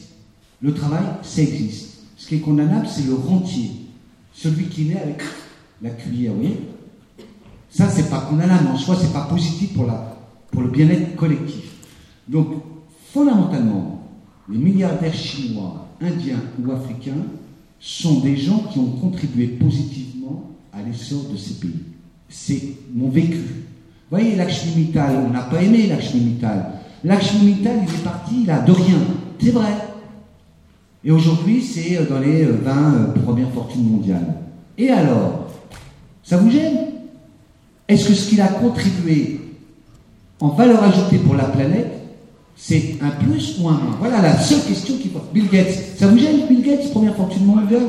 Le 0.61 0.73
travail, 0.73 1.03
ça 1.22 1.41
existe. 1.41 1.99
Ce 2.18 2.27
qui 2.27 2.35
est 2.35 2.39
condamnable, 2.39 2.88
c'est 2.89 3.05
le 3.05 3.14
rentier. 3.14 3.72
Celui 4.34 4.65
qui 4.65 4.85
naît 4.85 5.01
avec 5.01 5.22
la 5.81 5.91
cuillère, 5.91 6.34
vous 6.34 6.39
voyez 6.39 6.59
Ça, 7.69 7.88
c'est 7.89 8.09
pas 8.09 8.22
condamnable 8.22 8.68
en 8.68 8.77
soi, 8.77 8.97
c'est 8.99 9.14
pas 9.14 9.26
positif 9.26 9.73
pour, 9.73 9.85
la, 9.85 10.18
pour 10.51 10.64
le 10.64 10.69
bien-être 10.69 11.15
collectif. 11.15 11.65
Donc, 12.27 12.47
fondamentalement, 13.14 14.03
les 14.49 14.57
milliardaires 14.57 15.14
chinois, 15.14 15.88
indiens 16.01 16.41
ou 16.59 16.72
africains 16.72 17.23
sont 17.80 18.22
des 18.22 18.38
gens 18.38 18.64
qui 18.72 18.80
ont 18.80 18.91
contribué 18.91 19.47
positivement 19.47 20.51
à 20.73 20.81
l'essor 20.81 21.26
de 21.31 21.38
ces 21.38 21.55
pays. 21.55 21.84
C'est 22.27 22.61
mon 22.93 23.09
vécu. 23.09 23.38
Vous 23.38 24.18
voyez, 24.18 24.35
Lakshmi 24.35 24.72
Mittal, 24.76 25.26
on 25.27 25.30
n'a 25.30 25.41
pas 25.41 25.61
aimé 25.61 25.85
Lakshmi 25.88 26.22
Mittal. 26.22 26.72
Lakshmi 27.03 27.45
Mittal, 27.45 27.80
il 27.88 27.93
est 27.93 28.03
parti 28.03 28.45
là, 28.45 28.59
de 28.61 28.72
rien. 28.72 28.99
C'est 29.39 29.51
vrai. 29.51 29.73
Et 31.03 31.11
aujourd'hui, 31.11 31.61
c'est 31.61 31.97
euh, 31.97 32.05
dans 32.05 32.19
les 32.19 32.43
20 32.43 32.51
euh, 32.51 33.07
euh, 33.15 33.19
premières 33.23 33.51
fortunes 33.51 33.89
mondiales. 33.89 34.35
Et 34.77 34.89
alors? 34.89 35.47
Ça 36.23 36.38
vous 36.38 36.49
gêne? 36.49 36.77
Est-ce 37.88 38.09
que 38.09 38.14
ce 38.14 38.30
qu'il 38.30 38.41
a 38.41 38.47
contribué 38.47 39.39
en 40.41 40.49
valeur 40.49 40.84
ajoutée 40.84 41.19
pour 41.19 41.35
la 41.35 41.45
planète, 41.45 42.01
c'est 42.55 42.95
un 43.01 43.11
plus 43.11 43.59
ou 43.61 43.69
un 43.69 43.73
moins? 43.73 43.95
Voilà 43.99 44.22
la 44.22 44.38
seule 44.38 44.61
question 44.61 44.97
qui 44.97 45.07
porte. 45.07 45.31
Bill 45.34 45.47
Gates, 45.49 45.95
ça 45.97 46.07
vous 46.07 46.18
gêne 46.18 46.47
Bill 46.47 46.61
Gates, 46.64 46.91
première 46.91 47.15
fortune 47.15 47.45
mondiale? 47.45 47.84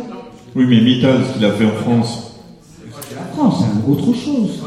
Oui, 0.55 0.67
mais 0.69 0.81
Mittal, 0.81 1.25
ce 1.27 1.35
qu'il 1.35 1.45
a 1.45 1.53
fait 1.53 1.67
en 1.67 1.75
France. 1.83 2.35
La 3.17 3.25
France, 3.35 3.65
c'est 3.65 3.91
autre 3.91 4.15
chose. 4.15 4.63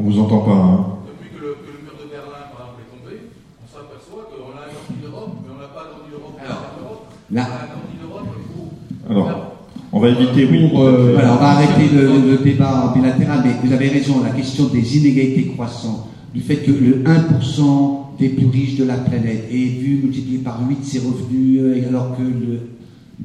On 0.00 0.02
vous 0.02 0.18
entend 0.18 0.38
pas. 0.38 0.52
Hein. 0.52 0.86
Depuis 1.12 1.28
que 1.28 1.44
le, 1.44 1.56
mur 1.84 1.92
de 2.00 2.08
Berlin, 2.08 2.48
par 2.56 2.72
exemple, 2.72 2.80
est 2.80 2.88
tombé, 2.88 3.20
on 3.60 3.68
s'aperçoit 3.68 4.32
qu'on 4.32 4.56
a 4.56 4.64
agrandi 4.64 4.96
l'Europe, 5.04 5.44
mais 5.44 5.52
on 5.52 5.60
n'a 5.60 5.68
pas 5.76 5.92
agrandi 5.92 6.08
l'Europe 6.08 6.40
pour 6.40 6.80
l'Europe. 6.80 7.04
On 7.28 7.36
a 7.36 7.44
agrandi 7.44 7.96
l'Europe 8.00 8.32
pour. 8.48 9.12
Alors, 9.12 9.60
on 9.92 10.00
va 10.00 10.08
éviter, 10.08 10.48
oui. 10.50 10.72
Euh, 10.72 11.12
voilà, 11.12 11.34
on 11.34 11.36
va 11.36 11.48
arrêter 11.50 11.92
le, 11.92 12.38
débat 12.38 12.94
bilatéral, 12.96 13.42
mais 13.44 13.52
vous 13.62 13.74
avez 13.74 13.88
raison, 13.88 14.24
la 14.24 14.30
question 14.30 14.68
des 14.68 14.96
inégalités 14.96 15.48
croissantes, 15.48 16.08
du 16.32 16.40
fait 16.40 16.64
que 16.64 16.70
le 16.70 17.04
1% 17.04 18.16
des 18.18 18.30
plus 18.30 18.46
riches 18.46 18.78
de 18.78 18.84
la 18.84 18.96
planète 18.96 19.48
est 19.52 19.68
vu 19.84 20.00
multiplié 20.02 20.38
par 20.38 20.66
8 20.66 20.82
ses 20.82 21.00
revenus, 21.00 21.60
euh, 21.60 21.88
alors 21.88 22.16
que 22.16 22.22
le 22.22 22.70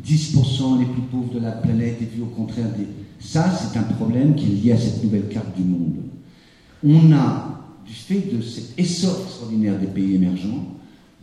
10% 0.05 0.79
les 0.79 0.85
plus 0.85 1.03
pauvres 1.09 1.33
de 1.33 1.39
la 1.39 1.51
planète 1.51 1.99
est 2.01 2.13
vu 2.13 2.21
au 2.21 2.35
contraire 2.35 2.67
des. 2.77 2.85
Ça, 3.21 3.49
c'est 3.49 3.79
un 3.79 3.83
problème 3.83 4.35
qui 4.35 4.47
est 4.47 4.55
lié 4.61 4.71
à 4.73 4.77
cette 4.77 5.01
nouvelle 5.01 5.29
carte 5.29 5.55
du 5.55 5.63
monde 5.63 6.03
on 6.83 7.11
a, 7.11 7.61
du 7.85 7.93
fait 7.93 8.35
de 8.35 8.41
cet 8.41 8.77
essor 8.77 9.17
extraordinaire 9.23 9.79
des 9.79 9.87
pays 9.87 10.15
émergents, 10.15 10.65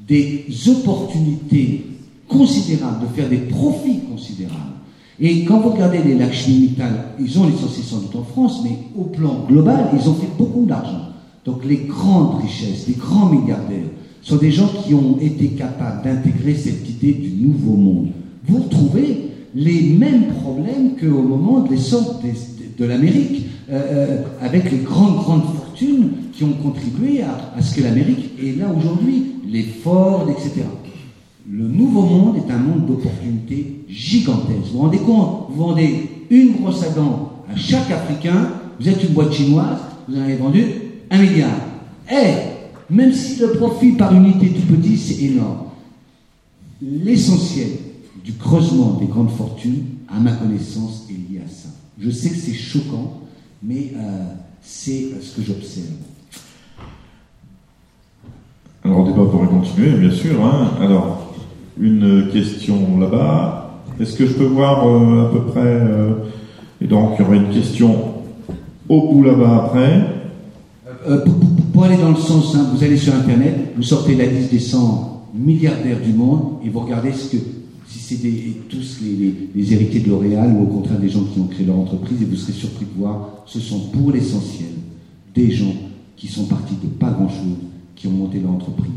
des 0.06 0.46
opportunités 0.68 1.86
considérables 2.28 3.06
de 3.06 3.14
faire 3.14 3.28
des 3.28 3.38
profits 3.38 4.00
considérables. 4.08 4.72
Et 5.20 5.44
quand 5.44 5.60
vous 5.60 5.70
regardez 5.70 6.02
les 6.02 6.14
Lakshmi 6.14 6.58
Mittal, 6.60 7.10
ils 7.20 7.38
ont 7.38 7.46
licencié 7.46 7.82
sans 7.82 7.98
doute 7.98 8.16
en 8.16 8.24
France, 8.24 8.60
mais 8.64 8.78
au 8.96 9.04
plan 9.04 9.44
global, 9.48 9.90
ils 9.92 10.08
ont 10.08 10.14
fait 10.14 10.30
beaucoup 10.38 10.64
d'argent. 10.64 11.08
Donc 11.44 11.64
les 11.64 11.78
grandes 11.78 12.40
richesses, 12.42 12.86
les 12.88 12.94
grands 12.94 13.26
milliardaires, 13.26 13.90
sont 14.22 14.36
des 14.36 14.52
gens 14.52 14.68
qui 14.68 14.94
ont 14.94 15.18
été 15.20 15.48
capables 15.48 16.02
d'intégrer 16.04 16.54
cette 16.54 16.88
idée 16.88 17.12
du 17.12 17.46
nouveau 17.46 17.76
monde. 17.76 18.08
Vous 18.46 18.62
retrouvez 18.62 19.30
les 19.54 19.82
mêmes 19.82 20.28
problèmes 20.28 20.96
qu'au 20.98 21.22
moment 21.22 21.60
de 21.60 21.70
l'essor 21.70 22.20
de 22.78 22.84
l'Amérique. 22.84 23.46
Euh, 23.70 23.80
euh, 23.90 24.22
avec 24.40 24.70
les 24.70 24.78
grandes, 24.78 25.16
grandes 25.16 25.44
fortunes 25.44 26.10
qui 26.32 26.44
ont 26.44 26.52
contribué 26.52 27.22
à, 27.22 27.62
ce 27.62 27.74
que 27.74 27.82
l'Amérique 27.82 28.32
est 28.42 28.58
là 28.58 28.66
aujourd'hui, 28.76 29.36
les 29.48 29.62
Ford, 29.62 30.28
etc. 30.28 30.64
Le 31.48 31.68
nouveau 31.68 32.02
monde 32.02 32.36
est 32.36 32.52
un 32.52 32.58
monde 32.58 32.86
d'opportunités 32.86 33.84
gigantesques. 33.88 34.72
Vous 34.72 34.78
vous 34.78 34.78
rendez 34.80 34.98
compte? 34.98 35.46
Vous 35.50 35.62
vendez 35.62 36.10
une 36.28 36.54
brosse 36.54 36.82
à 36.82 36.90
dents 36.90 37.44
à 37.50 37.56
chaque 37.56 37.90
Africain, 37.90 38.50
vous 38.80 38.88
êtes 38.88 39.02
une 39.04 39.14
boîte 39.14 39.32
chinoise, 39.32 39.78
vous 40.08 40.18
en 40.18 40.22
avez 40.22 40.36
vendu 40.36 40.64
un 41.10 41.18
milliard. 41.18 41.56
Eh 42.10 42.92
Même 42.92 43.12
si 43.12 43.40
le 43.40 43.52
profit 43.52 43.92
par 43.92 44.12
unité 44.14 44.48
tout 44.48 44.74
petit, 44.74 44.98
c'est 44.98 45.22
énorme. 45.22 45.66
L'essentiel 46.82 47.68
du 48.24 48.32
creusement 48.34 48.98
des 49.00 49.06
grandes 49.06 49.30
fortunes, 49.30 49.84
à 50.08 50.18
ma 50.18 50.32
connaissance, 50.32 51.06
est 51.08 51.32
lié 51.32 51.40
à 51.44 51.48
ça. 51.48 51.68
Je 52.02 52.10
sais 52.10 52.30
que 52.30 52.36
c'est 52.36 52.52
choquant, 52.52 53.20
mais 53.62 53.92
euh, 53.96 54.24
c'est 54.60 55.10
ce 55.20 55.36
que 55.36 55.42
j'observe. 55.42 55.86
alors 58.84 59.04
le 59.04 59.12
débat 59.12 59.24
pourrait 59.30 59.46
continuer, 59.46 59.90
bien 59.90 60.10
sûr. 60.10 60.44
Hein. 60.44 60.72
Alors, 60.80 61.32
une 61.78 62.28
question 62.32 62.98
là-bas. 62.98 63.80
Est-ce 64.00 64.16
que 64.16 64.26
je 64.26 64.32
peux 64.32 64.44
voir 64.44 64.84
euh, 64.86 65.26
à 65.26 65.30
peu 65.30 65.44
près 65.52 65.60
euh, 65.60 66.14
Et 66.80 66.86
donc, 66.86 67.12
il 67.18 67.22
y 67.22 67.24
aura 67.24 67.36
une 67.36 67.50
question 67.50 68.14
au 68.88 69.12
bout 69.12 69.22
là-bas 69.22 69.66
après. 69.66 70.06
Euh, 71.08 71.24
pour, 71.72 71.84
aller 71.84 71.98
dans 71.98 72.10
le 72.10 72.16
sens, 72.16 72.56
hein, 72.56 72.68
vous 72.74 72.82
allez 72.82 72.96
sur 72.96 73.14
Internet, 73.14 73.74
vous 73.76 73.82
sortez 73.82 74.16
la 74.16 74.26
liste 74.26 74.50
des 74.50 74.58
100 74.58 75.28
milliardaires 75.34 76.00
du 76.00 76.12
monde 76.12 76.58
et 76.64 76.68
vous 76.68 76.80
regardez 76.80 77.12
ce 77.12 77.36
que, 77.36 77.42
si 77.92 77.98
c'est 78.16 78.68
tous 78.68 78.98
les, 79.02 79.72
héritiers 79.72 80.00
de 80.00 80.08
L'Oréal 80.08 80.54
ou 80.56 80.62
au 80.62 80.66
contraire 80.66 80.98
des 80.98 81.08
gens 81.08 81.24
qui 81.24 81.40
ont 81.40 81.46
créé 81.46 81.66
leur 81.66 81.78
entreprise 81.78 82.22
et 82.22 82.24
vous 82.24 82.36
serez 82.36 82.52
surpris 82.52 82.86
de 82.86 82.98
voir, 82.98 83.44
ce 83.46 83.60
sont 83.60 83.80
pour 83.90 84.12
l'essentiel 84.12 84.70
des 85.34 85.50
gens 85.50 85.74
qui 86.16 86.28
sont 86.28 86.44
partis 86.44 86.74
de 86.82 86.88
pas 86.88 87.10
grand-chose, 87.10 87.58
qui 87.96 88.06
ont 88.06 88.12
monté 88.12 88.40
leur 88.40 88.52
entreprise. 88.52 88.92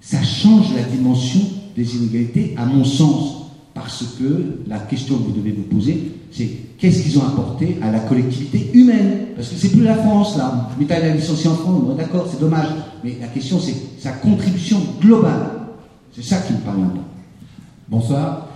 Ça 0.00 0.22
change 0.22 0.74
la 0.74 0.82
dimension 0.82 1.40
des 1.76 1.96
inégalités, 1.96 2.54
à 2.56 2.66
mon 2.66 2.84
sens, 2.84 3.50
parce 3.72 4.04
que 4.18 4.58
la 4.66 4.78
question 4.78 5.16
que 5.16 5.22
vous 5.24 5.32
devez 5.32 5.52
vous 5.52 5.62
poser, 5.62 6.12
c'est 6.30 6.48
qu'est-ce 6.78 7.02
qu'ils 7.02 7.18
ont 7.18 7.26
apporté 7.26 7.76
à 7.80 7.90
la 7.90 8.00
collectivité 8.00 8.70
humaine? 8.74 9.28
Parce 9.36 9.48
que 9.48 9.56
c'est 9.56 9.70
plus 9.70 9.82
la 9.82 9.96
France, 9.96 10.36
là. 10.36 10.70
L'État 10.78 10.96
a 10.96 11.14
licencié 11.14 11.48
en 11.48 11.54
France, 11.54 11.96
d'accord, 11.96 12.28
c'est 12.30 12.40
dommage. 12.40 12.68
Mais 13.02 13.16
la 13.20 13.28
question, 13.28 13.58
c'est 13.58 13.74
sa 13.98 14.10
contribution 14.12 14.78
globale. 15.00 15.50
C'est 16.14 16.24
ça 16.24 16.36
qui 16.38 16.52
me 16.52 16.58
un 16.58 16.88
peu. 16.88 17.13
Bonsoir. 17.86 18.48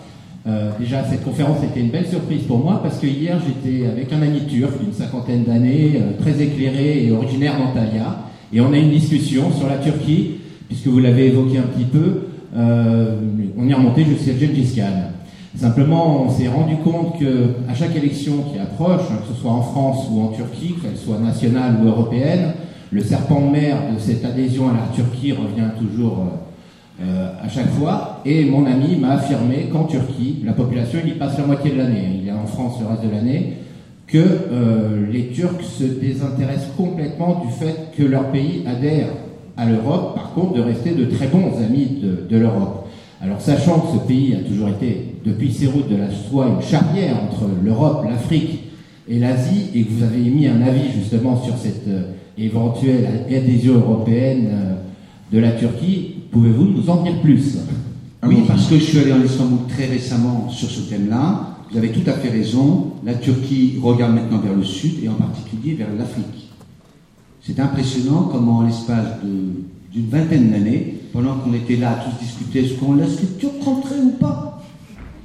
Euh, 0.46 0.70
déjà, 0.80 1.04
cette 1.04 1.22
conférence 1.22 1.58
était 1.62 1.80
une 1.80 1.90
belle 1.90 2.06
surprise 2.06 2.44
pour 2.44 2.58
moi 2.60 2.80
parce 2.82 2.96
que 2.96 3.06
hier, 3.06 3.38
j'étais 3.46 3.86
avec 3.86 4.10
un 4.10 4.22
ami 4.22 4.46
turc 4.46 4.82
d'une 4.82 4.94
cinquantaine 4.94 5.44
d'années, 5.44 5.96
euh, 6.00 6.18
très 6.18 6.40
éclairé 6.40 7.04
et 7.04 7.12
originaire 7.12 7.58
d'Antalya. 7.58 8.20
Et 8.54 8.62
on 8.62 8.72
a 8.72 8.78
une 8.78 8.88
discussion 8.88 9.52
sur 9.52 9.68
la 9.68 9.76
Turquie, 9.76 10.36
puisque 10.66 10.86
vous 10.86 10.98
l'avez 10.98 11.26
évoqué 11.26 11.58
un 11.58 11.62
petit 11.62 11.84
peu. 11.84 12.28
Euh, 12.56 13.16
on 13.58 13.68
est 13.68 13.74
remonté 13.74 14.06
jusqu'à 14.06 14.32
Gengis 14.32 14.76
Khan. 14.76 15.10
Simplement, 15.54 16.22
on 16.22 16.30
s'est 16.30 16.48
rendu 16.48 16.76
compte 16.76 17.18
que 17.18 17.50
à 17.68 17.74
chaque 17.74 17.94
élection 17.96 18.44
qui 18.50 18.58
approche, 18.58 19.02
hein, 19.10 19.18
que 19.20 19.34
ce 19.34 19.38
soit 19.38 19.52
en 19.52 19.62
France 19.62 20.06
ou 20.10 20.22
en 20.22 20.28
Turquie, 20.28 20.74
qu'elle 20.80 20.96
soit 20.96 21.18
nationale 21.18 21.76
ou 21.82 21.88
européenne, 21.88 22.54
le 22.90 23.02
serpent 23.02 23.42
de 23.42 23.50
mer 23.50 23.76
de 23.94 24.00
cette 24.00 24.24
adhésion 24.24 24.70
à 24.70 24.72
la 24.72 24.88
Turquie 24.94 25.32
revient 25.32 25.68
toujours 25.78 26.47
euh, 27.00 27.32
à 27.42 27.48
chaque 27.48 27.70
fois. 27.70 28.20
Et 28.24 28.44
mon 28.44 28.66
ami 28.66 28.96
m'a 28.96 29.12
affirmé 29.12 29.68
qu'en 29.72 29.84
Turquie, 29.84 30.42
la 30.44 30.52
population 30.52 30.98
il 31.04 31.10
y 31.10 31.14
passe 31.14 31.38
la 31.38 31.46
moitié 31.46 31.70
de 31.72 31.78
l'année. 31.78 32.20
Il 32.22 32.30
a 32.30 32.36
en 32.36 32.46
France 32.46 32.80
le 32.80 32.86
reste 32.86 33.04
de 33.04 33.10
l'année 33.10 33.54
que 34.06 34.18
euh, 34.18 35.06
les 35.12 35.28
Turcs 35.28 35.62
se 35.62 35.84
désintéressent 35.84 36.70
complètement 36.76 37.44
du 37.44 37.52
fait 37.52 37.92
que 37.96 38.02
leur 38.02 38.30
pays 38.30 38.62
adhère 38.66 39.08
à 39.56 39.66
l'Europe, 39.66 40.14
par 40.14 40.32
contre 40.32 40.54
de 40.54 40.60
rester 40.62 40.92
de 40.92 41.04
très 41.04 41.26
bons 41.26 41.52
amis 41.62 41.98
de, 42.02 42.26
de 42.28 42.40
l'Europe. 42.40 42.86
Alors 43.20 43.40
sachant 43.40 43.80
que 43.80 43.98
ce 43.98 44.06
pays 44.06 44.34
a 44.34 44.48
toujours 44.48 44.68
été, 44.68 45.14
depuis 45.24 45.52
ses 45.52 45.66
routes 45.66 45.90
de 45.90 45.96
la 45.96 46.10
soie, 46.10 46.46
une 46.46 46.62
charnière 46.62 47.16
entre 47.16 47.44
l'Europe, 47.62 48.06
l'Afrique 48.08 48.60
et 49.08 49.18
l'Asie, 49.18 49.70
et 49.74 49.82
que 49.82 49.90
vous 49.90 50.04
avez 50.04 50.24
émis 50.24 50.46
un 50.46 50.62
avis 50.62 50.90
justement 50.94 51.42
sur 51.42 51.56
cette 51.56 51.88
euh, 51.88 52.12
éventuelle 52.38 53.06
adhésion 53.28 53.74
européenne 53.74 54.48
euh, 54.50 54.74
de 55.32 55.40
la 55.40 55.52
Turquie, 55.52 56.14
pouvez-vous 56.30 56.64
nous 56.64 56.90
en 56.90 57.02
dire 57.02 57.20
plus 57.20 57.58
Oui, 58.22 58.36
parce 58.46 58.66
que 58.66 58.78
je 58.78 58.84
suis 58.84 58.98
allé 58.98 59.12
en 59.12 59.22
Istanbul 59.22 59.58
très 59.68 59.86
récemment 59.86 60.48
sur 60.50 60.68
ce 60.70 60.80
thème-là. 60.82 61.56
Vous 61.70 61.78
avez 61.78 61.90
tout 61.90 62.08
à 62.08 62.12
fait 62.12 62.30
raison. 62.30 62.92
La 63.04 63.14
Turquie 63.14 63.78
regarde 63.82 64.14
maintenant 64.14 64.38
vers 64.38 64.54
le 64.54 64.64
sud 64.64 65.02
et 65.02 65.08
en 65.08 65.14
particulier 65.14 65.74
vers 65.74 65.88
l'Afrique. 65.96 66.48
C'est 67.42 67.60
impressionnant 67.60 68.28
comment, 68.30 68.58
en 68.58 68.62
l'espace 68.62 69.20
d'une 69.22 70.08
vingtaine 70.08 70.50
d'années, 70.50 70.98
pendant 71.12 71.36
qu'on 71.36 71.54
était 71.54 71.76
là 71.76 71.92
à 71.92 71.94
tous 71.94 72.24
discuter, 72.24 72.64
est-ce 72.64 72.74
qu'on 72.74 72.94
laisse 72.94 73.20
les 73.20 73.38
Turcs 73.38 73.64
rentrer 73.64 73.96
ou 74.02 74.10
pas? 74.10 74.62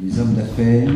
Les 0.02 0.20
hommes 0.20 0.34
d'affaires 0.34 0.90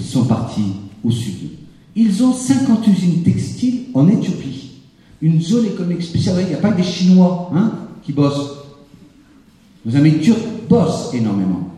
sont 0.00 0.24
partis 0.24 0.72
au 1.04 1.10
sud. 1.10 1.50
Ils 1.96 2.22
ont 2.22 2.32
50 2.32 2.86
usines 2.86 3.22
textiles 3.22 3.80
en 3.94 4.08
Éthiopie. 4.08 4.70
Une 5.20 5.40
zone 5.40 5.66
économique 5.66 6.02
spéciale. 6.02 6.36
Il 6.42 6.48
n'y 6.48 6.54
a 6.54 6.58
pas 6.58 6.70
que 6.70 6.76
des 6.76 6.82
Chinois 6.84 7.50
hein, 7.54 7.72
qui 8.02 8.12
bossent. 8.12 8.57
Nos 9.88 9.96
amis 9.96 10.18
turcs 10.18 10.36
bossent 10.68 11.14
énormément. 11.14 11.70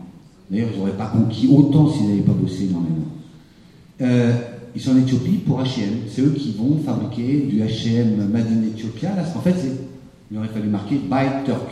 D'ailleurs, 0.49 0.67
ils 0.73 0.79
n'auraient 0.79 0.97
pas 0.97 1.05
conquis 1.05 1.47
autant 1.47 1.89
s'ils 1.89 2.09
n'avaient 2.09 2.19
pas 2.21 2.33
bossé 2.33 2.65
énormément. 2.65 3.05
Euh, 4.01 4.33
ils 4.75 4.81
sont 4.81 4.91
en 4.91 4.97
Éthiopie 4.97 5.37
pour 5.45 5.61
H&M. 5.61 5.93
C'est 6.09 6.21
eux 6.21 6.35
qui 6.37 6.53
vont 6.57 6.77
fabriquer 6.85 7.47
du 7.49 7.61
H&M 7.61 8.27
Made 8.29 8.47
in 8.47 8.67
Ethiopia. 8.67 9.15
Là, 9.15 9.23
en 9.33 9.39
fait, 9.39 9.55
il 10.29 10.37
aurait 10.37 10.49
fallu 10.49 10.67
marquer 10.67 10.95
Buy 10.95 11.45
Turk. 11.45 11.69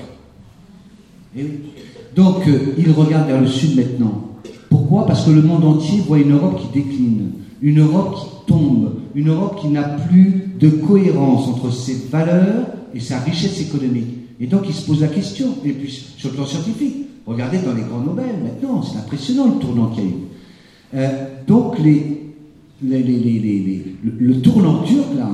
Et 1.37 1.45
Donc, 2.15 2.47
euh, 2.47 2.73
ils 2.77 2.91
regardent 2.91 3.27
vers 3.27 3.41
le 3.41 3.47
sud 3.47 3.75
maintenant. 3.75 4.29
Pourquoi? 4.69 5.05
Parce 5.07 5.25
que 5.25 5.31
le 5.31 5.41
monde 5.41 5.65
entier 5.65 5.99
voit 6.07 6.19
une 6.19 6.31
Europe 6.31 6.61
qui 6.61 6.79
décline, 6.79 7.31
une 7.61 7.81
Europe 7.81 8.15
qui 8.15 8.45
tombe, 8.47 8.93
une 9.13 9.27
Europe 9.27 9.59
qui 9.59 9.67
n'a 9.67 9.83
plus 9.83 10.53
de 10.57 10.69
cohérence 10.69 11.49
entre 11.49 11.69
ses 11.69 11.95
valeurs 12.09 12.67
et 12.93 13.01
sa 13.01 13.19
richesse 13.19 13.59
économique. 13.59 14.18
Et 14.39 14.47
donc, 14.47 14.63
ils 14.67 14.73
se 14.73 14.85
posent 14.85 15.01
la 15.01 15.07
question. 15.07 15.55
Et 15.65 15.73
puis, 15.73 15.91
sur 16.17 16.29
le 16.29 16.35
plan 16.35 16.45
scientifique, 16.45 16.95
regardez 17.25 17.59
dans 17.59 17.73
les 17.73 17.81
grands 17.81 17.99
Nobel 17.99 18.35
maintenant, 18.41 18.81
c'est 18.81 18.97
impressionnant 18.97 19.47
le 19.47 19.59
tournant 19.59 19.87
qu'il 19.87 20.03
y 20.03 20.07
a 20.07 20.09
eu. 20.09 20.13
Euh, 20.95 21.25
donc, 21.45 21.77
le, 22.81 23.11
tournant 24.41 24.83
turc, 24.83 25.07
là, 25.17 25.29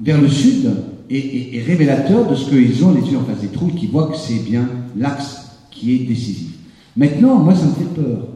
vers 0.00 0.20
le 0.20 0.28
sud, 0.28 0.70
est, 1.10 1.62
révélateur 1.66 2.28
de 2.28 2.34
ce 2.34 2.48
qu'ils 2.48 2.84
ont 2.84 2.92
les 2.92 3.02
yeux 3.10 3.18
en 3.18 3.24
face 3.24 3.40
des 3.40 3.48
trous 3.48 3.68
qui 3.68 3.86
voient 3.86 4.08
que 4.08 4.16
c'est 4.16 4.42
bien 4.44 4.68
l'axe 4.96 5.48
qui 5.70 5.94
est 5.94 5.98
décisif. 5.98 6.48
Maintenant, 6.96 7.36
moi, 7.36 7.54
ça 7.54 7.66
me 7.66 7.72
fait 7.72 7.94
peur. 7.94 8.28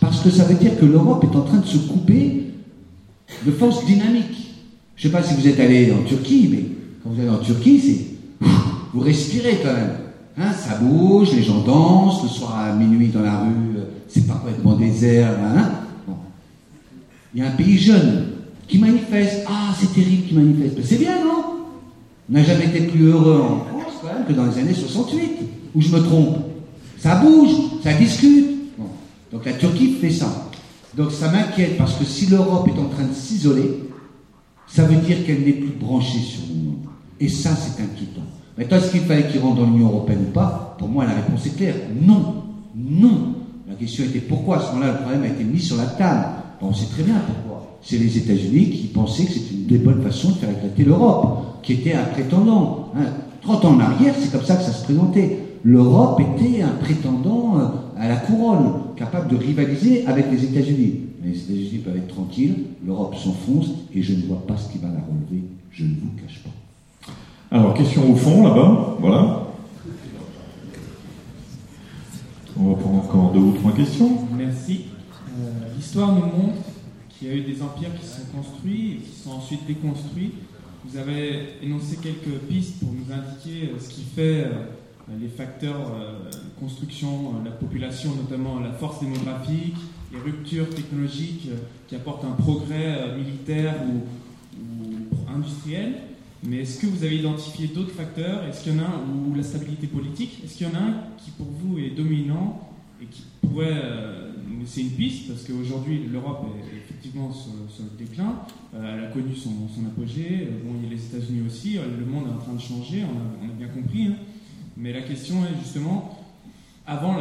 Parce 0.00 0.20
que 0.20 0.30
ça 0.30 0.44
veut 0.44 0.54
dire 0.56 0.78
que 0.78 0.86
l'Europe 0.86 1.24
est 1.24 1.36
en 1.36 1.42
train 1.42 1.58
de 1.58 1.66
se 1.66 1.78
couper 1.78 2.44
de 3.46 3.50
force 3.52 3.84
dynamique. 3.84 4.54
Je 4.96 5.06
ne 5.06 5.12
sais 5.12 5.16
pas 5.16 5.22
si 5.22 5.34
vous 5.34 5.46
êtes 5.46 5.60
allé 5.60 5.92
en 5.92 6.02
Turquie, 6.02 6.48
mais 6.50 6.64
quand 7.02 7.10
vous 7.10 7.20
allez 7.20 7.30
en 7.30 7.38
Turquie, 7.38 7.78
c'est. 7.78 8.17
Vous 8.92 9.00
respirez 9.00 9.58
quand 9.62 9.72
même. 9.72 9.96
Hein, 10.38 10.52
ça 10.52 10.76
bouge, 10.76 11.32
les 11.32 11.42
gens 11.42 11.62
dansent, 11.62 12.22
le 12.22 12.28
soir 12.28 12.58
à 12.58 12.72
minuit 12.72 13.08
dans 13.08 13.22
la 13.22 13.40
rue, 13.40 13.78
c'est 14.08 14.26
pas 14.26 14.34
complètement 14.34 14.76
désert. 14.76 15.36
Hein, 15.42 15.70
il 17.34 17.40
y 17.40 17.42
a 17.44 17.48
un 17.48 17.56
pays 17.56 17.76
jeune 17.76 18.26
qui 18.66 18.78
manifeste. 18.78 19.44
Ah, 19.48 19.74
c'est 19.78 19.92
terrible 19.92 20.28
qui 20.28 20.34
manifeste. 20.34 20.78
C'est 20.84 20.98
bien, 20.98 21.24
non? 21.24 21.44
On 22.30 22.32
n'a 22.32 22.44
jamais 22.44 22.66
été 22.66 22.82
plus 22.82 23.06
heureux 23.06 23.40
en 23.40 23.58
France 23.64 23.94
quand 24.00 24.08
même 24.08 24.26
que 24.26 24.32
dans 24.32 24.46
les 24.46 24.58
années 24.58 24.74
68, 24.74 25.32
où 25.74 25.80
je 25.80 25.88
me 25.88 26.00
trompe. 26.00 26.38
Ça 26.98 27.16
bouge, 27.16 27.50
ça 27.82 27.92
discute. 27.94 28.46
Donc 29.32 29.44
la 29.44 29.52
Turquie 29.52 29.94
fait 30.00 30.10
ça. 30.10 30.50
Donc 30.96 31.12
ça 31.12 31.30
m'inquiète 31.30 31.76
parce 31.76 31.94
que 31.94 32.04
si 32.04 32.26
l'Europe 32.26 32.68
est 32.68 32.80
en 32.80 32.88
train 32.88 33.04
de 33.04 33.14
s'isoler, 33.14 33.82
ça 34.66 34.84
veut 34.84 34.96
dire 34.96 35.24
qu'elle 35.24 35.44
n'est 35.44 35.52
plus 35.52 35.74
branchée 35.78 36.18
sur 36.18 36.40
monde. 36.54 36.86
Et 37.20 37.28
ça, 37.28 37.50
c'est 37.56 37.82
inquiétant. 37.82 38.22
Maintenant, 38.58 38.76
est-ce 38.78 38.90
qu'il 38.90 39.02
fallait 39.02 39.28
qu'il 39.28 39.40
rentre 39.40 39.60
dans 39.60 39.66
l'Union 39.66 39.86
européenne 39.86 40.26
ou 40.28 40.32
pas 40.32 40.74
Pour 40.80 40.88
moi, 40.88 41.04
la 41.04 41.14
réponse 41.14 41.46
est 41.46 41.56
claire. 41.56 41.76
Non. 42.04 42.42
Non. 42.74 43.34
La 43.68 43.74
question 43.74 44.02
était 44.04 44.18
pourquoi 44.18 44.56
à 44.56 44.60
ce 44.60 44.72
moment-là, 44.72 44.92
le 44.92 44.98
problème 44.98 45.22
a 45.22 45.28
été 45.28 45.44
mis 45.44 45.60
sur 45.60 45.76
la 45.76 45.86
table. 45.86 46.26
On 46.60 46.74
sait 46.74 46.86
très 46.86 47.04
bien 47.04 47.14
pourquoi. 47.24 47.78
C'est 47.82 47.98
les 47.98 48.18
États-Unis 48.18 48.70
qui 48.70 48.88
pensaient 48.88 49.26
que 49.26 49.32
c'était 49.32 49.54
une 49.54 49.66
des 49.66 49.78
bonnes 49.78 50.02
façons 50.02 50.30
de 50.30 50.34
faire 50.34 50.50
éclater 50.50 50.82
l'Europe, 50.84 51.60
qui 51.62 51.74
était 51.74 51.94
un 51.94 52.02
prétendant. 52.02 52.92
30 53.42 53.64
hein. 53.64 53.68
ans 53.68 53.74
en 53.76 53.80
arrière, 53.80 54.14
c'est 54.18 54.32
comme 54.32 54.44
ça 54.44 54.56
que 54.56 54.64
ça 54.64 54.72
se 54.72 54.82
présentait. 54.84 55.38
L'Europe 55.62 56.20
était 56.20 56.62
un 56.62 56.74
prétendant 56.82 57.58
euh, 57.58 57.66
à 57.96 58.08
la 58.08 58.16
couronne, 58.16 58.72
capable 58.96 59.30
de 59.30 59.36
rivaliser 59.36 60.04
avec 60.06 60.32
les 60.32 60.44
États-Unis. 60.44 60.94
Mais 61.22 61.30
les 61.30 61.38
États-Unis 61.38 61.82
peuvent 61.84 61.96
être 61.96 62.08
tranquilles, 62.08 62.56
l'Europe 62.84 63.14
s'enfonce 63.14 63.70
et 63.94 64.02
je 64.02 64.14
ne 64.14 64.22
vois 64.22 64.44
pas 64.46 64.56
ce 64.56 64.72
qui 64.72 64.78
va 64.78 64.88
la 64.88 64.94
relever, 64.94 65.44
je 65.70 65.84
ne 65.84 65.90
vous 65.90 66.10
cache 66.20 66.42
pas. 66.42 66.50
Alors, 67.50 67.72
question 67.72 68.12
au 68.12 68.14
fond, 68.14 68.46
là-bas, 68.46 68.98
voilà. 69.00 69.46
On 72.60 72.72
va 72.72 72.74
prendre 72.74 73.04
encore 73.04 73.32
deux 73.32 73.40
ou 73.40 73.52
trois 73.52 73.72
questions. 73.72 74.18
Merci. 74.36 74.84
Euh, 75.30 75.74
l'histoire 75.74 76.12
nous 76.12 76.26
montre 76.26 76.58
qu'il 77.08 77.28
y 77.28 77.30
a 77.30 77.34
eu 77.34 77.40
des 77.40 77.62
empires 77.62 77.98
qui 77.98 78.06
se 78.06 78.16
sont 78.16 78.26
construits 78.36 78.92
et 78.92 78.96
qui 78.96 79.18
sont 79.18 79.30
ensuite 79.30 79.66
déconstruits. 79.66 80.34
Vous 80.84 80.98
avez 80.98 81.54
énoncé 81.62 81.96
quelques 82.02 82.38
pistes 82.50 82.80
pour 82.80 82.90
nous 82.92 83.10
indiquer 83.10 83.70
euh, 83.70 83.80
ce 83.80 83.88
qui 83.88 84.02
fait 84.02 84.44
euh, 84.44 84.50
les 85.18 85.28
facteurs 85.28 85.78
de 86.30 86.60
construction 86.60 87.32
la 87.42 87.50
population, 87.50 88.10
notamment 88.14 88.60
la 88.60 88.72
force 88.72 89.00
démographique, 89.00 89.76
les 90.12 90.18
ruptures 90.18 90.68
technologiques 90.68 91.48
qui 91.86 91.96
apportent 91.96 92.26
un 92.26 92.42
progrès 92.42 93.16
militaire 93.16 93.74
ou 93.88 95.32
industriel. 95.34 95.94
Mais 96.44 96.58
est-ce 96.58 96.80
que 96.80 96.86
vous 96.86 97.04
avez 97.04 97.16
identifié 97.16 97.68
d'autres 97.68 97.92
facteurs? 97.92 98.44
Est-ce 98.44 98.62
qu'il 98.62 98.74
y 98.74 98.76
en 98.76 98.82
a 98.82 98.86
un, 98.86 99.28
ou 99.28 99.34
la 99.34 99.42
stabilité 99.42 99.86
politique 99.86 100.40
Est-ce 100.44 100.56
qu'il 100.56 100.68
y 100.68 100.70
en 100.70 100.74
a 100.74 100.82
un 100.82 100.94
qui 101.18 101.30
pour 101.32 101.46
vous 101.46 101.78
est 101.78 101.90
dominant 101.90 102.68
et 103.02 103.06
qui 103.06 103.22
pourrait. 103.42 103.72
Euh, 103.72 104.24
c'est 104.66 104.82
une 104.82 104.90
piste, 104.90 105.28
parce 105.28 105.44
qu'aujourd'hui 105.44 106.06
l'Europe 106.12 106.44
est 106.58 106.76
effectivement 106.76 107.32
sur, 107.32 107.52
le 107.52 108.04
déclin, 108.04 108.40
euh, 108.74 108.98
elle 108.98 109.04
a 109.04 109.08
connu 109.08 109.34
son, 109.34 109.50
apogée, 109.86 110.48
euh, 110.50 110.64
bon, 110.64 110.74
il 110.76 110.84
y 110.84 110.92
a 110.92 110.94
les 110.94 111.04
États-Unis 111.06 111.42
aussi, 111.46 111.78
le 111.78 112.04
monde 112.04 112.26
est 112.26 112.34
en 112.34 112.38
train 112.38 112.52
de 112.52 112.60
changer, 112.60 113.02
on 113.04 113.48
a, 113.48 113.52
bien 113.52 113.68
compris. 113.68 114.08
Hein. 114.08 114.16
Mais 114.76 114.92
la 114.92 115.02
question 115.02 115.44
est 115.44 115.58
justement, 115.62 116.18
avant, 116.86 117.16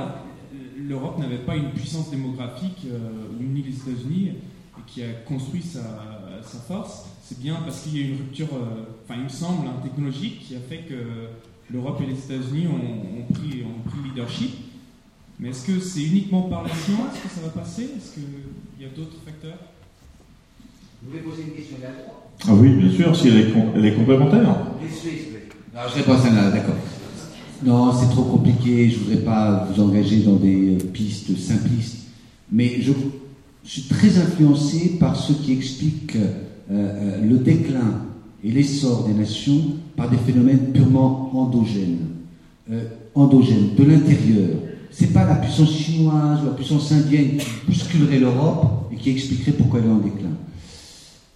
l'Europe 0.78 1.20
n'avait 1.20 1.38
pas 1.38 1.56
une 1.56 1.72
puissance 1.72 2.10
démographique 2.10 2.86
euh, 2.86 3.42
unie 3.42 3.64
les 3.64 3.76
États-Unis 3.76 4.32
qui 4.86 5.04
a 5.04 5.12
construit 5.26 5.62
sa, 5.62 5.82
force. 6.68 7.07
C'est 7.28 7.40
bien 7.42 7.56
parce 7.56 7.82
qu'il 7.82 7.98
y 7.98 8.04
a 8.04 8.08
une 8.08 8.18
rupture, 8.18 8.48
euh, 8.54 8.86
enfin 9.04 9.16
il 9.18 9.26
me 9.26 9.30
semble, 9.30 9.68
hein, 9.68 9.74
technologique 9.84 10.48
qui 10.48 10.56
a 10.56 10.60
fait 10.60 10.84
que 10.88 10.96
l'Europe 11.70 12.00
et 12.02 12.06
les 12.06 12.18
États-Unis 12.18 12.68
ont, 12.68 13.34
pris, 13.34 13.64
ont 13.64 13.90
pris 13.90 14.10
leadership. 14.10 14.52
Mais 15.38 15.50
est-ce 15.50 15.68
que 15.68 15.78
c'est 15.82 16.04
uniquement 16.04 16.44
par 16.44 16.64
la 16.64 16.70
science 16.70 17.20
que 17.22 17.28
ça 17.28 17.42
va 17.42 17.50
passer? 17.50 17.90
Est-ce 17.98 18.14
qu'il 18.14 18.24
y 18.80 18.86
a 18.86 18.96
d'autres 18.96 19.18
facteurs? 19.26 19.58
Vous 21.04 21.12
voulez 21.12 21.22
poser 21.22 21.44
une 21.44 21.52
question 21.52 21.76
là 21.84 21.90
Ah 22.48 22.54
oui, 22.54 22.70
bien 22.70 22.92
sûr, 22.92 23.14
si 23.14 23.28
elle 23.28 23.38
est, 23.40 23.54
elle 23.76 23.86
est 23.86 23.94
complémentaire. 23.94 24.44
Non, 24.44 25.82
je 25.90 25.96
réponds 25.96 26.14
à 26.14 26.18
ça, 26.18 26.50
d'accord. 26.50 26.76
Non, 27.62 27.92
c'est 27.92 28.10
trop 28.10 28.24
compliqué, 28.24 28.90
je 28.90 29.00
ne 29.00 29.04
voudrais 29.04 29.24
pas 29.24 29.68
vous 29.70 29.84
engager 29.84 30.22
dans 30.22 30.38
des 30.38 30.76
euh, 30.76 30.80
pistes 30.94 31.38
simplistes. 31.38 32.08
Mais 32.52 32.82
je, 32.82 32.94
suis 33.66 33.82
très 33.82 34.18
influencé 34.18 34.96
par 34.98 35.18
ce 35.18 35.34
qui 35.34 35.52
explique 35.52 36.16
euh, 36.72 37.20
euh, 37.20 37.22
le 37.28 37.38
déclin 37.38 38.06
et 38.44 38.52
l'essor 38.52 39.08
des 39.08 39.14
nations 39.14 39.62
par 39.96 40.10
des 40.10 40.18
phénomènes 40.18 40.72
purement 40.74 41.32
endogènes. 41.34 42.08
endogènes, 43.16 43.76
de 43.78 43.84
l'intérieur 43.84 44.58
c'est 44.90 45.14
pas 45.14 45.26
la 45.26 45.36
puissance 45.36 45.72
chinoise 45.72 46.42
ou 46.42 46.46
la 46.46 46.52
puissance 46.54 46.92
indienne 46.92 47.38
qui 47.38 47.48
bousculerait 47.68 48.20
l'Europe 48.20 48.90
et 48.92 48.96
qui 48.96 49.12
expliquerait 49.12 49.52
pourquoi 49.52 49.80
elle 49.80 49.86
est 49.86 49.92
en 49.92 49.98
déclin. 49.98 50.32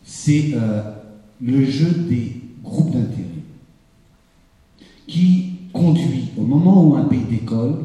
C'est 0.03 0.51
euh, 0.55 0.81
le 1.41 1.63
jeu 1.65 1.89
des 2.09 2.41
groupes 2.63 2.91
d'intérêt 2.91 3.27
qui 5.07 5.53
conduit, 5.73 6.29
au 6.37 6.41
moment 6.43 6.83
où 6.83 6.95
un 6.95 7.03
pays 7.03 7.25
décolle, 7.29 7.75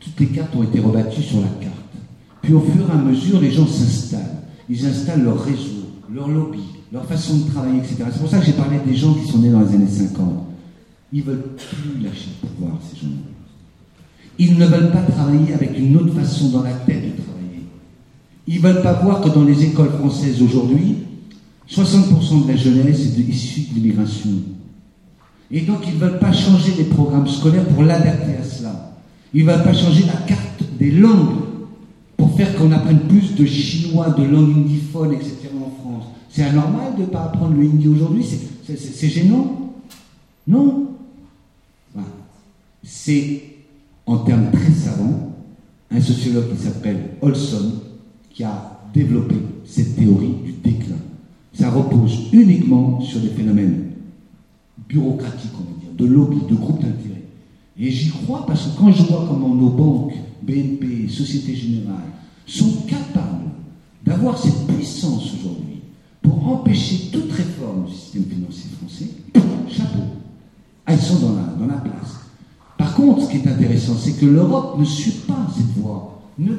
toutes 0.00 0.20
les 0.20 0.26
cartes 0.26 0.54
ont 0.56 0.62
été 0.62 0.80
rebattues 0.80 1.22
sur 1.22 1.40
la 1.40 1.48
carte. 1.48 1.74
Puis 2.42 2.52
au 2.52 2.60
fur 2.60 2.88
et 2.88 2.92
à 2.92 2.96
mesure, 2.96 3.40
les 3.40 3.50
gens 3.50 3.66
s'installent. 3.66 4.42
Ils 4.68 4.84
installent 4.84 5.24
leur 5.24 5.42
réseau, 5.42 5.90
leur 6.12 6.28
lobby, 6.28 6.64
leur 6.94 7.04
façon 7.06 7.38
de 7.38 7.50
travailler, 7.50 7.78
etc. 7.78 8.04
C'est 8.12 8.20
pour 8.20 8.30
ça 8.30 8.38
que 8.38 8.46
j'ai 8.46 8.52
parlé 8.52 8.78
des 8.86 8.94
gens 8.94 9.14
qui 9.14 9.26
sont 9.26 9.38
nés 9.38 9.50
dans 9.50 9.60
les 9.60 9.74
années 9.74 9.88
50. 9.88 10.46
Ils 11.12 11.24
veulent 11.24 11.42
plus 11.56 12.00
lâcher 12.00 12.28
le 12.40 12.48
pouvoir, 12.48 12.78
ces 12.88 13.00
gens-là. 13.00 13.16
Ils 14.38 14.56
ne 14.56 14.64
veulent 14.64 14.92
pas 14.92 15.02
travailler 15.02 15.54
avec 15.54 15.76
une 15.76 15.96
autre 15.96 16.14
façon 16.14 16.50
dans 16.50 16.62
la 16.62 16.72
tête 16.72 17.02
de 17.02 17.22
travailler. 17.22 17.64
Ils 18.46 18.56
ne 18.56 18.60
veulent 18.60 18.82
pas 18.82 18.92
voir 18.92 19.20
que 19.20 19.28
dans 19.28 19.44
les 19.44 19.64
écoles 19.64 19.90
françaises 19.90 20.40
aujourd'hui, 20.40 20.98
60% 21.68 22.46
de 22.46 22.48
la 22.48 22.56
jeunesse 22.56 23.00
est 23.00 23.20
issue 23.20 23.62
de 23.72 23.74
l'immigration. 23.74 24.30
Et 25.50 25.62
donc 25.62 25.80
ils 25.88 25.94
ne 25.94 25.98
veulent 25.98 26.20
pas 26.20 26.32
changer 26.32 26.74
les 26.78 26.84
programmes 26.84 27.26
scolaires 27.26 27.66
pour 27.66 27.82
l'adapter 27.82 28.36
à 28.40 28.44
cela. 28.44 28.96
Ils 29.32 29.44
ne 29.44 29.50
veulent 29.50 29.64
pas 29.64 29.74
changer 29.74 30.04
la 30.04 30.26
carte 30.28 30.62
des 30.78 30.92
langues 30.92 31.42
pour 32.16 32.36
faire 32.36 32.54
qu'on 32.54 32.70
apprenne 32.70 33.00
plus 33.00 33.34
de 33.34 33.44
chinois, 33.46 34.10
de 34.10 34.22
langues 34.22 34.56
indiphones, 34.58 35.14
etc. 35.14 35.48
C'est 36.34 36.42
anormal 36.42 36.96
de 36.96 37.02
ne 37.02 37.06
pas 37.06 37.26
apprendre 37.26 37.54
le 37.54 37.62
hindi 37.62 37.86
aujourd'hui 37.86 38.26
C'est 38.64 39.08
gênant 39.08 39.72
Non 40.48 40.88
C'est 42.82 43.42
en 44.04 44.18
termes 44.18 44.50
très 44.50 44.72
savants, 44.72 45.32
un 45.92 46.00
sociologue 46.00 46.50
qui 46.50 46.64
s'appelle 46.64 47.10
Olson, 47.22 47.74
qui 48.30 48.42
a 48.42 48.80
développé 48.92 49.36
cette 49.64 49.94
théorie 49.94 50.34
du 50.44 50.52
déclin. 50.54 50.96
Ça 51.52 51.70
repose 51.70 52.28
uniquement 52.32 53.00
sur 53.00 53.20
des 53.20 53.28
phénomènes 53.28 53.92
bureaucratiques, 54.88 55.52
on 55.54 55.72
va 55.72 55.80
dire, 55.80 55.92
de 55.96 56.12
lobby, 56.12 56.38
de 56.50 56.56
groupes 56.56 56.82
d'intérêt. 56.82 57.22
Et 57.78 57.92
j'y 57.92 58.10
crois 58.10 58.44
parce 58.44 58.66
que 58.66 58.76
quand 58.76 58.90
je 58.90 59.04
vois 59.04 59.24
comment 59.28 59.54
nos 59.54 59.70
banques, 59.70 60.14
BNP, 60.42 61.08
Société 61.08 61.54
Générale, 61.54 62.10
sont 62.44 62.72
capables 62.88 63.50
d'avoir 64.04 64.36
cette 64.36 64.66
puissance 64.66 65.32
aujourd'hui 65.34 65.73
pour 66.24 66.48
empêcher 66.48 67.10
toute 67.12 67.30
réforme 67.30 67.84
du 67.84 67.92
système 67.92 68.24
financier 68.24 68.70
français, 68.80 69.10
chapeau. 69.68 70.04
Ah, 70.86 70.96
sont 70.96 71.18
dans 71.18 71.66
la, 71.66 71.74
place. 71.74 72.20
Par 72.78 72.94
contre, 72.94 73.24
ce 73.24 73.30
qui 73.30 73.36
est 73.36 73.46
intéressant, 73.46 73.94
c'est 73.94 74.18
que 74.18 74.26
l'Europe 74.26 74.78
ne 74.78 74.84
suit 74.84 75.20
pas 75.28 75.46
cette 75.54 75.76
voie. 75.76 76.22
Ne, 76.38 76.52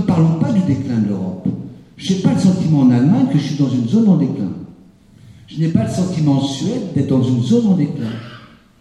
parlons 0.00 0.38
pas 0.40 0.52
du 0.52 0.60
déclin 0.60 0.98
de 0.98 1.08
l'Europe. 1.08 1.48
Je 1.96 2.12
n'ai 2.12 2.20
pas 2.20 2.34
le 2.34 2.40
sentiment 2.40 2.80
en 2.80 2.90
Allemagne 2.90 3.26
que 3.32 3.38
je 3.38 3.44
suis 3.44 3.56
dans 3.56 3.70
une 3.70 3.88
zone 3.88 4.08
en 4.08 4.16
déclin. 4.16 4.52
Je 5.46 5.60
n'ai 5.60 5.68
pas 5.68 5.84
le 5.84 5.90
sentiment 5.90 6.38
en 6.38 6.44
Suède 6.44 6.92
d'être 6.94 7.08
dans 7.08 7.22
une 7.22 7.42
zone 7.42 7.66
en 7.68 7.76
déclin. 7.76 8.10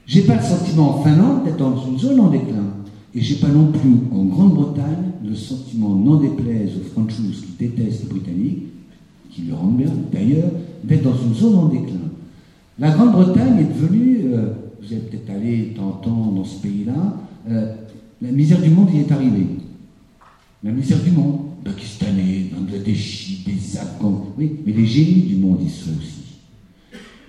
Je 0.07 0.19
n'ai 0.19 0.25
pas 0.25 0.35
le 0.35 0.43
sentiment 0.43 0.97
en 0.97 1.03
Finlande 1.03 1.43
d'être 1.45 1.57
dans 1.57 1.85
une 1.85 1.99
zone 1.99 2.19
en 2.19 2.29
déclin. 2.29 2.73
Et 3.13 3.21
je 3.21 3.33
n'ai 3.33 3.39
pas 3.39 3.49
non 3.49 3.71
plus 3.71 3.93
en 4.11 4.25
Grande-Bretagne 4.25 5.11
le 5.27 5.35
sentiment, 5.35 5.95
n'en 5.95 6.15
déplaise 6.15 6.71
aux 6.77 6.89
Français 6.89 7.21
qui 7.21 7.67
détestent 7.67 8.03
les 8.03 8.09
Britanniques, 8.09 8.63
qui 9.31 9.43
le 9.43 9.53
rendent 9.55 9.77
bien 9.77 9.91
d'ailleurs, 10.11 10.51
d'être 10.83 11.03
dans 11.03 11.17
une 11.17 11.33
zone 11.33 11.55
en 11.55 11.65
déclin. 11.65 11.95
La 12.79 12.91
Grande-Bretagne 12.91 13.59
est 13.59 13.73
devenue 13.73 14.21
euh, 14.33 14.53
vous 14.81 14.93
êtes 14.93 15.09
peut-être 15.09 15.29
allé 15.29 15.73
temps 15.75 16.01
dans 16.03 16.43
ce 16.43 16.61
pays-là, 16.61 17.17
euh, 17.49 17.75
la 18.21 18.31
misère 18.31 18.61
du 18.61 18.69
monde 18.69 18.89
y 18.93 18.99
est 18.99 19.11
arrivée. 19.11 19.47
La 20.63 20.71
misère 20.71 21.01
du 21.03 21.11
monde, 21.11 21.39
Pakistanais, 21.63 22.49
Bangladeshis, 22.53 23.43
des 23.45 23.77
Afghans, 23.77 24.27
oui, 24.37 24.57
mais 24.65 24.73
les 24.73 24.85
génies 24.85 25.23
du 25.23 25.35
monde 25.35 25.61
y 25.61 25.69
sont 25.69 25.91
aussi. 25.97 26.21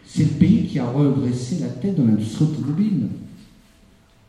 C'est 0.07 0.25
le 0.25 0.31
pays 0.31 0.67
qui 0.67 0.79
a 0.79 0.91
redressé 0.91 1.59
la 1.61 1.69
tête 1.69 1.97
dans 1.97 2.05
l'industrie 2.05 2.45
automobile. 2.45 3.09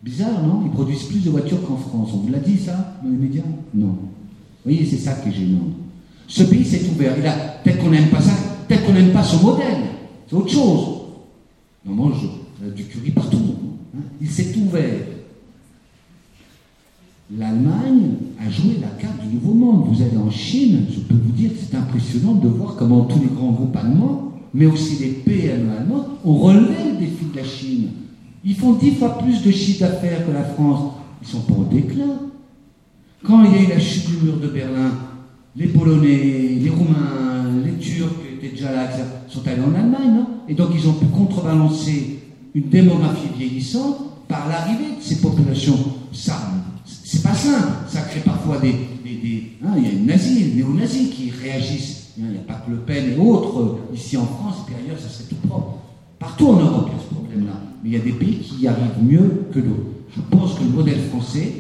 Bizarre, 0.02 0.46
non? 0.46 0.62
Ils 0.66 0.72
produisent 0.72 1.04
plus 1.04 1.24
de 1.24 1.30
voitures 1.30 1.62
qu'en 1.66 1.78
France. 1.78 2.12
On 2.14 2.18
vous 2.18 2.32
l'a 2.32 2.40
dit 2.40 2.58
ça 2.58 2.98
dans 3.04 3.10
les 3.10 3.18
médias? 3.18 3.44
Non. 3.74 3.88
Vous 3.88 4.72
voyez, 4.72 4.86
c'est 4.86 4.98
ça 4.98 5.14
qui 5.14 5.30
est 5.30 5.34
gênant. 5.34 5.72
Ce 6.34 6.42
pays 6.42 6.66
s'est 6.66 6.82
ouvert. 6.90 7.14
Peut-être 7.64 7.78
qu'on 7.78 7.92
n'aime 7.92 8.08
pas 8.08 8.20
ça, 8.20 8.32
peut-être 8.68 8.88
qu'on 8.88 8.94
n'aime 8.94 9.12
pas 9.12 9.22
ce 9.22 9.40
modèle. 9.40 9.84
C'est 10.28 10.36
autre 10.36 10.50
chose. 10.50 10.88
Non, 11.86 11.94
moi, 11.94 12.12
je, 12.20 12.66
euh, 12.66 12.72
du 12.72 12.86
curry 12.86 13.12
partout. 13.12 13.38
Hein. 13.96 14.02
Il 14.20 14.28
s'est 14.28 14.52
ouvert. 14.58 15.00
L'Allemagne 17.38 18.14
a 18.44 18.50
joué 18.50 18.78
la 18.82 18.88
carte 19.00 19.22
du 19.22 19.36
nouveau 19.36 19.54
monde. 19.54 19.86
Vous 19.90 20.02
allez 20.02 20.18
en 20.18 20.32
Chine, 20.32 20.88
je 20.90 21.02
peux 21.02 21.14
vous 21.14 21.34
dire 21.34 21.52
que 21.52 21.60
c'est 21.70 21.78
impressionnant 21.78 22.34
de 22.34 22.48
voir 22.48 22.78
comment 22.78 23.04
tous 23.04 23.20
les 23.20 23.28
grands 23.28 23.52
groupes 23.52 23.76
allemands, 23.76 24.32
mais 24.56 24.66
aussi 24.66 25.04
les 25.04 25.10
PME 25.10 25.70
allemands, 25.78 26.08
ont 26.26 26.38
relevé 26.38 26.94
le 26.94 26.98
défi 26.98 27.26
de 27.32 27.38
la 27.38 27.44
Chine. 27.44 27.90
Ils 28.44 28.56
font 28.56 28.74
dix 28.74 28.96
fois 28.96 29.20
plus 29.20 29.44
de 29.44 29.52
chiffre 29.52 29.82
d'affaires 29.82 30.26
que 30.26 30.32
la 30.32 30.46
France. 30.46 30.94
Ils 31.22 31.28
sont 31.28 31.42
pas 31.42 31.54
au 31.54 31.66
déclin. 31.66 32.22
Quand 33.24 33.44
il 33.44 33.52
y 33.52 33.56
a 33.56 33.62
eu 33.62 33.68
la 33.68 33.80
chute 33.80 34.08
du 34.10 34.26
mur 34.26 34.38
de 34.38 34.48
Berlin, 34.48 34.92
les 35.56 35.68
Polonais, 35.68 36.58
les 36.60 36.70
Roumains, 36.70 37.62
les 37.64 37.78
Turcs 37.78 38.16
étaient 38.38 38.56
déjà 38.56 38.72
là, 38.72 38.90
sont 39.28 39.48
allés 39.48 39.62
en 39.62 39.74
Allemagne, 39.74 40.14
non? 40.14 40.28
Et 40.48 40.54
donc 40.54 40.70
ils 40.74 40.88
ont 40.88 40.94
pu 40.94 41.06
contrebalancer 41.06 42.20
une 42.56 42.70
démographie 42.70 43.30
vieillissante 43.38 44.28
par 44.28 44.48
l'arrivée 44.48 44.98
de 44.98 45.02
ces 45.02 45.22
populations. 45.22 45.78
Ça, 46.12 46.40
c'est 46.86 47.22
pas 47.22 47.34
simple. 47.34 47.68
Ça 47.88 48.02
crée 48.02 48.22
parfois 48.22 48.58
des. 48.58 48.74
Hein, 49.64 49.74
il 49.78 49.84
y 49.84 49.88
a 49.88 49.92
une 49.92 50.06
nazi, 50.06 50.44
les 50.44 50.56
néo-nazis 50.56 51.10
qui 51.10 51.32
réagissent. 51.32 52.14
Il 52.18 52.26
n'y 52.26 52.38
a 52.38 52.42
pas 52.42 52.56
que 52.56 52.72
Le 52.72 52.78
Pen 52.78 53.14
et 53.14 53.20
autres 53.20 53.60
euh, 53.60 53.96
ici 53.96 54.18
en 54.18 54.26
France, 54.26 54.58
et 54.62 54.72
puis 54.72 54.76
ailleurs, 54.84 55.00
ça 55.00 55.10
serait 55.10 55.30
tout 55.30 55.48
propre. 55.48 55.80
Partout 56.20 56.50
en 56.50 56.60
Europe, 56.60 56.90
il 56.90 56.94
y 56.94 57.00
a 57.00 57.02
ce 57.02 57.14
problème-là. 57.14 57.54
Mais 57.82 57.90
il 57.90 57.94
y 57.94 57.96
a 57.96 58.04
des 58.04 58.12
pays 58.12 58.38
qui 58.38 58.62
y 58.62 58.68
arrivent 58.68 59.02
mieux 59.02 59.46
que 59.52 59.60
d'autres. 59.60 59.90
Je 60.16 60.22
pense 60.30 60.54
que 60.54 60.64
le 60.64 60.70
modèle 60.70 61.00
français, 61.10 61.54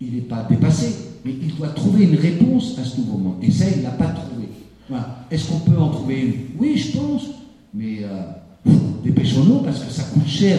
il 0.00 0.14
n'est 0.14 0.20
pas 0.22 0.46
dépassé, 0.48 0.94
mais 1.24 1.32
il 1.42 1.54
doit 1.56 1.68
trouver 1.68 2.04
une 2.04 2.16
réponse 2.16 2.78
à 2.80 2.84
ce 2.84 3.00
nouveau 3.00 3.18
monde. 3.18 3.36
Et 3.42 3.50
ça, 3.50 3.66
il 3.70 3.78
ne 3.78 3.84
l'a 3.84 3.90
pas 3.90 4.06
trouvé. 4.06 4.48
Est-ce 5.30 5.48
qu'on 5.48 5.58
peut 5.58 5.78
en 5.78 5.90
trouver 5.90 6.20
une? 6.20 6.32
Oui, 6.58 6.76
je 6.76 6.98
pense. 6.98 7.26
Mais 7.72 7.98
euh, 8.02 8.70
dépêchons-nous 9.04 9.60
parce 9.60 9.84
que 9.84 9.92
ça 9.92 10.02
coûte 10.12 10.26
cher. 10.26 10.58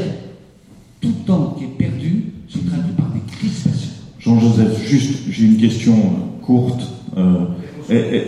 Tout 1.01 1.11
temps 1.25 1.55
qui 1.57 1.65
est 1.65 1.77
perdu 1.77 2.25
se 2.47 2.59
traduit 2.59 2.93
par 2.95 3.09
des 3.09 3.19
crispations. 3.29 3.89
Jean-Joseph, 4.19 4.87
juste, 4.87 5.23
j'ai 5.29 5.45
une 5.45 5.57
question 5.57 5.93
euh, 5.93 6.45
courte. 6.45 6.83
Euh, 7.17 7.47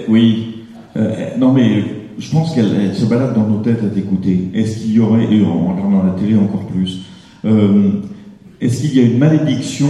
oui, 0.10 0.56
euh, 0.98 1.38
non 1.38 1.54
mais 1.54 1.84
je 2.18 2.32
pense 2.32 2.54
qu'elle 2.54 2.94
se 2.94 3.06
balade 3.06 3.36
dans 3.36 3.48
nos 3.48 3.60
têtes 3.60 3.84
à 3.84 3.88
t'écouter. 3.88 4.50
Est-ce 4.54 4.80
qu'il 4.80 4.94
y 4.94 5.00
aurait, 5.00 5.32
et 5.34 5.46
en 5.46 5.74
regardant 5.74 6.04
la 6.04 6.12
télé 6.20 6.36
encore 6.36 6.66
plus, 6.68 7.04
est-ce 8.60 8.82
qu'il 8.82 8.96
y 8.96 9.00
a 9.00 9.04
une 9.04 9.18
malédiction 9.18 9.88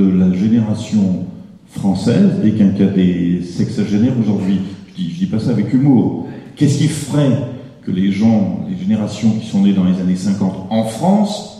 de 0.00 0.18
la 0.18 0.32
génération 0.32 1.26
française 1.70 2.40
des 2.42 2.50
des 2.50 3.42
sexagénaires 3.42 4.14
aujourd'hui 4.20 4.60
je 4.88 5.02
dis, 5.02 5.10
je 5.10 5.18
dis 5.18 5.26
pas 5.26 5.38
ça 5.38 5.50
avec 5.50 5.72
humour. 5.72 6.26
Qu'est-ce 6.56 6.78
qui 6.78 6.88
ferait 6.88 7.38
que 7.82 7.90
les 7.90 8.12
gens, 8.12 8.66
les 8.68 8.76
générations 8.76 9.30
qui 9.30 9.46
sont 9.46 9.62
nées 9.62 9.72
dans 9.72 9.84
les 9.84 10.00
années 10.00 10.16
50 10.16 10.66
en 10.70 10.84
France, 10.84 11.58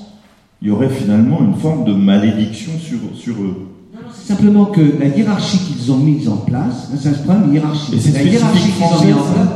il 0.60 0.68
y 0.68 0.70
aurait 0.70 0.90
finalement 0.90 1.40
une 1.40 1.54
forme 1.54 1.84
de 1.84 1.92
malédiction 1.92 2.72
sur, 2.78 2.98
sur 3.14 3.34
eux? 3.42 3.68
C'est 4.12 4.34
simplement 4.34 4.66
que 4.66 4.80
la 4.98 5.06
hiérarchie 5.06 5.58
qu'ils 5.58 5.92
ont 5.92 5.98
mise 5.98 6.28
en 6.28 6.38
place, 6.38 6.90
c'est 6.98 7.08
un 7.08 7.12
problème 7.12 7.54
hiérarchique. 7.54 7.94
La 8.12 8.22
hiérarchie 8.22 8.72
qu'ils 8.72 8.84
ont 8.84 9.04
mise 9.04 9.14
en 9.14 9.32
place. 9.32 9.48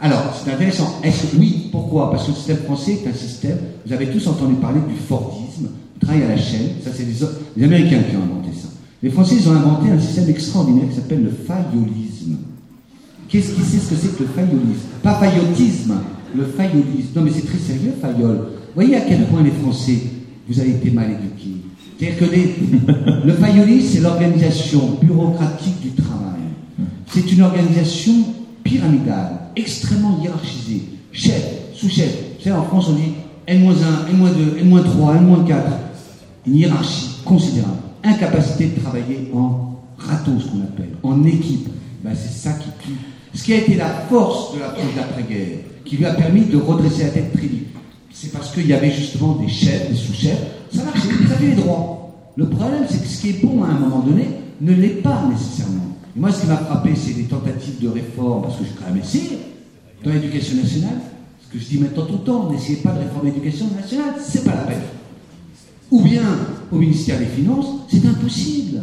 Alors, 0.00 0.34
c'est 0.44 0.52
intéressant. 0.52 1.00
Est-ce 1.02 1.36
oui, 1.38 1.68
pourquoi? 1.70 2.10
Parce 2.10 2.24
que 2.24 2.30
le 2.30 2.36
système 2.36 2.56
français 2.58 3.00
est 3.04 3.08
un 3.08 3.14
système, 3.14 3.58
vous 3.86 3.92
avez 3.92 4.08
tous 4.08 4.26
entendu 4.26 4.54
parler 4.54 4.80
du 4.88 4.96
Fordisme, 4.96 5.68
travail 6.02 6.22
à 6.24 6.28
la 6.28 6.36
chaîne, 6.36 6.68
ça 6.84 6.90
c'est 6.94 7.04
les, 7.04 7.14
les 7.56 7.64
Américains 7.64 8.02
qui 8.08 8.16
ont 8.16 8.22
inventé 8.22 8.50
ça. 8.54 8.68
Les 9.02 9.10
Français, 9.10 9.36
ils 9.40 9.48
ont 9.48 9.52
inventé 9.52 9.90
un 9.90 9.98
système 9.98 10.28
extraordinaire 10.28 10.88
qui 10.88 10.96
s'appelle 10.96 11.24
le 11.24 11.30
fayolisme. 11.30 12.36
Qu'est-ce 13.28 13.52
qui 13.52 13.62
sait 13.62 13.78
ce 13.78 13.90
que 13.90 13.96
c'est 13.96 14.16
que 14.16 14.22
le 14.22 14.28
fayolisme 14.28 14.88
Pas 15.02 15.14
fayotisme, 15.14 15.94
le 16.36 16.44
fayolisme. 16.44 17.10
Non 17.16 17.22
mais 17.22 17.30
c'est 17.34 17.46
très 17.46 17.58
sérieux, 17.58 17.94
fayol. 18.00 18.36
Vous 18.36 18.74
voyez 18.74 18.96
à 18.96 19.00
quel 19.00 19.24
point 19.26 19.42
les 19.42 19.50
Français, 19.50 19.98
vous 20.48 20.60
avez 20.60 20.70
été 20.70 20.90
mal 20.90 21.10
éduqués. 21.10 21.62
C'est-à-dire 21.98 22.18
que 22.18 23.26
le 23.26 23.32
fayolisme, 23.32 23.88
c'est 23.92 24.00
l'organisation 24.00 24.98
bureaucratique 25.00 25.80
du 25.80 25.90
travail. 25.90 26.40
C'est 27.12 27.30
une 27.32 27.42
organisation 27.42 28.12
pyramidale, 28.64 29.40
extrêmement 29.56 30.18
hiérarchisée. 30.22 30.82
Chef, 31.12 31.42
sous-chef. 31.74 32.10
Vous 32.38 32.44
savez, 32.44 32.56
en 32.56 32.64
France, 32.64 32.88
on 32.88 32.94
dit 32.94 33.12
N-1, 33.46 34.10
N-2, 34.10 34.60
N-3, 34.60 35.16
N-4. 35.18 35.54
Une 36.46 36.56
hiérarchie 36.56 37.20
considérable. 37.24 37.78
Incapacité 38.02 38.66
de 38.66 38.80
travailler 38.80 39.30
en 39.34 39.78
râteau, 39.96 40.32
ce 40.40 40.46
qu'on 40.46 40.62
appelle, 40.62 40.96
en 41.02 41.24
équipe. 41.24 41.68
Ben, 42.02 42.14
c'est 42.14 42.32
ça 42.32 42.54
qui 42.54 42.68
tue. 42.84 42.96
Ce 43.34 43.44
qui 43.44 43.52
a 43.52 43.58
été 43.58 43.76
la 43.76 43.88
force 44.10 44.54
de 44.54 44.60
la 44.60 44.70
crise 44.70 44.94
d'après-guerre, 44.96 45.58
qui 45.84 45.96
lui 45.96 46.04
a 46.04 46.14
permis 46.14 46.42
de 46.42 46.56
redresser 46.58 47.04
la 47.04 47.10
tête 47.10 47.32
très 47.32 47.46
vite, 47.46 47.68
c'est 48.12 48.32
parce 48.32 48.52
qu'il 48.52 48.66
y 48.66 48.72
avait 48.72 48.90
justement 48.90 49.36
des 49.36 49.48
chefs, 49.48 49.88
des 49.88 49.96
sous-chefs. 49.96 50.42
Ça 50.74 50.84
marchait, 50.84 51.08
ça 51.28 51.34
avait 51.34 51.46
les 51.46 51.54
droits. 51.54 52.10
Le 52.36 52.48
problème, 52.48 52.84
c'est 52.88 53.00
que 53.02 53.08
ce 53.08 53.20
qui 53.20 53.30
est 53.30 53.44
bon 53.44 53.62
à 53.62 53.68
un 53.68 53.78
moment 53.78 54.00
donné 54.00 54.26
ne 54.60 54.72
l'est 54.72 55.02
pas 55.02 55.24
nécessairement. 55.30 55.96
Moi, 56.14 56.30
ce 56.30 56.42
qui 56.42 56.46
m'a 56.46 56.56
frappé, 56.56 56.94
c'est 56.94 57.16
les 57.16 57.24
tentatives 57.24 57.80
de 57.80 57.88
réforme, 57.88 58.42
parce 58.42 58.56
que 58.56 58.64
j'ai 58.64 58.74
quand 58.78 58.92
même 58.92 59.02
dans 60.04 60.10
l'éducation 60.10 60.56
nationale, 60.56 60.98
ce 61.46 61.52
que 61.52 61.62
je 61.62 61.68
dis 61.68 61.78
maintenant 61.78 62.04
tout 62.06 62.14
le 62.14 62.18
temps, 62.24 62.50
n'essayez 62.50 62.78
pas 62.78 62.90
de 62.90 62.98
réformer 62.98 63.30
l'éducation 63.30 63.66
nationale, 63.74 64.14
c'est 64.20 64.44
pas 64.44 64.54
la 64.54 64.62
peine. 64.62 64.82
Ou 65.92 66.00
bien, 66.00 66.22
au 66.72 66.78
ministère 66.78 67.18
des 67.18 67.26
Finances, 67.26 67.66
c'est 67.86 68.06
impossible. 68.06 68.80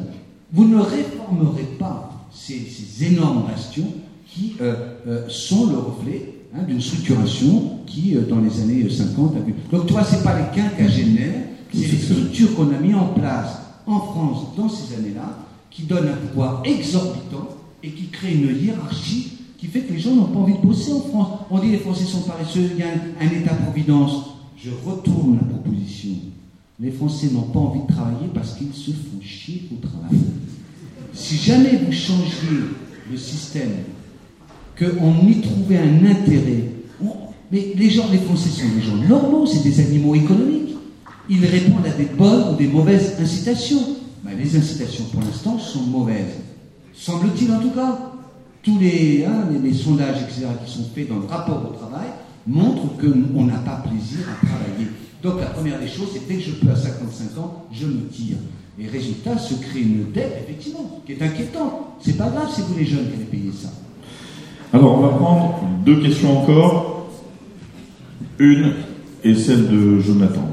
Vous 0.53 0.65
ne 0.65 0.77
réformerez 0.77 1.67
pas 1.79 2.27
ces, 2.31 3.03
énormes 3.03 3.47
bastions 3.47 3.91
qui 4.27 4.53
euh, 4.61 4.75
euh, 5.07 5.27
sont 5.27 5.71
le 5.71 5.77
reflet 5.79 6.35
hein, 6.53 6.61
d'une 6.67 6.79
structuration 6.79 7.79
qui, 7.87 8.15
euh, 8.15 8.21
dans 8.29 8.39
les 8.39 8.61
années 8.61 8.87
50, 8.87 9.37
a 9.37 9.39
vu. 9.39 9.55
Donc, 9.71 9.87
toi, 9.87 10.03
c'est 10.03 10.23
pas 10.23 10.37
les 10.37 10.55
quinquagénaires, 10.55 11.45
c'est 11.73 11.87
les 11.87 11.97
structures 11.97 12.55
qu'on 12.55 12.71
a 12.75 12.77
mis 12.77 12.93
en 12.93 13.07
place 13.07 13.57
en 13.87 13.99
France 13.99 14.55
dans 14.55 14.69
ces 14.69 14.95
années-là, 14.95 15.35
qui 15.71 15.83
donne 15.83 16.09
un 16.09 16.27
pouvoir 16.27 16.61
exorbitant 16.63 17.47
et 17.81 17.89
qui 17.89 18.09
crée 18.09 18.35
une 18.35 18.55
hiérarchie 18.55 19.31
qui 19.57 19.65
fait 19.65 19.81
que 19.81 19.93
les 19.93 19.99
gens 19.99 20.13
n'ont 20.13 20.25
pas 20.25 20.39
envie 20.39 20.53
de 20.53 20.65
bosser 20.65 20.93
en 20.93 21.01
France. 21.01 21.39
On 21.49 21.57
dit 21.57 21.71
les 21.71 21.79
Français 21.79 22.05
sont 22.05 22.21
paresseux, 22.21 22.69
il 22.71 22.77
y 22.77 22.83
a 22.83 22.87
un, 22.87 23.41
État-providence. 23.41 24.35
Je 24.55 24.69
retourne 24.85 25.37
la 25.37 25.47
proposition. 25.47 26.11
Les 26.81 26.91
Français 26.91 27.27
n'ont 27.33 27.41
pas 27.41 27.59
envie 27.59 27.81
de 27.81 27.87
travailler 27.87 28.27
parce 28.33 28.53
qu'ils 28.53 28.73
se 28.73 28.91
font 28.91 29.19
chier 29.21 29.63
au 29.71 29.85
travail. 29.85 30.17
Si 31.13 31.35
jamais 31.35 31.77
vous 31.85 31.91
changiez 31.91 32.63
le 33.11 33.17
système, 33.17 33.71
qu'on 34.77 35.27
y 35.27 35.41
trouvait 35.41 35.77
un 35.77 36.05
intérêt, 36.05 36.69
mais 37.51 37.73
les 37.75 37.89
gens, 37.89 38.05
les 38.11 38.19
Français 38.19 38.49
sont 38.49 38.69
des 38.75 38.81
gens 38.81 38.95
normaux, 38.95 39.45
c'est 39.45 39.63
des 39.63 39.79
animaux 39.81 40.15
économiques. 40.15 40.75
Ils 41.29 41.45
répondent 41.45 41.85
à 41.85 41.89
des 41.89 42.05
bonnes 42.05 42.53
ou 42.53 42.55
des 42.55 42.67
mauvaises 42.67 43.15
incitations. 43.19 43.97
Les 44.37 44.55
incitations 44.55 45.05
pour 45.11 45.21
l'instant 45.21 45.57
sont 45.59 45.81
mauvaises. 45.81 46.37
Semble-t-il 46.93 47.51
en 47.51 47.59
tout 47.59 47.71
cas. 47.71 48.13
Tous 48.61 48.77
les, 48.77 49.25
hein, 49.25 49.47
les, 49.63 49.73
sondages, 49.73 50.21
etc., 50.21 50.47
qui 50.65 50.71
sont 50.71 50.85
faits 50.93 51.09
dans 51.09 51.15
le 51.19 51.25
rapport 51.25 51.65
au 51.71 51.73
travail 51.73 52.07
montrent 52.45 52.97
qu'on 52.97 53.45
n'a 53.45 53.57
pas 53.57 53.83
plaisir 53.87 54.19
à 54.29 54.45
travailler. 54.45 54.87
Donc 55.23 55.39
la 55.39 55.47
première 55.47 55.79
des 55.79 55.87
choses, 55.87 56.09
c'est 56.13 56.27
dès 56.27 56.35
que 56.35 56.41
je 56.43 56.51
peux 56.51 56.71
à 56.71 56.75
55 56.75 57.37
ans, 57.41 57.65
je 57.71 57.85
me 57.85 58.07
tire. 58.07 58.37
Et 58.79 58.87
résultat, 58.87 59.37
se 59.37 59.55
crée 59.55 59.81
une 59.81 60.11
dette, 60.13 60.45
effectivement, 60.47 61.01
qui 61.05 61.13
est 61.13 61.21
inquiétante. 61.21 61.73
C'est 61.99 62.17
pas 62.17 62.29
grave, 62.29 62.47
c'est 62.53 62.61
vous 62.61 62.77
les 62.77 62.85
jeunes 62.85 63.07
qui 63.09 63.15
allez 63.15 63.25
payer 63.25 63.51
ça. 63.51 63.69
Alors 64.71 64.97
on 64.97 65.01
va 65.01 65.09
prendre 65.09 65.59
deux 65.85 66.01
questions 66.01 66.41
encore. 66.41 67.07
Une 68.37 68.73
est 69.23 69.35
celle 69.35 69.67
de 69.67 69.99
Jonathan. 69.99 70.47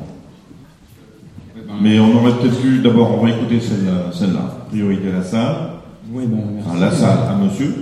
Mais 1.81 2.01
on 2.01 2.17
aurait 2.17 2.33
peut-être 2.39 2.61
dû, 2.61 2.81
d'abord, 2.81 3.19
on 3.19 3.23
va 3.23 3.31
écouter 3.31 3.61
celle-là, 3.61 4.11
celle 4.13 4.35
priorité 4.69 5.09
à 5.11 5.19
la 5.19 5.23
salle. 5.23 5.57
Oui, 6.11 6.25
ben, 6.27 6.39
merci. 6.55 6.69
Enfin, 6.69 6.81
la 6.81 6.91
salle 6.91 7.19
à 7.29 7.37
monsieur. 7.37 7.75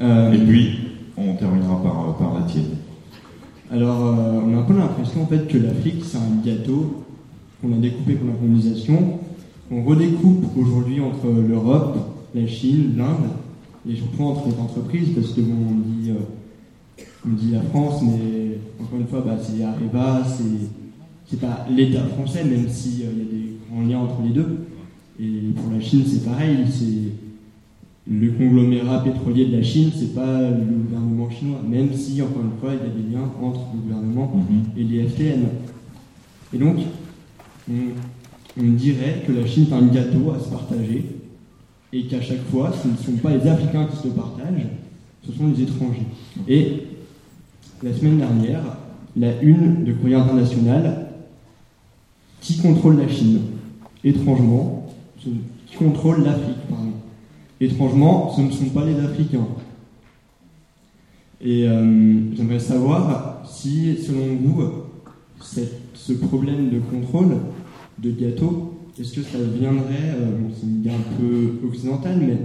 Euh, 0.00 0.32
Et 0.32 0.38
puis, 0.38 0.78
on 1.16 1.34
terminera 1.34 1.80
par, 1.82 2.16
par 2.16 2.34
la 2.34 2.46
tienne. 2.46 2.76
Alors, 3.70 4.06
euh, 4.06 4.40
on 4.46 4.54
a 4.54 4.60
un 4.60 4.62
peu 4.62 4.76
l'impression 4.76 5.22
en 5.22 5.26
fait 5.26 5.48
que 5.48 5.58
l'Afrique, 5.58 6.04
c'est 6.04 6.18
un 6.18 6.44
gâteau 6.44 7.04
qu'on 7.60 7.72
a 7.72 7.76
découpé 7.76 8.14
pour 8.14 8.28
la 8.28 8.34
colonisation. 8.34 9.18
On 9.70 9.82
redécoupe 9.82 10.44
aujourd'hui 10.56 11.00
entre 11.00 11.28
l'Europe, 11.28 11.96
la 12.34 12.46
Chine, 12.46 12.94
l'Inde, 12.96 13.30
et 13.88 13.96
surtout 13.96 14.24
entre 14.24 14.48
les 14.48 14.60
entreprises, 14.60 15.08
parce 15.14 15.32
que 15.32 15.40
bon, 15.40 15.54
on 15.70 16.02
dit, 16.02 16.10
euh, 16.10 17.04
on 17.26 17.32
dit 17.32 17.52
la 17.52 17.62
France, 17.62 18.02
mais 18.02 18.58
encore 18.80 19.00
une 19.00 19.06
fois, 19.06 19.22
bah, 19.26 19.36
c'est 19.42 19.62
Areva, 19.64 20.22
c'est 20.26 20.68
c'est 21.26 21.40
pas 21.40 21.66
l'État 21.70 22.04
français, 22.06 22.44
même 22.44 22.68
s'il 22.68 23.02
euh, 23.02 23.04
y 23.04 23.08
a 23.08 23.24
des 23.24 23.56
grands 23.70 23.86
liens 23.86 24.00
entre 24.00 24.22
les 24.22 24.30
deux. 24.30 24.66
Et 25.18 25.52
pour 25.56 25.72
la 25.72 25.80
Chine, 25.80 26.02
c'est 26.06 26.24
pareil, 26.24 26.58
c'est 26.68 27.23
le 28.06 28.30
conglomérat 28.32 29.02
pétrolier 29.02 29.46
de 29.46 29.56
la 29.56 29.62
Chine, 29.62 29.90
c'est 29.94 30.14
pas 30.14 30.42
le 30.42 30.64
gouvernement 30.64 31.30
chinois, 31.30 31.60
même 31.66 31.92
si, 31.94 32.20
encore 32.20 32.42
une 32.42 32.58
fois, 32.60 32.72
il 32.72 32.86
y 32.86 32.90
a 32.90 32.94
des 32.94 33.14
liens 33.14 33.30
entre 33.42 33.60
le 33.72 33.80
gouvernement 33.80 34.30
mhm. 34.34 34.64
et 34.76 34.84
les 34.84 35.08
FTN. 35.08 35.44
Et 36.52 36.58
donc, 36.58 36.78
on, 37.70 38.62
dirait 38.62 39.22
que 39.26 39.32
la 39.32 39.46
Chine 39.46 39.66
est 39.70 39.74
un 39.74 39.86
gâteau 39.86 40.32
à 40.36 40.38
se 40.38 40.50
partager, 40.50 41.06
et 41.92 42.02
qu'à 42.04 42.20
chaque 42.20 42.44
fois, 42.50 42.72
ce 42.72 42.88
ne 42.88 42.96
sont 42.96 43.22
pas 43.22 43.34
les 43.34 43.48
Africains 43.48 43.86
qui 43.86 43.96
se 43.96 44.08
partagent, 44.08 44.66
ce 45.26 45.32
sont 45.32 45.48
les 45.48 45.62
étrangers. 45.62 46.06
Et 46.46 46.82
la 47.82 47.92
semaine 47.94 48.18
dernière, 48.18 48.62
la 49.16 49.40
une 49.40 49.84
de 49.84 49.92
Courrier 49.92 50.16
International 50.16 51.06
qui 52.40 52.58
contrôle 52.58 52.98
la 52.98 53.08
Chine? 53.08 53.40
Étrangement, 54.02 54.92
qui 55.18 55.76
contrôle 55.78 56.24
l'Afrique, 56.24 56.58
pardon. 56.68 56.93
Étrangement, 57.60 58.32
ce 58.34 58.40
ne 58.40 58.50
sont 58.50 58.70
pas 58.70 58.84
les 58.84 58.98
Africains. 58.98 59.46
Et 61.40 61.68
euh, 61.68 62.34
j'aimerais 62.34 62.58
savoir 62.58 63.42
si, 63.46 63.96
selon 64.02 64.36
vous, 64.42 64.62
ce 65.40 66.12
problème 66.14 66.70
de 66.70 66.80
contrôle 66.80 67.36
de 67.98 68.10
gâteau, 68.10 68.78
est-ce 68.98 69.14
que 69.14 69.22
ça 69.22 69.38
viendrait, 69.38 70.14
euh, 70.16 70.30
c'est 70.54 70.66
une 70.66 70.80
idée 70.80 70.90
un 70.90 71.18
peu 71.18 71.66
occidentale, 71.68 72.18
mais 72.18 72.38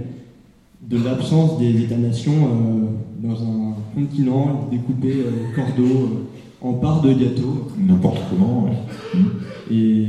de 0.82 1.02
l'absence 1.02 1.58
des 1.58 1.82
États-nations 1.82 2.32
euh, 2.32 3.28
dans 3.28 3.42
un 3.42 3.74
continent 3.94 4.68
découpé 4.70 5.24
cordeau 5.56 6.26
en 6.60 6.74
part 6.74 7.00
de 7.00 7.12
gâteau? 7.14 7.68
N'importe 7.78 8.20
comment, 8.30 8.68
Et 9.70 10.06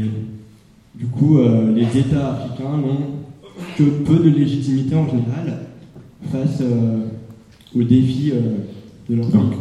du 0.96 1.06
coup, 1.08 1.38
les 1.74 1.98
États 1.98 2.34
africains 2.34 2.78
n'ont 2.78 3.21
que 3.78 3.84
peu 3.84 4.18
de 4.18 4.30
légitimité 4.30 4.96
en 4.96 5.08
général 5.08 5.68
face 6.32 6.62
euh, 6.62 7.06
aux 7.76 7.84
défis 7.84 8.32
euh, 8.34 8.58
de 9.10 9.16
leur 9.16 9.28
Donc, 9.28 9.54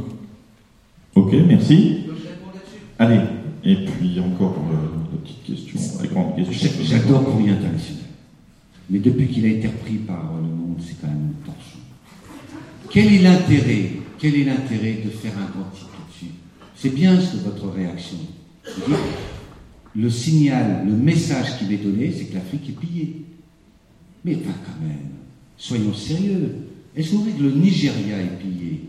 Ok, 1.14 1.34
merci. 1.46 2.04
Allez, 2.98 3.20
et 3.64 3.76
puis 3.76 4.20
encore 4.20 4.56
une 4.70 5.18
petite 5.18 5.42
question, 5.42 5.80
la 6.00 6.06
grande 6.06 6.36
question. 6.36 6.70
J'adore 6.82 7.24
Courrier 7.24 7.50
International. 7.50 8.04
Mais 8.88 8.98
depuis 8.98 9.28
qu'il 9.28 9.44
a 9.44 9.48
été 9.48 9.68
repris 9.68 9.94
par 9.94 10.32
le 10.36 10.48
monde, 10.48 10.76
c'est 10.80 11.00
quand 11.00 11.08
même 11.08 11.32
une 11.32 11.44
torche. 11.44 11.78
Quel 12.90 13.12
est 13.12 13.18
l'intérêt 13.18 13.92
Quel 14.18 14.34
est 14.36 14.44
l'intérêt 14.44 14.98
de 15.04 15.10
faire 15.10 15.32
un 15.38 15.50
grand 15.50 15.70
titre 15.70 15.90
dessus 16.08 16.32
C'est 16.76 16.94
bien 16.94 17.18
ce 17.20 17.36
votre 17.38 17.68
réaction 17.68 18.18
le 19.96 20.10
signal, 20.10 20.84
le 20.86 20.92
message 20.92 21.58
qu'il 21.58 21.72
est 21.72 21.78
donné, 21.78 22.12
c'est 22.16 22.26
que 22.26 22.34
l'Afrique 22.34 22.68
est 22.68 22.80
pillée. 22.80 23.22
Mais 24.24 24.36
enfin, 24.36 24.54
quand 24.64 24.86
même, 24.86 25.10
soyons 25.56 25.94
sérieux. 25.94 26.56
Est-ce 26.94 27.10
que 27.10 27.16
vous 27.16 27.20
croyez 27.20 27.38
que 27.38 27.42
le 27.42 27.52
Nigeria 27.52 28.18
est 28.18 28.38
pillé? 28.38 28.84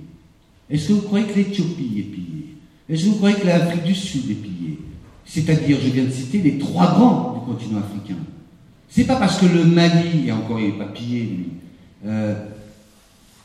Est-ce 0.70 0.88
que 0.90 0.94
vous 0.94 1.02
croyez 1.02 1.26
que 1.26 1.36
l'Éthiopie 1.36 2.00
est 2.00 2.04
pillée? 2.04 2.56
Est-ce 2.90 3.04
que 3.04 3.10
vous 3.10 3.16
croyez 3.16 3.38
que 3.38 3.48
l'Afrique 3.48 3.84
du 3.84 3.96
Sud 3.96 4.30
est 4.30 4.36
pillée? 4.36 4.80
C'est-à-dire, 5.26 5.78
je 5.82 5.90
viens 5.90 6.06
de 6.06 6.12
citer 6.12 6.40
les 6.40 6.58
trois 6.58 6.94
grands 6.94 7.34
du 7.34 7.54
continent 7.54 7.80
africain. 7.80 8.20
C'est 8.90 9.06
pas 9.06 9.16
parce 9.16 9.40
que 9.40 9.46
le 9.46 9.64
Mali, 9.64 10.28
et 10.28 10.32
encore 10.32 10.60
pas 10.78 10.88
pillé, 10.88 11.48
euh, 12.06 12.36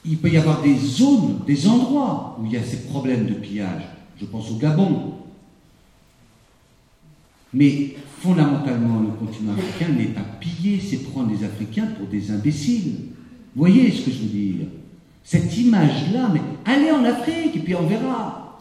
il 0.04 0.16
peut 0.18 0.30
y 0.30 0.36
avoir 0.36 0.62
des 0.62 0.76
zones, 0.76 1.40
des 1.46 1.68
endroits 1.68 2.38
où 2.40 2.46
il 2.46 2.52
y 2.52 2.56
a 2.56 2.62
ces 2.62 2.78
problèmes 2.78 3.26
de 3.26 3.34
pillage. 3.34 3.82
Je 4.20 4.24
pense 4.24 4.50
au 4.50 4.56
Gabon, 4.56 5.12
mais 7.56 7.94
fondamentalement, 8.20 9.00
le 9.00 9.26
continent 9.26 9.52
africain 9.54 9.92
n'est 9.92 10.06
pas 10.06 10.26
pillé, 10.40 10.78
c'est 10.78 10.98
prendre 11.10 11.30
les 11.30 11.42
Africains 11.42 11.86
pour 11.98 12.06
des 12.06 12.30
imbéciles. 12.30 12.96
Vous 13.54 13.60
voyez 13.60 13.90
ce 13.90 14.02
que 14.02 14.10
je 14.10 14.18
veux 14.18 14.28
dire? 14.28 14.66
Cette 15.24 15.56
image-là, 15.56 16.30
mais 16.32 16.40
Allez 16.66 16.90
en 16.90 17.04
Afrique 17.04 17.56
et 17.56 17.60
puis 17.60 17.74
on 17.74 17.86
verra. 17.86 18.60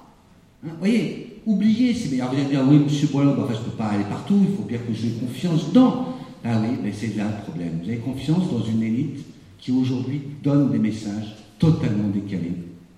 Hein, 0.63 0.69
vous 0.71 0.79
voyez, 0.79 1.41
oubliez 1.45 1.93
ces 1.93 2.09
meilleurs. 2.09 2.31
Vous 2.31 2.37
allez 2.37 2.45
dire, 2.45 2.63
oui, 2.67 2.77
monsieur 2.77 3.07
Boileau, 3.07 3.31
enfin, 3.31 3.53
je 3.53 3.59
ne 3.59 3.63
peux 3.65 3.77
pas 3.77 3.87
aller 3.87 4.03
partout, 4.03 4.39
il 4.47 4.55
faut 4.55 4.63
bien 4.63 4.77
que 4.77 4.93
j'ai 4.93 5.09
confiance 5.09 5.73
dans. 5.73 6.15
Ah 6.43 6.61
oui, 6.61 6.77
mais 6.83 6.91
c'est 6.93 7.17
là 7.17 7.25
le 7.25 7.43
problème. 7.43 7.79
Vous 7.81 7.89
avez 7.89 7.97
confiance 7.97 8.49
dans 8.49 8.63
une 8.63 8.83
élite 8.83 9.25
qui 9.59 9.71
aujourd'hui 9.71 10.21
donne 10.43 10.71
des 10.71 10.77
messages 10.77 11.35
totalement 11.57 12.09
décalés 12.09 12.53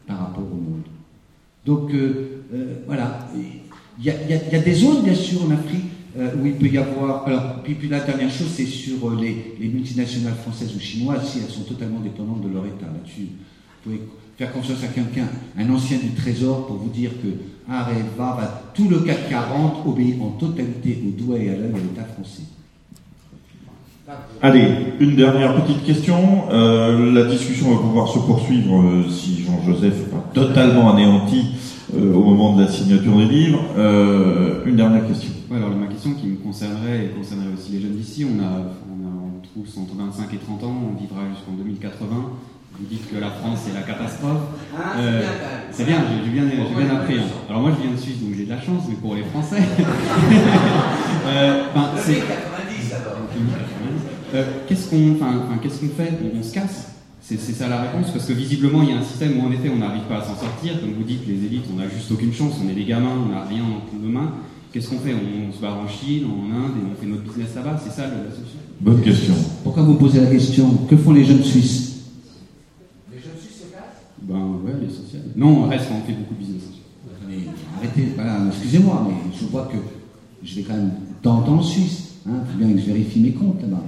par 0.06 0.20
rapport 0.20 0.44
au 0.44 0.56
monde. 0.56 0.84
Donc 1.66 1.94
euh, 1.94 2.44
euh, 2.54 2.76
voilà, 2.86 3.30
il 4.00 4.06
y, 4.06 4.56
a, 4.56 4.60
des 4.60 4.74
zones 4.74 5.04
bien 5.04 5.16
sûr 5.16 5.44
en 5.44 5.52
Afrique 5.52 5.86
euh, 6.18 6.30
où 6.40 6.46
il 6.46 6.54
peut 6.54 6.68
y 6.68 6.78
avoir. 6.78 7.28
Alors, 7.28 7.62
puis, 7.64 7.76
la 7.90 8.00
dernière 8.00 8.30
chose, 8.30 8.50
c'est 8.56 8.66
sur 8.66 9.12
les, 9.12 9.56
multinationales 9.60 10.36
françaises 10.36 10.76
ou 10.76 10.80
chinoises, 10.80 11.28
si 11.32 11.40
elles 11.40 11.52
sont 11.52 11.64
totalement 11.64 12.00
dépendantes 12.00 12.42
de 12.42 12.54
leur 12.54 12.66
État 12.66 12.86
là-dessus. 12.86 13.30
Vous 13.86 13.92
pouvez 13.92 14.02
faire 14.38 14.52
confiance 14.52 14.84
à 14.84 14.88
quelqu'un, 14.88 15.28
un 15.58 15.70
ancien 15.72 15.98
du 15.98 16.10
Trésor, 16.12 16.68
pour 16.68 16.78
vous 16.78 16.90
dire 16.90 17.12
que 17.22 17.72
Areva, 17.72 18.72
tout 18.74 18.88
le 18.88 19.00
CAC 19.00 19.30
40 19.30 19.86
obéit 19.88 20.22
en 20.22 20.30
totalité 20.32 21.04
au 21.08 21.20
doigt 21.20 21.38
et 21.38 21.50
à 21.50 21.54
l'œil 21.54 21.74
à 21.74 21.78
l'État 21.78 22.06
français. 22.14 22.44
Allez, 24.42 24.68
une 25.00 25.16
dernière 25.16 25.62
petite 25.62 25.84
question. 25.84 26.50
Euh, 26.50 27.12
la 27.12 27.26
discussion 27.26 27.72
va 27.72 27.82
pouvoir 27.82 28.08
se 28.08 28.20
poursuivre 28.20 28.80
euh, 28.80 29.10
si 29.10 29.44
Jean-Joseph 29.44 29.94
n'est 29.94 30.12
pas 30.12 30.24
totalement 30.34 30.94
anéanti 30.94 31.48
euh, 31.96 32.14
au 32.14 32.24
moment 32.24 32.56
de 32.56 32.64
la 32.64 32.68
signature 32.68 33.16
des 33.18 33.26
livres. 33.26 33.64
une 34.66 34.76
dernière 34.76 35.08
question. 35.08 35.32
alors 35.56 35.70
ma 35.72 35.88
question 35.88 36.14
qui 36.14 36.28
me 36.28 36.38
concernerait 36.38 37.06
et 37.06 37.10
concernerait 37.10 37.54
aussi 37.58 37.72
les 37.74 37.82
jeunes 37.82 37.96
d'ici, 37.96 38.26
on 38.26 38.40
a, 38.44 38.50
on 38.90 39.08
a 39.08 39.42
tous 39.54 39.78
entre 39.80 39.96
25 39.96 40.34
et 40.34 40.38
30 40.38 40.64
ans, 40.64 40.76
on 40.92 41.00
vivra 41.00 41.22
jusqu'en 41.34 41.54
2080. 41.54 42.06
Vous 42.80 42.86
dites 42.86 43.10
que 43.10 43.18
la 43.20 43.32
France 43.32 43.62
c'est 43.66 43.74
la 43.74 43.82
catastrophe. 43.82 44.42
Ah, 44.78 44.98
c'est 45.72 45.86
bien, 45.86 46.04
j'ai 46.24 46.30
bien, 46.30 46.44
bien 46.46 46.96
appris. 46.96 47.16
Hein. 47.18 47.24
Alors 47.50 47.62
moi 47.62 47.72
je 47.76 47.82
viens 47.82 47.92
de 47.92 47.98
Suisse 48.00 48.22
donc 48.22 48.36
j'ai 48.38 48.46
de 48.46 48.50
la 48.52 48.62
chance, 48.62 48.84
mais 48.88 48.96
pour 48.96 49.16
les 49.16 49.24
Français. 49.24 49.58
ben, 51.26 51.90
c'est 51.98 52.22
euh, 54.34 54.44
qu'est-ce 54.68 54.90
qu'on 54.90 55.16
qu'est-ce 55.62 55.80
qu'on 55.80 55.90
fait? 55.90 56.12
On, 56.38 56.44
se 56.44 56.54
casse? 56.54 56.87
C'est 57.36 57.54
ça 57.54 57.68
la 57.68 57.82
réponse 57.82 58.12
Parce 58.12 58.26
que 58.26 58.32
visiblement, 58.32 58.84
il 58.84 58.90
y 58.90 58.94
a 58.94 58.98
un 58.98 59.04
système 59.04 59.38
où 59.38 59.46
en 59.46 59.52
effet, 59.52 59.70
on 59.70 59.80
n'arrive 59.80 60.04
pas 60.04 60.20
à 60.20 60.22
s'en 60.22 60.36
sortir. 60.36 60.80
Comme 60.80 60.94
vous 60.94 61.04
dites, 61.04 61.28
les 61.28 61.46
élites, 61.46 61.66
on 61.74 61.78
n'a 61.78 61.90
juste 61.90 62.10
aucune 62.10 62.32
chance. 62.32 62.54
On 62.64 62.70
est 62.70 62.74
des 62.74 62.86
gamins, 62.86 63.18
on 63.26 63.30
n'a 63.30 63.44
rien 63.44 63.64
entre 63.64 64.02
nos 64.02 64.10
mains. 64.10 64.32
Qu'est-ce 64.72 64.90
qu'on 64.90 65.00
fait? 65.00 65.14
On, 65.14 65.52
se 65.52 65.60
barre 65.60 65.80
en 65.80 65.88
Chine, 65.88 66.26
en 66.26 66.56
Inde, 66.56 66.72
et 66.78 66.86
on 66.90 67.02
fait 67.02 67.08
notre 67.08 67.24
business 67.24 67.56
là-bas? 67.56 67.82
C'est 67.84 67.92
ça 67.92 68.04
la 68.04 68.32
solution 68.32 68.60
Bonne 68.80 69.02
question. 69.02 69.34
Pourquoi 69.64 69.84
vous 69.84 69.96
posez 69.96 70.22
la 70.22 70.28
question? 70.28 70.70
Que 70.90 70.96
font 70.96 71.12
les 71.12 71.26
jeunes 71.26 71.44
Suisses? 71.44 72.04
Les 73.12 73.20
jeunes 73.20 73.32
Suisses 73.42 73.58
se 73.58 73.74
cassent 73.74 74.06
Ben 74.22 74.36
ouais, 74.64 74.74
les 74.80 74.90
sociales. 74.90 75.24
Non, 75.36 75.64
on 75.64 75.68
reste, 75.68 75.88
on 75.92 76.06
fait 76.06 76.14
beaucoup 76.14 76.36
de 76.36 76.40
business. 76.40 76.64
arrêtez, 77.78 78.14
voilà, 78.16 78.40
excusez-moi, 78.50 79.06
mais 79.08 79.32
je 79.38 79.46
vois 79.48 79.66
que 79.72 79.78
je 80.44 80.56
vais 80.56 80.62
quand 80.62 80.76
même 80.76 80.92
dans 81.24 81.44
en 81.46 81.62
Suisse. 81.62 82.14
Il 82.26 82.32
hein, 82.32 82.44
faut 82.50 82.58
bien 82.58 82.74
que 82.74 82.80
je 82.80 82.86
vérifie 82.86 83.20
mes 83.20 83.32
comptes 83.32 83.62
là-bas. 83.62 83.84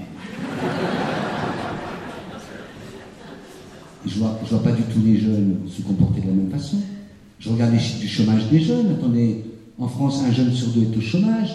Je 4.06 4.14
je 4.14 4.20
vois 4.20 4.64
pas 4.64 4.72
du 4.72 4.84
tout 4.84 5.00
les 5.06 5.20
jeunes 5.20 5.58
se 5.68 5.82
comporter 5.82 6.22
de 6.22 6.28
la 6.28 6.34
même 6.34 6.52
façon. 6.52 6.78
Je 7.40 7.50
regarde 7.50 7.74
les 7.74 7.80
chiffres 7.80 8.00
du 8.00 8.08
chômage 8.08 8.50
des 8.50 8.60
jeunes. 8.60 8.92
Attendez, 8.92 9.44
en 9.78 9.88
France, 9.88 10.24
un 10.28 10.32
jeune 10.32 10.54
sur 10.54 10.70
deux 10.70 10.84
est 10.84 10.98
au 10.98 11.02
chômage. 11.02 11.50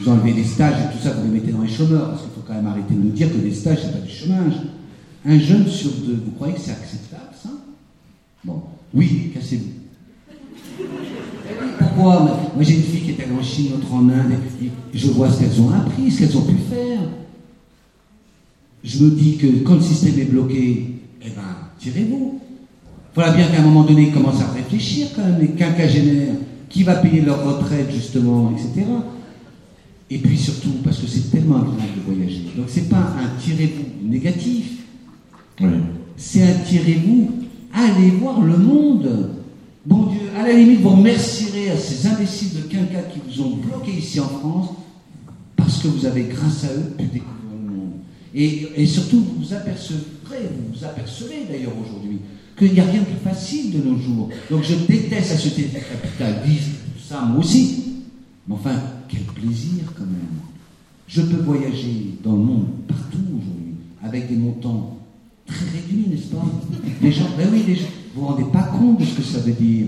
Vous 0.00 0.08
enlevez 0.08 0.32
les 0.32 0.44
stages 0.44 0.74
et 0.80 0.96
tout 0.96 1.02
ça, 1.02 1.12
vous 1.12 1.24
les 1.24 1.40
mettez 1.40 1.50
dans 1.52 1.62
les 1.62 1.68
chômeurs, 1.68 2.10
parce 2.10 2.22
qu'il 2.22 2.30
faut 2.30 2.42
quand 2.46 2.54
même 2.54 2.66
arrêter 2.66 2.94
de 2.94 3.00
nous 3.00 3.10
dire 3.10 3.32
que 3.32 3.38
les 3.38 3.52
stages, 3.52 3.78
c'est 3.82 3.92
pas 3.92 4.06
du 4.06 4.12
chômage. 4.12 4.54
Un 5.26 5.38
jeune 5.38 5.66
sur 5.66 5.90
deux, 5.90 6.20
vous 6.24 6.30
croyez 6.32 6.54
que 6.54 6.60
c'est 6.60 6.70
acceptable, 6.70 7.32
ça? 7.42 7.50
Bon, 8.44 8.62
oui, 8.94 9.32
cassez-vous. 9.34 10.84
Pourquoi? 11.78 12.40
Moi, 12.54 12.62
j'ai 12.62 12.76
une 12.76 12.82
fille 12.82 13.00
qui 13.00 13.10
est 13.10 13.24
allée 13.24 13.34
en 13.36 13.42
Chine, 13.42 13.70
l'autre 13.72 13.92
en 13.92 14.08
Inde, 14.08 14.34
je 14.94 15.08
vois 15.08 15.30
ce 15.30 15.40
qu'elles 15.40 15.60
ont 15.60 15.70
appris, 15.70 16.10
ce 16.10 16.20
qu'elles 16.20 16.36
ont 16.36 16.42
pu 16.42 16.54
faire. 16.70 17.00
Je 18.84 19.04
me 19.04 19.10
dis 19.10 19.36
que 19.36 19.48
quand 19.64 19.74
le 19.74 19.80
système 19.80 20.18
est 20.20 20.26
bloqué, 20.26 20.97
eh 21.22 21.30
ben, 21.30 21.42
tirez-vous. 21.78 22.40
Voilà 23.14 23.32
bien 23.32 23.46
qu'à 23.48 23.60
un 23.60 23.62
moment 23.62 23.84
donné, 23.84 24.08
ils 24.08 24.12
commencent 24.12 24.42
à 24.42 24.52
réfléchir 24.52 25.08
quand 25.14 25.24
même, 25.24 25.40
les 25.40 25.48
quinquagénaires, 25.48 26.34
qui 26.68 26.82
va 26.82 26.96
payer 26.96 27.22
leur 27.22 27.44
retraite 27.44 27.90
justement, 27.92 28.52
etc. 28.52 28.86
Et 30.10 30.18
puis 30.18 30.38
surtout, 30.38 30.74
parce 30.84 30.98
que 30.98 31.06
c'est 31.06 31.30
tellement 31.30 31.56
agréable 31.56 31.94
de 31.96 32.12
voyager. 32.12 32.42
Donc 32.56 32.66
c'est 32.68 32.88
pas 32.88 33.14
un 33.18 33.40
tirez-vous 33.40 34.08
négatif. 34.08 34.84
C'est 36.16 36.42
un 36.42 36.54
tirez-vous, 36.66 37.30
allez 37.72 38.10
voir 38.10 38.40
le 38.40 38.56
monde. 38.56 39.30
Bon 39.84 40.06
Dieu, 40.06 40.20
à 40.38 40.46
la 40.46 40.52
limite, 40.52 40.80
vous 40.80 40.90
remercierez 40.90 41.70
à 41.70 41.76
ces 41.76 42.06
imbéciles 42.06 42.54
de 42.54 42.68
quinquas 42.68 43.02
qui 43.12 43.20
vous 43.26 43.42
ont 43.42 43.56
bloqué 43.56 43.92
ici 43.92 44.20
en 44.20 44.28
France, 44.28 44.68
parce 45.56 45.82
que 45.82 45.88
vous 45.88 46.06
avez, 46.06 46.24
grâce 46.24 46.64
à 46.64 46.68
eux, 46.68 46.92
pu 46.96 47.04
découvrir 47.04 47.37
Et, 48.40 48.86
surtout, 48.86 49.18
vous 49.18 49.44
vous 49.44 49.52
apercevrez, 49.52 50.48
vous 50.72 50.84
apercevez 50.84 51.44
d'ailleurs 51.50 51.72
aujourd'hui, 51.76 52.18
qu'il 52.56 52.72
n'y 52.72 52.78
a 52.78 52.84
rien 52.84 53.00
de 53.00 53.06
plus 53.06 53.24
facile 53.24 53.72
de 53.72 53.78
nos 53.82 53.98
jours. 53.98 54.28
Donc 54.48 54.62
je 54.62 54.74
déteste 54.86 55.30
la 55.30 55.36
société 55.36 55.80
capitaliste, 55.80 56.68
tout 56.94 57.02
ça, 57.02 57.22
moi 57.22 57.40
aussi. 57.40 57.84
Mais 58.46 58.54
enfin, 58.54 58.76
quel 59.08 59.22
plaisir 59.22 59.92
quand 59.96 60.04
même. 60.04 60.38
Je 61.08 61.22
peux 61.22 61.42
voyager 61.42 62.14
dans 62.22 62.34
le 62.34 62.38
monde, 62.38 62.66
partout 62.86 63.18
aujourd'hui, 63.26 63.74
avec 64.04 64.28
des 64.28 64.36
montants 64.36 64.98
très 65.44 65.64
réduits, 65.74 66.06
n'est-ce 66.08 66.28
pas? 66.28 66.44
Les 67.02 67.10
gens, 67.10 67.30
ben 67.36 67.48
oui, 67.52 67.64
les 67.66 67.74
gens, 67.74 67.88
vous 68.14 68.20
vous 68.20 68.26
rendez 68.28 68.44
pas 68.52 68.62
compte 68.62 69.00
de 69.00 69.04
ce 69.04 69.14
que 69.16 69.22
ça 69.22 69.40
veut 69.40 69.52
dire. 69.52 69.86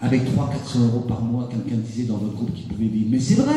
Avec 0.00 0.22
300-400 0.22 0.86
euros 0.86 1.04
par 1.06 1.22
mois, 1.22 1.48
quelqu'un 1.48 1.76
disait 1.76 2.08
dans 2.08 2.16
votre 2.16 2.34
groupe 2.34 2.52
qu'il 2.52 2.66
pouvait 2.66 2.86
vivre. 2.86 3.10
Mais 3.10 3.20
c'est 3.20 3.34
vrai 3.34 3.54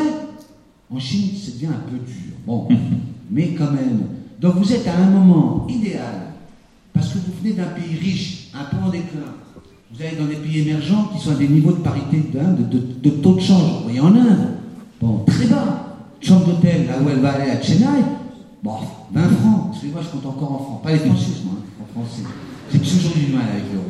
En 0.88 1.00
Chine, 1.00 1.30
c'est 1.42 1.58
bien 1.58 1.70
un 1.70 1.90
peu 1.90 1.96
dur. 1.96 2.34
Bon, 2.46 2.68
mais 3.30 3.48
quand 3.48 3.70
même. 3.70 4.00
Donc 4.40 4.56
vous 4.56 4.72
êtes 4.72 4.86
à 4.86 4.96
un 4.96 5.10
moment 5.10 5.66
idéal, 5.68 6.32
parce 6.92 7.08
que 7.08 7.18
vous 7.18 7.32
venez 7.42 7.54
d'un 7.54 7.64
pays 7.64 7.96
riche, 7.98 8.50
un 8.54 8.64
peu 8.64 8.76
en 8.84 8.90
déclin. 8.90 9.20
Vous 9.92 10.02
allez 10.02 10.16
dans 10.16 10.26
des 10.26 10.36
pays 10.36 10.68
émergents 10.68 11.10
qui 11.14 11.22
sont 11.22 11.32
à 11.32 11.34
des 11.36 11.48
niveaux 11.48 11.72
de 11.72 11.78
parité 11.78 12.18
de, 12.18 13.10
taux 13.10 13.34
de 13.34 13.40
change. 13.40 13.78
Vous 13.78 13.82
voyez 13.84 14.00
en 14.00 14.14
Inde, 14.14 14.58
bon, 15.00 15.24
très 15.26 15.46
bas. 15.46 15.80
Chambre 16.20 16.46
d'hôtel, 16.46 16.86
là 16.86 16.94
où 17.04 17.08
elle 17.10 17.20
va 17.20 17.32
aller 17.32 17.50
à 17.50 17.62
Chennai, 17.62 18.02
bon, 18.62 18.76
20 19.12 19.22
francs. 19.28 19.70
Parce 19.70 19.82
que 19.82 19.86
moi, 19.88 20.00
je 20.02 20.08
compte 20.08 20.26
encore 20.26 20.52
en 20.52 20.58
francs. 20.58 20.82
Pas 20.82 20.92
les 20.92 20.98
francs 20.98 21.18
suisses, 21.18 21.44
moi. 21.44 21.54
Hein, 21.58 21.84
en 21.84 22.00
français. 22.00 22.22
J'ai 22.72 22.78
toujours 22.78 23.12
du 23.12 23.32
mal 23.32 23.44
avec 23.52 23.64
l'euro. 23.72 23.84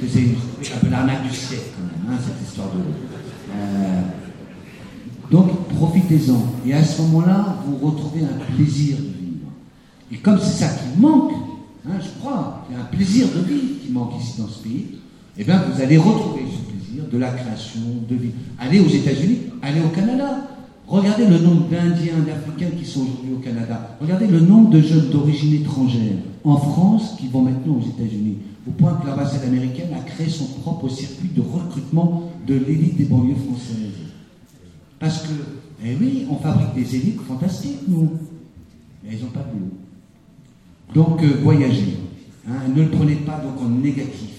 C'est 0.00 0.74
un 0.74 0.78
peu 0.78 0.88
l'arnaque 0.88 1.24
du 1.24 1.34
siècle, 1.34 1.70
quand 1.76 1.82
même, 1.84 2.16
hein, 2.16 2.22
cette 2.24 2.48
histoire 2.48 2.68
de 2.68 2.80
donc, 5.30 5.50
profitez-en. 5.76 6.40
Et 6.66 6.72
à 6.72 6.82
ce 6.82 7.02
moment-là, 7.02 7.58
vous 7.66 7.86
retrouvez 7.86 8.22
un 8.22 8.54
plaisir 8.54 8.96
de 8.96 9.02
vivre. 9.02 9.48
Et 10.10 10.16
comme 10.16 10.38
c'est 10.38 10.64
ça 10.64 10.68
qui 10.68 11.00
manque, 11.00 11.32
hein, 11.86 11.98
je 12.00 12.20
crois, 12.20 12.64
il 12.68 12.76
y 12.76 12.78
a 12.78 12.82
un 12.82 12.86
plaisir 12.86 13.26
de 13.28 13.40
vivre 13.40 13.74
qui 13.84 13.92
manque 13.92 14.12
ici 14.20 14.40
dans 14.40 14.48
ce 14.48 14.62
pays, 14.62 14.86
eh 15.36 15.44
bien, 15.44 15.62
vous 15.70 15.80
allez 15.80 15.98
retrouver 15.98 16.42
ce 16.50 16.72
plaisir 16.72 17.04
de 17.12 17.18
la 17.18 17.30
création, 17.30 17.80
de 18.08 18.14
vivre. 18.14 18.34
Allez 18.58 18.80
aux 18.80 18.88
États-Unis, 18.88 19.38
allez 19.62 19.80
au 19.80 19.88
Canada. 19.88 20.48
Regardez 20.86 21.26
le 21.26 21.38
nombre 21.38 21.68
d'Indiens, 21.68 22.20
d'Africains 22.26 22.74
qui 22.76 22.86
sont 22.86 23.02
aujourd'hui 23.02 23.34
au 23.36 23.38
Canada. 23.38 23.96
Regardez 24.00 24.26
le 24.26 24.40
nombre 24.40 24.70
de 24.70 24.80
jeunes 24.80 25.10
d'origine 25.10 25.54
étrangère 25.56 26.16
en 26.44 26.56
France 26.56 27.14
qui 27.20 27.28
vont 27.28 27.42
maintenant 27.42 27.74
aux 27.74 27.86
États-Unis. 27.86 28.38
Au 28.66 28.70
point 28.70 28.94
que 28.94 29.06
l'ambassade 29.06 29.44
américaine 29.44 29.90
a 29.94 30.00
créé 30.00 30.28
son 30.28 30.46
propre 30.62 30.88
circuit 30.88 31.28
de 31.36 31.42
recrutement 31.42 32.30
de 32.46 32.54
l'élite 32.54 32.96
des 32.96 33.04
banlieues 33.04 33.34
françaises. 33.34 33.87
Parce 34.98 35.22
que, 35.22 35.32
eh 35.84 35.96
oui, 36.00 36.26
on 36.30 36.36
fabrique 36.36 36.74
des 36.74 36.96
élites 36.96 37.20
fantastiques, 37.20 37.86
nous. 37.86 38.12
Mais 39.04 39.10
elles 39.12 39.20
n'ont 39.20 39.30
pas 39.30 39.40
de 39.40 40.94
Donc, 40.94 41.22
euh, 41.22 41.40
voyagez. 41.42 41.98
Hein, 42.48 42.68
ne 42.74 42.82
le 42.82 42.90
prenez 42.90 43.16
pas 43.16 43.38
donc 43.38 43.60
en 43.60 43.68
négatif. 43.68 44.30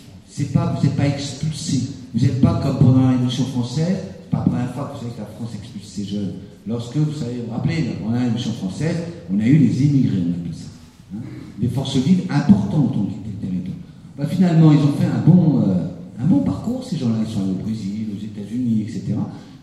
Pas, 0.53 0.73
vous 0.73 0.85
n'êtes 0.85 0.95
pas 0.95 1.07
expulsé. 1.07 1.91
Vous 2.13 2.25
n'êtes 2.25 2.41
pas 2.41 2.61
comme 2.63 2.77
pendant 2.77 3.01
la 3.01 3.09
Révolution 3.09 3.45
française. 3.45 3.97
C'est 4.23 4.29
pas 4.29 4.37
la 4.37 4.43
première 4.43 4.73
fois 4.73 4.85
que 4.85 4.93
vous 4.93 4.99
savez 5.01 5.11
que 5.15 5.19
la 5.19 5.25
France 5.25 5.49
expulse 5.55 5.87
ses 5.87 6.05
jeunes. 6.05 6.33
Lorsque, 6.65 6.95
vous 6.95 7.13
savez, 7.13 7.37
vous 7.39 7.47
vous 7.47 7.51
rappelez, 7.51 7.95
pendant 8.01 8.15
la 8.15 8.21
Révolution 8.21 8.53
française, 8.53 8.97
on 9.31 9.39
a 9.39 9.45
eu 9.45 9.57
les 9.57 9.83
immigrés, 9.85 10.23
on 10.27 10.31
appelle 10.31 10.53
ça. 10.53 10.69
Hein. 11.15 11.21
des 11.59 11.67
forces 11.67 11.97
vives 11.97 12.23
importantes 12.29 12.95
ont 12.95 13.05
quitté 13.05 13.29
le 13.41 13.47
territoire. 13.47 14.29
Finalement, 14.29 14.71
ils 14.71 14.79
ont 14.79 14.93
fait 14.93 15.07
un 15.07 15.19
bon, 15.25 15.61
euh, 15.61 15.87
un 16.21 16.25
bon 16.25 16.39
parcours, 16.39 16.83
ces 16.83 16.97
gens-là. 16.97 17.17
Ils 17.27 17.33
sont 17.33 17.41
allés 17.41 17.51
au 17.51 17.63
Brésil, 17.63 18.07
aux 18.15 18.23
États-Unis, 18.23 18.81
etc. 18.83 19.15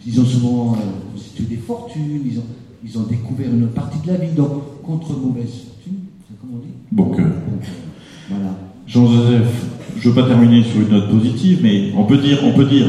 Ils 0.06 0.20
ont 0.20 0.24
souvent 0.24 0.74
euh, 0.74 1.12
constitué 1.12 1.44
des 1.44 1.56
fortunes, 1.56 2.22
ils 2.24 2.38
ont, 2.38 2.44
ils 2.84 2.96
ont 2.96 3.02
découvert 3.02 3.48
une 3.48 3.66
partie 3.68 3.98
de 4.06 4.12
la 4.12 4.18
vie, 4.18 4.32
donc 4.32 4.82
contre 4.84 5.12
mauvaise 5.18 5.64
fortune, 5.66 5.98
c'est 6.28 6.40
comme 6.40 6.50
on 6.54 6.58
dit 6.58 6.72
Bon 6.92 7.06
cœur. 7.06 7.26
Voilà. 8.30 8.50
Jean-Joseph, 8.86 9.66
je 9.98 10.08
ne 10.08 10.14
veux 10.14 10.22
pas 10.22 10.28
terminer 10.28 10.62
sur 10.62 10.80
une 10.80 10.90
note 10.90 11.10
positive, 11.10 11.58
mais 11.60 11.92
on 11.96 12.04
peut 12.04 12.18
dire, 12.18 12.38
on 12.44 12.52
peut 12.52 12.66
dire, 12.66 12.86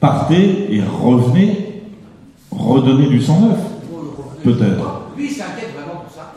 partez 0.00 0.74
et 0.74 0.82
revenez, 0.82 1.82
redonnez 2.50 3.08
du 3.08 3.22
sang 3.22 3.40
neuf, 3.42 3.60
peut-être. 4.42 5.12
Lui, 5.16 5.28
c'est 5.28 5.42
s'inquiète 5.42 5.72
vraiment 5.76 6.00
pour 6.00 6.12
ça. 6.12 6.34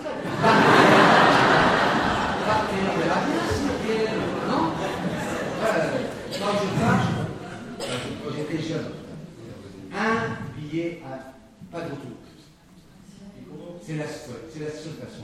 À 11.05 11.33
pas. 11.71 11.79
C'est 13.85 13.97
la, 13.97 14.05
seule 14.05 14.93
façon. 14.99 15.23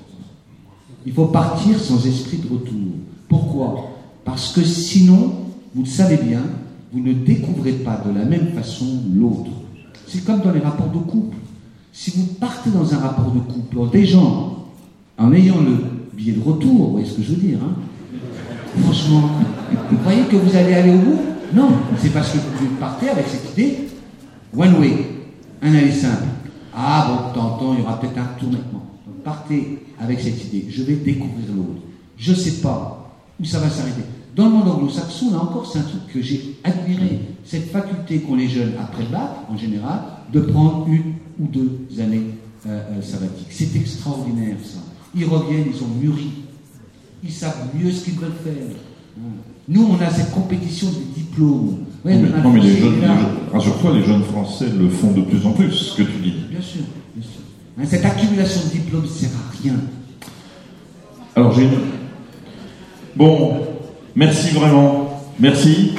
Il 1.06 1.14
faut 1.14 1.28
partir 1.28 1.80
sans 1.80 2.06
esprit 2.06 2.38
de 2.38 2.54
retour. 2.54 2.92
Pourquoi? 3.30 3.92
Parce 4.26 4.52
que 4.52 4.64
sinon, 4.64 5.46
vous 5.74 5.84
le 5.84 5.88
savez 5.88 6.18
bien, 6.18 6.42
vous 6.92 7.00
ne 7.00 7.14
découvrez 7.14 7.74
pas 7.74 8.02
de 8.06 8.18
la 8.18 8.26
même 8.26 8.50
façon 8.54 8.86
l'autre. 9.14 9.52
C'est 10.08 10.26
comme 10.26 10.42
dans 10.42 10.52
les 10.52 10.60
rapports 10.60 10.90
de 10.90 10.98
couple. 10.98 11.38
Si 11.94 12.12
vous 12.12 12.26
partez 12.40 12.72
dans 12.72 12.94
un 12.94 12.98
rapport 12.98 13.32
de 13.32 13.40
couple, 13.40 13.92
des 13.92 14.06
gens, 14.06 14.68
en 15.18 15.32
ayant 15.32 15.62
le 15.62 15.78
billet 16.14 16.34
de 16.34 16.42
retour, 16.42 16.74
vous 16.74 16.92
voyez 16.92 17.06
ce 17.06 17.18
que 17.18 17.24
je 17.24 17.30
veux 17.30 17.42
dire, 17.42 17.60
hein? 17.64 17.76
Franchement, 18.84 19.30
vous 19.90 19.98
croyez 19.98 20.24
que 20.24 20.36
vous 20.36 20.56
allez 20.56 20.74
aller 20.74 20.94
au 20.94 20.98
bout? 20.98 21.20
Non, 21.54 21.72
c'est 21.98 22.14
parce 22.14 22.32
que 22.32 22.38
vous 22.38 22.76
partez 22.80 23.10
avec 23.10 23.26
cette 23.28 23.52
idée, 23.54 23.88
one 24.56 24.76
way, 24.80 25.19
un 25.62 25.74
aller 25.74 25.92
simple. 25.92 26.26
Ah 26.74 27.08
bon, 27.34 27.40
tantôt, 27.40 27.74
il 27.74 27.80
y 27.80 27.82
aura 27.82 28.00
peut-être 28.00 28.18
un 28.18 28.40
tour 28.40 28.50
maintenant. 28.52 28.84
Donc 29.06 29.24
partez 29.24 29.86
avec 30.00 30.20
cette 30.20 30.46
idée, 30.46 30.68
je 30.70 30.84
vais 30.84 30.96
découvrir 30.96 31.48
l'autre. 31.56 31.82
Je 32.18 32.32
ne 32.32 32.36
sais 32.36 32.62
pas 32.62 33.12
où 33.40 33.46
ça 33.46 33.60
va 33.60 33.70
s'arrêter. 33.70 34.04
Dans 34.36 34.46
le 34.46 34.52
monde 34.52 34.68
anglo-saxon, 34.70 35.32
là 35.32 35.40
encore, 35.42 35.70
c'est 35.70 35.80
un 35.80 35.84
truc 35.84 36.08
que 36.14 36.22
j'ai 36.22 36.58
admiré. 36.64 37.20
Cette 37.44 37.72
faculté 37.72 38.20
qu'ont 38.20 38.36
les 38.36 38.48
jeunes 38.48 38.74
après 38.80 39.04
le 39.04 39.10
bac, 39.10 39.32
en 39.50 39.58
général, 39.58 40.02
de 40.32 40.40
prendre 40.42 40.88
une 40.88 41.16
ou 41.40 41.48
deux 41.48 41.88
années 42.00 42.36
euh, 42.68 42.82
euh, 42.92 43.02
sabbatiques. 43.02 43.48
C'est 43.50 43.76
extraordinaire, 43.76 44.58
ça. 44.64 44.80
Ils 45.16 45.26
reviennent, 45.26 45.66
ils 45.74 45.84
ont 45.84 45.88
mûri. 46.00 46.32
Ils 47.24 47.32
savent 47.32 47.70
mieux 47.74 47.92
ce 47.92 48.06
qu'ils 48.06 48.20
veulent 48.20 48.32
faire. 48.44 48.54
Nous, 49.68 49.84
on 49.84 50.00
a 50.02 50.10
cette 50.10 50.32
compétition 50.32 50.88
de 50.88 51.16
diplômes. 51.16 51.86
Ouais, 52.06 52.16
non, 52.16 52.50
mais, 52.52 52.62
les 52.62 52.78
jeunes, 52.78 53.04
rassure-toi, 53.52 53.92
les 53.96 54.04
jeunes 54.04 54.24
Français 54.24 54.68
le 54.78 54.90
font 54.90 55.12
de 55.12 55.22
plus 55.22 55.46
en 55.46 55.52
plus, 55.52 55.72
ce 55.72 55.98
que 55.98 56.04
tu 56.04 56.18
dis. 56.24 56.34
Bien 56.50 56.62
sûr, 56.62 56.82
bien 57.14 57.24
sûr. 57.24 57.42
Hein, 57.78 57.84
cette 57.86 58.06
accumulation 58.06 58.62
de 58.68 58.70
diplômes 58.70 59.04
ne 59.04 59.08
sert 59.08 59.30
à 59.32 59.62
rien. 59.62 59.74
Alors, 61.36 61.54
j'ai 61.54 61.64
une... 61.64 61.72
Bon, 63.18 63.68
merci 64.16 64.52
vraiment. 64.52 65.24
Merci. 65.40 65.94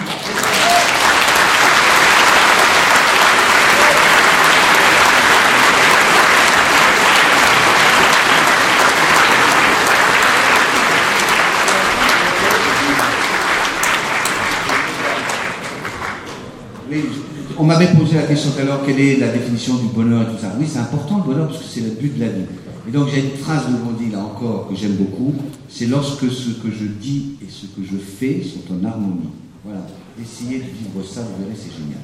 on 17.59 17.59
m'avait 17.70 17.94
posé 17.94 18.16
la 18.16 18.24
question 18.24 18.50
tout 18.50 18.60
à 18.60 18.64
l'heure, 18.64 18.80
quelle 18.84 19.00
est 19.00 19.16
la 19.16 19.28
définition 19.28 19.76
du 19.76 19.86
bonheur 19.86 20.22
et 20.22 20.34
tout 20.34 20.40
ça. 20.40 20.52
Oui, 20.58 20.66
c'est 20.68 20.80
important 20.80 21.18
le 21.18 21.32
bonheur 21.32 21.48
parce 21.48 21.60
que 21.60 21.68
c'est 21.68 21.80
le 21.80 21.90
but 21.90 22.16
de 22.16 22.20
la 22.20 22.28
vie. 22.28 22.44
Et 22.88 22.90
donc 22.90 23.08
j'ai 23.08 23.20
une 23.20 23.36
phrase 23.36 23.68
de 23.68 23.76
Gandhi 23.76 24.10
là 24.10 24.18
encore 24.18 24.68
que 24.68 24.74
j'aime 24.74 24.94
beaucoup, 24.94 25.34
c'est 25.68 25.86
lorsque 25.86 26.28
ce 26.30 26.50
que 26.50 26.70
je 26.70 26.86
dis 26.86 27.36
et 27.42 27.48
ce 27.48 27.66
que 27.66 27.82
je 27.84 27.96
fais 27.96 28.42
sont 28.42 28.74
en 28.74 28.84
harmonie. 28.84 29.30
Voilà, 29.64 29.86
essayez 30.20 30.58
de 30.58 30.64
vivre 30.64 31.06
ça, 31.06 31.20
vous 31.20 31.44
verrez, 31.44 31.56
c'est 31.56 31.70
génial. 31.70 32.00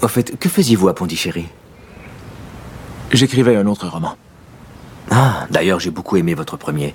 Au 0.00 0.08
fait, 0.08 0.38
que 0.38 0.48
faisiez-vous 0.48 0.88
à 0.88 0.94
Pondichéry 0.94 1.46
J'écrivais 3.12 3.56
un 3.56 3.66
autre 3.66 3.88
roman. 3.88 4.14
Ah, 5.10 5.46
d'ailleurs, 5.50 5.80
j'ai 5.80 5.90
beaucoup 5.90 6.16
aimé 6.16 6.32
votre 6.32 6.56
premier. 6.56 6.94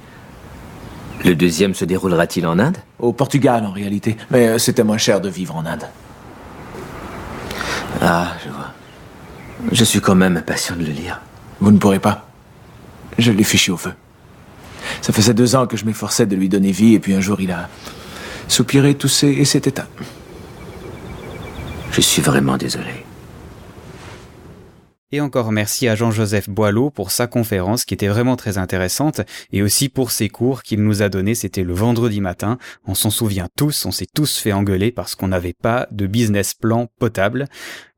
Le 1.24 1.36
deuxième 1.36 1.76
se 1.76 1.86
déroulera-t-il 1.86 2.48
en 2.48 2.58
Inde? 2.58 2.78
Au 2.98 3.14
Portugal, 3.14 3.66
en 3.66 3.72
réalité. 3.72 4.18
Mais 4.32 4.48
euh, 4.48 4.58
c'était 4.58 4.84
moins 4.84 4.98
cher 4.98 5.22
de 5.22 5.30
vivre 5.30 5.56
en 5.56 5.66
Inde. 5.66 5.84
Ah, 8.02 8.34
je 8.44 8.50
vois. 8.50 8.74
Je 9.72 9.84
suis 9.84 10.02
quand 10.02 10.16
même 10.16 10.38
impatient 10.38 10.76
de 10.76 10.84
le 10.84 10.92
lire. 10.92 11.20
Vous 11.60 11.72
ne 11.72 11.78
pourrez 11.78 12.00
pas. 12.00 12.28
Je 13.18 13.32
l'ai 13.32 13.44
fichu 13.44 13.72
au 13.72 13.78
feu. 13.78 13.94
Ça 15.02 15.12
faisait 15.14 15.34
deux 15.34 15.56
ans 15.56 15.68
que 15.68 15.78
je 15.78 15.86
m'efforçais 15.86 16.26
de 16.26 16.36
lui 16.36 16.50
donner 16.50 16.72
vie, 16.72 16.94
et 16.94 17.00
puis 17.00 17.14
un 17.14 17.22
jour 17.22 17.42
il 17.42 17.52
a 17.52 17.70
soupiré, 18.48 18.96
toussé 18.96 19.28
et 19.28 19.46
s'est 19.46 19.64
éteint. 19.66 19.88
Je 21.92 22.02
suis 22.02 22.22
vraiment 22.22 22.58
désolé. 22.58 23.07
Et 25.14 25.22
encore 25.22 25.54
merci 25.54 25.88
à 25.88 25.96
Jean-Joseph 25.96 26.50
Boileau 26.50 26.90
pour 26.90 27.12
sa 27.12 27.28
conférence 27.28 27.86
qui 27.86 27.94
était 27.94 28.10
vraiment 28.10 28.36
très 28.36 28.58
intéressante 28.58 29.22
et 29.54 29.62
aussi 29.62 29.88
pour 29.88 30.12
ses 30.12 30.28
cours 30.28 30.64
qu'il 30.64 30.84
nous 30.84 31.02
a 31.02 31.08
donnés. 31.08 31.34
C'était 31.34 31.64
le 31.64 31.74
vendredi 31.74 32.20
matin. 32.20 32.58
On 32.86 32.94
s'en 32.94 33.10
souvient 33.10 33.48
tous, 33.56 33.86
on 33.86 33.92
s'est 33.92 34.08
tous 34.14 34.38
fait 34.38 34.52
engueuler 34.52 34.92
parce 34.92 35.16
qu'on 35.16 35.30
n'avait 35.30 35.54
pas 35.54 35.88
de 35.92 36.08
business 36.08 36.54
plan 36.54 36.88
potable. 37.00 37.46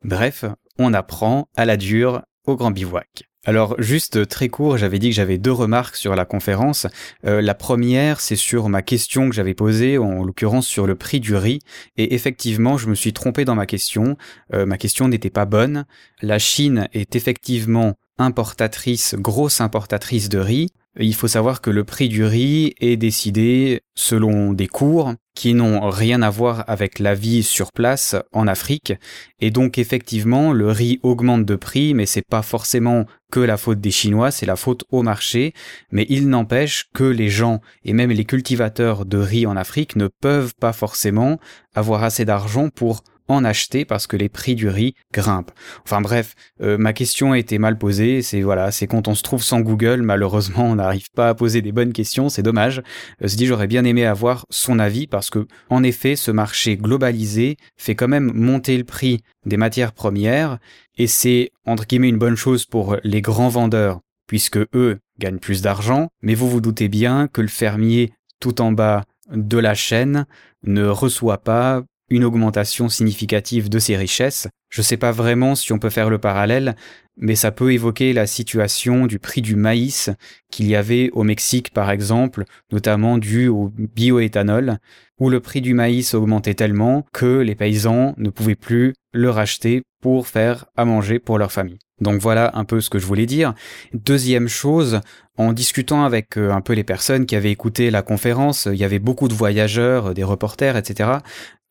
Bref, 0.04 0.46
on 0.78 0.94
apprend 0.94 1.50
à 1.56 1.66
la 1.66 1.78
dure 1.78 2.22
au 2.46 2.56
grand 2.56 2.70
bivouac. 2.72 3.29
Alors 3.50 3.74
juste 3.82 4.28
très 4.28 4.48
court, 4.48 4.78
j'avais 4.78 5.00
dit 5.00 5.10
que 5.10 5.16
j'avais 5.16 5.40
deux 5.40 5.52
remarques 5.52 5.96
sur 5.96 6.16
la 6.16 6.24
conférence. 6.24 6.86
Euh, 7.26 7.42
la 7.42 7.56
première, 7.56 8.22
c'est 8.22 8.36
sur 8.36 8.70
ma 8.70 8.84
question 8.84 9.28
que 9.28 9.34
j'avais 9.34 9.56
posée, 9.56 9.98
en 9.98 10.24
l'occurrence 10.24 10.68
sur 10.68 10.86
le 10.86 10.94
prix 10.94 11.20
du 11.20 11.36
riz. 11.36 11.58
Et 11.98 12.14
effectivement, 12.14 12.78
je 12.78 12.88
me 12.88 12.94
suis 12.94 13.12
trompé 13.12 13.46
dans 13.46 13.56
ma 13.56 13.66
question. 13.66 14.18
Euh, 14.54 14.68
ma 14.68 14.78
question 14.78 15.08
n'était 15.08 15.32
pas 15.32 15.46
bonne. 15.46 15.88
La 16.22 16.38
Chine 16.38 16.90
est 16.94 17.16
effectivement 17.16 17.96
importatrice, 18.20 19.16
grosse 19.18 19.62
importatrice 19.62 20.30
de 20.30 20.38
riz. 20.38 20.70
Il 21.00 21.16
faut 21.16 21.28
savoir 21.28 21.62
que 21.62 21.70
le 21.70 21.84
prix 21.84 22.10
du 22.10 22.26
riz 22.26 22.74
est 22.80 22.98
décidé 22.98 23.82
selon 23.96 24.54
des 24.54 24.68
cours 24.68 25.14
qui 25.36 25.54
n'ont 25.54 25.90
rien 25.90 26.22
à 26.22 26.30
voir 26.30 26.66
avec 26.68 27.00
la 27.00 27.16
vie 27.16 27.44
sur 27.44 27.72
place 27.72 28.16
en 28.34 28.48
Afrique. 28.48 28.94
Et 29.40 29.52
donc 29.52 29.78
effectivement, 29.78 30.52
le 30.52 30.70
riz 30.70 31.00
augmente 31.02 31.46
de 31.46 31.56
prix, 31.56 31.94
mais 31.94 32.06
c'est 32.06 32.28
pas 32.28 32.42
forcément 32.42 33.06
que 33.32 33.40
la 33.40 33.56
faute 33.56 33.80
des 33.80 33.92
Chinois, 33.92 34.32
c'est 34.32 34.46
la 34.46 34.58
faute 34.58 34.84
au 34.92 35.02
marché. 35.02 35.54
Mais 35.92 36.06
il 36.10 36.28
n'empêche 36.28 36.90
que 36.94 37.06
les 37.06 37.30
gens 37.30 37.62
et 37.86 37.94
même 37.94 38.12
les 38.12 38.26
cultivateurs 38.26 39.06
de 39.06 39.18
riz 39.18 39.46
en 39.46 39.56
Afrique 39.56 39.96
ne 39.96 40.08
peuvent 40.08 40.54
pas 40.60 40.74
forcément 40.74 41.40
avoir 41.76 42.04
assez 42.04 42.26
d'argent 42.26 42.70
pour 42.70 43.04
en 43.30 43.46
acheter 43.46 43.86
parce 43.86 44.08
que 44.08 44.18
les 44.18 44.28
prix 44.28 44.56
du 44.56 44.68
riz 44.68 44.96
grimpent. 45.14 45.52
Enfin 45.86 46.02
bref, 46.02 46.36
euh, 46.62 46.78
ma 46.78 46.94
question 46.94 47.32
a 47.32 47.40
été 47.40 47.58
mal 47.58 47.78
posée. 47.78 48.22
C'est 48.22 48.42
voilà, 48.42 48.72
c'est 48.72 48.88
quand 48.88 49.08
on 49.08 49.16
se 49.16 49.24
trouve 49.24 49.44
sans 49.44 49.62
Google, 49.62 50.02
malheureusement, 50.02 50.66
on 50.66 50.76
n'arrive 50.76 51.10
pas 51.16 51.30
à 51.30 51.36
poser 51.36 51.62
des 51.62 51.72
bonnes 51.72 51.94
questions. 51.94 52.30
C'est 52.30 52.44
dommage. 52.44 52.80
Euh, 53.22 53.28
je 53.28 53.36
dis, 53.36 53.46
j'aurais 53.46 53.68
bien 53.68 53.86
aimé 53.86 54.06
avoir 54.06 54.46
son 54.50 54.80
avis 54.80 55.08
parce 55.08 55.30
que, 55.30 55.48
en 55.70 55.84
effet, 55.84 56.16
ce 56.16 56.32
marché 56.32 56.76
globalisé 56.76 57.58
fait 57.78 57.96
quand 57.96 58.08
même 58.08 58.32
monter 58.34 58.78
le 58.78 58.84
prix 58.84 59.22
des 59.46 59.58
matières 59.58 59.94
premières 59.94 60.58
et 60.98 61.08
c'est 61.08 61.52
entre 61.66 61.86
guillemets 61.86 62.10
une 62.10 62.18
bonne 62.18 62.36
chose 62.36 62.66
pour 62.66 62.98
les 63.04 63.22
grands 63.22 63.50
vendeurs 63.50 64.02
puisque 64.28 64.60
eux 64.76 65.00
gagnent 65.18 65.40
plus 65.40 65.62
d'argent. 65.62 66.10
Mais 66.22 66.36
vous 66.36 66.50
vous 66.50 66.62
doutez 66.62 66.88
bien 66.88 67.28
que 67.28 67.42
le 67.42 67.48
fermier 67.48 68.12
tout 68.40 68.62
en 68.62 68.72
bas 68.72 69.06
de 69.32 69.58
la 69.58 69.76
chaîne 69.76 70.26
ne 70.64 70.86
reçoit 70.86 71.40
pas 71.40 71.84
une 72.10 72.24
augmentation 72.24 72.90
significative 72.90 73.70
de 73.70 73.80
ses 73.80 73.98
richesses. 73.98 74.48
Je 74.70 74.82
ne 74.82 74.84
sais 74.84 74.98
pas 74.98 75.12
vraiment 75.12 75.56
si 75.56 75.74
on 75.74 75.80
peut 75.80 75.90
faire 75.90 76.10
le 76.10 76.20
parallèle, 76.20 76.76
mais 77.18 77.36
ça 77.36 77.52
peut 77.52 77.74
évoquer 77.74 78.14
la 78.14 78.28
situation 78.28 79.08
du 79.08 79.20
prix 79.20 79.42
du 79.42 79.56
maïs 79.56 80.10
qu'il 80.52 80.68
y 80.68 80.76
avait 80.76 81.10
au 81.14 81.24
Mexique 81.24 81.72
par 81.74 81.92
exemple, 81.92 82.46
notamment 82.72 83.18
dû 83.18 83.48
au 83.48 83.72
bioéthanol, 83.78 84.78
où 85.20 85.30
le 85.30 85.40
prix 85.40 85.62
du 85.62 85.74
maïs 85.74 86.14
augmentait 86.14 86.54
tellement 86.54 87.06
que 87.14 87.40
les 87.40 87.56
paysans 87.56 88.14
ne 88.18 88.30
pouvaient 88.30 88.56
plus 88.56 88.94
le 89.14 89.30
racheter 89.30 89.84
pour 90.02 90.28
faire 90.28 90.66
à 90.78 90.86
manger 90.86 91.20
pour 91.20 91.38
leur 91.38 91.52
famille. 91.52 91.80
Donc 92.02 92.22
voilà 92.22 92.52
un 92.54 92.64
peu 92.64 92.80
ce 92.82 92.90
que 92.90 93.00
je 93.00 93.06
voulais 93.06 93.26
dire. 93.26 93.54
Deuxième 93.94 94.48
chose, 94.48 95.02
en 95.38 95.54
discutant 95.54 96.06
avec 96.06 96.38
euh, 96.38 96.52
un 96.52 96.62
peu 96.62 96.74
les 96.74 96.84
personnes 96.84 97.26
qui 97.26 97.36
avaient 97.36 97.52
écouté 97.52 97.92
la 97.92 98.02
conférence, 98.02 98.68
il 98.72 98.78
y 98.78 98.86
avait 98.86 99.00
beaucoup 99.00 99.28
de 99.28 99.34
voyageurs, 99.34 100.14
des 100.14 100.24
reporters, 100.24 100.78
etc. 100.78 101.10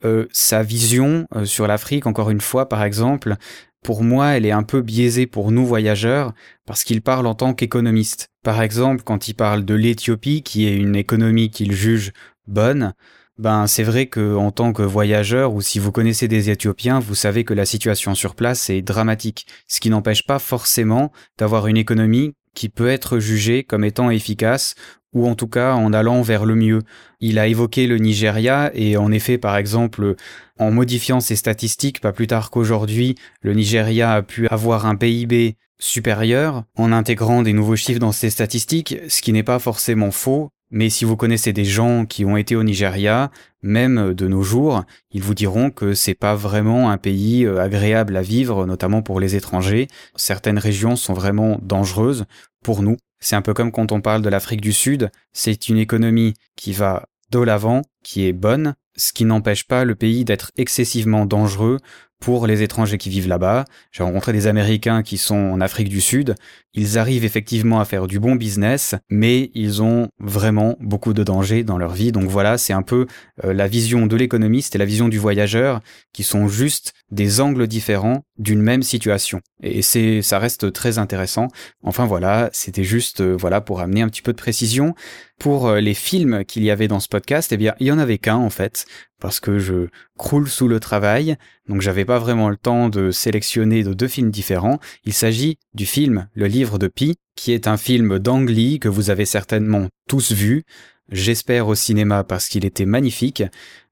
Euh, 0.05 0.27
sa 0.31 0.63
vision 0.63 1.27
euh, 1.35 1.45
sur 1.45 1.67
l'Afrique, 1.67 2.07
encore 2.07 2.31
une 2.31 2.41
fois, 2.41 2.69
par 2.69 2.85
exemple, 2.85 3.37
pour 3.83 4.03
moi, 4.03 4.29
elle 4.29 4.45
est 4.45 4.53
un 4.53 4.63
peu 4.63 4.83
biaisée 4.83 5.27
pour 5.27 5.51
nous 5.51 5.65
voyageurs 5.65 6.33
parce 6.67 6.85
qu'il 6.85 7.01
parle 7.01 7.27
en 7.27 7.35
tant 7.35 7.55
qu'économiste. 7.55 8.29
Par 8.45 8.61
exemple, 8.61 9.03
quand 9.05 9.29
il 9.29 9.35
parle 9.35 9.65
de 9.65 9.75
l'Éthiopie, 9.75 10.43
qui 10.43 10.67
est 10.67 10.77
une 10.77 10.97
économie 10.97 11.51
qu'il 11.51 11.73
juge 11.73 12.13
bonne, 12.47 12.93
ben 13.39 13.67
c'est 13.67 13.85
vrai 13.85 14.07
que 14.07 14.37
en 14.37 14.51
tant 14.51 14.73
que 14.73 14.83
voyageur 14.83 15.55
ou 15.55 15.63
si 15.63 15.79
vous 15.79 15.93
connaissez 15.93 16.29
des 16.29 16.51
Éthiopiens, 16.51 16.99
vous 16.99 17.15
savez 17.15 17.45
que 17.45 17.55
la 17.55 17.67
situation 17.67 18.15
sur 18.15 18.35
place 18.35 18.69
est 18.69 18.83
dramatique, 18.83 19.47
ce 19.69 19.81
qui 19.81 19.91
n'empêche 19.91 20.27
pas 20.27 20.39
forcément 20.39 21.13
d'avoir 21.39 21.69
une 21.69 21.77
économie 21.77 22.35
qui 22.55 22.69
peut 22.69 22.89
être 22.89 23.21
jugée 23.21 23.63
comme 23.63 23.85
étant 23.85 24.11
efficace 24.11 24.75
ou 25.15 25.27
en 25.29 25.35
tout 25.35 25.47
cas 25.47 25.75
en 25.75 25.93
allant 25.93 26.23
vers 26.23 26.45
le 26.45 26.55
mieux. 26.55 26.83
Il 27.21 27.39
a 27.39 27.47
évoqué 27.47 27.87
le 27.87 27.99
Nigeria 27.99 28.71
et 28.75 28.97
en 28.97 29.13
effet, 29.13 29.39
par 29.39 29.57
exemple, 29.57 30.17
en 30.59 30.71
modifiant 30.71 31.21
ses 31.21 31.37
statistiques, 31.37 32.01
pas 32.01 32.13
plus 32.13 32.27
tard 32.27 32.51
qu'aujourd'hui, 32.51 33.15
le 33.41 33.55
Nigeria 33.55 34.13
a 34.13 34.23
pu 34.23 34.49
avoir 34.49 34.87
un 34.87 34.97
PIB 34.97 35.57
supérieur 35.79 36.65
en 36.77 36.91
intégrant 36.93 37.43
des 37.43 37.53
nouveaux 37.53 37.77
chiffres 37.77 38.01
dans 38.01 38.13
ses 38.13 38.31
statistiques, 38.31 38.97
ce 39.09 39.23
qui 39.23 39.33
n'est 39.33 39.45
pas 39.45 39.61
forcément 39.61 40.11
faux, 40.11 40.51
Mais 40.71 40.91
si 40.91 41.05
vous 41.05 41.17
connaissez 41.17 41.53
des 41.53 41.65
gens 41.65 42.05
qui 42.05 42.25
ont 42.25 42.37
été 42.37 42.55
au 42.55 42.63
Nigeria, 42.63 43.31
même 43.63 44.13
de 44.15 44.29
nos 44.29 44.43
jours, 44.43 44.85
ils 45.11 45.23
vous 45.23 45.35
diront 45.35 45.71
que 45.71 45.95
c'est 45.95 46.15
pas 46.15 46.35
vraiment 46.35 46.91
un 46.91 46.99
pays 46.99 47.45
euh, 47.45 47.61
agréable 47.61 48.17
à 48.17 48.23
vivre, 48.23 48.67
notamment 48.67 49.03
pour 49.03 49.19
les 49.19 49.35
étrangers. 49.35 49.89
Certaines 50.15 50.59
régions 50.59 50.97
sont 50.97 51.15
vraiment 51.15 51.59
dangereuses 51.63 52.27
pour 52.63 52.83
nous. 52.83 52.97
C'est 53.21 53.37
un 53.37 53.43
peu 53.43 53.55
comme 53.55 53.73
quand 53.73 53.93
on 53.93 54.01
parle 54.01 54.23
de 54.23 54.29
l'Afrique 54.29 54.61
du 54.61 54.73
Sud. 54.73 55.11
C'est 55.33 55.69
une 55.69 55.79
économie 55.79 56.35
qui 56.55 56.73
va 56.73 57.09
de 57.31 57.41
l'avant, 57.41 57.83
qui 58.05 58.27
est 58.27 58.33
bonne, 58.33 58.75
ce 58.97 59.13
qui 59.13 59.25
n'empêche 59.25 59.65
pas 59.65 59.85
le 59.85 59.95
pays 59.95 60.25
d'être 60.25 60.51
excessivement 60.57 61.27
dangereux 61.27 61.79
pour 62.21 62.47
les 62.47 62.63
étrangers 62.63 62.99
qui 62.99 63.11
vivent 63.11 63.29
là-bas. 63.29 63.65
J'ai 63.93 64.03
rencontré 64.03 64.33
des 64.33 64.47
Américains 64.47 65.03
qui 65.03 65.19
sont 65.19 65.37
en 65.37 65.61
Afrique 65.61 65.89
du 65.89 66.01
Sud. 66.01 66.35
Ils 66.75 66.99
arrivent 66.99 67.25
effectivement 67.25 67.81
à 67.81 67.85
faire 67.85 68.07
du 68.07 68.21
bon 68.21 68.35
business, 68.35 68.95
mais 69.09 69.51
ils 69.55 69.83
ont 69.83 70.09
vraiment 70.19 70.77
beaucoup 70.81 71.13
de 71.13 71.25
dangers 71.25 71.65
dans 71.65 71.79
leur 71.79 71.93
vie. 71.93 72.13
Donc 72.13 72.29
voilà, 72.29 72.59
c'est 72.59 72.73
un 72.73 72.83
peu 72.83 73.07
euh, 73.45 73.53
la 73.53 73.69
vision 73.69 74.07
de 74.07 74.17
l'économiste 74.17 74.75
et 74.75 74.79
la 74.79 74.85
vision 74.85 75.09
du 75.09 75.19
voyageur 75.19 75.81
qui 76.13 76.23
sont 76.25 76.49
juste 76.49 76.93
des 77.11 77.41
angles 77.41 77.67
différents 77.67 78.25
d'une 78.39 78.63
même 78.63 78.83
situation. 78.83 79.41
Et 79.63 79.83
c'est, 79.83 80.23
ça 80.23 80.39
reste 80.39 80.73
très 80.73 80.99
intéressant. 80.99 81.49
Enfin 81.83 82.07
voilà, 82.07 82.51
c'était 82.53 82.85
juste, 82.85 83.21
euh, 83.21 83.37
voilà, 83.37 83.61
pour 83.61 83.81
amener 83.81 84.03
un 84.03 84.09
petit 84.09 84.23
peu 84.23 84.33
de 84.33 84.39
précision. 84.39 84.95
Pour 85.39 85.69
euh, 85.69 85.81
les 85.81 85.95
films 85.95 86.45
qu'il 86.45 86.65
y 86.65 86.71
avait 86.71 86.89
dans 86.89 87.01
ce 87.01 87.09
podcast, 87.09 87.53
eh 87.53 87.57
bien, 87.57 87.75
il 87.81 87.87
y 87.87 87.93
en 87.93 87.99
avait 87.99 88.19
qu'un, 88.19 88.37
en 88.37 88.51
fait 88.51 88.87
parce 89.21 89.41
que 89.41 89.59
je 89.59 89.89
croule 90.17 90.49
sous 90.49 90.69
le 90.69 90.81
travail, 90.81 91.37
donc 91.69 91.81
j'avais 91.81 92.05
pas 92.05 92.19
vraiment 92.19 92.49
le 92.49 92.57
temps 92.57 92.89
de 92.89 93.11
sélectionner 93.11 93.83
de 93.83 93.93
deux 93.93 94.09
films 94.09 94.31
différents. 94.31 94.79
Il 95.05 95.13
s'agit 95.13 95.59
du 95.75 95.87
film 95.87 96.29
Le 96.35 96.47
Livre 96.47 96.79
de 96.79 96.89
Pi, 96.89 97.17
qui 97.35 97.53
est 97.53 97.67
un 97.67 97.77
film 97.77 98.19
d'Ang 98.19 98.47
que 98.47 98.89
vous 98.89 99.11
avez 99.11 99.25
certainement 99.25 99.89
tous 100.09 100.33
vu. 100.33 100.65
J'espère 101.11 101.69
au 101.69 101.75
cinéma 101.75 102.23
parce 102.23 102.49
qu'il 102.49 102.65
était 102.65 102.87
magnifique. 102.87 103.43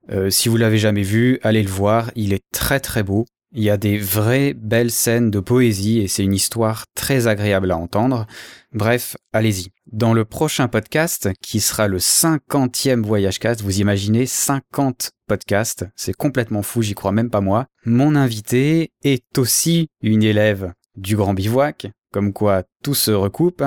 Euh, 0.09 0.29
si 0.29 0.49
vous 0.49 0.57
l'avez 0.57 0.77
jamais 0.77 1.01
vu, 1.01 1.39
allez 1.43 1.63
le 1.63 1.69
voir, 1.69 2.11
il 2.15 2.33
est 2.33 2.43
très 2.53 2.79
très 2.79 3.03
beau. 3.03 3.25
Il 3.57 3.63
y 3.63 3.71
a 3.71 3.77
des 3.77 3.97
vraies 3.97 4.53
belles 4.53 4.91
scènes 4.91 5.31
de 5.31 5.39
poésie 5.39 5.97
et 5.97 6.07
c'est 6.07 6.23
une 6.23 6.35
histoire 6.35 6.85
très 6.93 7.25
agréable 7.25 7.71
à 7.71 7.77
entendre. 7.77 8.27
Bref, 8.71 9.17
allez-y. 9.33 9.71
Dans 9.91 10.13
le 10.13 10.25
prochain 10.25 10.67
podcast, 10.67 11.29
qui 11.41 11.59
sera 11.59 11.87
le 11.87 11.97
cinquantième 11.97 13.01
Voyage 13.01 13.39
Cast, 13.39 13.63
vous 13.63 13.79
imaginez 13.79 14.27
50 14.27 15.09
podcasts, 15.25 15.87
c'est 15.95 16.13
complètement 16.13 16.61
fou, 16.61 16.83
j'y 16.83 16.93
crois 16.93 17.11
même 17.11 17.31
pas 17.31 17.41
moi. 17.41 17.65
Mon 17.83 18.15
invité 18.15 18.91
est 19.03 19.39
aussi 19.39 19.87
une 20.03 20.21
élève 20.21 20.73
du 20.95 21.15
Grand 21.15 21.33
Bivouac, 21.33 21.87
comme 22.13 22.33
quoi 22.33 22.61
tout 22.83 22.93
se 22.93 23.09
recoupe. 23.09 23.63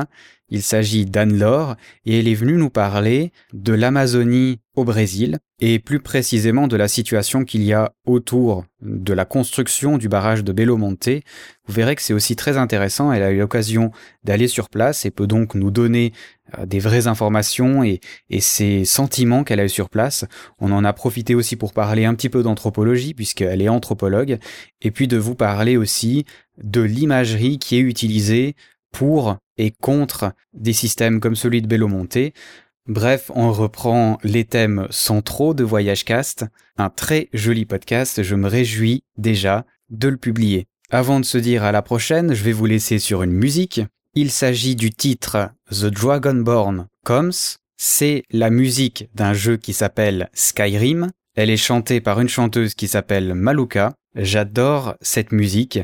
Il 0.51 0.63
s'agit 0.63 1.07
d'Anne-Laure 1.07 1.77
et 2.05 2.19
elle 2.19 2.29
est 2.29 2.35
venue 2.35 2.57
nous 2.57 2.71
parler 2.71 3.33
de 3.53 3.73
l'Amazonie 3.73 4.59
au 4.77 4.85
Brésil 4.85 5.39
et 5.61 5.79
plus 5.79 6.01
précisément 6.01 6.67
de 6.67 6.77
la 6.77 6.89
situation 6.89 7.45
qu'il 7.45 7.63
y 7.63 7.73
a 7.73 7.93
autour 8.07 8.65
de 8.81 9.13
la 9.13 9.25
construction 9.25 9.99
du 9.99 10.09
barrage 10.09 10.43
de 10.43 10.53
Belo 10.53 10.77
Monte. 10.77 11.09
Vous 11.67 11.75
verrez 11.75 11.95
que 11.97 12.03
c'est 12.03 12.15
aussi 12.15 12.35
très 12.35 12.57
intéressant. 12.57 13.13
Elle 13.13 13.23
a 13.23 13.31
eu 13.31 13.39
l'occasion 13.39 13.91
d'aller 14.25 14.49
sur 14.49 14.71
place 14.71 15.05
et 15.05 15.11
peut 15.11 15.27
donc 15.27 15.55
nous 15.55 15.71
donner 15.71 16.13
euh, 16.59 16.67
des 16.67 16.79
vraies 16.79 17.09
informations 17.09 17.85
et, 17.85 18.01
et 18.31 18.41
ses 18.41 18.85
sentiments 18.85 19.45
qu'elle 19.45 19.61
a 19.61 19.65
eu 19.65 19.69
sur 19.69 19.91
place. 19.91 20.25
On 20.61 20.73
en 20.73 20.85
a 20.85 20.93
profité 20.93 21.35
aussi 21.35 21.57
pour 21.57 21.73
parler 21.73 22.07
un 22.07 22.15
petit 22.15 22.31
peu 22.31 22.43
d'anthropologie 22.43 23.13
puisqu'elle 23.13 23.61
est 23.61 23.69
anthropologue 23.69 24.39
et 24.81 24.91
puis 24.91 25.09
de 25.09 25.19
vous 25.19 25.35
parler 25.35 25.77
aussi 25.77 26.25
de 26.63 26.81
l'imagerie 26.81 27.59
qui 27.59 27.77
est 27.77 27.81
utilisée 27.81 28.55
pour 28.93 29.37
et 29.57 29.71
contre 29.71 30.33
des 30.53 30.73
systèmes 30.73 31.21
comme 31.21 31.37
celui 31.37 31.63
de 31.63 31.67
Belo 31.67 31.89
Monte. 31.89 32.33
Bref, 32.87 33.31
on 33.35 33.53
reprend 33.53 34.19
les 34.25 34.45
thèmes 34.45 34.87
centraux 34.91 35.55
de 35.55 35.65
Voyage 35.65 36.05
Cast. 36.05 36.47
Un 36.77 36.91
très 36.91 37.29
joli 37.33 37.67
podcast, 37.67 38.23
je 38.23 38.35
me 38.35 38.49
réjouis 38.49 39.05
déjà 39.17 39.67
de 39.91 40.09
le 40.09 40.17
publier. 40.17 40.67
Avant 40.91 41.21
de 41.21 41.25
se 41.25 41.39
dire 41.39 41.63
à 41.63 41.73
la 41.73 41.83
prochaine, 41.83 42.35
je 42.35 42.43
vais 42.43 42.53
vous 42.53 42.67
laisser 42.67 42.99
sur 42.99 43.23
une 43.23 43.33
musique. 43.33 43.81
Il 44.15 44.31
s'agit 44.31 44.75
du 44.75 44.91
titre 44.91 45.51
The 45.71 45.85
Dragonborn 45.85 46.89
Comes. 47.05 47.33
C'est 47.77 48.25
la 48.31 48.51
musique 48.51 49.09
d'un 49.15 49.35
jeu 49.35 49.57
qui 49.57 49.73
s'appelle 49.73 50.29
Skyrim. 50.35 51.11
Elle 51.37 51.51
est 51.51 51.57
chantée 51.57 52.01
par 52.01 52.21
une 52.21 52.29
chanteuse 52.29 52.75
qui 52.75 52.89
s'appelle 52.89 53.35
Maluka. 53.35 53.93
J'adore 54.17 54.97
cette 55.01 55.31
musique 55.31 55.79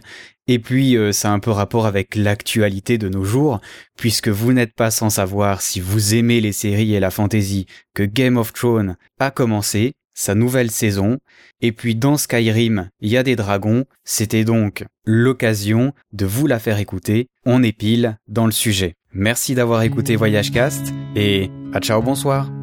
et 0.49 0.59
puis, 0.59 0.97
euh, 0.97 1.13
ça 1.13 1.31
a 1.31 1.33
un 1.33 1.39
peu 1.39 1.51
rapport 1.51 1.87
avec 1.87 2.15
l'actualité 2.15 2.99
de 2.99 3.09
nos 3.09 3.25
jours, 3.25 3.61
puisque 3.97 4.29
vous 4.29 4.53
n'êtes 4.53 4.75
pas 4.75 4.91
sans 4.91 5.11
savoir 5.11 5.61
si 5.61 5.81
vous 5.81 6.15
aimez 6.15 6.41
les 6.41 6.53
séries 6.53 6.95
et 6.95 7.01
la 7.01 7.11
fantasy 7.11 7.67
que 7.95 8.05
Game 8.05 8.37
of 8.37 8.53
Thrones 8.53 8.97
a 9.19 9.31
commencé, 9.31 9.95
sa 10.15 10.35
nouvelle 10.35 10.71
saison, 10.71 11.19
et 11.61 11.73
puis 11.73 11.95
dans 11.95 12.17
Skyrim, 12.17 12.89
il 13.01 13.11
y 13.11 13.17
a 13.19 13.23
des 13.23 13.37
dragons, 13.37 13.85
c'était 14.05 14.45
donc 14.45 14.85
l'occasion 15.05 15.93
de 16.13 16.25
vous 16.25 16.47
la 16.47 16.59
faire 16.59 16.79
écouter, 16.79 17.29
on 17.45 17.63
est 17.63 17.77
pile 17.77 18.17
dans 18.27 18.47
le 18.47 18.53
sujet. 18.53 18.95
Merci 19.13 19.55
d'avoir 19.55 19.83
écouté 19.83 20.17
Voyage 20.17 20.53
Cast, 20.53 20.95
et 21.15 21.51
à 21.75 21.81
ciao 21.81 22.01
bonsoir 22.01 22.56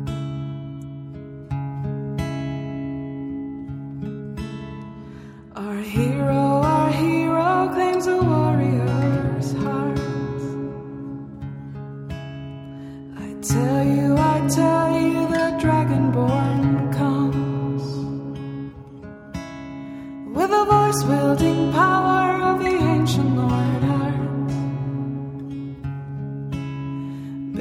tell 13.54 13.86
you, 13.86 14.16
I 14.18 14.48
tell 14.48 15.00
you, 15.00 15.28
the 15.36 15.48
dragonborn 15.62 16.92
comes 16.92 17.84
with 20.36 20.50
the 20.50 20.66
voice 20.74 21.02
wielding 21.04 21.72
power 21.72 22.42
of 22.50 22.64
the 22.64 22.76
ancient 22.94 23.32
Lord 23.42 23.84
Earth. 24.00 24.54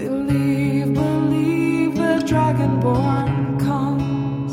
Believe, 0.00 0.94
believe, 0.94 1.94
the 1.96 2.14
dragonborn 2.30 3.60
comes. 3.60 4.52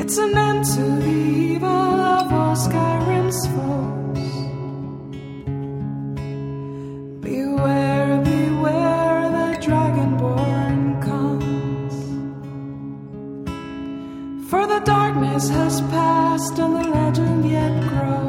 It's 0.00 0.16
an 0.18 0.38
end 0.38 0.64
to 0.76 0.84
the 1.06 1.18
evil 1.52 2.00
of 2.14 2.32
all 2.32 2.54
Skyrim's 2.54 3.46
foes. 3.48 3.95
The 14.66 14.80
darkness 14.80 15.48
has 15.48 15.80
passed 15.82 16.58
and 16.58 16.74
the 16.74 16.82
legend 16.82 17.48
yet 17.48 17.88
grows. 17.88 18.25